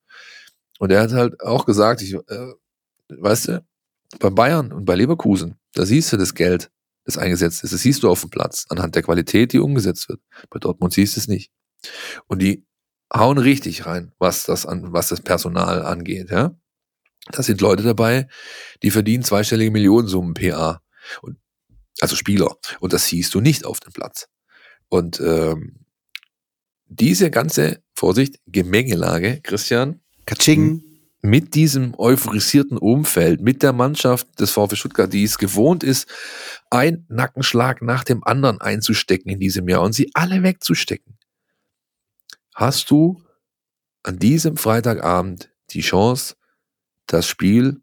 Und 0.79 0.91
er 0.93 1.03
hat 1.03 1.12
halt 1.12 1.43
auch 1.43 1.67
gesagt, 1.67 2.01
ich, 2.01 2.14
äh, 2.14 2.53
weißt 3.09 3.49
du, 3.49 3.64
bei 4.19 4.31
Bayern 4.31 4.73
und 4.73 4.85
bei 4.85 4.95
Leverkusen, 4.95 5.57
da 5.75 5.85
siehst 5.85 6.12
du 6.12 6.17
das 6.17 6.35
Geld, 6.35 6.71
das 7.05 7.19
eingesetzt 7.19 7.64
ist. 7.64 7.73
Das 7.73 7.83
siehst 7.83 8.03
du 8.03 8.09
auf 8.09 8.21
dem 8.21 8.31
Platz, 8.31 8.67
anhand 8.69 8.95
der 8.95 9.03
Qualität, 9.03 9.53
die 9.53 9.59
umgesetzt 9.59 10.09
wird. 10.09 10.21
Bei 10.51 10.59
Dortmund 10.59 10.93
siehst 10.93 11.17
du 11.17 11.21
es 11.21 11.29
nicht. 11.29 11.51
Und 12.27 12.41
die 12.41 12.64
hauen 13.13 13.39
richtig 13.39 13.87
rein, 13.87 14.13
was 14.19 14.45
das 14.45 14.67
an, 14.67 14.93
was 14.93 15.09
das 15.09 15.21
Personal 15.21 15.83
angeht, 15.83 16.31
ja. 16.31 16.57
Da 17.33 17.43
sind 17.43 17.61
Leute 17.61 17.83
dabei, 17.83 18.29
die 18.83 18.91
verdienen 18.91 19.25
zweistellige 19.25 19.73
Millionensummen 19.73 20.35
PA. 20.35 20.81
Und 21.23 21.39
also 22.01 22.15
Spieler. 22.15 22.57
Und 22.81 22.93
das 22.93 23.07
siehst 23.07 23.35
du 23.35 23.41
nicht 23.41 23.65
auf 23.65 23.81
dem 23.81 23.93
Platz. 23.93 24.29
Und 24.89 25.21
ähm, 25.21 25.87
diese 26.89 27.31
ganze, 27.31 27.83
Vorsicht, 27.95 28.39
Gemengelage, 28.47 29.41
Christian, 29.43 30.01
Katsching. 30.27 30.85
mit 31.23 31.55
diesem 31.55 31.95
euphorisierten 31.99 32.79
Umfeld, 32.79 33.41
mit 33.41 33.63
der 33.63 33.73
Mannschaft 33.73 34.39
des 34.39 34.53
VfB 34.53 34.77
Stuttgart, 34.77 35.13
die 35.13 35.25
es 35.25 35.39
gewohnt 35.39 35.83
ist, 35.83 36.07
ein 36.71 37.07
Nackenschlag 37.09 37.83
nach 37.83 38.05
dem 38.05 38.23
anderen 38.23 38.61
einzustecken 38.61 39.33
in 39.33 39.41
diesem 39.41 39.69
Jahr 39.69 39.83
und 39.83 39.95
sie 39.95 40.11
alle 40.15 40.43
wegzustecken, 40.43 41.19
hast 42.57 42.91
du 42.91 43.23
an 44.03 44.19
diesem 44.19 44.57
Freitagabend 44.57 45.53
die 45.71 45.83
Chance, 45.83 46.35
das 47.07 47.27
Spiel 47.29 47.83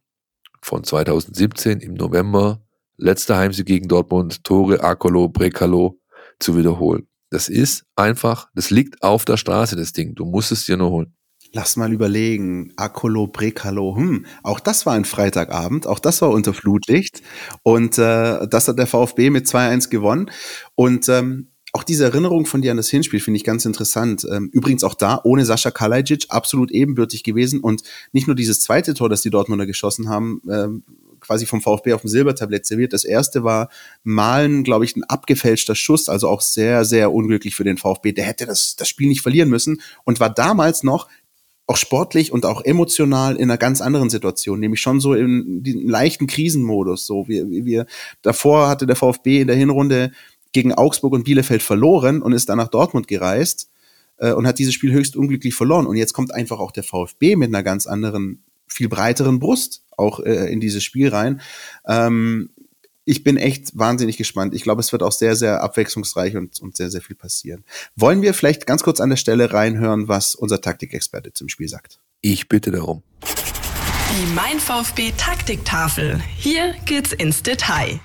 von 0.61 0.83
2017 0.83 1.79
im 1.79 1.93
November, 1.93 2.61
letzter 2.97 3.37
Heimsieg 3.37 3.67
gegen 3.67 3.87
Dortmund, 3.87 4.43
Tore 4.43 4.83
Akolo, 4.83 5.29
Brekalo 5.29 5.99
zu 6.39 6.57
wiederholen. 6.57 7.07
Das 7.29 7.49
ist 7.49 7.85
einfach, 7.95 8.49
das 8.55 8.71
liegt 8.71 9.03
auf 9.03 9.25
der 9.25 9.37
Straße, 9.37 9.75
das 9.75 9.93
Ding. 9.93 10.15
Du 10.15 10.25
musst 10.25 10.51
es 10.51 10.65
dir 10.65 10.77
nur 10.77 10.89
holen. 10.89 11.15
Lass 11.51 11.75
mal 11.75 11.93
überlegen. 11.93 12.73
Akolo, 12.77 13.27
Brekalo, 13.27 13.95
hm, 13.95 14.25
auch 14.41 14.59
das 14.59 14.87
war 14.87 14.93
ein 14.93 15.05
Freitagabend, 15.05 15.85
auch 15.85 15.99
das 15.99 16.21
war 16.23 16.31
unter 16.31 16.53
Flutlicht. 16.53 17.21
Und 17.61 17.99
äh, 17.99 18.47
das 18.47 18.67
hat 18.67 18.79
der 18.79 18.87
VfB 18.87 19.29
mit 19.29 19.45
2-1 19.45 19.89
gewonnen. 19.89 20.31
Und 20.73 21.09
ähm, 21.09 21.52
auch 21.73 21.83
diese 21.83 22.03
Erinnerung 22.05 22.45
von 22.45 22.61
dir 22.61 22.69
an 22.69 22.77
das 22.77 22.89
Hinspiel 22.89 23.19
finde 23.19 23.37
ich 23.37 23.43
ganz 23.43 23.65
interessant. 23.65 24.25
Ähm, 24.31 24.49
übrigens 24.53 24.83
auch 24.83 24.93
da, 24.93 25.19
ohne 25.23 25.43
Sascha 25.43 25.71
Kalajic, 25.71 26.27
absolut 26.29 26.69
ebenbürtig 26.69 27.23
gewesen. 27.23 27.59
Und 27.59 27.81
nicht 28.11 28.27
nur 28.27 28.35
dieses 28.35 28.59
zweite 28.59 28.93
Tor, 28.93 29.09
das 29.09 29.23
die 29.23 29.31
Dortmunder 29.31 29.65
geschossen 29.65 30.07
haben, 30.07 30.41
ähm, 30.49 30.83
quasi 31.19 31.47
vom 31.47 31.61
VfB 31.61 31.93
auf 31.93 32.01
dem 32.01 32.09
Silbertablett 32.09 32.67
serviert. 32.67 32.93
Das 32.93 33.05
erste 33.05 33.43
war 33.43 33.69
Malen, 34.03 34.63
glaube 34.63 34.85
ich, 34.85 34.95
ein 34.95 35.03
abgefälschter 35.03 35.73
Schuss, 35.73 36.09
also 36.09 36.27
auch 36.27 36.41
sehr, 36.41 36.85
sehr 36.85 37.11
unglücklich 37.11 37.55
für 37.55 37.63
den 37.63 37.77
VfB. 37.77 38.11
Der 38.11 38.25
hätte 38.25 38.45
das, 38.45 38.75
das 38.75 38.87
Spiel 38.87 39.07
nicht 39.07 39.21
verlieren 39.21 39.49
müssen 39.49 39.81
und 40.03 40.19
war 40.19 40.29
damals 40.29 40.83
noch 40.83 41.07
auch 41.65 41.77
sportlich 41.77 42.31
und 42.33 42.45
auch 42.45 42.63
emotional 42.65 43.37
in 43.37 43.43
einer 43.43 43.57
ganz 43.57 43.79
anderen 43.79 44.09
Situation, 44.09 44.59
nämlich 44.59 44.81
schon 44.81 44.99
so 44.99 45.13
in 45.13 45.63
den 45.63 45.87
leichten 45.87 46.27
Krisenmodus. 46.27 47.05
So 47.05 47.27
wie, 47.29 47.49
wie 47.49 47.65
wir 47.65 47.85
davor 48.21 48.67
hatte 48.67 48.85
der 48.85 48.97
VfB 48.97 49.41
in 49.41 49.47
der 49.47 49.55
Hinrunde 49.55 50.11
gegen 50.53 50.73
Augsburg 50.73 51.13
und 51.13 51.25
Bielefeld 51.25 51.61
verloren 51.61 52.21
und 52.21 52.31
ist 52.31 52.49
dann 52.49 52.57
nach 52.57 52.69
Dortmund 52.69 53.07
gereist 53.07 53.69
äh, 54.17 54.31
und 54.31 54.47
hat 54.47 54.59
dieses 54.59 54.73
Spiel 54.73 54.93
höchst 54.93 55.15
unglücklich 55.15 55.53
verloren. 55.53 55.85
Und 55.85 55.97
jetzt 55.97 56.13
kommt 56.13 56.33
einfach 56.33 56.59
auch 56.59 56.71
der 56.71 56.83
VfB 56.83 57.35
mit 57.35 57.49
einer 57.49 57.63
ganz 57.63 57.87
anderen, 57.87 58.43
viel 58.67 58.87
breiteren 58.87 59.39
Brust 59.39 59.83
auch 59.97 60.19
äh, 60.19 60.51
in 60.51 60.59
dieses 60.59 60.83
Spiel 60.83 61.09
rein. 61.09 61.41
Ähm, 61.87 62.49
ich 63.05 63.23
bin 63.23 63.35
echt 63.35 63.77
wahnsinnig 63.77 64.17
gespannt. 64.17 64.53
Ich 64.53 64.63
glaube, 64.63 64.79
es 64.79 64.91
wird 64.91 65.03
auch 65.03 65.11
sehr, 65.11 65.35
sehr 65.35 65.61
abwechslungsreich 65.61 66.37
und, 66.37 66.61
und 66.61 66.77
sehr, 66.77 66.89
sehr 66.89 67.01
viel 67.01 67.17
passieren. 67.17 67.65
Wollen 67.95 68.21
wir 68.21 68.33
vielleicht 68.33 68.65
ganz 68.65 68.83
kurz 68.83 69.01
an 69.01 69.09
der 69.09 69.17
Stelle 69.17 69.51
reinhören, 69.51 70.07
was 70.07 70.35
unser 70.35 70.61
Taktikexperte 70.61 71.33
zum 71.33 71.49
Spiel 71.49 71.67
sagt? 71.67 71.99
Ich 72.21 72.47
bitte 72.47 72.71
darum. 72.71 73.03
Die 73.21 74.33
Mein 74.33 74.59
VfB 74.59 75.11
Taktiktafel. 75.17 76.21
Hier 76.37 76.75
geht's 76.85 77.11
ins 77.11 77.43
Detail. 77.43 77.99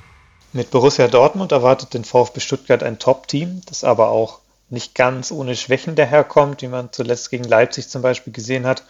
Mit 0.52 0.70
Borussia 0.70 1.08
Dortmund 1.08 1.52
erwartet 1.52 1.92
den 1.92 2.04
VfB 2.04 2.40
Stuttgart 2.40 2.82
ein 2.82 2.98
Top-Team, 2.98 3.60
das 3.66 3.84
aber 3.84 4.08
auch 4.08 4.40
nicht 4.70 4.94
ganz 4.94 5.30
ohne 5.30 5.54
Schwächen 5.56 5.94
daherkommt, 5.94 6.62
wie 6.62 6.68
man 6.68 6.92
zuletzt 6.92 7.30
gegen 7.30 7.44
Leipzig 7.44 7.88
zum 7.88 8.02
Beispiel 8.02 8.32
gesehen 8.32 8.66
hat, 8.66 8.84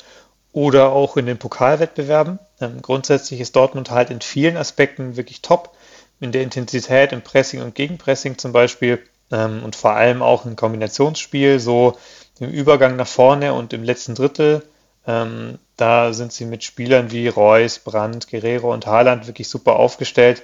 oder 0.52 0.92
auch 0.92 1.16
in 1.16 1.26
den 1.26 1.38
Pokalwettbewerben. 1.38 2.38
Ähm, 2.60 2.80
grundsätzlich 2.80 3.40
ist 3.40 3.56
Dortmund 3.56 3.90
halt 3.90 4.10
in 4.10 4.20
vielen 4.20 4.56
Aspekten 4.56 5.16
wirklich 5.16 5.42
top 5.42 5.74
in 6.20 6.32
der 6.32 6.42
Intensität 6.42 7.12
im 7.12 7.22
Pressing 7.22 7.62
und 7.62 7.74
Gegenpressing 7.74 8.38
zum 8.38 8.52
Beispiel 8.52 9.00
ähm, 9.30 9.62
und 9.64 9.76
vor 9.76 9.92
allem 9.92 10.22
auch 10.22 10.46
im 10.46 10.56
Kombinationsspiel, 10.56 11.60
so 11.60 11.96
im 12.40 12.50
Übergang 12.50 12.96
nach 12.96 13.06
vorne 13.06 13.52
und 13.52 13.72
im 13.72 13.82
letzten 13.82 14.14
Drittel. 14.14 14.64
Ähm, 15.06 15.58
da 15.76 16.12
sind 16.12 16.32
sie 16.32 16.44
mit 16.44 16.64
Spielern 16.64 17.10
wie 17.10 17.28
Reus, 17.28 17.78
Brandt, 17.78 18.28
Guerrero 18.28 18.72
und 18.72 18.86
Haaland 18.86 19.26
wirklich 19.26 19.48
super 19.48 19.76
aufgestellt. 19.76 20.42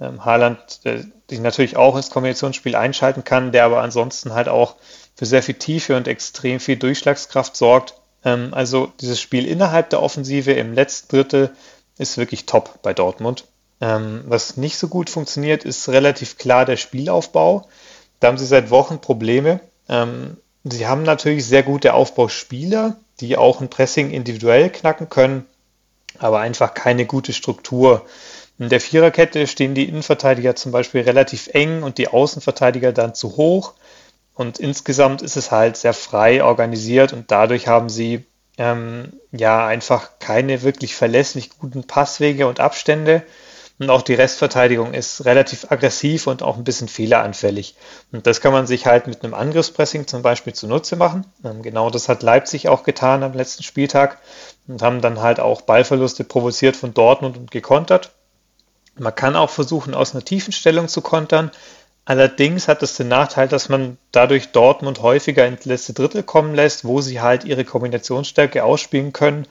Ähm, 0.00 0.24
Haaland, 0.24 0.84
der 0.84 1.04
sich 1.28 1.40
natürlich 1.40 1.76
auch 1.76 1.96
ins 1.96 2.10
Kombinationsspiel 2.10 2.76
einschalten 2.76 3.24
kann, 3.24 3.52
der 3.52 3.64
aber 3.64 3.82
ansonsten 3.82 4.34
halt 4.34 4.48
auch 4.48 4.76
für 5.14 5.26
sehr 5.26 5.42
viel 5.42 5.54
Tiefe 5.54 5.96
und 5.96 6.08
extrem 6.08 6.60
viel 6.60 6.76
Durchschlagskraft 6.76 7.56
sorgt. 7.56 7.94
Ähm, 8.24 8.52
also 8.52 8.92
dieses 9.00 9.20
Spiel 9.20 9.46
innerhalb 9.46 9.90
der 9.90 10.02
Offensive 10.02 10.52
im 10.52 10.74
letzten 10.74 11.08
Drittel 11.08 11.50
ist 11.98 12.18
wirklich 12.18 12.46
top 12.46 12.82
bei 12.82 12.92
Dortmund. 12.92 13.44
Ähm, 13.80 14.24
was 14.26 14.56
nicht 14.56 14.78
so 14.78 14.88
gut 14.88 15.10
funktioniert, 15.10 15.64
ist 15.64 15.88
relativ 15.88 16.38
klar 16.38 16.64
der 16.64 16.76
Spielaufbau. 16.76 17.68
Da 18.20 18.28
haben 18.28 18.38
sie 18.38 18.46
seit 18.46 18.70
Wochen 18.70 19.00
Probleme. 19.00 19.60
Ähm, 19.88 20.38
sie 20.64 20.86
haben 20.86 21.02
natürlich 21.02 21.46
sehr 21.46 21.62
gute 21.62 21.94
Aufbauspieler, 21.94 22.96
die 23.20 23.36
auch 23.36 23.60
ein 23.60 23.70
Pressing 23.70 24.10
individuell 24.10 24.70
knacken 24.70 25.08
können, 25.08 25.46
aber 26.18 26.40
einfach 26.40 26.74
keine 26.74 27.06
gute 27.06 27.32
Struktur. 27.32 28.06
In 28.58 28.68
der 28.70 28.80
Viererkette 28.80 29.46
stehen 29.46 29.74
die 29.74 29.88
Innenverteidiger 29.88 30.56
zum 30.56 30.72
Beispiel 30.72 31.02
relativ 31.02 31.48
eng 31.52 31.82
und 31.82 31.98
die 31.98 32.08
Außenverteidiger 32.08 32.92
dann 32.92 33.14
zu 33.14 33.36
hoch. 33.36 33.74
Und 34.34 34.58
insgesamt 34.58 35.22
ist 35.22 35.36
es 35.36 35.50
halt 35.50 35.76
sehr 35.76 35.94
frei 35.94 36.42
organisiert 36.42 37.12
und 37.12 37.30
dadurch 37.30 37.68
haben 37.68 37.88
sie 37.88 38.24
ähm, 38.58 39.12
ja 39.32 39.66
einfach 39.66 40.18
keine 40.18 40.62
wirklich 40.62 40.94
verlässlich 40.94 41.58
guten 41.58 41.84
Passwege 41.84 42.46
und 42.46 42.60
Abstände. 42.60 43.22
Und 43.78 43.90
auch 43.90 44.00
die 44.00 44.14
Restverteidigung 44.14 44.94
ist 44.94 45.26
relativ 45.26 45.70
aggressiv 45.70 46.26
und 46.26 46.42
auch 46.42 46.56
ein 46.56 46.64
bisschen 46.64 46.88
fehleranfällig. 46.88 47.76
Und 48.10 48.26
das 48.26 48.40
kann 48.40 48.54
man 48.54 48.66
sich 48.66 48.86
halt 48.86 49.06
mit 49.06 49.22
einem 49.22 49.34
Angriffspressing 49.34 50.06
zum 50.06 50.22
Beispiel 50.22 50.54
zunutze 50.54 50.96
machen. 50.96 51.26
Ähm, 51.44 51.60
genau 51.60 51.90
das 51.90 52.08
hat 52.08 52.22
Leipzig 52.22 52.68
auch 52.68 52.84
getan 52.84 53.22
am 53.22 53.34
letzten 53.34 53.62
Spieltag 53.62 54.18
und 54.66 54.80
haben 54.80 55.02
dann 55.02 55.20
halt 55.20 55.40
auch 55.40 55.60
Ballverluste 55.60 56.24
provoziert 56.24 56.74
von 56.74 56.94
Dortmund 56.94 57.36
und 57.36 57.50
gekontert. 57.50 58.12
Man 58.98 59.14
kann 59.14 59.36
auch 59.36 59.50
versuchen, 59.50 59.94
aus 59.94 60.14
einer 60.14 60.24
tiefen 60.24 60.52
Stellung 60.52 60.88
zu 60.88 61.02
kontern. 61.02 61.50
Allerdings 62.06 62.68
hat 62.68 62.84
es 62.84 62.96
den 62.96 63.08
Nachteil, 63.08 63.48
dass 63.48 63.68
man 63.68 63.98
dadurch 64.12 64.52
Dortmund 64.52 65.02
häufiger 65.02 65.44
ins 65.44 65.64
letzte 65.64 65.92
Drittel 65.92 66.22
kommen 66.22 66.54
lässt, 66.54 66.84
wo 66.84 67.00
sie 67.00 67.20
halt 67.20 67.44
ihre 67.44 67.64
Kombinationsstärke 67.64 68.62
ausspielen 68.62 69.12
können 69.12 69.46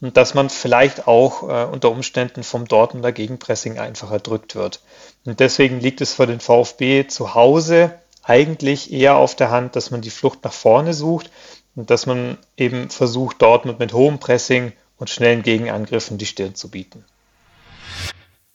und 0.00 0.16
dass 0.16 0.34
man 0.34 0.50
vielleicht 0.50 1.06
auch 1.06 1.44
äh, 1.44 1.64
unter 1.66 1.90
Umständen 1.90 2.42
vom 2.42 2.66
Dortmunder 2.66 3.12
Gegenpressing 3.12 3.78
einfach 3.78 4.10
erdrückt 4.10 4.56
wird. 4.56 4.80
Und 5.24 5.38
deswegen 5.38 5.78
liegt 5.78 6.00
es 6.00 6.14
für 6.14 6.26
den 6.26 6.40
VfB 6.40 7.06
zu 7.06 7.34
Hause 7.34 7.94
eigentlich 8.24 8.92
eher 8.92 9.14
auf 9.16 9.36
der 9.36 9.50
Hand, 9.50 9.76
dass 9.76 9.92
man 9.92 10.00
die 10.00 10.10
Flucht 10.10 10.42
nach 10.42 10.52
vorne 10.52 10.94
sucht 10.94 11.30
und 11.76 11.90
dass 11.90 12.06
man 12.06 12.38
eben 12.56 12.90
versucht, 12.90 13.40
Dortmund 13.40 13.78
mit 13.78 13.92
hohem 13.92 14.18
Pressing 14.18 14.72
und 14.98 15.10
schnellen 15.10 15.42
Gegenangriffen 15.42 16.18
die 16.18 16.26
Stirn 16.26 16.56
zu 16.56 16.70
bieten. 16.70 17.04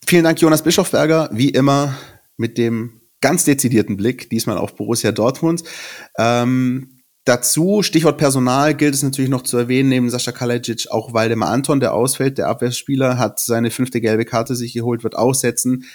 Vielen 0.08 0.24
Dank, 0.24 0.39
Jonas 0.39 0.62
Bischofberger, 0.62 1.30
wie 1.32 1.49
immer 1.49 1.97
mit 2.38 2.60
dem 2.60 3.01
ganz 3.22 3.43
dezidierten 3.43 3.97
Blick, 3.97 4.30
diesmal 4.30 4.60
auf 4.60 4.76
Borussia 4.76 5.12
Dortmund. 5.12 5.64
Ähm, 6.20 7.01
dazu, 7.24 7.82
Stichwort 7.82 8.20
Personal, 8.20 8.76
gilt 8.76 8.93
es 8.93 9.01
natürlich 9.01 9.32
noch 9.32 9.41
zu 9.41 9.58
erwähnen, 9.58 9.89
neben 9.89 10.12
Sascha 10.12 10.32
Kalajic 10.32 10.91
auch 10.91 11.14
Waldemar 11.14 11.49
Anton, 11.49 11.80
der 11.80 11.95
ausfällt, 11.95 12.38
der 12.38 12.49
Abwehrspieler, 12.49 13.18
hat 13.18 13.39
seine 13.39 13.72
fünfte 13.72 13.99
gelbe 13.99 14.26
Karte 14.26 14.56
sich 14.56 14.74
geholt, 14.74 15.03
wird 15.03 15.16
aussetzen. 15.16 15.86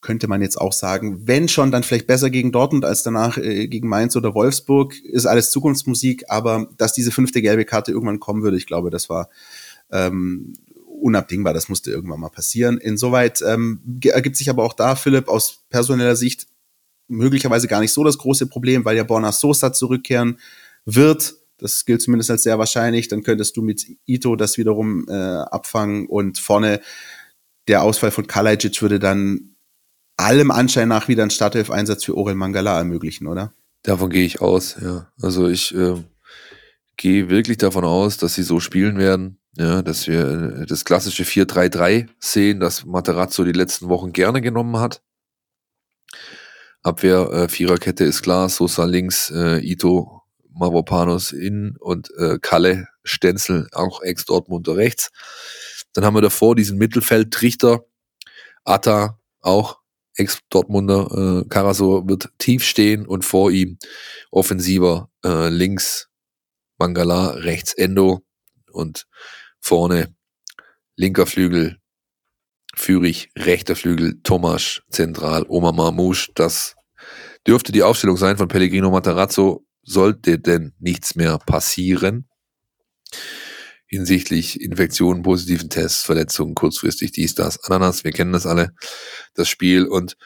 Könnte 0.00 0.26
man 0.26 0.40
jetzt 0.40 0.58
auch 0.58 0.72
sagen, 0.72 1.28
wenn 1.28 1.48
schon, 1.48 1.70
dann 1.70 1.82
vielleicht 1.82 2.06
besser 2.06 2.30
gegen 2.30 2.50
Dortmund 2.50 2.86
als 2.86 3.02
danach 3.02 3.36
äh, 3.36 3.68
gegen 3.68 3.88
Mainz 3.88 4.16
oder 4.16 4.34
Wolfsburg, 4.34 4.94
ist 5.04 5.26
alles 5.26 5.50
Zukunftsmusik, 5.50 6.24
aber 6.28 6.70
dass 6.78 6.94
diese 6.94 7.10
fünfte 7.10 7.42
gelbe 7.42 7.66
Karte 7.66 7.92
irgendwann 7.92 8.20
kommen 8.20 8.42
würde, 8.42 8.56
ich 8.56 8.66
glaube, 8.66 8.88
das 8.88 9.10
war 9.10 9.28
ähm, 9.90 10.54
unabdingbar. 11.02 11.52
Das 11.52 11.68
musste 11.68 11.90
irgendwann 11.90 12.20
mal 12.20 12.30
passieren. 12.30 12.78
Insoweit 12.78 13.42
ähm, 13.42 13.80
ergibt 14.04 14.36
sich 14.36 14.48
aber 14.48 14.64
auch 14.64 14.72
da, 14.72 14.94
Philipp, 14.94 15.28
aus 15.28 15.64
personeller 15.68 16.16
Sicht 16.16 16.46
möglicherweise 17.08 17.68
gar 17.68 17.80
nicht 17.80 17.92
so 17.92 18.04
das 18.04 18.18
große 18.18 18.46
Problem, 18.46 18.84
weil 18.84 18.96
ja 18.96 19.04
Borna 19.04 19.32
Sosa 19.32 19.72
zurückkehren 19.72 20.38
wird. 20.84 21.34
Das 21.58 21.84
gilt 21.84 22.02
zumindest 22.02 22.30
als 22.30 22.42
sehr 22.42 22.58
wahrscheinlich. 22.58 23.08
Dann 23.08 23.22
könntest 23.22 23.56
du 23.56 23.62
mit 23.62 23.86
Ito 24.06 24.36
das 24.36 24.56
wiederum 24.58 25.06
äh, 25.08 25.12
abfangen 25.12 26.06
und 26.06 26.38
vorne 26.38 26.80
der 27.68 27.82
Ausfall 27.82 28.10
von 28.10 28.26
Kalajic 28.26 28.82
würde 28.82 28.98
dann 28.98 29.54
allem 30.16 30.50
Anschein 30.50 30.88
nach 30.88 31.08
wieder 31.08 31.22
einen 31.22 31.30
Startelf-Einsatz 31.30 32.04
für 32.04 32.16
Orel 32.16 32.34
Mangala 32.34 32.78
ermöglichen, 32.78 33.26
oder? 33.26 33.52
Davon 33.82 34.10
gehe 34.10 34.24
ich 34.24 34.40
aus, 34.40 34.76
ja. 34.80 35.10
Also 35.20 35.48
ich 35.48 35.74
äh, 35.74 36.02
gehe 36.96 37.28
wirklich 37.28 37.58
davon 37.58 37.84
aus, 37.84 38.16
dass 38.16 38.34
sie 38.34 38.42
so 38.42 38.60
spielen 38.60 38.98
werden. 38.98 39.38
Ja, 39.56 39.82
dass 39.82 40.06
wir 40.06 40.62
äh, 40.62 40.66
das 40.66 40.84
klassische 40.84 41.24
4-3-3 41.24 42.08
sehen, 42.18 42.60
das 42.60 42.84
Materazzo 42.86 43.44
die 43.44 43.52
letzten 43.52 43.88
Wochen 43.88 44.12
gerne 44.12 44.40
genommen 44.40 44.78
hat. 44.78 45.02
Abwehr, 46.82 47.30
äh, 47.32 47.48
Viererkette 47.48 48.04
ist 48.04 48.22
klar, 48.22 48.48
Sosa 48.48 48.84
links, 48.84 49.30
äh, 49.30 49.58
Ito, 49.58 50.22
Mavropanos 50.54 51.32
in 51.32 51.76
und 51.78 52.10
äh, 52.18 52.38
Kalle, 52.40 52.88
Stenzel, 53.04 53.68
auch 53.72 54.02
Ex-Dortmunder 54.02 54.76
rechts. 54.76 55.10
Dann 55.92 56.04
haben 56.04 56.14
wir 56.16 56.22
davor 56.22 56.56
diesen 56.56 56.78
Mittelfeldtrichter, 56.78 57.84
Atta 58.64 59.18
auch 59.40 59.80
Ex-Dortmunder 60.16 61.42
äh, 61.44 61.48
Karasor 61.48 62.08
wird 62.08 62.30
tief 62.38 62.64
stehen 62.64 63.06
und 63.06 63.24
vor 63.24 63.50
ihm 63.50 63.78
offensiver 64.30 65.10
äh, 65.24 65.48
links 65.48 66.08
Mangala, 66.78 67.30
rechts 67.30 67.72
Endo 67.74 68.22
und 68.72 69.06
vorne 69.62 70.14
linker 70.96 71.26
Flügel 71.26 71.78
Fürich, 72.74 73.30
rechter 73.38 73.76
Flügel 73.76 74.20
Tomasch, 74.22 74.82
zentral 74.90 75.44
Oma 75.48 75.72
Marmouche. 75.72 76.30
Das 76.34 76.74
dürfte 77.46 77.72
die 77.72 77.82
Aufstellung 77.82 78.16
sein 78.16 78.36
von 78.36 78.48
Pellegrino 78.48 78.90
Matarazzo. 78.90 79.64
Sollte 79.82 80.38
denn 80.38 80.74
nichts 80.78 81.14
mehr 81.14 81.38
passieren 81.38 82.28
hinsichtlich 83.92 84.58
Infektionen, 84.62 85.22
positiven 85.22 85.68
Tests, 85.68 86.02
Verletzungen, 86.02 86.54
kurzfristig 86.54 87.12
dies, 87.12 87.34
das, 87.34 87.62
Ananas, 87.64 88.04
wir 88.04 88.12
kennen 88.12 88.32
das 88.32 88.46
alle, 88.46 88.70
das 89.34 89.50
Spiel 89.50 89.84
und 89.84 90.16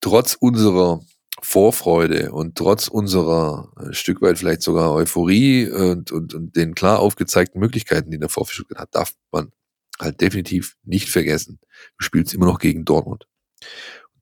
trotz 0.00 0.34
unserer 0.40 1.02
Vorfreude 1.42 2.32
und 2.32 2.56
trotz 2.56 2.88
unserer 2.88 3.72
ein 3.76 3.90
äh, 3.90 3.94
Stück 3.94 4.20
weit 4.22 4.38
vielleicht 4.38 4.62
sogar 4.62 4.92
Euphorie 4.92 5.68
und, 5.70 6.10
und, 6.10 6.34
und 6.34 6.56
den 6.56 6.74
klar 6.74 6.98
aufgezeigten 6.98 7.60
Möglichkeiten, 7.60 8.10
die 8.10 8.18
der 8.18 8.28
VfB 8.28 8.74
hat, 8.76 8.94
darf 8.94 9.12
man 9.30 9.52
halt 10.00 10.20
definitiv 10.20 10.76
nicht 10.84 11.08
vergessen. 11.08 11.58
Du 11.98 12.04
spielst 12.04 12.34
immer 12.34 12.46
noch 12.46 12.58
gegen 12.58 12.84
Dortmund. 12.84 13.26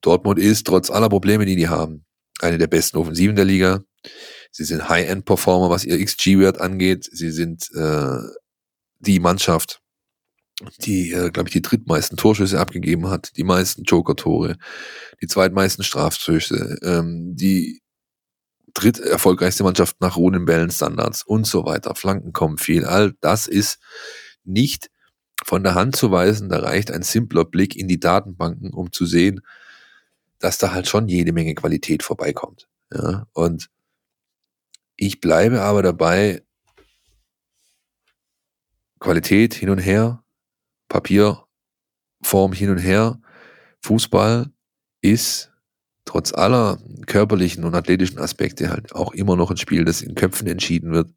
Dortmund 0.01 0.39
ist 0.39 0.67
trotz 0.67 0.89
aller 0.89 1.09
Probleme, 1.09 1.45
die 1.45 1.55
die 1.55 1.69
haben, 1.69 2.05
eine 2.39 2.57
der 2.57 2.67
besten 2.67 2.97
Offensiven 2.97 3.35
der 3.35 3.45
Liga. 3.45 3.83
Sie 4.51 4.63
sind 4.63 4.87
High-End-Performer, 4.87 5.69
was 5.69 5.85
ihr 5.85 6.03
XG-Wert 6.03 6.59
angeht. 6.61 7.09
Sie 7.11 7.31
sind 7.31 7.69
äh, 7.75 8.19
die 8.99 9.19
Mannschaft, 9.19 9.81
die, 10.79 11.11
äh, 11.11 11.29
glaube 11.29 11.49
ich, 11.49 11.53
die 11.53 11.61
drittmeisten 11.61 12.17
Torschüsse 12.17 12.59
abgegeben 12.59 13.09
hat, 13.09 13.37
die 13.37 13.43
meisten 13.43 13.83
Joker-Tore, 13.83 14.57
die 15.21 15.27
zweitmeisten 15.27 15.83
Strafschüsse, 15.83 16.79
ähm, 16.83 17.35
die 17.35 17.81
dritt 18.73 18.99
erfolgreichste 18.99 19.63
Mannschaft 19.63 20.01
nach 20.01 20.17
Runenbällen 20.17 20.71
Standards 20.71 21.23
und 21.23 21.47
so 21.47 21.65
weiter. 21.65 21.95
Flanken 21.95 22.33
kommen 22.33 22.57
viel. 22.57 22.85
All 22.85 23.13
das 23.21 23.47
ist 23.47 23.79
nicht 24.43 24.89
von 25.43 25.63
der 25.63 25.75
Hand 25.75 25.95
zu 25.95 26.11
weisen. 26.11 26.49
Da 26.49 26.59
reicht 26.59 26.91
ein 26.91 27.03
simpler 27.03 27.45
Blick 27.45 27.75
in 27.75 27.87
die 27.87 27.99
Datenbanken, 27.99 28.73
um 28.73 28.91
zu 28.91 29.05
sehen, 29.05 29.41
dass 30.39 30.57
da 30.57 30.71
halt 30.71 30.87
schon 30.87 31.07
jede 31.07 31.33
Menge 31.33 31.55
Qualität 31.55 32.03
vorbeikommt. 32.03 32.67
Ja, 32.93 33.27
und 33.33 33.69
ich 34.95 35.21
bleibe 35.21 35.61
aber 35.61 35.83
dabei, 35.83 36.43
Qualität 38.99 39.53
hin 39.53 39.69
und 39.69 39.77
her, 39.77 40.23
Papierform 40.89 42.53
hin 42.53 42.69
und 42.69 42.77
her. 42.77 43.19
Fußball 43.81 44.51
ist 45.01 45.51
trotz 46.05 46.33
aller 46.33 46.79
körperlichen 47.05 47.63
und 47.63 47.75
athletischen 47.75 48.19
Aspekte 48.19 48.69
halt 48.69 48.93
auch 48.93 49.13
immer 49.13 49.35
noch 49.35 49.51
ein 49.51 49.57
Spiel, 49.57 49.85
das 49.85 50.01
in 50.01 50.15
Köpfen 50.15 50.47
entschieden 50.47 50.91
wird. 50.91 51.13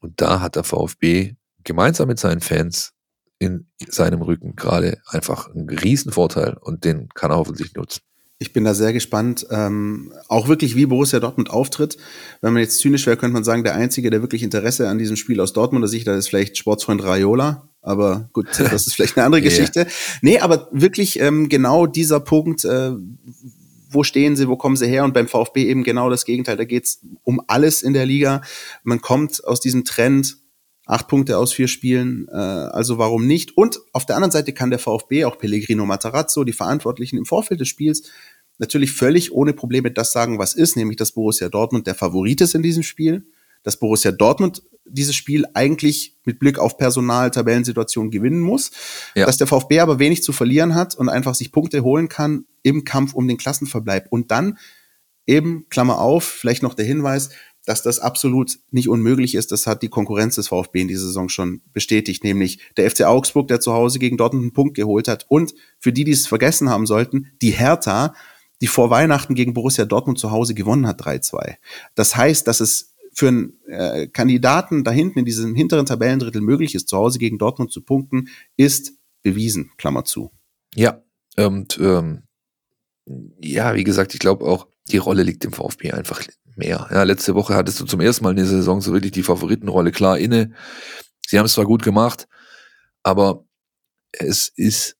Und 0.00 0.20
da 0.20 0.40
hat 0.40 0.56
der 0.56 0.64
VfB 0.64 1.34
gemeinsam 1.64 2.08
mit 2.08 2.18
seinen 2.18 2.40
Fans 2.40 2.92
in 3.38 3.70
seinem 3.86 4.22
Rücken 4.22 4.56
gerade 4.56 5.00
einfach 5.06 5.48
einen 5.48 5.68
Riesenvorteil 5.68 6.56
und 6.60 6.84
den 6.84 7.08
kann 7.10 7.30
er 7.30 7.36
hoffentlich 7.36 7.74
nutzen. 7.74 8.00
Ich 8.38 8.52
bin 8.52 8.64
da 8.64 8.74
sehr 8.74 8.92
gespannt, 8.92 9.46
ähm, 9.50 10.12
auch 10.28 10.46
wirklich 10.46 10.76
wie 10.76 10.84
Borussia 10.84 11.20
Dortmund 11.20 11.48
auftritt. 11.48 11.96
Wenn 12.42 12.52
man 12.52 12.60
jetzt 12.60 12.78
zynisch 12.78 13.06
wäre, 13.06 13.16
könnte 13.16 13.32
man 13.32 13.44
sagen, 13.44 13.64
der 13.64 13.74
Einzige, 13.74 14.10
der 14.10 14.20
wirklich 14.20 14.42
Interesse 14.42 14.88
an 14.88 14.98
diesem 14.98 15.16
Spiel 15.16 15.40
aus 15.40 15.54
Dortmunder 15.54 15.88
Sicht 15.88 16.06
hat, 16.06 16.16
ist 16.16 16.28
vielleicht 16.28 16.58
Sportsfreund 16.58 17.02
Raiola. 17.02 17.70
Aber 17.80 18.28
gut, 18.34 18.48
das 18.58 18.86
ist 18.86 18.94
vielleicht 18.94 19.16
eine 19.16 19.24
andere 19.24 19.40
Geschichte. 19.40 19.80
yeah. 19.80 19.90
Nee, 20.20 20.38
aber 20.40 20.68
wirklich 20.70 21.18
ähm, 21.20 21.48
genau 21.48 21.86
dieser 21.86 22.20
Punkt, 22.20 22.66
äh, 22.66 22.92
wo 23.88 24.02
stehen 24.02 24.36
sie, 24.36 24.48
wo 24.48 24.56
kommen 24.56 24.76
sie 24.76 24.86
her? 24.86 25.04
Und 25.04 25.14
beim 25.14 25.28
VfB 25.28 25.64
eben 25.64 25.82
genau 25.82 26.10
das 26.10 26.26
Gegenteil. 26.26 26.58
Da 26.58 26.64
geht's 26.64 27.00
um 27.22 27.40
alles 27.46 27.82
in 27.82 27.94
der 27.94 28.04
Liga. 28.04 28.42
Man 28.82 29.00
kommt 29.00 29.44
aus 29.44 29.60
diesem 29.60 29.84
Trend, 29.84 30.36
acht 30.86 31.08
Punkte 31.08 31.36
aus 31.36 31.52
vier 31.52 31.68
Spielen, 31.68 32.28
äh, 32.28 32.36
also 32.36 32.96
warum 32.96 33.26
nicht? 33.26 33.56
Und 33.56 33.80
auf 33.92 34.06
der 34.06 34.16
anderen 34.16 34.30
Seite 34.30 34.52
kann 34.52 34.70
der 34.70 34.78
VfB, 34.78 35.24
auch 35.24 35.36
Pellegrino 35.36 35.84
Matarazzo, 35.84 36.44
die 36.44 36.52
Verantwortlichen 36.52 37.18
im 37.18 37.26
Vorfeld 37.26 37.60
des 37.60 37.68
Spiels, 37.68 38.04
natürlich 38.58 38.92
völlig 38.92 39.32
ohne 39.32 39.52
Probleme 39.52 39.90
das 39.90 40.12
sagen, 40.12 40.38
was 40.38 40.54
ist, 40.54 40.76
nämlich 40.76 40.96
dass 40.96 41.12
Borussia 41.12 41.48
Dortmund 41.48 41.86
der 41.86 41.96
Favorit 41.96 42.40
ist 42.40 42.54
in 42.54 42.62
diesem 42.62 42.84
Spiel, 42.84 43.26
dass 43.64 43.78
Borussia 43.78 44.12
Dortmund 44.12 44.62
dieses 44.84 45.16
Spiel 45.16 45.44
eigentlich 45.54 46.16
mit 46.24 46.38
Blick 46.38 46.60
auf 46.60 46.78
Personal, 46.78 47.32
Tabellensituation 47.32 48.12
gewinnen 48.12 48.40
muss, 48.40 48.70
ja. 49.16 49.26
dass 49.26 49.36
der 49.36 49.48
VfB 49.48 49.80
aber 49.80 49.98
wenig 49.98 50.22
zu 50.22 50.32
verlieren 50.32 50.76
hat 50.76 50.94
und 50.94 51.08
einfach 51.08 51.34
sich 51.34 51.50
Punkte 51.50 51.82
holen 51.82 52.08
kann 52.08 52.46
im 52.62 52.84
Kampf 52.84 53.12
um 53.12 53.26
den 53.26 53.36
Klassenverbleib. 53.36 54.06
Und 54.10 54.30
dann 54.30 54.58
eben, 55.26 55.66
Klammer 55.68 55.98
auf, 55.98 56.24
vielleicht 56.24 56.62
noch 56.62 56.74
der 56.74 56.84
Hinweis, 56.84 57.30
dass 57.66 57.82
das 57.82 57.98
absolut 57.98 58.58
nicht 58.70 58.88
unmöglich 58.88 59.34
ist. 59.34 59.52
Das 59.52 59.66
hat 59.66 59.82
die 59.82 59.88
Konkurrenz 59.88 60.36
des 60.36 60.48
VfB 60.48 60.80
in 60.80 60.88
dieser 60.88 61.06
Saison 61.06 61.28
schon 61.28 61.60
bestätigt, 61.74 62.24
nämlich 62.24 62.60
der 62.76 62.90
FC 62.90 63.02
Augsburg, 63.02 63.48
der 63.48 63.60
zu 63.60 63.74
Hause 63.74 63.98
gegen 63.98 64.16
Dortmund 64.16 64.44
einen 64.44 64.52
Punkt 64.52 64.74
geholt 64.74 65.08
hat. 65.08 65.26
Und 65.28 65.52
für 65.78 65.92
die, 65.92 66.04
die 66.04 66.12
es 66.12 66.26
vergessen 66.26 66.70
haben 66.70 66.86
sollten, 66.86 67.32
die 67.42 67.50
Hertha, 67.50 68.14
die 68.62 68.68
vor 68.68 68.88
Weihnachten 68.88 69.34
gegen 69.34 69.52
Borussia 69.52 69.84
Dortmund 69.84 70.18
zu 70.18 70.30
Hause 70.30 70.54
gewonnen 70.54 70.86
hat 70.86 71.02
3-2. 71.02 71.56
Das 71.94 72.16
heißt, 72.16 72.46
dass 72.46 72.60
es 72.60 72.94
für 73.12 73.28
einen 73.28 73.60
äh, 73.66 74.06
Kandidaten 74.06 74.84
da 74.84 74.92
hinten 74.92 75.18
in 75.18 75.24
diesem 75.24 75.54
hinteren 75.54 75.86
Tabellendrittel 75.86 76.40
möglich 76.40 76.74
ist, 76.74 76.88
zu 76.88 76.96
Hause 76.96 77.18
gegen 77.18 77.38
Dortmund 77.38 77.72
zu 77.72 77.80
punkten, 77.80 78.28
ist 78.56 78.92
bewiesen, 79.22 79.72
Klammer 79.76 80.04
zu. 80.04 80.30
Ja, 80.74 81.02
und 81.36 81.78
ähm, 81.80 82.22
ja, 83.40 83.74
wie 83.74 83.84
gesagt, 83.84 84.14
ich 84.14 84.20
glaube 84.20 84.44
auch, 84.44 84.68
die 84.90 84.98
Rolle 84.98 85.22
liegt 85.22 85.44
im 85.44 85.52
VfB 85.52 85.92
einfach 85.92 86.22
mehr. 86.56 86.88
Ja, 86.90 87.02
letzte 87.02 87.34
Woche 87.34 87.54
hattest 87.54 87.80
du 87.80 87.84
zum 87.84 88.00
ersten 88.00 88.24
Mal 88.24 88.30
in 88.30 88.36
der 88.36 88.46
Saison 88.46 88.80
so 88.80 88.92
wirklich 88.92 89.12
die 89.12 89.22
Favoritenrolle 89.22 89.92
klar 89.92 90.18
inne. 90.18 90.52
Sie 91.26 91.38
haben 91.38 91.46
es 91.46 91.54
zwar 91.54 91.64
gut 91.64 91.82
gemacht, 91.82 92.28
aber 93.02 93.44
es 94.12 94.48
ist 94.54 94.96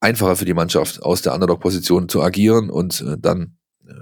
einfacher 0.00 0.36
für 0.36 0.44
die 0.44 0.54
Mannschaft, 0.54 1.02
aus 1.02 1.22
der 1.22 1.34
Underdog-Position 1.34 2.08
zu 2.08 2.22
agieren 2.22 2.70
und 2.70 3.00
äh, 3.00 3.16
dann 3.18 3.56
äh, 3.86 3.92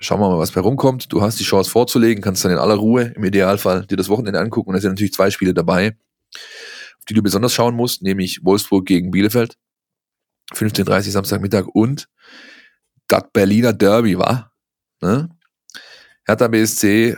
schauen 0.00 0.20
wir 0.20 0.28
mal, 0.28 0.38
was 0.38 0.52
bei 0.52 0.60
rumkommt. 0.60 1.12
Du 1.12 1.22
hast 1.22 1.40
die 1.40 1.44
Chance 1.44 1.70
vorzulegen, 1.70 2.22
kannst 2.22 2.44
dann 2.44 2.52
in 2.52 2.58
aller 2.58 2.74
Ruhe 2.74 3.12
im 3.16 3.24
Idealfall 3.24 3.86
dir 3.86 3.96
das 3.96 4.08
Wochenende 4.08 4.40
angucken 4.40 4.70
und 4.70 4.76
es 4.76 4.82
sind 4.82 4.92
natürlich 4.92 5.12
zwei 5.12 5.30
Spiele 5.30 5.54
dabei, 5.54 5.96
auf 6.34 7.04
die 7.08 7.14
du 7.14 7.22
besonders 7.22 7.52
schauen 7.52 7.74
musst, 7.74 8.02
nämlich 8.02 8.44
Wolfsburg 8.44 8.86
gegen 8.86 9.10
Bielefeld, 9.10 9.56
15.30 10.52 11.10
Samstagmittag 11.10 11.66
und 11.66 12.08
das 13.08 13.24
Berliner 13.32 13.72
Derby, 13.72 14.18
war. 14.18 14.52
Ne? 15.00 15.28
Hertha 16.26 16.48
BSC, 16.48 17.10
äh, 17.10 17.16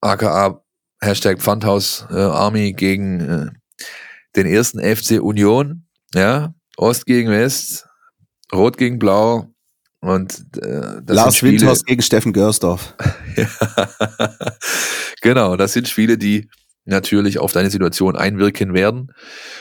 aka 0.00 0.60
Hashtag 1.00 1.40
Pfandhaus 1.40 2.06
äh, 2.10 2.14
Army 2.14 2.72
gegen 2.72 3.20
äh, 3.20 3.46
den 4.36 4.46
ersten 4.46 4.80
FC 4.80 5.20
Union, 5.20 5.86
ja, 6.14 6.54
Ost 6.76 7.06
gegen 7.06 7.30
West, 7.30 7.86
Rot 8.52 8.76
gegen 8.76 8.98
Blau 8.98 9.52
und 10.00 10.46
äh, 10.56 11.02
das 11.02 11.16
Lars 11.16 11.36
Spiele, 11.36 11.74
gegen 11.86 12.02
Steffen 12.02 12.32
Görsdorf. 12.32 12.94
ja, 13.36 13.48
genau, 15.20 15.56
das 15.56 15.72
sind 15.72 15.88
Spiele, 15.88 16.18
die 16.18 16.48
natürlich 16.84 17.38
auf 17.38 17.52
deine 17.52 17.70
Situation 17.70 18.16
einwirken 18.16 18.74
werden. 18.74 19.12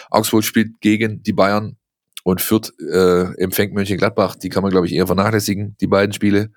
Augsburg 0.09 0.43
spielt 0.43 0.79
gegen 0.81 1.23
die 1.23 1.33
Bayern 1.33 1.77
und 2.23 2.41
Fürth 2.41 2.73
äh, 2.79 3.33
empfängt 3.41 3.73
Mönchengladbach. 3.73 4.35
Die 4.35 4.49
kann 4.49 4.63
man, 4.63 4.71
glaube 4.71 4.87
ich, 4.87 4.93
eher 4.93 5.07
vernachlässigen, 5.07 5.75
die 5.79 5.87
beiden 5.87 6.13
Spiele. 6.13 6.51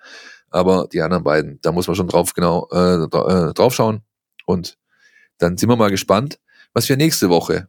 Aber 0.51 0.89
die 0.93 1.03
anderen 1.03 1.25
beiden, 1.25 1.59
da 1.63 1.73
muss 1.73 1.87
man 1.87 1.97
schon 1.97 2.09
drauf 2.09 2.35
genau 2.35 2.69
äh, 2.73 3.05
äh, 3.05 3.55
drauf 3.55 3.75
schauen. 3.75 4.03
Und 4.47 4.79
dann 5.39 5.57
sind 5.57 5.69
wir 5.69 5.77
mal 5.77 5.91
gespannt, 5.91 6.39
was 6.73 6.89
wir 6.89 6.97
nächste 6.97 7.29
Woche 7.29 7.69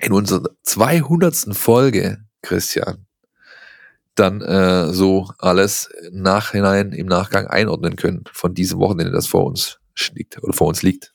in 0.00 0.12
unserer 0.12 0.50
200. 0.62 1.56
Folge, 1.56 2.24
Christian, 2.42 3.06
dann 4.14 4.40
äh, 4.40 4.92
so 4.92 5.30
alles 5.38 5.90
nachhinein 6.10 6.92
im 6.92 7.06
Nachgang 7.06 7.46
einordnen 7.46 7.96
können 7.96 8.24
von 8.32 8.54
diesem 8.54 8.78
Wochenende, 8.78 9.12
das 9.12 9.26
vor 9.26 9.44
uns 9.44 9.78
liegt 10.12 10.42
oder 10.42 10.52
vor 10.52 10.68
uns 10.68 10.82
liegt. 10.82 11.14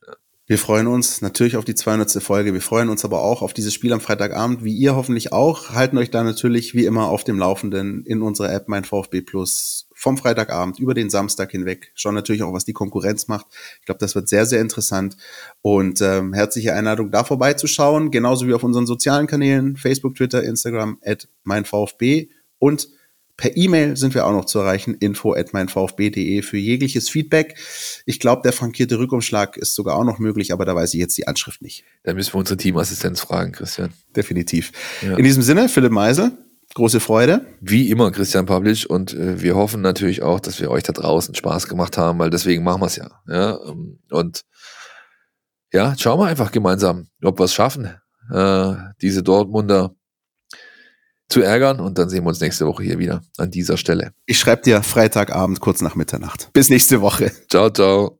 Wir 0.49 0.57
freuen 0.57 0.87
uns 0.87 1.21
natürlich 1.21 1.57
auf 1.57 1.65
die 1.65 1.75
200. 1.75 2.23
Folge. 2.23 2.53
Wir 2.53 2.61
freuen 2.61 2.89
uns 2.89 3.05
aber 3.05 3.21
auch 3.21 3.43
auf 3.43 3.53
dieses 3.53 3.71
Spiel 3.71 3.93
am 3.93 4.01
Freitagabend, 4.01 4.63
wie 4.63 4.75
ihr 4.75 4.95
hoffentlich 4.95 5.31
auch. 5.31 5.69
Halten 5.69 5.97
euch 5.99 6.09
da 6.09 6.23
natürlich 6.23 6.73
wie 6.73 6.85
immer 6.85 7.07
auf 7.07 7.23
dem 7.23 7.37
Laufenden 7.37 8.03
in 8.03 8.23
unserer 8.23 8.51
App 8.51 8.67
Mein 8.67 8.83
VfB 8.83 9.21
Plus 9.21 9.88
vom 9.99 10.17
Freitagabend 10.17 10.79
über 10.79 10.93
den 10.93 11.09
Samstag 11.09 11.51
hinweg. 11.51 11.91
Schauen 11.93 12.15
natürlich 12.15 12.41
auch, 12.41 12.53
was 12.53 12.63
die 12.63 12.71
Konkurrenz 12.71 13.27
macht. 13.27 13.47
Ich 13.81 13.85
glaube, 13.85 13.99
das 13.99 14.15
wird 14.15 14.29
sehr, 14.29 14.45
sehr 14.45 14.61
interessant. 14.61 15.17
Und 15.61 15.99
ähm, 15.99 16.33
herzliche 16.33 16.73
Einladung, 16.73 17.11
da 17.11 17.25
vorbeizuschauen. 17.25 18.09
Genauso 18.09 18.47
wie 18.47 18.53
auf 18.53 18.63
unseren 18.63 18.85
sozialen 18.85 19.27
Kanälen, 19.27 19.75
Facebook, 19.75 20.15
Twitter, 20.15 20.41
Instagram, 20.41 20.99
at 21.03 21.27
mein 21.43 21.65
VfB 21.65 22.29
und 22.59 22.87
Per 23.35 23.55
E-Mail 23.55 23.95
sind 23.95 24.15
wir 24.15 24.25
auch 24.25 24.33
noch 24.33 24.43
zu 24.43 24.59
erreichen, 24.59 24.95
info 24.95 25.33
at 25.33 25.53
meinvfb.de 25.53 26.41
für 26.41 26.57
jegliches 26.57 27.09
Feedback. 27.09 27.57
Ich 28.05 28.19
glaube, 28.19 28.41
der 28.43 28.51
frankierte 28.51 28.99
Rückumschlag 28.99 29.55
ist 29.55 29.75
sogar 29.75 29.95
auch 29.95 30.03
noch 30.03 30.19
möglich, 30.19 30.51
aber 30.51 30.65
da 30.65 30.75
weiß 30.75 30.93
ich 30.93 30.99
jetzt 30.99 31.17
die 31.17 31.25
Anschrift 31.25 31.61
nicht. 31.61 31.85
Da 32.03 32.13
müssen 32.13 32.33
wir 32.33 32.39
unsere 32.39 32.57
Teamassistenz 32.57 33.21
fragen, 33.21 33.53
Christian. 33.53 33.93
Definitiv. 34.13 34.73
Ja. 35.01 35.15
In 35.15 35.23
diesem 35.23 35.41
Sinne, 35.41 35.69
Philipp 35.69 35.93
Meisel. 35.93 36.33
Große 36.75 36.99
Freude. 36.99 37.45
Wie 37.61 37.89
immer, 37.89 38.11
Christian 38.11 38.45
Pavlic. 38.45 38.85
Und 38.87 39.13
äh, 39.13 39.41
wir 39.41 39.55
hoffen 39.55 39.81
natürlich 39.81 40.21
auch, 40.21 40.39
dass 40.39 40.59
wir 40.59 40.69
euch 40.69 40.83
da 40.83 40.93
draußen 40.93 41.33
Spaß 41.33 41.67
gemacht 41.67 41.97
haben, 41.97 42.19
weil 42.19 42.29
deswegen 42.29 42.63
machen 42.63 42.81
wir 42.81 42.85
es 42.85 42.95
ja. 42.95 43.09
ja. 43.27 43.59
Ähm, 43.65 43.99
und 44.11 44.43
ja, 45.73 45.95
schauen 45.97 46.19
wir 46.19 46.27
einfach 46.27 46.51
gemeinsam, 46.51 47.07
ob 47.23 47.39
wir 47.39 47.45
es 47.45 47.53
schaffen, 47.53 47.89
äh, 48.31 48.73
diese 49.01 49.23
Dortmunder 49.23 49.95
zu 51.27 51.41
ärgern. 51.41 51.79
Und 51.79 51.97
dann 51.97 52.09
sehen 52.09 52.23
wir 52.23 52.29
uns 52.29 52.41
nächste 52.41 52.67
Woche 52.67 52.83
hier 52.83 52.99
wieder 52.99 53.21
an 53.37 53.51
dieser 53.51 53.77
Stelle. 53.77 54.13
Ich 54.25 54.39
schreibe 54.39 54.61
dir 54.63 54.83
Freitagabend 54.83 55.59
kurz 55.59 55.81
nach 55.81 55.95
Mitternacht. 55.95 56.49
Bis 56.53 56.69
nächste 56.69 57.01
Woche. 57.01 57.31
Ciao, 57.49 57.69
ciao. 57.69 58.19